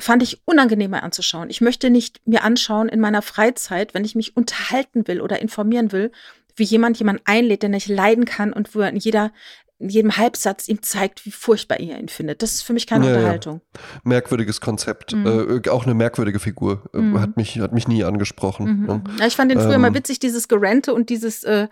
Fand 0.00 0.22
ich 0.22 0.40
unangenehmer 0.44 1.02
anzuschauen. 1.02 1.50
Ich 1.50 1.60
möchte 1.60 1.90
nicht 1.90 2.20
mir 2.26 2.44
anschauen 2.44 2.88
in 2.88 3.00
meiner 3.00 3.22
Freizeit, 3.22 3.94
wenn 3.94 4.04
ich 4.04 4.14
mich 4.14 4.36
unterhalten 4.36 5.08
will 5.08 5.20
oder 5.20 5.40
informieren 5.40 5.92
will, 5.92 6.12
wie 6.54 6.64
jemand 6.64 6.98
jemanden 6.98 7.22
einlädt, 7.24 7.62
den 7.62 7.74
ich 7.74 7.88
leiden 7.88 8.24
kann 8.24 8.52
und 8.52 8.74
wo 8.74 8.80
er 8.80 8.94
jeder 8.94 9.32
in 9.80 9.88
jedem 9.90 10.16
Halbsatz 10.16 10.68
ihm 10.68 10.82
zeigt, 10.82 11.24
wie 11.24 11.30
furchtbar 11.30 11.78
er 11.78 11.98
ihn 11.98 12.08
findet. 12.08 12.42
Das 12.42 12.52
ist 12.54 12.62
für 12.62 12.72
mich 12.72 12.86
keine 12.86 13.04
Ja, 13.06 13.10
ja. 13.12 13.16
Unterhaltung. 13.18 13.60
merkwürdiges 14.04 14.60
Konzept. 14.60 15.12
Mhm. 15.14 15.60
Äh, 15.64 15.68
auch 15.70 15.84
eine 15.84 15.94
merkwürdige 15.94 16.38
Figur. 16.40 16.82
Äh, 16.92 16.98
Mhm. 16.98 17.20
Hat, 17.20 17.36
mich, 17.36 17.58
hat 17.60 17.72
mich 17.72 17.86
nie 17.88 18.02
angesprochen. 18.04 18.80
Mhm. 18.80 18.86
Ne? 18.86 19.04
Ja, 19.20 19.26
ich 19.26 19.36
fand 19.36 19.50
den 19.50 19.60
früher 19.60 19.74
Ähm. 19.74 19.80
mal 19.82 19.94
witzig, 19.94 20.18
dieses 20.18 20.48
Gerente 20.48 20.92
und 20.94 21.10
dieses 21.10 21.44
äh, 21.44 21.68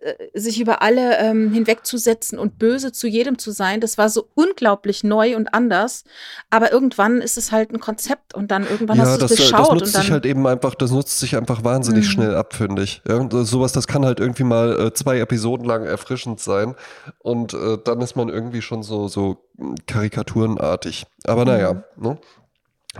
äh, 0.00 0.14
sich 0.38 0.60
über 0.60 0.82
alle 0.82 1.18
ähm, 1.18 1.52
hinwegzusetzen 1.52 2.38
und 2.38 2.58
böse 2.58 2.90
zu 2.92 3.06
jedem 3.06 3.38
zu 3.38 3.50
sein. 3.52 3.80
Das 3.80 3.98
war 3.98 4.08
so 4.08 4.28
unglaublich 4.34 5.04
neu 5.04 5.36
und 5.36 5.54
anders. 5.54 6.04
Aber 6.50 6.72
irgendwann 6.72 7.20
ist 7.20 7.36
es 7.38 7.52
halt 7.52 7.70
ein 7.72 7.80
Konzept 7.80 8.34
und 8.34 8.50
dann 8.50 8.64
irgendwann 8.68 8.96
Ja, 8.98 9.04
hast 9.04 9.16
du 9.16 9.20
das, 9.20 9.30
es 9.32 9.38
äh, 9.38 9.40
durchschaut 9.42 9.60
das 9.60 9.68
und 9.68 9.78
nutzt 9.78 9.94
dann 9.94 10.02
sich 10.02 10.10
halt 10.10 10.26
eben 10.26 10.46
einfach, 10.46 10.74
das 10.74 10.90
nutzt 10.90 11.18
sich 11.20 11.36
einfach 11.36 11.62
wahnsinnig 11.62 12.06
Mhm. 12.06 12.10
schnell 12.10 12.34
ab, 12.34 12.54
finde 12.54 12.82
ich. 12.82 13.02
Ja, 13.08 13.16
und, 13.16 13.32
äh, 13.32 13.44
sowas, 13.44 13.72
das 13.72 13.86
kann 13.86 14.04
halt 14.04 14.18
irgendwie 14.18 14.44
mal 14.44 14.86
äh, 14.88 14.92
zwei 14.92 15.18
Episoden 15.20 15.64
lang 15.66 15.84
erfrischend 15.84 16.40
sein 16.40 16.74
und 17.20 17.43
äh, 17.52 17.76
dann 17.84 18.00
ist 18.00 18.16
man 18.16 18.28
irgendwie 18.30 18.62
schon 18.62 18.82
so, 18.82 19.08
so 19.08 19.44
karikaturenartig. 19.86 21.06
Aber 21.26 21.44
naja, 21.44 21.84
Mhm. 21.96 22.02
ne? 22.02 22.18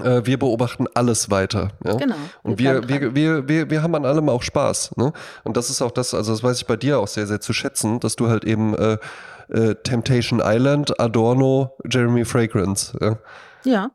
Äh, 0.02 0.26
wir 0.26 0.40
beobachten 0.40 0.86
alles 0.94 1.30
weiter. 1.30 1.68
Ja? 1.84 1.94
genau. 1.94 2.16
Und 2.42 2.58
wir, 2.58 2.88
wir, 2.88 3.14
wir, 3.14 3.48
wir, 3.48 3.70
wir 3.70 3.82
haben 3.82 3.94
an 3.94 4.04
allem 4.04 4.28
auch 4.28 4.42
Spaß. 4.42 4.96
Ne? 4.96 5.12
Und 5.44 5.56
das 5.56 5.70
ist 5.70 5.80
auch 5.82 5.92
das, 5.92 6.14
also 6.14 6.32
das 6.32 6.42
weiß 6.42 6.58
ich 6.58 6.66
bei 6.66 6.74
dir 6.74 6.98
auch 6.98 7.06
sehr, 7.06 7.28
sehr 7.28 7.40
zu 7.40 7.52
schätzen, 7.52 8.00
dass 8.00 8.16
du 8.16 8.28
halt 8.28 8.44
eben 8.44 8.74
äh, 8.74 8.98
äh, 9.50 9.76
Temptation 9.76 10.40
Island, 10.44 10.98
Adorno, 10.98 11.76
Jeremy 11.88 12.24
Fragrance. 12.24 12.98
Ja? 13.00 13.18
ja, 13.62 13.90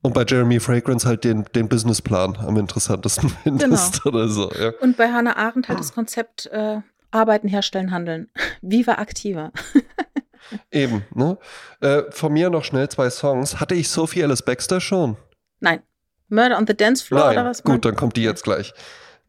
Und 0.00 0.14
bei 0.14 0.24
Jeremy 0.26 0.60
Fragrance 0.60 1.06
halt 1.06 1.24
den, 1.24 1.44
den 1.54 1.68
Businessplan 1.68 2.38
am 2.38 2.56
interessantesten 2.56 3.28
findest 3.42 4.02
Genau. 4.04 4.16
oder 4.16 4.28
so. 4.30 4.50
Ja. 4.52 4.72
und 4.80 4.96
bei 4.96 5.12
Hannah 5.12 5.36
Arendt 5.36 5.68
halt 5.68 5.78
das 5.78 5.92
Konzept 5.92 6.46
äh, 6.46 6.78
Arbeiten, 7.10 7.48
Herstellen, 7.48 7.90
Handeln. 7.90 8.30
Viva 8.62 8.94
Activa. 8.94 9.52
Eben, 10.70 11.04
ne? 11.14 11.38
Äh, 11.80 12.02
von 12.10 12.32
mir 12.32 12.50
noch 12.50 12.64
schnell 12.64 12.88
zwei 12.88 13.10
Songs. 13.10 13.60
Hatte 13.60 13.74
ich 13.74 13.88
Sophie 13.88 14.24
Alice 14.24 14.42
Baxter 14.42 14.80
schon? 14.80 15.16
Nein. 15.60 15.82
Murder 16.28 16.58
on 16.58 16.66
the 16.66 16.74
Dance 16.74 17.04
Floor 17.04 17.26
Nein. 17.26 17.38
oder 17.38 17.48
was? 17.48 17.62
Gut, 17.62 17.84
dann 17.84 17.96
kommt 17.96 18.16
die 18.16 18.22
jetzt 18.22 18.44
gleich. 18.44 18.72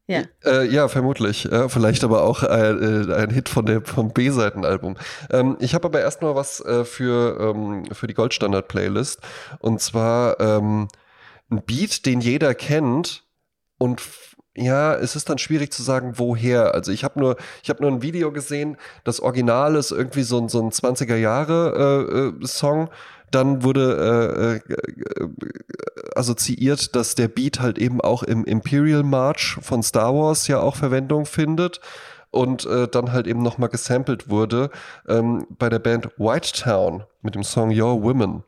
Ja. 0.09 0.23
Äh, 0.43 0.65
ja, 0.65 0.87
vermutlich. 0.87 1.43
Ja, 1.43 1.69
vielleicht 1.69 2.03
aber 2.03 2.23
auch 2.23 2.41
ein, 2.41 3.09
äh, 3.09 3.13
ein 3.13 3.29
Hit 3.29 3.47
von 3.47 3.65
der, 3.67 3.81
vom 3.81 4.11
B-Seitenalbum. 4.11 4.97
Ähm, 5.29 5.55
ich 5.59 5.75
habe 5.75 5.85
aber 5.87 6.01
erstmal 6.01 6.33
was 6.33 6.61
äh, 6.61 6.83
für, 6.83 7.37
ähm, 7.39 7.85
für 7.91 8.07
die 8.07 8.15
Goldstandard-Playlist. 8.15 9.21
Und 9.59 9.81
zwar 9.81 10.39
ähm, 10.39 10.87
ein 11.51 11.61
Beat, 11.63 12.07
den 12.07 12.21
jeder 12.21 12.55
kennt. 12.55 13.23
Und 13.77 14.01
ja, 14.59 14.93
es 14.95 15.15
ist 15.15 15.29
dann 15.29 15.37
schwierig 15.37 15.71
zu 15.71 15.83
sagen, 15.83 16.13
woher. 16.17 16.73
Also 16.73 16.91
ich 16.91 17.03
habe 17.03 17.19
nur, 17.19 17.37
ich 17.63 17.69
habe 17.69 17.81
nur 17.81 17.91
ein 17.91 18.01
Video 18.01 18.31
gesehen. 18.31 18.77
Das 19.03 19.19
Original 19.19 19.75
ist 19.75 19.91
irgendwie 19.91 20.23
so 20.23 20.39
ein, 20.39 20.49
so 20.49 20.61
ein 20.61 20.71
20er 20.71 21.15
Jahre 21.15 22.33
äh, 22.41 22.43
äh, 22.43 22.47
Song. 22.47 22.89
Dann 23.31 23.63
wurde 23.63 24.61
äh, 24.67 24.73
äh, 24.73 25.29
assoziiert, 26.15 26.95
dass 26.95 27.15
der 27.15 27.27
Beat 27.27 27.59
halt 27.59 27.77
eben 27.77 28.01
auch 28.01 28.23
im 28.23 28.43
Imperial 28.43 29.03
March 29.03 29.57
von 29.61 29.83
Star 29.83 30.13
Wars 30.15 30.47
ja 30.47 30.59
auch 30.59 30.75
Verwendung 30.75 31.25
findet 31.25 31.79
und 32.31 32.65
äh, 32.65 32.87
dann 32.87 33.11
halt 33.11 33.27
eben 33.27 33.41
nochmal 33.41 33.69
gesampelt 33.69 34.29
wurde 34.29 34.71
ähm, 35.07 35.45
bei 35.57 35.69
der 35.69 35.79
Band 35.79 36.09
White 36.17 36.51
Town 36.53 37.03
mit 37.21 37.35
dem 37.35 37.43
Song 37.43 37.69
Your 37.69 38.01
Women. 38.01 38.43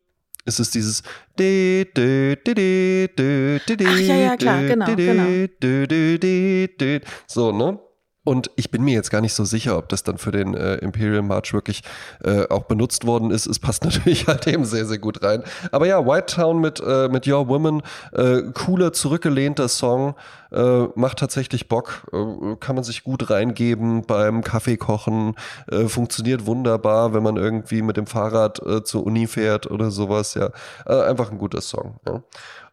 Ist 0.46 0.60
es 0.60 0.72
dieses 0.72 1.04
Ach, 3.88 4.00
ja, 4.00 4.16
ja, 4.16 4.38
klar, 4.38 4.64
genau, 4.64 4.86
genau. 4.96 5.26
so, 7.28 7.52
ne? 7.52 7.80
Und 8.24 8.52
ich 8.56 8.70
bin 8.70 8.84
mir 8.84 8.94
jetzt 8.94 9.10
gar 9.10 9.22
nicht 9.22 9.34
so 9.34 9.46
sicher, 9.46 9.78
ob 9.80 9.90
das 9.90 10.04
dann 10.04 10.20
für 10.20 10.32
den 10.32 10.54
äh, 10.54 10.76
Imperial 10.76 11.24
March 11.24 11.54
wirklich 11.54 11.82
äh, 12.24 12.48
auch 12.50 12.64
benutzt 12.64 13.08
worden 13.08 13.32
ist. 13.32 13.48
Es 13.48 13.58
passt 13.58 13.84
natürlich 13.84 14.28
halt 14.28 14.46
eben 14.46 14.64
sehr, 14.64 14.86
sehr 14.86 15.00
gut 15.00 15.24
rein. 15.24 15.44
Aber 15.72 15.88
ja, 15.88 16.06
White 16.06 16.36
Town 16.36 16.60
mit, 16.62 16.80
äh, 16.86 17.10
mit 17.10 17.28
Your 17.28 17.48
Woman, 17.48 17.82
äh, 18.12 18.44
cooler, 18.54 18.94
zurückgelehnter 18.94 19.68
Song, 19.68 20.14
äh, 20.52 20.84
macht 20.94 21.18
tatsächlich 21.18 21.68
Bock, 21.68 22.08
äh, 22.14 22.56
kann 22.60 22.76
man 22.76 22.84
sich 22.84 23.04
gut 23.04 23.32
reingeben 23.32 24.04
beim 24.06 24.44
Kaffeekochen, 24.44 25.36
äh, 25.72 25.86
funktioniert 25.88 26.46
wunderbar, 26.46 27.16
wenn 27.16 27.24
man 27.24 27.38
irgendwie 27.38 27.82
mit 27.82 27.98
dem 27.98 28.06
Fahrrad 28.06 28.62
zur 28.84 29.06
Uni 29.06 29.28
fährt 29.28 29.70
oder 29.70 29.92
sowas, 29.92 30.36
ja. 30.36 30.50
Einfach 30.86 31.32
ein 31.32 31.38
guter 31.38 31.62
Song, 31.62 31.96
ja. 32.06 32.22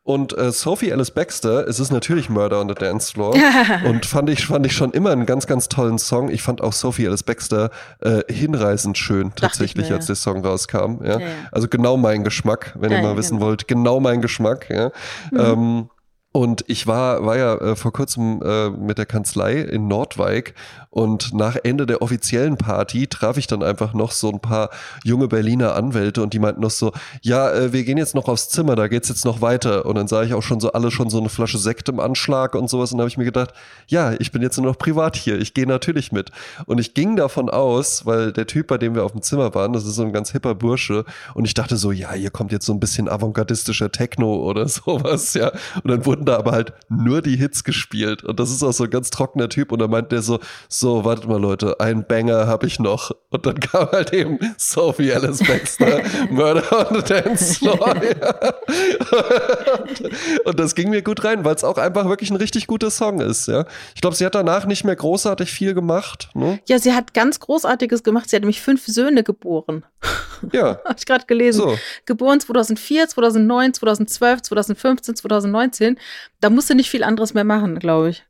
Und 0.09 0.39
äh, 0.39 0.53
Sophie 0.53 0.91
Alice 0.91 1.11
Baxter, 1.11 1.69
es 1.69 1.79
ist 1.79 1.93
natürlich 1.93 2.31
Murder 2.31 2.63
on 2.63 2.69
the 2.71 2.75
Dance 2.75 3.13
Floor. 3.13 3.35
und 3.85 4.07
fand 4.07 4.31
ich, 4.31 4.47
fand 4.47 4.65
ich 4.65 4.73
schon 4.73 4.93
immer 4.93 5.11
einen 5.11 5.27
ganz, 5.27 5.47
ganz 5.47 5.69
tollen 5.69 5.99
Song. 5.99 6.31
Ich 6.31 6.41
fand 6.41 6.63
auch 6.63 6.73
Sophie 6.73 7.07
Alice 7.07 7.23
Baxter 7.23 7.69
äh, 8.01 8.23
hinreißend 8.33 8.97
schön 8.97 9.35
tatsächlich, 9.37 9.91
mir, 9.91 9.97
als 9.97 10.07
der 10.07 10.15
Song 10.15 10.43
rauskam. 10.43 11.05
Ja? 11.05 11.21
Ja. 11.21 11.27
Also 11.53 11.69
genau 11.69 11.99
mein 11.99 12.25
Geschmack, 12.25 12.75
wenn 12.79 12.91
ihr 12.91 13.03
mal 13.03 13.19
wissen 13.19 13.37
genau. 13.37 13.49
wollt. 13.49 13.69
Genau 13.69 14.01
mein 14.01 14.23
Geschmack. 14.23 14.71
Ja? 14.71 14.93
Ähm, 15.31 15.91
und 16.33 16.65
ich 16.69 16.87
war, 16.87 17.27
war 17.27 17.37
ja 17.37 17.57
äh, 17.57 17.77
vor 17.77 17.93
kurzem 17.93 18.41
äh, 18.43 18.71
mit 18.71 18.97
der 18.97 19.07
Kanzlei 19.07 19.61
in 19.61 19.89
Nordwijk 19.89 20.55
und 20.99 21.33
nach 21.33 21.57
Ende 21.63 21.87
der 21.87 22.03
offiziellen 22.03 22.57
Party 22.57 23.07
traf 23.07 23.37
ich 23.39 23.47
dann 23.47 23.63
einfach 23.63 23.95
noch 23.95 24.13
so 24.13 24.31
ein 24.31 24.41
paar 24.41 24.71
junge 25.05 25.29
Berliner 25.29 25.75
Anwälte 25.75 26.23
und 26.23 26.35
die 26.35 26.39
meinten 26.39 26.61
noch 26.61 26.71
so, 26.71 26.93
ja, 27.23 27.51
äh, 27.51 27.73
wir 27.73 27.85
gehen 27.85 27.99
jetzt 27.99 28.15
noch 28.15 28.29
aufs 28.29 28.49
Zimmer, 28.49 28.77
da 28.77 28.89
geht's 28.89 29.09
jetzt 29.09 29.25
noch 29.25 29.41
weiter. 29.41 29.87
Und 29.87 29.95
dann 29.95 30.09
sah 30.09 30.23
ich 30.23 30.35
auch 30.35 30.43
schon 30.43 30.61
so 30.61 30.73
alle 30.73 30.91
schon 30.91 31.09
so 31.09 31.19
eine 31.19 31.29
Flasche 31.29 31.59
Sekt 31.59 31.89
im 31.89 32.01
Anschlag 32.01 32.55
und 32.55 32.69
sowas 32.69 32.93
und 32.93 32.99
habe 32.99 33.09
ich 33.09 33.17
mir 33.17 33.25
gedacht, 33.25 33.53
ja, 33.87 34.13
ich 34.19 34.33
bin 34.33 34.43
jetzt 34.43 34.57
nur 34.59 34.67
noch 34.67 34.77
privat 34.77 35.17
hier, 35.17 35.39
ich 35.39 35.55
gehe 35.55 35.67
natürlich 35.67 36.13
mit. 36.13 36.31
Und 36.67 36.79
ich 36.79 36.95
ging 36.95 37.17
davon 37.17 37.49
aus, 37.49 38.05
weil 38.05 38.33
der 38.33 38.47
Typ, 38.47 38.67
bei 38.67 38.79
dem 38.79 38.95
wir 38.95 39.05
auf 39.05 39.13
dem 39.13 39.23
Zimmer 39.23 39.55
waren, 39.55 39.73
das 39.73 39.87
ist 39.87 39.95
so 39.95 40.03
ein 40.03 40.13
ganz 40.13 40.33
hipper 40.33 40.55
Bursche 40.55 41.05
und 41.35 41.45
ich 41.45 41.55
dachte 41.55 41.77
so, 41.77 41.93
ja, 41.93 42.13
hier 42.13 42.31
kommt 42.31 42.53
jetzt 42.53 42.67
so 42.67 42.73
ein 42.73 42.81
bisschen 42.81 43.09
avantgardistischer 43.09 43.93
Techno 43.93 44.35
oder 44.35 44.69
sowas, 44.69 45.35
ja. 45.35 45.53
Und 45.83 45.89
dann 45.91 46.05
wurde 46.05 46.19
wurden 46.19 46.25
da 46.25 46.39
aber 46.39 46.53
halt 46.53 46.73
nur 46.89 47.23
die 47.23 47.37
Hits 47.37 47.63
gespielt. 47.63 48.25
Und 48.25 48.41
das 48.41 48.51
ist 48.51 48.63
auch 48.63 48.73
so 48.73 48.85
ein 48.85 48.91
ganz 48.91 49.11
trockener 49.11 49.49
Typ. 49.49 49.71
Und 49.73 49.79
da 49.79 49.87
meint 49.87 50.11
der 50.11 50.23
so, 50.23 50.41
so, 50.69 50.88
wartet 51.05 51.29
mal 51.29 51.41
Leute, 51.41 51.81
ein 51.81 52.07
Banger 52.07 52.47
habe 52.47 52.67
ich 52.67 52.79
noch. 52.79 53.11
Und 53.31 53.47
dann 53.47 53.59
kam 53.61 53.91
halt 53.91 54.13
eben 54.13 54.39
Sophie 54.57 55.13
Alice 55.13 55.41
Baxter, 55.47 56.03
Murder 56.31 56.91
on 56.91 56.97
the 56.97 57.03
Dance 57.03 57.55
Floor. 57.59 57.95
und 60.45 60.59
das 60.59 60.75
ging 60.75 60.91
mir 60.91 61.03
gut 61.03 61.25
rein, 61.25 61.45
weil 61.45 61.55
es 61.55 61.65
auch 61.65 61.79
einfach 61.79 62.09
wirklich 62.09 62.31
ein 62.31 62.37
richtig 62.37 62.67
guter 62.67 62.91
Song 62.91 63.21
ist. 63.21 63.49
Ja, 63.49 63.67
Ich 63.95 64.01
glaube, 64.01 64.17
sie 64.17 64.25
hat 64.25 64.35
danach 64.35 64.67
nicht 64.67 64.85
mehr 64.85 64.97
großartig 64.97 65.51
viel 65.51 65.75
gemacht. 65.75 66.31
Ne? 66.35 66.61
Ja, 66.67 66.79
sie 66.79 66.95
hat 66.95 67.15
ganz 67.15 67.41
Großartiges 67.41 68.03
gemacht. 68.03 68.31
Sie 68.31 68.37
hat 68.37 68.43
nämlich 68.43 68.61
fünf 68.61 68.87
Söhne 68.87 69.23
geboren. 69.23 69.85
Ja. 70.53 70.79
Habe 70.85 70.95
ich 70.97 71.05
gerade 71.05 71.27
gelesen. 71.27 71.63
So. 71.63 71.77
Geboren 72.07 72.39
2004, 72.39 73.09
2009, 73.09 73.75
2012, 73.75 74.43
2015, 74.43 75.17
2019. 75.17 75.99
Da 76.41 76.49
musst 76.49 76.71
du 76.71 76.77
nicht 76.77 76.91
viel 76.91 77.03
anderes 77.03 77.35
mehr 77.35 77.43
machen, 77.43 77.81
glaube 77.81 78.11
ich. 78.11 78.25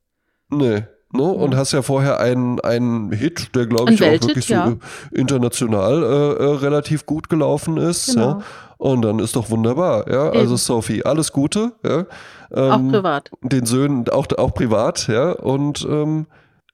Nee. 0.49 0.85
Ne? 1.13 1.23
Und 1.23 1.57
hast 1.57 1.73
ja 1.73 1.81
vorher 1.83 2.21
einen, 2.21 2.61
einen 2.61 3.13
Hit, 3.13 3.55
der 3.55 3.67
glaube 3.67 3.93
ich 3.93 4.03
auch 4.03 4.07
Welthit, 4.07 4.29
wirklich 4.29 4.47
so 4.47 4.55
ja. 4.55 4.77
international 5.13 6.03
äh, 6.03 6.45
äh, 6.45 6.55
relativ 6.57 7.07
gut 7.07 7.31
gelaufen 7.31 7.79
ist. 7.79 8.15
Genau. 8.15 8.29
Ja? 8.29 8.41
Und 8.77 9.03
dann 9.03 9.19
ist 9.19 9.35
doch 9.35 9.51
wunderbar. 9.51 10.11
Ja? 10.11 10.31
Also. 10.31 10.57
Sophie, 10.57 11.05
alles 11.05 11.33
Gute. 11.33 11.73
Ja? 11.83 12.07
Auch 12.51 12.79
Ähm, 12.79 12.89
privat. 12.93 13.31
Den 13.43 13.65
Söhnen 13.65 14.09
auch, 14.11 14.27
auch 14.37 14.53
privat. 14.53 15.09
Ja? 15.09 15.33
Und 15.33 15.87
ähm, 15.89 16.27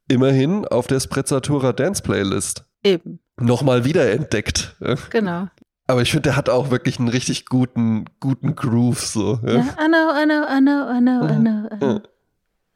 immerhin 0.09 0.67
auf 0.67 0.89
der 0.89 0.99
Sprezzatura 1.01 1.73
Dance 1.73 2.03
Playlist. 2.03 2.65
Eben, 2.83 3.21
Nochmal 3.41 3.85
wiederentdeckt. 3.85 4.77
Ja? 4.81 4.97
genau. 5.11 5.47
Aber 5.87 6.03
ich 6.03 6.11
finde, 6.11 6.23
der 6.23 6.37
hat 6.37 6.49
auch 6.49 6.71
wirklich 6.71 6.99
einen 6.99 7.09
richtig 7.09 7.47
guten, 7.47 8.07
guten 8.19 8.57
Groove. 8.57 9.01
So, 9.01 9.39
ja? 9.47 9.53
Ja, 9.53 9.61
I 9.61 9.87
know, 9.87 10.11
I 10.11 10.25
know, 10.25 10.43
I 10.43 10.61
know, 10.61 10.91
I 10.91 11.01
know, 11.01 11.25
I 11.25 11.39
know. 11.39 11.69
I 11.71 11.79
know. 11.79 12.01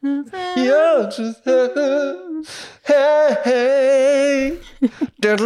Ja, 0.01 1.09
just, 1.09 1.45
hey, 1.45 3.37
hey. 3.43 4.61
Ja, 5.25 5.37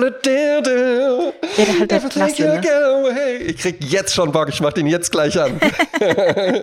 halt 1.79 1.91
der 1.91 2.01
Klasse, 2.01 2.43
ne? 2.43 3.37
Ich 3.39 3.57
krieg 3.59 3.83
jetzt 3.83 4.15
schon 4.15 4.31
Bock, 4.33 4.51
ich 4.51 4.61
mach 4.61 4.75
den 4.75 4.87
jetzt 4.87 5.11
gleich 5.11 5.41
an. 5.41 5.59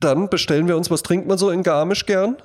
Dann 0.00 0.30
bestellen 0.30 0.66
wir 0.68 0.76
uns, 0.78 0.90
was 0.90 1.02
trinkt 1.02 1.28
man 1.28 1.36
so 1.36 1.50
in 1.50 1.62
Garmisch 1.62 2.06
gern? 2.06 2.36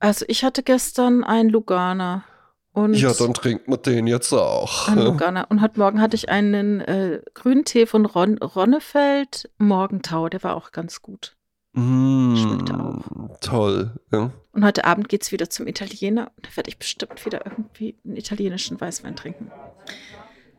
Also 0.00 0.26
ich 0.28 0.44
hatte 0.44 0.62
gestern 0.62 1.24
einen 1.24 1.48
Lugana 1.48 2.24
und 2.72 2.94
Ja, 2.94 3.12
dann 3.12 3.34
trinkt 3.34 3.68
man 3.68 3.82
den 3.82 4.06
jetzt 4.06 4.32
auch. 4.32 4.88
einen 4.88 5.44
und 5.48 5.60
heute 5.62 5.78
Morgen 5.78 6.00
hatte 6.00 6.16
ich 6.16 6.28
einen 6.28 6.80
äh, 6.80 7.20
grünen 7.34 7.64
Tee 7.64 7.86
von 7.86 8.06
Ron 8.06 8.38
Ronnefeld 8.38 9.50
Morgentau, 9.58 10.28
der 10.28 10.42
war 10.42 10.56
auch 10.56 10.72
ganz 10.72 11.02
gut. 11.02 11.36
Schmeckt 11.74 12.72
Mm, 12.72 13.30
toll. 13.40 13.92
Ja. 14.12 14.30
Und 14.52 14.64
heute 14.64 14.84
Abend 14.84 15.08
geht's 15.08 15.30
wieder 15.30 15.48
zum 15.50 15.66
Italiener 15.68 16.32
und 16.36 16.46
da 16.46 16.56
werde 16.56 16.68
ich 16.68 16.78
bestimmt 16.78 17.24
wieder 17.24 17.46
irgendwie 17.46 17.96
einen 18.04 18.16
italienischen 18.16 18.80
Weißwein 18.80 19.14
trinken. 19.14 19.50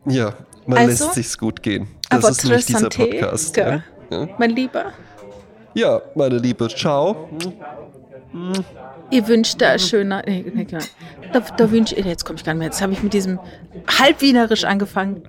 ja, 0.06 0.32
man 0.66 0.78
Also, 0.78 1.04
lässt 1.04 1.14
sich's 1.14 1.36
gut 1.38 1.62
gehen. 1.62 1.88
Das 2.08 2.24
aber 2.24 2.30
ist 2.30 2.44
nämlich 2.44 2.64
dieser 2.66 2.88
Podcast. 2.88 3.56
Ja. 3.56 3.82
Ja. 4.10 4.28
Mein 4.38 4.50
Lieber, 4.50 4.92
ja, 5.74 6.00
meine 6.14 6.36
Liebe, 6.38 6.68
ciao. 6.68 7.28
ihr 9.10 9.26
wünscht 9.28 9.60
da 9.60 9.78
schöner. 9.78 10.22
Nee, 10.26 10.44
nee, 10.54 10.64
genau. 10.64 10.84
Da, 11.32 11.40
da 11.40 11.70
wünsche 11.70 11.94
ich. 11.94 12.04
Jetzt 12.04 12.24
komme 12.24 12.38
ich 12.38 12.44
gar 12.44 12.52
nicht 12.54 12.58
mehr. 12.58 12.68
Jetzt 12.68 12.82
habe 12.82 12.92
ich 12.92 13.02
mit 13.02 13.12
diesem 13.14 13.38
halbwienerisch 13.98 14.64
angefangen. 14.64 15.22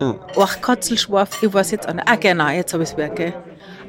Mhm. 0.00 0.18
Ach, 0.38 0.60
Kotzelschwarf, 0.60 1.42
ich 1.42 1.52
weiß 1.52 1.70
jetzt 1.72 1.88
auch 1.88 1.94
nicht. 1.94 2.08
Ah, 2.08 2.16
genau, 2.16 2.48
jetzt 2.48 2.72
habe 2.72 2.82
ich 2.82 2.90
es 2.90 2.96
wieder, 2.96 3.08
gell? 3.10 3.34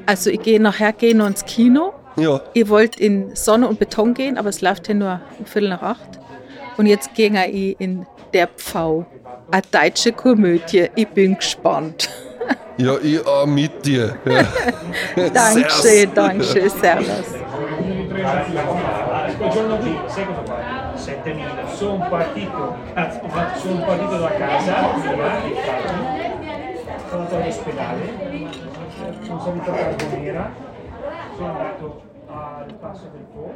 Also, 0.06 0.30
ich 0.30 0.40
gehe 0.40 0.60
nachher 0.60 0.92
gehen 0.92 1.18
noch 1.18 1.26
ins 1.26 1.44
Kino. 1.44 1.92
Ja, 2.16 2.40
Ihr 2.54 2.68
wollt 2.68 2.98
in 2.98 3.36
Sonne 3.36 3.68
und 3.68 3.78
Beton 3.78 4.14
gehen, 4.14 4.38
aber 4.38 4.48
es 4.48 4.62
läuft 4.62 4.86
hier 4.86 4.94
nur 4.94 5.20
um 5.38 5.44
Viertel 5.44 5.68
nach 5.68 5.82
acht. 5.82 6.18
Und 6.78 6.86
jetzt 6.86 7.14
gehe 7.14 7.30
ich 7.46 7.76
in 7.78 8.06
der 8.32 8.48
Pfau. 8.48 9.04
Eine 9.50 9.62
deutsche 9.70 10.12
Komödie. 10.12 10.88
Ich 10.94 11.08
bin 11.08 11.36
gespannt. 11.36 12.08
ja, 12.78 12.96
ich 13.02 13.24
auch 13.26 13.46
mit 13.46 13.84
dir. 13.84 14.16
Ja. 14.24 15.28
Dankeschön, 15.30 16.10
Servus. 16.12 16.14
Dankeschön, 16.14 16.70
Servus. 16.70 17.34
Quel 19.36 19.50
giorno 19.50 19.76
qui, 19.78 19.94
sai 20.08 20.24
cosa 20.24 20.42
fa? 20.44 20.92
7000. 20.96 21.76
Sono 21.76 22.08
partito, 22.08 22.74
da 22.94 24.30
casa, 24.38 24.74
sono 27.08 27.22
andato 27.22 27.36
all'ospedale, 27.36 28.65
sono 29.26 29.40
salito 29.40 29.72
a 29.72 29.74
Carbonera, 29.74 30.52
sono 31.34 31.48
andato 31.48 32.02
al 32.28 32.74
passo 32.74 33.08
del 33.12 33.22
Po. 33.22 33.54